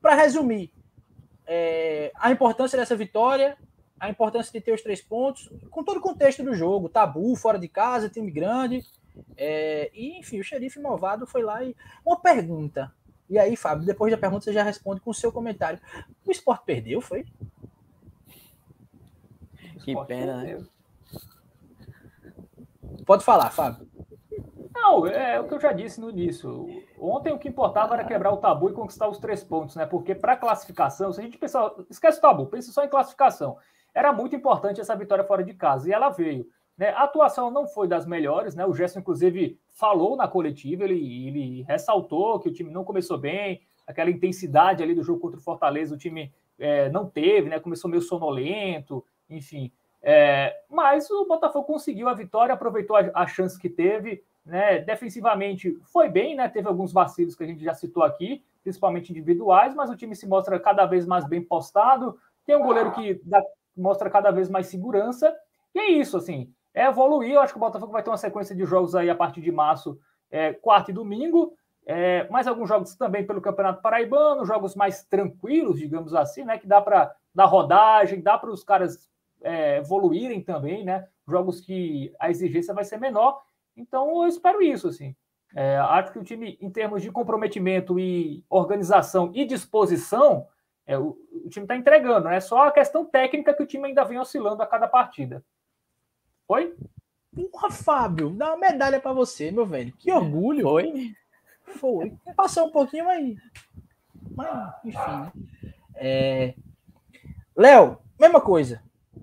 Para 0.00 0.14
resumir, 0.14 0.72
é, 1.46 2.12
a 2.16 2.30
importância 2.30 2.78
dessa 2.78 2.96
vitória, 2.96 3.56
a 3.98 4.10
importância 4.10 4.52
de 4.52 4.60
ter 4.60 4.72
os 4.72 4.82
três 4.82 5.00
pontos, 5.00 5.50
com 5.70 5.82
todo 5.82 5.98
o 5.98 6.02
contexto 6.02 6.42
do 6.42 6.54
jogo, 6.54 6.88
tabu, 6.88 7.34
fora 7.36 7.58
de 7.58 7.68
casa, 7.68 8.08
time 8.08 8.30
grande, 8.30 8.84
é, 9.36 9.90
e 9.94 10.18
enfim, 10.18 10.40
o 10.40 10.44
xerife 10.44 10.80
malvado 10.80 11.26
foi 11.26 11.42
lá 11.42 11.62
e. 11.64 11.74
Uma 12.04 12.20
pergunta. 12.20 12.92
E 13.28 13.38
aí, 13.38 13.56
Fábio, 13.56 13.86
depois 13.86 14.12
da 14.12 14.18
pergunta 14.18 14.44
você 14.44 14.52
já 14.52 14.62
responde 14.62 15.00
com 15.00 15.10
o 15.10 15.14
seu 15.14 15.32
comentário. 15.32 15.80
O 16.24 16.30
esporte 16.30 16.64
perdeu, 16.64 17.00
foi? 17.00 17.26
Que 19.82 19.94
pena, 20.06 20.42
né? 20.42 20.64
Pode 23.04 23.24
falar, 23.24 23.50
Fábio. 23.50 23.88
Não, 24.76 25.06
é 25.06 25.40
o 25.40 25.48
que 25.48 25.54
eu 25.54 25.60
já 25.60 25.72
disse 25.72 26.00
no 26.00 26.10
início. 26.10 26.68
Ontem 27.00 27.32
o 27.32 27.38
que 27.38 27.48
importava 27.48 27.94
era 27.94 28.04
quebrar 28.04 28.30
o 28.32 28.36
tabu 28.36 28.68
e 28.68 28.74
conquistar 28.74 29.08
os 29.08 29.18
três 29.18 29.42
pontos, 29.42 29.74
né? 29.74 29.86
Porque 29.86 30.14
para 30.14 30.36
classificação, 30.36 31.12
se 31.12 31.20
a 31.20 31.24
gente 31.24 31.38
pensar, 31.38 31.72
esquece 31.88 32.18
o 32.18 32.20
tabu, 32.20 32.46
pensa 32.46 32.70
só 32.70 32.84
em 32.84 32.88
classificação. 32.88 33.56
Era 33.94 34.12
muito 34.12 34.36
importante 34.36 34.80
essa 34.80 34.94
vitória 34.94 35.24
fora 35.24 35.42
de 35.42 35.54
casa 35.54 35.88
e 35.88 35.92
ela 35.92 36.10
veio. 36.10 36.46
Né? 36.76 36.90
A 36.90 37.04
atuação 37.04 37.50
não 37.50 37.66
foi 37.66 37.88
das 37.88 38.06
melhores, 38.06 38.54
né? 38.54 38.66
O 38.66 38.74
Gerson, 38.74 38.98
inclusive, 38.98 39.58
falou 39.70 40.14
na 40.14 40.28
coletiva, 40.28 40.84
ele, 40.84 41.26
ele 41.26 41.62
ressaltou 41.62 42.38
que 42.38 42.48
o 42.48 42.52
time 42.52 42.70
não 42.70 42.84
começou 42.84 43.16
bem, 43.16 43.62
aquela 43.86 44.10
intensidade 44.10 44.82
ali 44.82 44.94
do 44.94 45.02
jogo 45.02 45.20
contra 45.20 45.40
o 45.40 45.42
Fortaleza, 45.42 45.94
o 45.94 45.98
time 45.98 46.32
é, 46.58 46.90
não 46.90 47.08
teve, 47.08 47.48
né? 47.48 47.58
Começou 47.58 47.90
meio 47.90 48.02
sonolento, 48.02 49.02
enfim. 49.30 49.72
É, 50.02 50.54
mas 50.68 51.10
o 51.10 51.24
Botafogo 51.24 51.66
conseguiu 51.66 52.08
a 52.08 52.14
vitória, 52.14 52.52
aproveitou 52.52 52.94
a, 52.94 53.10
a 53.14 53.26
chance 53.26 53.58
que 53.58 53.70
teve, 53.70 54.22
né? 54.46 54.78
Defensivamente 54.78 55.76
foi 55.92 56.08
bem, 56.08 56.36
né? 56.36 56.48
Teve 56.48 56.68
alguns 56.68 56.92
vacilos 56.92 57.34
que 57.34 57.42
a 57.42 57.46
gente 57.46 57.64
já 57.64 57.74
citou 57.74 58.04
aqui, 58.04 58.44
principalmente 58.62 59.10
individuais, 59.10 59.74
mas 59.74 59.90
o 59.90 59.96
time 59.96 60.14
se 60.14 60.26
mostra 60.26 60.58
cada 60.60 60.86
vez 60.86 61.04
mais 61.04 61.26
bem 61.26 61.42
postado. 61.42 62.16
Tem 62.46 62.56
um 62.56 62.62
goleiro 62.62 62.92
que 62.92 63.20
dá, 63.24 63.42
mostra 63.76 64.08
cada 64.08 64.30
vez 64.30 64.48
mais 64.48 64.68
segurança. 64.68 65.34
E 65.74 65.78
é 65.80 65.90
isso, 65.90 66.16
assim. 66.16 66.52
É 66.72 66.86
evoluir. 66.86 67.32
Eu 67.32 67.40
acho 67.40 67.52
que 67.52 67.58
o 67.58 67.60
Botafogo 67.60 67.92
vai 67.92 68.02
ter 68.02 68.10
uma 68.10 68.16
sequência 68.16 68.54
de 68.54 68.64
jogos 68.64 68.94
aí 68.94 69.10
a 69.10 69.14
partir 69.14 69.40
de 69.40 69.50
março, 69.50 69.98
é, 70.30 70.52
quarta 70.52 70.90
e 70.92 70.94
domingo. 70.94 71.54
É, 71.84 72.28
mais 72.30 72.46
alguns 72.46 72.68
jogos 72.68 72.94
também 72.96 73.26
pelo 73.26 73.40
Campeonato 73.40 73.82
Paraibano, 73.82 74.44
jogos 74.44 74.74
mais 74.74 75.04
tranquilos, 75.04 75.78
digamos 75.78 76.14
assim, 76.14 76.44
né? 76.44 76.56
Que 76.58 76.66
dá 76.66 76.80
para 76.80 77.14
dar 77.34 77.46
rodagem, 77.46 78.20
dá 78.20 78.38
para 78.38 78.50
os 78.50 78.62
caras 78.62 79.08
é, 79.42 79.78
evoluírem 79.78 80.40
também, 80.40 80.84
né? 80.84 81.06
Jogos 81.28 81.60
que 81.60 82.12
a 82.20 82.30
exigência 82.30 82.74
vai 82.74 82.84
ser 82.84 82.98
menor. 82.98 83.40
Então, 83.76 84.22
eu 84.22 84.28
espero 84.28 84.62
isso, 84.62 84.88
assim. 84.88 85.14
É, 85.54 85.76
acho 85.78 86.12
que 86.12 86.18
o 86.18 86.24
time, 86.24 86.58
em 86.60 86.70
termos 86.70 87.02
de 87.02 87.10
comprometimento 87.10 87.98
e 87.98 88.44
organização 88.48 89.30
e 89.34 89.44
disposição, 89.44 90.46
é, 90.86 90.98
o, 90.98 91.16
o, 91.32 91.48
time 91.48 91.64
está 91.64 91.76
entregando. 91.76 92.28
É 92.28 92.32
né? 92.32 92.40
só 92.40 92.66
a 92.66 92.72
questão 92.72 93.04
técnica 93.04 93.54
que 93.54 93.62
o 93.62 93.66
time 93.66 93.88
ainda 93.88 94.04
vem 94.04 94.18
oscilando 94.18 94.62
a 94.62 94.66
cada 94.66 94.86
partida. 94.86 95.44
Oi? 96.48 96.76
Porra, 97.50 97.70
Fábio, 97.70 98.30
dá 98.30 98.54
uma 98.54 98.56
medalha 98.56 99.00
para 99.00 99.12
você, 99.12 99.50
meu 99.50 99.66
velho. 99.66 99.92
Que 99.98 100.10
orgulho. 100.12 100.62
Foi? 100.62 101.14
Foi. 101.78 102.12
Passou 102.36 102.68
um 102.68 102.70
pouquinho, 102.70 103.04
mas. 103.04 103.36
Mas, 104.34 104.74
enfim. 104.84 104.98
Né? 104.98 105.32
É... 105.96 106.54
Léo, 107.54 107.98
mesma 108.18 108.40
coisa. 108.40 108.82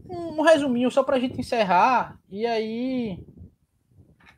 Um, 0.10 0.40
um 0.40 0.42
resuminho 0.42 0.92
só 0.92 1.04
pra 1.04 1.20
gente 1.20 1.40
encerrar. 1.40 2.20
E 2.30 2.46
aí. 2.46 3.26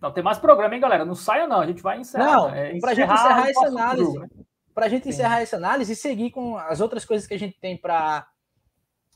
Não, 0.05 0.11
tem 0.11 0.23
mais 0.23 0.37
programa, 0.37 0.75
hein, 0.75 0.79
galera? 0.79 1.03
Não 1.03 1.15
saia, 1.15 1.47
não. 1.47 1.61
A 1.61 1.65
gente 1.65 1.81
vai 1.81 1.99
encerrar. 1.99 2.25
Não, 2.25 2.49
é, 2.49 2.79
pra 2.79 2.93
gente 2.93 3.11
encerrar 3.11 3.49
essa 3.49 3.67
análise. 3.67 4.19
Pra 4.71 4.87
gente 4.87 5.09
encerrar 5.09 5.41
essa 5.41 5.55
análise 5.55 5.93
e 5.93 5.95
seguir 5.95 6.29
com 6.29 6.57
as 6.57 6.79
outras 6.79 7.03
coisas 7.03 7.25
que 7.25 7.33
a 7.33 7.39
gente 7.39 7.59
tem 7.59 7.75
pra, 7.75 8.27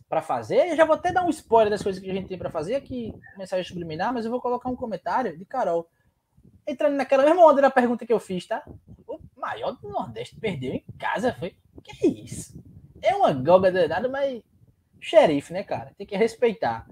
pra 0.07 0.23
fazer. 0.23 0.69
Eu 0.69 0.75
já 0.75 0.85
vou 0.85 0.95
até 0.95 1.11
dar 1.11 1.23
um 1.23 1.29
spoiler 1.29 1.69
das 1.69 1.83
coisas 1.83 2.01
que 2.01 2.09
a 2.09 2.13
gente 2.13 2.27
tem 2.27 2.39
pra 2.39 2.49
fazer 2.49 2.73
aqui, 2.73 3.13
mensagem 3.37 3.63
subliminar, 3.65 4.11
mas 4.11 4.25
eu 4.25 4.31
vou 4.31 4.41
colocar 4.41 4.67
um 4.67 4.75
comentário 4.75 5.37
de 5.37 5.45
Carol. 5.45 5.87
Entrando 6.65 6.95
naquela 6.95 7.23
mesma 7.23 7.45
onda 7.45 7.61
da 7.61 7.69
pergunta 7.69 8.03
que 8.03 8.13
eu 8.13 8.19
fiz, 8.19 8.47
tá? 8.47 8.63
O 9.05 9.19
maior 9.35 9.73
do 9.73 9.89
Nordeste 9.89 10.39
perdeu 10.39 10.73
em 10.73 10.85
casa, 10.97 11.35
foi? 11.35 11.55
Que 11.83 12.07
isso? 12.07 12.59
É 12.99 13.15
uma 13.15 13.31
goga 13.31 13.71
danada, 13.71 14.09
mas 14.09 14.41
xerife, 14.99 15.53
né, 15.53 15.61
cara? 15.61 15.93
Tem 15.95 16.07
que 16.07 16.17
respeitar. 16.17 16.87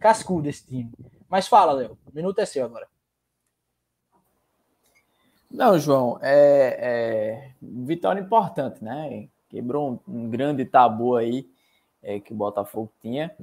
Cascudo 0.00 0.48
esse 0.48 0.66
time. 0.66 0.90
Mas 1.28 1.46
fala, 1.46 1.72
Léo. 1.72 1.96
O 2.04 2.12
minuto 2.12 2.40
é 2.40 2.44
seu 2.44 2.64
agora. 2.64 2.88
Não, 5.50 5.78
João, 5.78 6.18
é, 6.20 6.78
é 6.80 7.50
vitória 7.62 8.20
importante, 8.20 8.82
né? 8.82 9.28
Quebrou 9.48 10.00
um, 10.06 10.24
um 10.24 10.28
grande 10.28 10.64
tabu 10.64 11.16
aí 11.16 11.48
é, 12.02 12.20
que 12.20 12.32
o 12.32 12.36
Botafogo 12.36 12.92
tinha, 13.00 13.34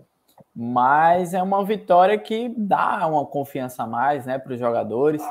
mas 0.55 1.33
é 1.33 1.41
uma 1.41 1.63
vitória 1.63 2.17
que 2.17 2.49
dá 2.49 3.07
uma 3.07 3.25
confiança 3.25 3.83
a 3.83 3.87
mais, 3.87 4.25
né, 4.25 4.37
para 4.37 4.53
os 4.53 4.59
jogadores. 4.59 5.23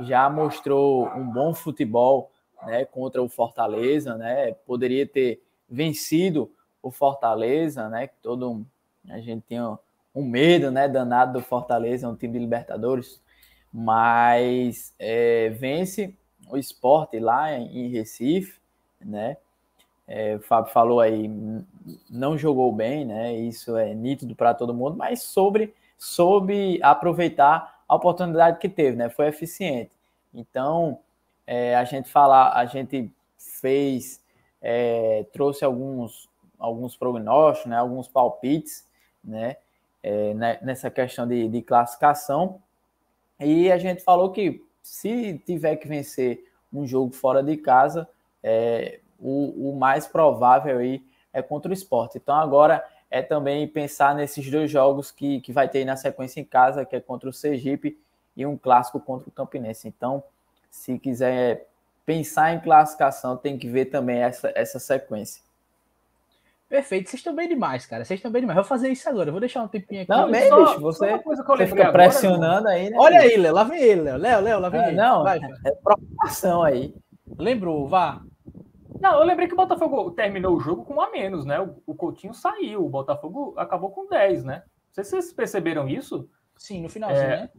Já 0.00 0.30
mostrou 0.30 1.08
um 1.08 1.24
bom 1.24 1.52
futebol, 1.52 2.30
né, 2.62 2.84
contra 2.84 3.22
o 3.22 3.28
Fortaleza, 3.28 4.16
né? 4.16 4.52
Poderia 4.66 5.06
ter 5.06 5.42
vencido 5.68 6.50
o 6.82 6.90
Fortaleza, 6.90 7.88
né? 7.88 8.06
Que 8.06 8.16
todo 8.22 8.64
a 9.08 9.18
gente 9.20 9.44
tinha 9.48 9.78
um 10.14 10.24
medo, 10.24 10.70
né, 10.70 10.88
danado 10.88 11.34
do 11.34 11.44
Fortaleza, 11.44 12.08
um 12.08 12.16
time 12.16 12.34
de 12.34 12.38
Libertadores, 12.38 13.22
mas 13.72 14.94
é, 14.98 15.50
vence 15.50 16.16
o 16.50 16.56
esporte 16.56 17.18
lá 17.18 17.52
em 17.52 17.88
Recife, 17.88 18.58
né? 19.00 19.36
É, 20.06 20.36
o 20.36 20.40
Fábio 20.40 20.72
falou 20.72 21.00
aí, 21.00 21.30
não 22.08 22.36
jogou 22.36 22.72
bem, 22.72 23.04
né? 23.04 23.34
Isso 23.34 23.76
é 23.76 23.94
nítido 23.94 24.34
para 24.34 24.54
todo 24.54 24.74
mundo, 24.74 24.96
mas 24.96 25.22
sobre 25.22 25.74
soube 25.96 26.80
aproveitar 26.82 27.82
a 27.86 27.94
oportunidade 27.94 28.58
que 28.58 28.68
teve, 28.68 28.96
né? 28.96 29.08
Foi 29.08 29.28
eficiente. 29.28 29.92
Então, 30.34 30.98
é, 31.46 31.76
a 31.76 31.84
gente 31.84 32.10
falar, 32.10 32.52
a 32.54 32.66
gente 32.66 33.10
fez, 33.38 34.20
é, 34.60 35.24
trouxe 35.32 35.64
alguns 35.64 36.28
alguns 36.58 36.96
prognósticos, 36.96 37.70
né? 37.70 37.76
Alguns 37.76 38.08
palpites, 38.08 38.86
né? 39.24 39.56
É, 40.02 40.34
nessa 40.62 40.90
questão 40.90 41.26
de, 41.28 41.46
de 41.48 41.62
classificação 41.62 42.60
e 43.40 43.72
a 43.72 43.78
gente 43.78 44.02
falou 44.04 44.30
que 44.30 44.62
se 44.82 45.38
tiver 45.44 45.76
que 45.76 45.88
vencer 45.88 46.44
um 46.72 46.86
jogo 46.86 47.12
fora 47.12 47.42
de 47.42 47.56
casa, 47.56 48.08
é, 48.42 49.00
o, 49.18 49.70
o, 49.70 49.78
mais 49.78 50.06
provável 50.06 50.78
aí 50.78 51.02
é 51.32 51.42
contra 51.42 51.70
o 51.70 51.74
esporte. 51.74 52.18
Então 52.18 52.34
agora 52.34 52.84
é 53.10 53.20
também 53.22 53.66
pensar 53.66 54.14
nesses 54.14 54.48
dois 54.50 54.70
jogos 54.70 55.10
que, 55.10 55.40
que 55.40 55.52
vai 55.52 55.68
ter 55.68 55.84
na 55.84 55.96
sequência 55.96 56.40
em 56.40 56.44
casa, 56.44 56.84
que 56.84 56.96
é 56.96 57.00
contra 57.00 57.28
o 57.28 57.32
Sergipe 57.32 57.98
e 58.36 58.46
um 58.46 58.56
clássico 58.56 59.00
contra 59.00 59.28
o 59.28 59.32
Campinense. 59.32 59.88
Então, 59.88 60.22
se 60.70 60.98
quiser 60.98 61.66
pensar 62.06 62.54
em 62.54 62.60
classificação, 62.60 63.36
tem 63.36 63.58
que 63.58 63.68
ver 63.68 63.86
também 63.86 64.18
essa, 64.18 64.52
essa 64.54 64.78
sequência. 64.78 65.42
Perfeito, 66.70 67.10
vocês 67.10 67.18
estão 67.18 67.34
bem 67.34 67.48
demais, 67.48 67.84
cara. 67.84 68.04
Vocês 68.04 68.18
estão 68.18 68.30
bem 68.30 68.42
demais. 68.42 68.56
Eu 68.56 68.62
vou 68.62 68.68
fazer 68.68 68.90
isso 68.90 69.08
agora. 69.08 69.28
Eu 69.28 69.32
vou 69.32 69.40
deixar 69.40 69.60
um 69.60 69.66
tempinho 69.66 70.02
aqui. 70.02 70.10
Não, 70.10 70.30
bem, 70.30 70.48
só, 70.48 70.66
bicho, 70.66 70.80
você, 70.80 71.18
você 71.18 71.66
fica 71.66 71.88
agora, 71.88 71.92
pressionando 71.92 72.68
aí, 72.68 72.90
né? 72.90 72.96
Olha 72.96 73.18
aí, 73.18 73.36
Léo. 73.36 73.52
Lá 73.52 73.64
vem 73.64 73.82
ele, 73.82 74.02
Léo. 74.02 74.16
Léo, 74.16 74.40
Léo, 74.40 74.60
lá 74.60 74.68
vem 74.68 74.80
ah, 74.80 74.86
ele. 74.86 74.96
Não, 74.96 75.24
vai, 75.24 75.40
é 75.66 75.72
provocação 75.72 76.62
aí. 76.62 76.94
Lembrou, 77.36 77.88
vá. 77.88 78.22
Não, 79.00 79.18
eu 79.18 79.24
lembrei 79.24 79.48
que 79.48 79.54
o 79.54 79.56
Botafogo 79.56 80.12
terminou 80.12 80.56
o 80.56 80.60
jogo 80.60 80.84
com 80.84 80.94
um 80.94 81.00
a 81.00 81.10
menos, 81.10 81.44
né? 81.44 81.60
O, 81.60 81.82
o 81.84 81.92
Coutinho 81.92 82.32
saiu, 82.32 82.86
o 82.86 82.88
Botafogo 82.88 83.52
acabou 83.56 83.90
com 83.90 84.06
10, 84.06 84.44
né? 84.44 84.62
Não 84.64 84.94
sei 84.94 85.02
se 85.02 85.10
vocês 85.10 85.32
perceberam 85.32 85.88
isso. 85.88 86.30
Sim, 86.56 86.82
no 86.82 86.88
finalzinho, 86.88 87.24
É, 87.24 87.36
né? 87.36 87.50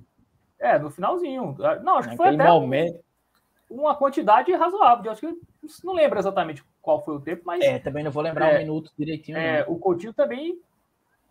É, 0.57 0.79
no 0.79 0.89
finalzinho. 0.89 1.57
Não, 1.83 1.97
acho 1.97 2.09
que 2.09 2.15
foi 2.15 2.27
Naquele 2.27 2.43
até 2.43 2.51
momento. 2.51 3.03
uma 3.69 3.93
quantidade 3.93 4.53
razoável. 4.53 5.03
Eu 5.05 5.11
acho 5.11 5.19
que 5.19 5.35
não 5.83 5.93
lembro 5.93 6.17
exatamente 6.17 6.63
qual 6.81 7.03
foi 7.03 7.15
o 7.15 7.19
tempo, 7.21 7.43
mas 7.45 7.63
É, 7.63 7.79
também 7.79 8.03
não 8.03 8.11
vou 8.11 8.23
lembrar 8.23 8.51
É, 8.51 8.55
um 8.55 8.59
minuto 8.59 8.91
direitinho. 8.97 9.37
é, 9.37 9.63
o 9.67 9.77
Coutinho 9.77 10.13
também 10.13 10.59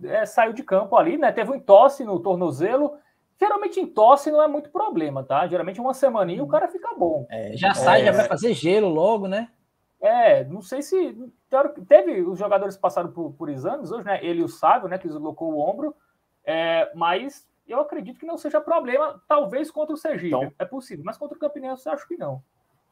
é, 0.03 0.25
saiu 0.25 0.53
de 0.53 0.63
campo 0.63 0.97
ali, 0.97 1.17
né? 1.19 1.31
Teve 1.33 1.51
um 1.51 1.55
entorse 1.57 2.05
no 2.05 2.21
tornozelo. 2.21 2.97
Geralmente 3.39 3.81
entorse 3.81 4.31
não 4.31 4.43
é 4.43 4.47
muito 4.47 4.71
problema, 4.71 5.23
tá? 5.25 5.47
Geralmente 5.47 5.81
uma 5.81 5.95
semaninha 5.95 6.43
o 6.45 6.49
cara 6.49 6.69
fica 6.69 6.95
bom. 6.95 7.27
É, 7.31 7.57
Já 7.57 7.75
sai, 7.75 8.03
é, 8.03 8.05
já 8.07 8.13
vai 8.13 8.29
fazer 8.29 8.53
gelo 8.55 8.89
logo, 8.89 9.27
né? 9.27 9.49
É, 10.01 10.45
não 10.45 10.63
sei 10.63 10.83
se. 10.83 11.17
Teve 11.89 12.23
os 12.23 12.39
jogadores 12.39 12.77
que 12.77 12.81
passaram 12.83 13.11
por, 13.11 13.33
por 13.33 13.49
exames 13.51 13.91
hoje, 13.91 14.05
né? 14.05 14.19
Ele 14.25 14.41
e 14.41 14.45
o 14.45 14.49
Sábio, 14.49 14.89
né? 14.89 14.97
Que 14.99 15.09
deslocou 15.09 15.53
o 15.53 15.59
ombro. 15.59 15.95
É, 16.45 16.91
mas 16.95 17.47
eu 17.67 17.81
acredito 17.81 18.19
que 18.19 18.25
não 18.27 18.39
seja 18.39 18.61
problema, 18.61 19.21
talvez 19.29 19.71
contra 19.71 19.95
o 19.95 19.99
Sergipe. 19.99 20.29
Então- 20.29 20.53
É 20.59 20.65
possível, 20.65 21.05
mas 21.05 21.19
contra 21.19 21.37
o 21.37 21.41
Campinense 21.41 21.87
eu 21.87 21.93
acho 21.93 22.07
que 22.09 22.17
não. 22.17 22.43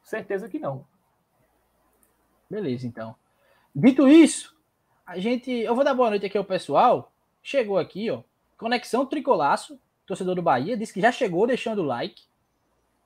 Certeza 0.02 0.48
que 0.48 0.58
não. 0.58 0.84
Beleza, 2.50 2.86
então. 2.86 3.14
Dito 3.74 4.08
isso, 4.08 4.56
a 5.06 5.18
gente. 5.18 5.50
Eu 5.50 5.74
vou 5.74 5.84
dar 5.84 5.94
boa 5.94 6.10
noite 6.10 6.26
aqui 6.26 6.38
ao 6.38 6.44
pessoal. 6.44 7.12
Chegou 7.42 7.78
aqui, 7.78 8.10
ó. 8.10 8.22
Conexão 8.56 9.06
Tricolaço, 9.06 9.78
torcedor 10.06 10.34
do 10.34 10.42
Bahia, 10.42 10.76
disse 10.76 10.92
que 10.92 11.00
já 11.00 11.12
chegou 11.12 11.46
deixando 11.46 11.82
o 11.82 11.86
like. 11.86 12.22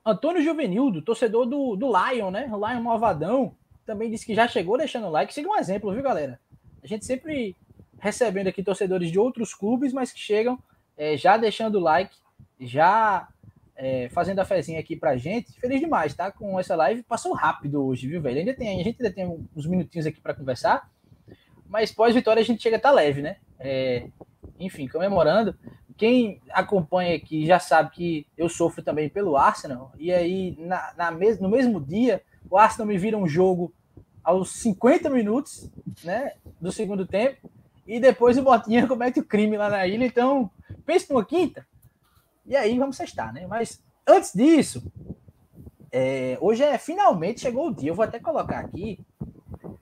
Antônio 0.04 0.42
Juvenildo, 0.42 1.02
torcedor 1.02 1.46
do, 1.46 1.76
do 1.76 1.86
Lion, 1.86 2.30
né? 2.30 2.48
O 2.50 2.56
Lion 2.56 2.82
Malvadão, 2.82 3.54
também 3.84 4.10
disse 4.10 4.26
que 4.26 4.34
já 4.34 4.48
chegou 4.48 4.78
deixando 4.78 5.06
o 5.06 5.10
like. 5.10 5.34
Siga 5.34 5.48
um 5.48 5.56
exemplo, 5.56 5.92
viu, 5.92 6.02
galera? 6.02 6.40
A 6.82 6.86
gente 6.86 7.04
sempre 7.04 7.56
recebendo 7.98 8.48
aqui 8.48 8.62
torcedores 8.62 9.10
de 9.10 9.18
outros 9.18 9.54
clubes, 9.54 9.92
mas 9.92 10.10
que 10.10 10.18
chegam 10.18 10.58
é, 10.96 11.16
já 11.16 11.36
deixando 11.36 11.76
o 11.76 11.80
like, 11.80 12.16
já 12.60 13.28
é, 13.76 14.08
fazendo 14.10 14.38
a 14.38 14.44
fezinha 14.44 14.80
aqui 14.80 14.96
pra 14.96 15.16
gente. 15.16 15.52
Feliz 15.60 15.80
demais, 15.80 16.14
tá? 16.14 16.30
Com 16.30 16.58
essa 16.58 16.76
live. 16.76 17.02
Passou 17.02 17.32
rápido 17.32 17.84
hoje, 17.84 18.06
viu, 18.06 18.20
velho? 18.20 18.38
Ainda 18.38 18.54
tem, 18.54 18.80
a 18.80 18.84
gente 18.84 19.02
ainda 19.02 19.14
tem 19.14 19.46
uns 19.54 19.66
minutinhos 19.66 20.06
aqui 20.06 20.20
para 20.20 20.34
conversar. 20.34 20.90
Mas 21.66 21.90
pós-vitória 21.90 22.40
a 22.40 22.44
gente 22.44 22.62
chega 22.62 22.76
a 22.76 22.78
estar 22.78 22.90
leve, 22.90 23.22
né? 23.22 23.36
É, 23.58 24.06
enfim, 24.58 24.86
comemorando. 24.86 25.54
Quem 25.96 26.40
acompanha 26.50 27.16
aqui 27.16 27.46
já 27.46 27.58
sabe 27.58 27.90
que 27.90 28.26
eu 28.36 28.48
sofro 28.48 28.82
também 28.82 29.08
pelo 29.08 29.36
Arsenal. 29.36 29.92
E 29.98 30.12
aí, 30.12 30.56
na, 30.58 30.92
na 30.96 31.10
mes 31.10 31.40
no 31.40 31.48
mesmo 31.48 31.80
dia, 31.80 32.22
o 32.50 32.58
Arsenal 32.58 32.86
me 32.86 32.98
vira 32.98 33.16
um 33.16 33.26
jogo 33.26 33.72
aos 34.22 34.50
50 34.50 35.10
minutos 35.10 35.70
né, 36.04 36.32
do 36.60 36.70
segundo 36.70 37.06
tempo. 37.06 37.50
E 37.86 37.98
depois 37.98 38.38
o 38.38 38.42
Botinha 38.42 38.86
comete 38.88 39.20
o 39.20 39.24
crime 39.24 39.56
lá 39.56 39.68
na 39.68 39.86
ilha. 39.86 40.04
Então, 40.04 40.50
pense 40.84 41.10
numa 41.10 41.24
quinta. 41.24 41.66
E 42.44 42.56
aí 42.56 42.78
vamos 42.78 42.96
sextar, 42.96 43.32
né? 43.32 43.46
Mas 43.46 43.82
antes 44.06 44.32
disso, 44.32 44.82
é, 45.90 46.38
hoje 46.40 46.62
é 46.62 46.78
finalmente 46.78 47.40
chegou 47.40 47.68
o 47.68 47.74
dia. 47.74 47.90
Eu 47.90 47.94
vou 47.94 48.04
até 48.04 48.18
colocar 48.18 48.58
aqui. 48.58 48.98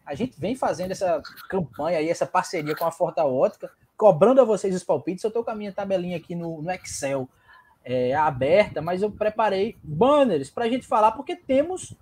A 0.05 0.15
gente 0.15 0.39
vem 0.39 0.57
fazendo 0.57 0.91
essa 0.91 1.23
campanha 1.49 1.99
aí, 1.99 2.09
essa 2.09 2.27
parceria 2.27 2.75
com 2.75 2.85
a 2.85 2.91
Forta 2.91 3.25
Ótica, 3.25 3.71
cobrando 3.97 4.41
a 4.41 4.45
vocês 4.45 4.75
os 4.75 4.85
palpites. 4.85 5.23
Eu 5.23 5.29
estou 5.29 5.45
com 5.45 5.51
a 5.51 5.55
minha 5.55 5.73
tabelinha 5.73 6.17
aqui 6.17 6.35
no, 6.35 6.61
no 6.61 6.71
Excel 6.73 7.29
é, 7.85 8.15
aberta, 8.15 8.83
mas 8.83 9.03
eu 9.03 9.11
preparei 9.11 9.77
banners 9.83 10.51
para 10.51 10.65
a 10.65 10.69
gente 10.69 10.87
falar, 10.87 11.13
porque 11.13 11.37
temos 11.37 11.95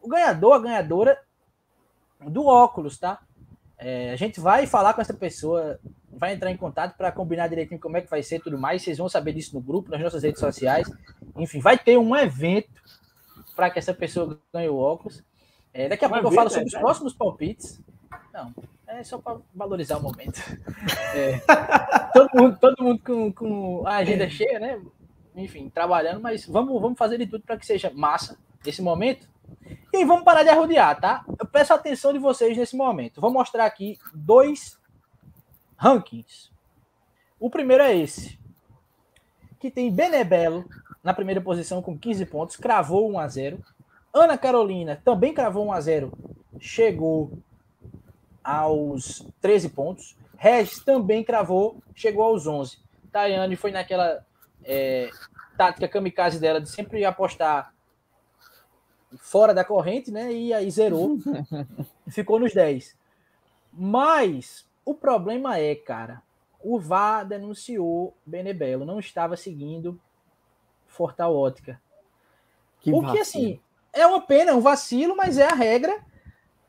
o 0.00 0.08
ganhador, 0.08 0.54
a 0.54 0.58
ganhadora 0.58 1.20
do 2.20 2.46
óculos, 2.46 2.98
tá? 2.98 3.20
É, 3.78 4.12
a 4.12 4.16
gente 4.16 4.40
vai 4.40 4.66
falar 4.66 4.94
com 4.94 5.00
essa 5.00 5.14
pessoa, 5.14 5.78
vai 6.16 6.34
entrar 6.34 6.50
em 6.50 6.56
contato 6.56 6.96
para 6.96 7.12
combinar 7.12 7.48
direitinho 7.48 7.80
como 7.80 7.96
é 7.96 8.00
que 8.00 8.10
vai 8.10 8.22
ser 8.22 8.36
e 8.36 8.40
tudo 8.40 8.58
mais. 8.58 8.82
Vocês 8.82 8.98
vão 8.98 9.08
saber 9.08 9.32
disso 9.32 9.54
no 9.54 9.60
grupo, 9.60 9.90
nas 9.90 10.00
nossas 10.00 10.22
redes 10.22 10.40
sociais. 10.40 10.90
Enfim, 11.36 11.60
vai 11.60 11.78
ter 11.78 11.98
um 11.98 12.14
evento 12.16 12.70
para 13.54 13.70
que 13.70 13.78
essa 13.78 13.94
pessoa 13.94 14.38
ganhe 14.52 14.68
o 14.68 14.76
óculos. 14.76 15.22
É, 15.72 15.88
daqui 15.88 16.04
a 16.04 16.08
pouco 16.08 16.26
eu 16.26 16.32
falo 16.32 16.48
é 16.48 16.50
sobre 16.50 16.66
os 16.66 16.70
sério? 16.70 16.84
próximos 16.84 17.12
palpites. 17.12 17.80
Não, 18.32 18.54
é 18.86 19.02
só 19.02 19.18
para 19.18 19.38
valorizar 19.54 19.98
o 19.98 20.02
momento. 20.02 20.40
É, 21.16 21.38
todo 22.12 22.28
mundo, 22.34 22.58
todo 22.60 22.82
mundo 22.82 23.00
com, 23.04 23.32
com 23.32 23.86
a 23.86 23.98
agenda 23.98 24.28
cheia, 24.28 24.58
né? 24.58 24.82
Enfim, 25.36 25.70
trabalhando, 25.70 26.20
mas 26.20 26.44
vamos, 26.44 26.80
vamos 26.82 26.98
fazer 26.98 27.18
de 27.18 27.26
tudo 27.28 27.44
para 27.44 27.56
que 27.56 27.64
seja 27.64 27.88
massa 27.94 28.36
esse 28.66 28.82
momento. 28.82 29.28
E 29.92 30.04
vamos 30.04 30.24
parar 30.24 30.42
de 30.42 30.48
arrodear, 30.48 31.00
tá? 31.00 31.24
Eu 31.38 31.46
peço 31.46 31.72
a 31.72 31.76
atenção 31.76 32.12
de 32.12 32.18
vocês 32.18 32.56
nesse 32.56 32.76
momento. 32.76 33.20
Vou 33.20 33.32
mostrar 33.32 33.64
aqui 33.64 33.96
dois 34.12 34.76
rankings. 35.76 36.50
O 37.38 37.50
primeiro 37.50 37.82
é 37.82 37.96
esse, 37.96 38.38
que 39.58 39.70
tem 39.70 39.92
Benebelo 39.92 40.68
na 41.02 41.12
primeira 41.12 41.40
posição 41.40 41.82
com 41.82 41.98
15 41.98 42.26
pontos, 42.26 42.56
cravou 42.56 43.10
1 43.12 43.18
a 43.18 43.28
0. 43.28 43.64
Ana 44.12 44.38
Carolina 44.38 45.00
também 45.04 45.34
cravou 45.34 45.66
1 45.66 45.72
a 45.72 45.80
0, 45.80 46.12
chegou 46.58 47.38
aos 48.42 49.26
13 49.40 49.68
pontos. 49.70 50.16
Regis 50.36 50.82
também 50.82 51.22
cravou, 51.24 51.78
chegou 51.94 52.24
aos 52.24 52.46
11. 52.46 52.78
Tayane 53.12 53.56
foi 53.56 53.70
naquela 53.70 54.24
é, 54.64 55.10
tática 55.56 55.88
kamikaze 55.88 56.38
dela 56.38 56.60
de 56.60 56.68
sempre 56.68 57.04
apostar 57.04 57.72
fora 59.18 59.54
da 59.54 59.64
corrente, 59.64 60.10
né? 60.10 60.32
E 60.32 60.52
aí 60.52 60.70
zerou, 60.70 61.18
ficou 62.08 62.38
nos 62.38 62.52
10. 62.52 62.96
Mas 63.72 64.66
o 64.84 64.94
problema 64.94 65.58
é, 65.58 65.74
cara, 65.74 66.22
o 66.62 66.78
VAR 66.78 67.26
denunciou 67.26 68.16
Benebelo, 68.24 68.84
não 68.84 68.98
estava 68.98 69.36
seguindo 69.36 70.00
Fortal 70.86 71.34
Ótica. 71.34 71.80
Que 72.80 72.92
o 72.92 73.00
que, 73.00 73.06
vacilo. 73.06 73.20
assim, 73.20 73.60
é 73.92 74.06
uma 74.06 74.20
pena, 74.20 74.50
é 74.50 74.54
um 74.54 74.60
vacilo, 74.60 75.16
mas 75.16 75.38
é 75.38 75.46
a 75.46 75.54
regra. 75.54 76.02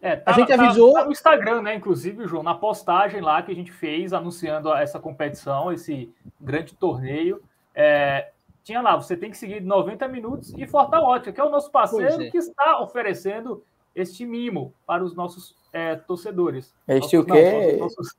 É, 0.02 0.16
tá, 0.16 0.34
gente 0.34 0.48
tá- 0.48 0.64
avisou- 0.64 0.94
tá 0.94 1.06
no 1.06 1.12
Instagram, 1.12 1.62
né? 1.62 1.76
Inclusive, 1.76 2.28
João, 2.28 2.44
na 2.44 2.54
postagem 2.54 3.22
lá 3.22 3.42
que 3.42 3.52
a 3.52 3.56
gente 3.56 3.72
fez 3.72 4.14
anunciando 4.14 4.72
essa 4.74 5.00
competição, 5.00 5.72
esse 5.72 6.14
grande 6.40 6.76
torneio. 6.76 7.42
é, 7.78 8.32
tinha 8.64 8.82
lá, 8.82 8.96
você 8.96 9.16
tem 9.18 9.30
que 9.30 9.38
seguir 9.38 9.62
90 9.62 10.08
minutos 10.08 10.54
e 10.58 10.66
Fortal 10.66 11.04
Ótica, 11.04 11.32
que 11.32 11.40
é 11.40 11.44
o 11.44 11.50
nosso 11.50 11.70
parceiro 11.70 12.24
é. 12.24 12.32
que 12.32 12.38
está 12.38 12.82
oferecendo 12.82 13.64
este 13.96 14.26
mimo 14.26 14.74
para 14.86 15.04
os 15.04 15.16
nossos 15.16 15.56
é, 15.74 15.96
torcedores. 15.96 16.74
Este 16.88 17.18
o 17.18 17.22
Nossos- 17.26 17.28
não, 17.28 17.36
quê? 17.36 17.78
nossos- 17.80 18.16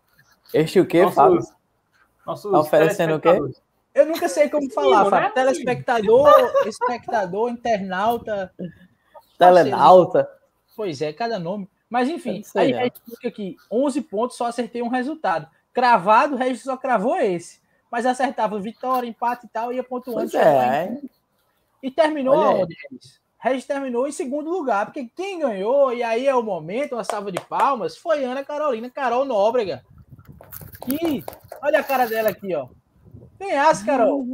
Este 0.55 0.81
o 0.81 0.87
quê, 0.87 1.03
nossos- 1.03 1.15
Fábio? 1.17 1.41
nossos 2.27 2.51
Tá 2.53 2.59
oferecendo 2.61 3.15
o 3.17 3.21
quê? 3.21 3.39
Eu 3.95 4.07
nunca 4.07 4.29
sei 4.29 4.51
como 4.51 4.71
falar, 4.71 4.99
mimo, 4.99 5.11
Fábio. 5.11 5.29
né? 5.29 5.35
Telespectador, 5.35 6.29
espectador, 6.67 7.51
internauta. 7.51 8.53
Telenauta. 9.39 10.29
Pois 10.75 11.01
é, 11.01 11.13
cada 11.13 11.39
nome. 11.39 11.69
Mas 11.89 12.09
enfim, 12.09 12.43
aí 12.57 12.73
não. 12.73 12.79
Regis 12.81 13.01
fica 13.09 13.29
aqui, 13.29 13.57
11 13.71 14.03
pontos, 14.03 14.37
só 14.37 14.47
acertei 14.47 14.83
um 14.83 14.89
resultado. 14.89 15.49
Cravado, 15.73 16.35
o 16.35 16.39
Regis 16.39 16.63
só 16.63 16.77
cravou 16.77 17.17
esse. 17.17 17.61
Mas 17.91 18.05
acertava 18.05 18.59
vitória, 18.59 19.07
empate 19.09 19.47
e 19.47 19.49
tal, 19.49 19.73
ia 19.73 19.85
pontuando. 19.85 20.37
É, 20.37 21.01
E 21.83 21.91
terminou 21.91 22.35
aonde, 22.35 22.75
Regis? 22.91 23.21
Regis 23.39 23.67
terminou 23.67 24.09
em 24.09 24.13
segundo 24.13 24.51
lugar, 24.51 24.87
porque 24.87 25.11
quem 25.15 25.41
ganhou, 25.41 25.93
e 25.93 26.03
aí 26.03 26.27
é 26.27 26.35
o 26.35 26.43
momento, 26.43 26.95
uma 26.95 27.05
salva 27.05 27.31
de 27.31 27.41
palmas, 27.41 27.97
foi 27.97 28.25
Ana 28.25 28.45
Carolina, 28.45 28.91
Carol 28.91 29.25
Nóbrega. 29.25 29.85
Que, 30.85 31.25
olha 31.63 31.81
a 31.81 31.85
cara 31.85 32.07
dela 32.07 32.31
aqui, 32.31 32.55
ó. 32.55 32.69
Ganhasse, 33.39 33.85
Carol. 33.85 34.25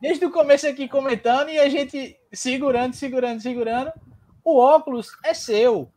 Desde 0.00 0.24
o 0.24 0.30
começo 0.30 0.66
aqui 0.66 0.88
comentando 0.88 1.50
e 1.50 1.58
a 1.58 1.68
gente 1.68 2.18
segurando, 2.32 2.94
segurando, 2.94 3.40
segurando. 3.40 3.92
O 4.44 4.58
óculos 4.58 5.12
é 5.24 5.34
seu, 5.34 5.88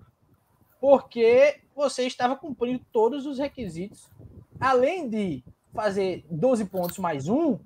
porque 0.80 1.62
você 1.76 2.03
estava 2.03 2.36
cumprindo 2.36 2.86
todos 2.91 3.26
os 3.26 3.40
requisitos. 3.40 4.10
Além 4.60 5.10
de 5.10 5.44
fazer 5.74 6.26
12 6.30 6.66
pontos 6.66 6.98
mais 6.99 7.28
um, 7.28 7.57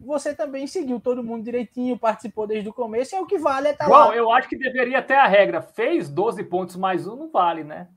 você 0.00 0.34
também 0.34 0.66
seguiu 0.66 0.98
todo 0.98 1.22
mundo 1.22 1.44
direitinho, 1.44 1.98
participou 1.98 2.46
desde 2.46 2.68
o 2.68 2.72
começo, 2.72 3.14
é 3.14 3.20
o 3.20 3.26
que 3.26 3.38
vale 3.38 3.68
é 3.68 3.72
estar 3.72 3.84
João, 3.86 4.08
lá. 4.08 4.16
eu 4.16 4.30
acho 4.32 4.48
que 4.48 4.56
deveria 4.56 5.02
ter 5.02 5.14
a 5.14 5.26
regra. 5.26 5.60
Fez 5.62 6.08
12 6.08 6.42
pontos 6.44 6.76
mais 6.76 7.06
um, 7.06 7.14
não 7.16 7.30
vale, 7.30 7.62
né? 7.64 7.88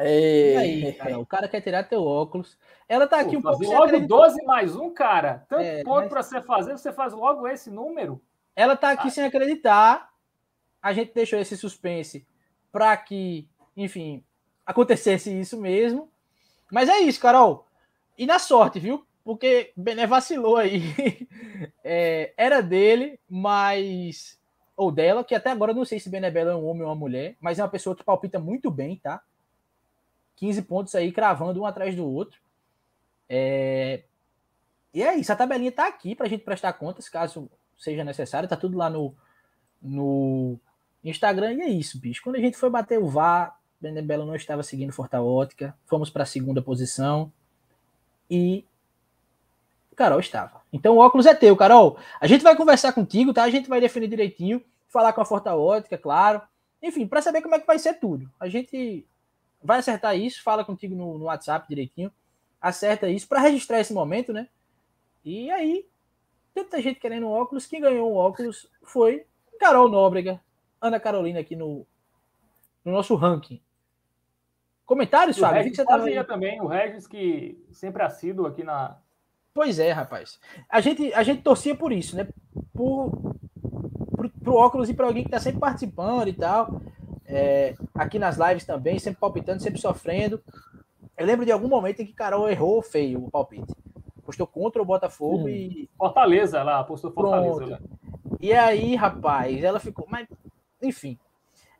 E 0.00 0.56
aí, 0.56 0.92
cara, 0.94 1.18
o 1.18 1.24
cara 1.26 1.48
quer 1.48 1.60
tirar 1.60 1.84
teu 1.84 2.02
óculos. 2.02 2.58
Ela 2.88 3.06
tá 3.06 3.20
aqui 3.20 3.32
Pô, 3.32 3.38
um 3.38 3.42
pouco 3.42 3.64
logo 3.64 3.84
acreditar. 3.84 4.08
12 4.16 4.42
mais 4.44 4.74
um, 4.74 4.90
cara. 4.92 5.46
Tanto 5.48 5.62
É, 5.62 5.84
ponto 5.84 6.00
mas- 6.00 6.08
para 6.08 6.22
você 6.24 6.40
fazer, 6.42 6.72
você 6.76 6.92
faz 6.92 7.12
logo 7.12 7.46
esse 7.46 7.70
número. 7.70 8.20
Ela 8.56 8.76
tá 8.76 8.90
aqui 8.90 9.10
sem 9.10 9.24
acreditar. 9.24 10.10
A 10.82 10.92
gente 10.92 11.14
deixou 11.14 11.38
esse 11.38 11.56
suspense 11.56 12.26
para 12.72 12.96
que, 12.96 13.48
enfim, 13.76 14.24
acontecesse 14.66 15.32
isso 15.38 15.60
mesmo. 15.60 16.10
Mas 16.70 16.88
é 16.88 16.98
isso, 16.98 17.20
Carol. 17.20 17.66
E 18.18 18.26
na 18.26 18.40
sorte, 18.40 18.80
viu? 18.80 19.06
Porque 19.24 19.72
Bené 19.76 20.06
vacilou 20.06 20.56
aí. 20.56 20.82
É, 21.84 22.32
era 22.36 22.60
dele, 22.60 23.20
mas 23.28 24.40
ou 24.76 24.90
dela, 24.90 25.22
que 25.22 25.34
até 25.34 25.50
agora 25.50 25.70
eu 25.70 25.76
não 25.76 25.84
sei 25.84 26.00
se 26.00 26.10
Benebelo 26.10 26.50
é 26.50 26.56
um 26.56 26.66
homem 26.66 26.82
ou 26.82 26.88
uma 26.88 26.94
mulher, 26.94 27.36
mas 27.40 27.58
é 27.58 27.62
uma 27.62 27.68
pessoa 27.68 27.94
que 27.94 28.02
palpita 28.02 28.38
muito 28.38 28.70
bem, 28.70 28.96
tá? 28.96 29.22
15 30.36 30.62
pontos 30.62 30.94
aí, 30.94 31.12
cravando 31.12 31.60
um 31.60 31.66
atrás 31.66 31.94
do 31.94 32.04
outro. 32.04 32.40
É... 33.28 34.02
E 34.92 35.02
é 35.02 35.14
isso, 35.16 35.32
a 35.32 35.36
tabelinha 35.36 35.70
tá 35.70 35.86
aqui 35.86 36.14
pra 36.14 36.28
gente 36.28 36.44
prestar 36.44 36.72
contas, 36.74 37.08
caso 37.08 37.50
seja 37.78 38.04
necessário, 38.04 38.48
tá 38.48 38.56
tudo 38.56 38.76
lá 38.76 38.90
no, 38.90 39.14
no 39.80 40.58
Instagram, 41.04 41.54
e 41.54 41.60
é 41.62 41.68
isso, 41.68 42.00
bicho. 42.00 42.22
Quando 42.22 42.36
a 42.36 42.40
gente 42.40 42.56
foi 42.56 42.70
bater 42.70 42.98
o 42.98 43.08
VAR, 43.08 43.58
Benebelo 43.80 44.26
não 44.26 44.34
estava 44.34 44.62
seguindo 44.62 44.92
Forta 44.92 45.20
Ótica, 45.20 45.76
fomos 45.86 46.10
para 46.10 46.24
a 46.24 46.26
segunda 46.26 46.60
posição, 46.60 47.32
e 48.30 48.64
Carol 49.96 50.20
estava. 50.20 50.62
Então 50.72 50.96
o 50.96 50.98
óculos 50.98 51.26
é 51.26 51.34
teu, 51.34 51.56
Carol. 51.56 51.98
A 52.20 52.26
gente 52.26 52.42
vai 52.42 52.56
conversar 52.56 52.92
contigo, 52.92 53.32
tá? 53.32 53.44
A 53.44 53.50
gente 53.50 53.68
vai 53.68 53.80
definir 53.80 54.08
direitinho, 54.08 54.62
falar 54.88 55.12
com 55.12 55.20
a 55.20 55.24
Forta 55.24 55.54
Ótica, 55.54 55.98
claro. 55.98 56.40
Enfim, 56.82 57.06
para 57.06 57.22
saber 57.22 57.42
como 57.42 57.54
é 57.54 57.60
que 57.60 57.66
vai 57.66 57.78
ser 57.78 57.94
tudo. 57.94 58.28
A 58.40 58.48
gente 58.48 59.06
vai 59.62 59.78
acertar 59.78 60.16
isso, 60.16 60.42
fala 60.42 60.64
contigo 60.64 60.94
no, 60.94 61.18
no 61.18 61.24
WhatsApp 61.26 61.68
direitinho, 61.68 62.12
acerta 62.60 63.08
isso 63.08 63.28
para 63.28 63.40
registrar 63.40 63.80
esse 63.80 63.92
momento, 63.92 64.32
né? 64.32 64.48
E 65.24 65.50
aí, 65.50 65.86
tanta 66.52 66.82
gente 66.82 66.98
querendo 66.98 67.26
um 67.26 67.30
óculos, 67.30 67.66
quem 67.66 67.80
ganhou 67.80 68.10
o 68.10 68.16
óculos 68.16 68.68
foi 68.82 69.24
Carol 69.58 69.88
Nóbrega, 69.88 70.40
Ana 70.80 70.98
Carolina 70.98 71.38
aqui 71.38 71.54
no, 71.54 71.86
no 72.84 72.92
nosso 72.92 73.14
ranking. 73.14 73.60
Comentários, 74.84 75.38
Fábio? 75.38 75.60
O 75.60 75.62
Regis 75.62 75.76
que 75.78 75.84
você 75.84 76.24
também, 76.24 76.60
o 76.60 76.66
Regis 76.66 77.06
que 77.06 77.64
sempre 77.70 78.02
assíduo 78.02 78.46
aqui 78.46 78.64
na, 78.64 78.98
Pois 79.54 79.78
é, 79.78 79.92
rapaz. 79.92 80.38
A 80.68 80.80
gente, 80.80 81.12
a 81.12 81.22
gente 81.22 81.42
torcia 81.42 81.74
por 81.74 81.92
isso, 81.92 82.16
né? 82.16 82.26
Por, 82.72 83.36
pro, 84.10 84.30
pro 84.30 84.54
óculos 84.54 84.88
e 84.88 84.94
para 84.94 85.06
alguém 85.06 85.24
que 85.24 85.30
tá 85.30 85.40
sempre 85.40 85.60
participando 85.60 86.28
e 86.28 86.32
tal. 86.32 86.80
É, 87.26 87.74
aqui 87.94 88.18
nas 88.18 88.36
lives 88.36 88.64
também, 88.64 88.98
sempre 88.98 89.20
palpitando, 89.20 89.62
sempre 89.62 89.80
sofrendo. 89.80 90.42
Eu 91.16 91.26
lembro 91.26 91.44
de 91.44 91.52
algum 91.52 91.68
momento 91.68 92.00
em 92.00 92.06
que 92.06 92.14
Carol 92.14 92.48
errou 92.48 92.80
feio 92.82 93.24
o 93.24 93.30
palpite. 93.30 93.74
Postou 94.24 94.46
contra 94.46 94.80
o 94.80 94.84
Botafogo 94.84 95.44
hum. 95.44 95.48
e. 95.48 95.88
Fortaleza, 95.98 96.58
ela 96.58 96.80
apostou 96.80 97.12
Fortaleza. 97.12 97.66
Né? 97.66 97.78
E 98.40 98.52
aí, 98.52 98.94
rapaz, 98.96 99.62
ela 99.62 99.78
ficou. 99.78 100.06
Mas, 100.08 100.26
enfim. 100.80 101.18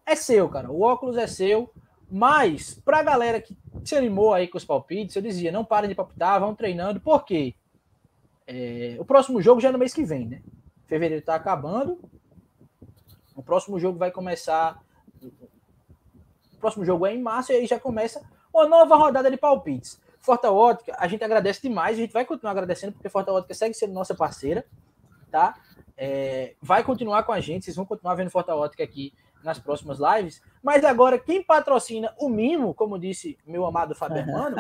É 0.05 0.15
seu, 0.15 0.49
cara. 0.49 0.71
O 0.71 0.83
óculos 0.83 1.17
é 1.17 1.27
seu. 1.27 1.73
Mas, 2.11 2.75
pra 2.85 3.03
galera 3.03 3.41
que 3.41 3.57
se 3.85 3.97
animou 3.97 4.35
aí 4.35 4.47
com 4.47 4.59
os 4.59 4.65
palpites, 4.65 5.17
eu 5.17 5.23
dizia: 5.23 5.51
não 5.51 5.65
parem 5.65 5.89
de 5.89 5.95
palpitar, 5.95 6.39
vão 6.39 6.55
treinando. 6.55 7.01
Por 7.01 7.25
quê? 7.25 7.55
É, 8.47 8.97
o 8.99 9.05
próximo 9.05 9.41
jogo 9.41 9.61
já 9.61 9.69
é 9.69 9.73
no 9.73 9.79
mês 9.79 9.95
que 9.95 10.05
vem, 10.05 10.27
né? 10.27 10.43
Fevereiro 10.87 11.21
está 11.21 11.35
acabando. 11.35 11.99
O 13.35 13.43
próximo 13.43 13.79
jogo 13.79 13.99
vai 13.99 14.11
começar. 14.11 14.83
O 15.23 16.59
próximo 16.59 16.85
jogo 16.85 17.07
é 17.07 17.15
em 17.15 17.23
março 17.23 17.53
e 17.53 17.57
aí 17.57 17.67
já 17.67 17.79
começa 17.79 18.25
uma 18.53 18.69
nova 18.69 18.97
rodada 18.97 19.31
de 19.31 19.37
palpites. 19.37 20.01
Forta 20.21 20.53
Ótica, 20.53 20.95
a 20.99 21.09
gente 21.09 21.25
agradece 21.25 21.63
demais, 21.63 21.97
a 21.97 22.01
gente 22.01 22.13
vai 22.13 22.25
continuar 22.25 22.53
agradecendo, 22.53 22.93
porque 22.93 23.09
Forta 23.09 23.33
Ótica 23.33 23.55
segue 23.55 23.75
sendo 23.75 23.93
nossa 23.93 24.15
parceira, 24.15 24.65
tá? 25.31 25.57
É, 25.97 26.55
vai 26.63 26.85
continuar 26.85 27.25
com 27.25 27.33
a 27.33 27.41
gente, 27.41 27.65
vocês 27.65 27.77
vão 27.77 27.85
continuar 27.85 28.15
vendo 28.15 28.31
Forta 28.31 28.55
Ótica 28.55 28.85
aqui 28.85 29.13
nas 29.45 29.59
próximas 29.59 29.99
lives. 29.99 30.43
Mas 30.63 30.85
agora, 30.85 31.19
quem 31.19 31.43
patrocina 31.43 32.15
o 32.19 32.29
mimo, 32.29 32.75
como 32.75 32.99
disse 32.99 33.39
meu 33.47 33.65
amado 33.65 33.95
Fábio 33.95 34.19
Hermano, 34.19 34.57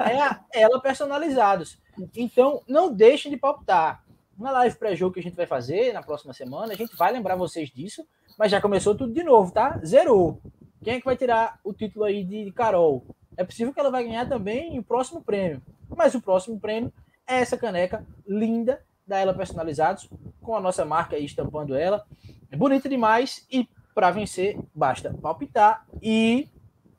é 0.00 0.20
a 0.20 0.40
ela 0.52 0.80
personalizados. 0.80 1.78
Então, 2.16 2.62
não 2.66 2.92
deixem 2.92 3.30
de 3.30 3.36
palpitar. 3.36 4.04
Na 4.38 4.50
live 4.50 4.76
pré-jogo 4.76 5.14
que 5.14 5.20
a 5.20 5.22
gente 5.22 5.36
vai 5.36 5.46
fazer 5.46 5.92
na 5.92 6.02
próxima 6.02 6.32
semana, 6.32 6.72
a 6.72 6.76
gente 6.76 6.96
vai 6.96 7.12
lembrar 7.12 7.36
vocês 7.36 7.70
disso, 7.70 8.06
mas 8.38 8.50
já 8.50 8.60
começou 8.60 8.94
tudo 8.94 9.12
de 9.12 9.22
novo, 9.22 9.52
tá? 9.52 9.78
Zerou. 9.84 10.40
Quem 10.82 10.94
é 10.94 10.98
que 10.98 11.04
vai 11.04 11.16
tirar 11.16 11.60
o 11.62 11.72
título 11.72 12.04
aí 12.04 12.24
de 12.24 12.50
Carol? 12.52 13.04
É 13.36 13.44
possível 13.44 13.72
que 13.72 13.78
ela 13.78 13.90
vai 13.90 14.04
ganhar 14.04 14.28
também 14.28 14.78
o 14.78 14.82
próximo 14.82 15.22
prêmio. 15.22 15.62
Mas 15.88 16.14
o 16.14 16.20
próximo 16.20 16.58
prêmio 16.58 16.92
é 17.26 17.40
essa 17.40 17.56
caneca 17.56 18.04
linda 18.26 18.82
da 19.06 19.18
Ela 19.18 19.34
Personalizados, 19.34 20.08
com 20.40 20.56
a 20.56 20.60
nossa 20.60 20.84
marca 20.84 21.16
aí 21.16 21.24
estampando 21.24 21.74
ela. 21.74 22.04
É 22.50 22.56
bonita 22.56 22.88
demais 22.88 23.46
e 23.50 23.68
para 23.94 24.10
vencer 24.10 24.58
basta 24.74 25.12
palpitar 25.20 25.86
e 26.00 26.48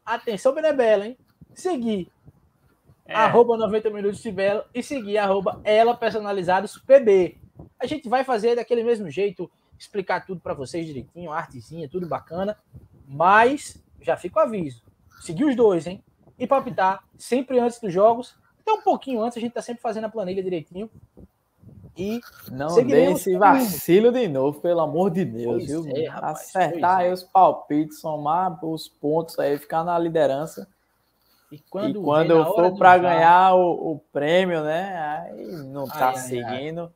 atenção 0.06 0.54
Benebela, 0.54 1.08
hein? 1.08 1.18
Seguir 1.54 2.12
é. 3.06 3.16
arroba 3.16 3.58
90 3.58 3.90
minutos 3.90 4.22
de 4.22 4.32
Belo 4.32 4.64
e 4.74 4.82
seguir 4.82 5.18
arroba 5.18 5.60
ela 5.64 5.96
personalizados 5.96 6.78
PB. 6.78 7.38
A 7.80 7.86
gente 7.86 8.08
vai 8.08 8.24
fazer 8.24 8.56
daquele 8.56 8.84
mesmo 8.84 9.10
jeito, 9.10 9.50
explicar 9.78 10.26
tudo 10.26 10.42
para 10.42 10.54
vocês 10.54 10.86
direitinho, 10.86 11.32
artezinha, 11.32 11.90
tudo 11.90 12.08
bacana, 12.08 12.58
mas 13.08 13.82
já 14.02 14.16
fica 14.16 14.40
o 14.40 14.44
aviso. 14.44 14.82
Seguir 15.22 15.46
os 15.46 15.56
dois, 15.56 15.86
hein? 15.86 16.04
E 16.38 16.48
palpitar 16.48 17.04
sempre 17.18 17.60
antes 17.60 17.80
dos 17.80 17.94
jogos, 17.94 18.36
até 18.62 18.72
um 18.72 18.82
pouquinho 18.82 19.22
antes, 19.22 19.38
a 19.38 19.42
gente 19.42 19.54
tá 19.54 19.62
sempre 19.62 19.82
fazendo 19.82 20.06
a 20.06 20.10
planilha 20.10 20.42
direitinho. 20.42 20.90
E 21.96 22.22
não 22.52 22.84
dê 22.84 23.12
esse 23.12 23.38
vacilo 23.38 24.12
de 24.12 24.28
novo, 24.28 24.60
pelo 24.60 24.82
amor 24.82 25.12
de 25.12 25.24
Deus, 25.24 25.66
viu? 25.68 25.86
É, 25.96 26.08
rapaz, 26.08 26.40
Acertar 26.56 26.98
aí 26.98 27.10
é. 27.10 27.14
os 27.14 27.24
palpites, 27.24 28.00
somar 28.00 28.58
os 28.66 28.88
pontos 28.88 29.38
aí, 29.38 29.58
ficar 29.60 29.84
na 29.84 29.98
liderança 30.00 30.68
e 31.54 31.60
quando, 31.70 32.00
e 32.00 32.04
quando 32.04 32.44
for 32.46 32.76
para 32.76 32.98
ganhar 32.98 33.54
o, 33.54 33.92
o, 33.92 34.00
prêmio, 34.12 34.64
né? 34.64 35.22
Aí 35.30 35.46
não 35.46 35.84
está 35.84 36.16
seguindo 36.16 36.92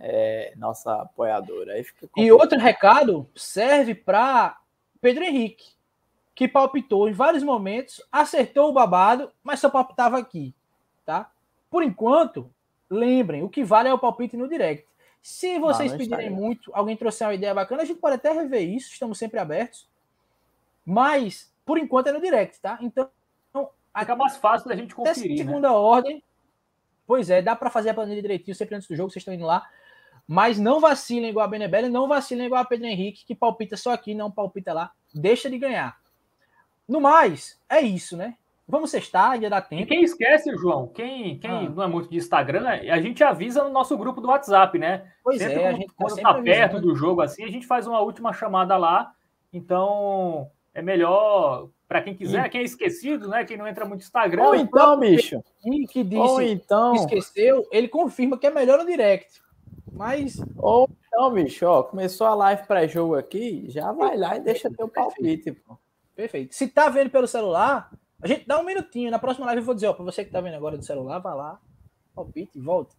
ai. 0.00 0.08
É, 0.10 0.52
nossa 0.56 1.02
apoiadora. 1.02 1.74
E 2.16 2.32
outro 2.32 2.58
recado 2.58 3.28
serve 3.36 3.94
para 3.94 4.58
Pedro 5.00 5.22
Henrique, 5.22 5.68
que 6.34 6.48
palpitou 6.48 7.08
em 7.08 7.12
vários 7.12 7.44
momentos, 7.44 8.02
acertou 8.10 8.70
o 8.70 8.72
babado, 8.72 9.30
mas 9.40 9.60
só 9.60 9.70
palpitava 9.70 10.18
aqui, 10.18 10.52
tá? 11.06 11.30
Por 11.70 11.84
enquanto, 11.84 12.50
lembrem, 12.92 13.42
o 13.42 13.48
que 13.48 13.64
vale 13.64 13.88
é 13.88 13.94
o 13.94 13.98
palpite 13.98 14.36
no 14.36 14.48
direct. 14.48 14.86
Se 15.20 15.58
vocês 15.58 15.94
pedirem 15.94 16.30
muito, 16.30 16.70
alguém 16.74 16.96
trouxer 16.96 17.26
uma 17.26 17.34
ideia 17.34 17.54
bacana, 17.54 17.82
a 17.82 17.84
gente 17.84 18.00
pode 18.00 18.16
até 18.16 18.32
rever 18.32 18.68
isso, 18.68 18.92
estamos 18.92 19.18
sempre 19.18 19.38
abertos. 19.38 19.88
Mas, 20.84 21.52
por 21.64 21.78
enquanto, 21.78 22.08
é 22.08 22.12
no 22.12 22.20
direct, 22.20 22.60
tá? 22.60 22.78
Então, 22.80 23.08
Fica 23.98 24.16
mais 24.16 24.36
fácil 24.36 24.68
da 24.68 24.76
gente 24.76 24.94
conferir. 24.94 25.30
Né? 25.30 25.36
segunda 25.36 25.68
né? 25.68 25.74
ordem. 25.74 26.24
Pois 27.06 27.28
é, 27.28 27.42
dá 27.42 27.54
para 27.54 27.70
fazer 27.70 27.90
a 27.90 27.94
planilha 27.94 28.22
direitinho 28.22 28.54
sempre 28.54 28.74
antes 28.74 28.88
do 28.88 28.96
jogo, 28.96 29.10
vocês 29.10 29.20
estão 29.20 29.34
indo 29.34 29.44
lá. 29.44 29.68
Mas 30.26 30.58
não 30.58 30.80
vacilem 30.80 31.30
igual 31.30 31.44
a 31.44 31.48
Benebele, 31.48 31.88
não 31.88 32.08
vacilem 32.08 32.46
igual 32.46 32.62
a 32.62 32.64
Pedro 32.64 32.86
Henrique, 32.86 33.24
que 33.24 33.34
palpita 33.34 33.76
só 33.76 33.92
aqui, 33.92 34.14
não 34.14 34.30
palpita 34.30 34.72
lá. 34.72 34.92
Deixa 35.12 35.50
de 35.50 35.58
ganhar. 35.58 36.00
No 36.88 37.00
mais, 37.00 37.60
é 37.68 37.80
isso, 37.80 38.16
né? 38.16 38.36
Vamos 38.72 38.90
sextar, 38.90 39.32
ainda 39.32 39.50
dá 39.50 39.60
tempo. 39.60 39.82
E 39.82 39.86
quem 39.86 40.02
esquece, 40.02 40.50
João, 40.56 40.88
quem, 40.88 41.38
quem 41.38 41.50
ah. 41.50 41.68
não 41.68 41.82
é 41.82 41.86
muito 41.86 42.08
de 42.08 42.16
Instagram, 42.16 42.66
a 42.66 43.00
gente 43.02 43.22
avisa 43.22 43.62
no 43.62 43.68
nosso 43.68 43.98
grupo 43.98 44.18
do 44.18 44.28
WhatsApp, 44.28 44.78
né? 44.78 45.12
Pois 45.22 45.42
sempre 45.42 45.60
é, 45.60 45.68
a 45.68 45.72
gente 45.74 45.88
tá 45.88 45.92
quando 45.94 46.16
tá, 46.16 46.32
tá 46.32 46.42
perto 46.42 46.80
do 46.80 46.96
jogo 46.96 47.20
assim, 47.20 47.44
a 47.44 47.50
gente 47.50 47.66
faz 47.66 47.86
uma 47.86 48.00
última 48.00 48.32
chamada 48.32 48.74
lá. 48.78 49.12
Então, 49.52 50.50
é 50.72 50.80
melhor 50.80 51.68
para 51.86 52.00
quem 52.00 52.14
quiser, 52.14 52.48
quem 52.48 52.62
é 52.62 52.64
esquecido, 52.64 53.28
né? 53.28 53.44
Quem 53.44 53.58
não 53.58 53.68
entra 53.68 53.84
muito 53.84 54.00
no 54.00 54.06
Instagram. 54.06 54.42
Ou 54.42 54.54
então, 54.54 54.98
bicho. 54.98 55.44
Que 55.90 56.02
disse 56.02 56.16
Ou 56.16 56.40
então... 56.40 56.94
esqueceu, 56.94 57.68
ele 57.70 57.88
confirma 57.88 58.38
que 58.38 58.46
é 58.46 58.50
melhor 58.50 58.78
no 58.78 58.86
direct. 58.86 59.42
Mas. 59.92 60.42
Ou 60.56 60.88
então, 61.08 61.30
bicho, 61.30 61.66
ó, 61.66 61.82
começou 61.82 62.26
a 62.26 62.34
live 62.34 62.66
pré-jogo 62.66 63.16
aqui, 63.16 63.66
já 63.68 63.92
vai 63.92 64.16
lá 64.16 64.38
e 64.38 64.40
deixa 64.40 64.70
teu 64.70 64.88
palpite, 64.88 65.52
pô. 65.52 65.76
Perfeito. 66.16 66.54
Se 66.54 66.68
tá 66.68 66.88
vendo 66.88 67.10
pelo 67.10 67.26
celular, 67.26 67.90
a 68.22 68.26
gente 68.26 68.46
dá 68.46 68.58
um 68.58 68.64
minutinho. 68.64 69.10
Na 69.10 69.18
próxima 69.18 69.46
live 69.46 69.60
eu 69.60 69.66
vou 69.66 69.74
dizer, 69.74 69.88
ó, 69.88 69.92
pra 69.92 70.04
você 70.04 70.24
que 70.24 70.30
tá 70.30 70.40
vendo 70.40 70.54
agora 70.54 70.78
do 70.78 70.84
celular, 70.84 71.18
vai 71.18 71.34
lá, 71.34 71.60
palpite, 72.14 72.58
volta. 72.58 72.94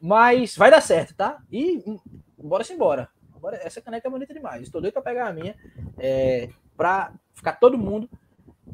Mas 0.00 0.56
vai 0.56 0.70
dar 0.70 0.80
certo, 0.80 1.14
tá? 1.14 1.42
E 1.52 1.82
hum, 1.86 1.98
bora-se 2.38 2.72
embora. 2.72 3.08
Bora, 3.40 3.58
essa 3.62 3.80
caneca 3.82 4.08
é 4.08 4.10
bonita 4.10 4.32
demais. 4.32 4.62
Estou 4.62 4.80
doido 4.80 4.94
pra 4.94 5.02
pegar 5.02 5.28
a 5.28 5.32
minha. 5.32 5.54
É, 5.98 6.48
pra 6.76 7.12
ficar 7.34 7.52
todo 7.52 7.76
mundo 7.76 8.08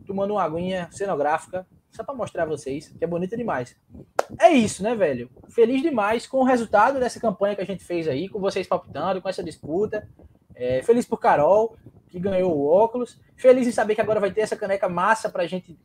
tomando 0.06 0.34
uma 0.34 0.44
aguinha 0.44 0.88
cenográfica, 0.92 1.66
só 1.90 2.04
para 2.04 2.14
mostrar 2.14 2.44
a 2.44 2.46
vocês, 2.46 2.88
que 2.88 3.02
é 3.02 3.06
bonita 3.06 3.36
demais. 3.36 3.76
É 4.38 4.50
isso, 4.50 4.82
né, 4.82 4.94
velho? 4.94 5.28
Feliz 5.48 5.82
demais 5.82 6.26
com 6.26 6.38
o 6.38 6.44
resultado 6.44 7.00
dessa 7.00 7.18
campanha 7.18 7.56
que 7.56 7.62
a 7.62 7.66
gente 7.66 7.84
fez 7.84 8.06
aí, 8.06 8.28
com 8.28 8.38
vocês 8.38 8.66
palpitando, 8.66 9.20
com 9.20 9.28
essa 9.28 9.42
disputa. 9.42 10.08
É, 10.54 10.82
feliz 10.82 11.04
por 11.04 11.18
Carol, 11.18 11.76
que 12.10 12.18
ganhou 12.18 12.56
o 12.56 12.66
óculos. 12.66 13.18
Feliz 13.36 13.66
em 13.66 13.72
saber 13.72 13.94
que 13.94 14.00
agora 14.00 14.20
vai 14.20 14.30
ter 14.30 14.42
essa 14.42 14.56
caneca 14.56 14.88
massa 14.88 15.28
para 15.28 15.44
a 15.44 15.46
gente 15.46 15.78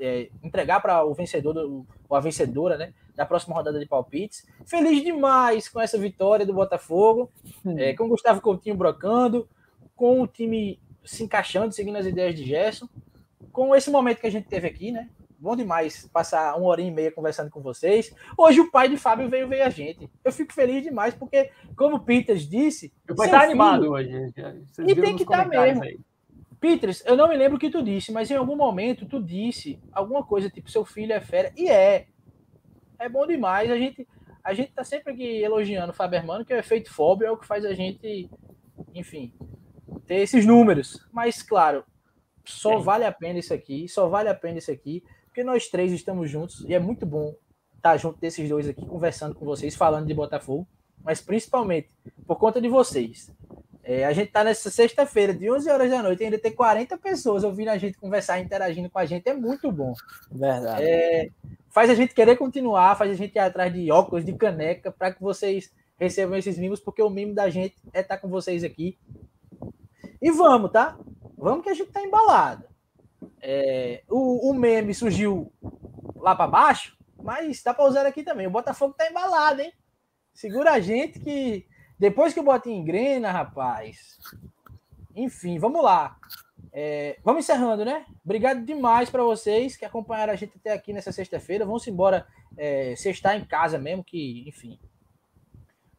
é, 0.00 0.28
entregar 0.42 0.80
para 0.80 1.04
o 1.04 1.14
vencedor, 1.14 1.52
do, 1.52 1.86
ou 2.08 2.16
a 2.16 2.20
vencedora, 2.20 2.76
né? 2.76 2.92
Da 3.14 3.24
próxima 3.24 3.54
rodada 3.54 3.78
de 3.78 3.86
palpites. 3.86 4.46
Feliz 4.66 5.02
demais 5.02 5.68
com 5.68 5.80
essa 5.80 5.98
vitória 5.98 6.44
do 6.44 6.52
Botafogo, 6.52 7.30
hum. 7.64 7.78
é, 7.78 7.94
com 7.94 8.04
o 8.04 8.08
Gustavo 8.08 8.40
Coutinho 8.40 8.76
brocando, 8.76 9.48
com 9.94 10.20
o 10.20 10.26
time 10.26 10.78
se 11.04 11.22
encaixando, 11.22 11.72
seguindo 11.72 11.96
as 11.96 12.06
ideias 12.06 12.34
de 12.34 12.44
Gerson 12.44 12.88
com 13.56 13.74
esse 13.74 13.90
momento 13.90 14.20
que 14.20 14.26
a 14.26 14.30
gente 14.30 14.46
teve 14.46 14.68
aqui, 14.68 14.92
né? 14.92 15.08
Bom 15.38 15.54
demais 15.54 16.08
passar 16.12 16.56
uma 16.56 16.66
hora 16.68 16.80
e 16.80 16.90
meia 16.90 17.12
conversando 17.12 17.50
com 17.50 17.60
vocês. 17.60 18.14
Hoje 18.38 18.60
o 18.60 18.70
pai 18.70 18.88
de 18.88 18.96
Fábio 18.96 19.28
veio 19.28 19.46
ver 19.46 19.62
a 19.62 19.68
gente. 19.68 20.10
Eu 20.24 20.32
fico 20.32 20.52
feliz 20.52 20.82
demais, 20.82 21.14
porque, 21.14 21.50
como 21.76 21.96
o 21.96 22.00
Peters 22.00 22.48
disse. 22.48 22.92
Eu 23.06 23.14
vou 23.14 23.26
estar 23.26 23.42
animado 23.42 23.90
hoje. 23.90 24.10
Vocês 24.72 24.88
e 24.88 24.94
tem 24.94 25.14
que 25.14 25.24
estar 25.24 25.46
mesmo. 25.46 25.82
Aí. 25.82 25.98
Peters, 26.58 27.02
eu 27.04 27.16
não 27.16 27.28
me 27.28 27.36
lembro 27.36 27.56
o 27.56 27.60
que 27.60 27.68
tu 27.68 27.82
disse, 27.82 28.10
mas 28.10 28.30
em 28.30 28.34
algum 28.34 28.56
momento 28.56 29.04
tu 29.04 29.22
disse 29.22 29.78
alguma 29.92 30.24
coisa 30.24 30.48
tipo: 30.48 30.70
seu 30.70 30.86
filho 30.86 31.12
é 31.12 31.20
fera. 31.20 31.52
E 31.54 31.68
é. 31.68 32.06
É 32.98 33.08
bom 33.08 33.26
demais. 33.26 33.70
A 33.70 33.76
gente, 33.76 34.08
a 34.42 34.54
gente 34.54 34.72
tá 34.72 34.84
sempre 34.84 35.12
aqui 35.12 35.42
elogiando 35.42 35.92
o 35.92 35.94
Fábio 35.94 36.16
Hermano, 36.16 36.46
que 36.46 36.52
é 36.52 36.56
o 36.56 36.60
efeito 36.60 36.90
fóbio, 36.90 37.26
é 37.26 37.30
o 37.30 37.36
que 37.36 37.46
faz 37.46 37.62
a 37.66 37.74
gente, 37.74 38.30
enfim, 38.94 39.34
ter 40.06 40.16
esses 40.16 40.46
números. 40.46 41.06
Mas, 41.12 41.42
claro, 41.42 41.84
só 42.42 42.78
vale 42.78 43.04
a 43.04 43.12
pena 43.12 43.38
isso 43.38 43.52
aqui, 43.52 43.86
só 43.86 44.08
vale 44.08 44.30
a 44.30 44.34
pena 44.34 44.56
isso 44.56 44.70
aqui 44.70 45.04
porque 45.36 45.44
nós 45.44 45.68
três 45.68 45.92
estamos 45.92 46.30
juntos 46.30 46.64
e 46.66 46.72
é 46.72 46.78
muito 46.78 47.04
bom 47.04 47.34
estar 47.76 47.94
junto 47.98 48.18
desses 48.18 48.48
dois 48.48 48.66
aqui, 48.66 48.86
conversando 48.86 49.34
com 49.34 49.44
vocês, 49.44 49.76
falando 49.76 50.06
de 50.06 50.14
Botafogo, 50.14 50.66
mas 51.04 51.20
principalmente 51.20 51.90
por 52.26 52.36
conta 52.36 52.58
de 52.58 52.70
vocês. 52.70 53.30
É, 53.84 54.06
a 54.06 54.14
gente 54.14 54.28
está 54.28 54.42
nessa 54.42 54.70
sexta-feira, 54.70 55.34
de 55.34 55.52
11 55.52 55.70
horas 55.70 55.90
da 55.90 56.02
noite, 56.02 56.24
ainda 56.24 56.38
tem 56.38 56.52
40 56.52 56.96
pessoas 56.96 57.44
ouvindo 57.44 57.68
a 57.68 57.76
gente 57.76 57.98
conversar, 57.98 58.40
interagindo 58.40 58.88
com 58.88 58.98
a 58.98 59.04
gente, 59.04 59.28
é 59.28 59.34
muito 59.34 59.70
bom. 59.70 59.92
Verdade. 60.32 60.82
É, 60.82 61.28
faz 61.68 61.90
a 61.90 61.94
gente 61.94 62.14
querer 62.14 62.36
continuar, 62.36 62.96
faz 62.96 63.10
a 63.10 63.14
gente 63.14 63.34
ir 63.34 63.38
atrás 63.38 63.70
de 63.70 63.92
óculos, 63.92 64.24
de 64.24 64.32
caneca, 64.32 64.90
para 64.90 65.12
que 65.12 65.20
vocês 65.20 65.70
recebam 65.98 66.38
esses 66.38 66.56
mimos, 66.56 66.80
porque 66.80 67.02
o 67.02 67.10
mimo 67.10 67.34
da 67.34 67.50
gente 67.50 67.76
é 67.92 68.00
estar 68.00 68.16
com 68.16 68.28
vocês 68.28 68.64
aqui. 68.64 68.98
E 70.22 70.30
vamos, 70.30 70.72
tá? 70.72 70.98
Vamos 71.36 71.62
que 71.62 71.68
a 71.68 71.74
gente 71.74 71.92
tá 71.92 72.00
embalado. 72.00 72.64
É, 73.48 74.02
o, 74.08 74.50
o, 74.50 74.54
meme 74.54 74.92
surgiu 74.92 75.52
lá 76.16 76.34
para 76.34 76.50
baixo, 76.50 76.98
mas 77.22 77.62
dá 77.62 77.72
para 77.72 77.84
usar 77.84 78.04
aqui 78.04 78.24
também. 78.24 78.48
O 78.48 78.50
Botafogo 78.50 78.92
tá 78.92 79.08
embalado, 79.08 79.62
hein? 79.62 79.72
Segura 80.34 80.72
a 80.72 80.80
gente 80.80 81.20
que 81.20 81.64
depois 81.96 82.34
que 82.34 82.40
o 82.40 82.42
Botinho 82.42 82.74
engrena, 82.74 83.30
rapaz. 83.30 84.18
Enfim, 85.14 85.60
vamos 85.60 85.80
lá. 85.80 86.18
É, 86.72 87.20
vamos 87.22 87.44
encerrando, 87.44 87.84
né? 87.84 88.04
Obrigado 88.24 88.64
demais 88.64 89.10
para 89.10 89.22
vocês 89.22 89.76
que 89.76 89.84
acompanharam 89.84 90.32
a 90.32 90.36
gente 90.36 90.54
até 90.56 90.72
aqui 90.72 90.92
nessa 90.92 91.12
sexta-feira. 91.12 91.64
Vamos 91.64 91.86
embora 91.86 92.26
é, 92.56 92.96
sextar 92.96 93.36
em 93.36 93.44
casa 93.44 93.78
mesmo, 93.78 94.02
que, 94.02 94.44
enfim, 94.48 94.76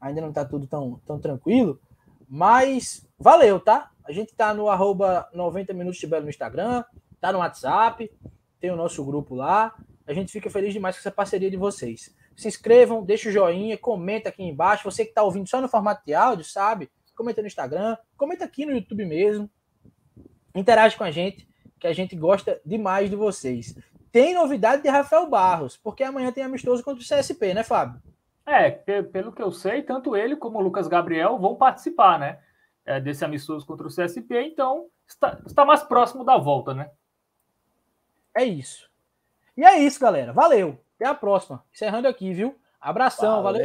ainda 0.01 0.19
não 0.19 0.33
tá 0.33 0.43
tudo 0.43 0.67
tão, 0.67 0.99
tão 1.05 1.17
tranquilo. 1.17 1.79
Mas 2.27 3.07
valeu, 3.17 3.57
tá? 3.57 3.89
A 4.03 4.11
gente 4.11 4.35
tá 4.35 4.53
no 4.53 4.67
arroba 4.67 5.29
90 5.33 5.71
minutos 5.73 5.97
de 5.97 6.07
Belo 6.07 6.25
no 6.25 6.29
Instagram 6.29 6.83
tá 7.19 7.31
no 7.31 7.39
WhatsApp, 7.39 8.11
tem 8.59 8.71
o 8.71 8.75
nosso 8.75 9.03
grupo 9.03 9.35
lá. 9.35 9.73
A 10.05 10.13
gente 10.13 10.31
fica 10.31 10.49
feliz 10.49 10.73
demais 10.73 10.95
com 10.95 11.01
essa 11.01 11.11
parceria 11.11 11.49
de 11.49 11.57
vocês. 11.57 12.15
Se 12.35 12.47
inscrevam, 12.47 13.03
deixa 13.03 13.29
o 13.29 13.31
joinha, 13.31 13.77
comenta 13.77 14.29
aqui 14.29 14.43
embaixo. 14.43 14.89
Você 14.89 15.03
que 15.03 15.11
está 15.11 15.23
ouvindo 15.23 15.47
só 15.47 15.59
no 15.59 15.67
formato 15.67 16.03
de 16.05 16.13
áudio, 16.13 16.45
sabe? 16.45 16.89
Comenta 17.15 17.41
no 17.41 17.47
Instagram, 17.47 17.97
comenta 18.15 18.45
aqui 18.45 18.65
no 18.65 18.71
YouTube 18.71 19.05
mesmo. 19.05 19.49
Interage 20.53 20.95
com 20.95 21.03
a 21.03 21.11
gente, 21.11 21.47
que 21.79 21.87
a 21.87 21.93
gente 21.93 22.15
gosta 22.15 22.61
demais 22.65 23.09
de 23.09 23.15
vocês. 23.15 23.75
Tem 24.11 24.33
novidade 24.33 24.81
de 24.81 24.89
Rafael 24.89 25.27
Barros, 25.27 25.77
porque 25.77 26.03
amanhã 26.03 26.31
tem 26.31 26.43
amistoso 26.43 26.83
contra 26.83 27.01
o 27.01 27.05
CSP, 27.05 27.53
né, 27.53 27.63
Fábio? 27.63 28.01
É, 28.45 28.71
pelo 28.71 29.31
que 29.31 29.41
eu 29.41 29.51
sei, 29.51 29.81
tanto 29.81 30.15
ele 30.15 30.35
como 30.35 30.57
o 30.57 30.61
Lucas 30.61 30.87
Gabriel 30.87 31.37
vão 31.37 31.55
participar, 31.55 32.17
né? 32.17 32.39
É, 32.85 33.01
desse 33.01 33.25
amistoso 33.25 33.65
contra 33.65 33.85
o 33.85 33.89
CSP, 33.89 34.41
então 34.41 34.85
está, 35.05 35.37
está 35.45 35.65
mais 35.65 35.83
próximo 35.83 36.23
da 36.23 36.37
volta, 36.37 36.73
né? 36.73 36.89
É 38.37 38.45
isso. 38.45 38.87
E 39.57 39.65
é 39.65 39.79
isso, 39.79 39.99
galera. 39.99 40.31
Valeu. 40.31 40.79
Até 40.95 41.07
a 41.07 41.15
próxima. 41.15 41.63
Encerrando 41.73 42.07
aqui, 42.07 42.31
viu? 42.33 42.55
Abração. 42.79 43.41
valeu. 43.41 43.43
valeu. 43.43 43.55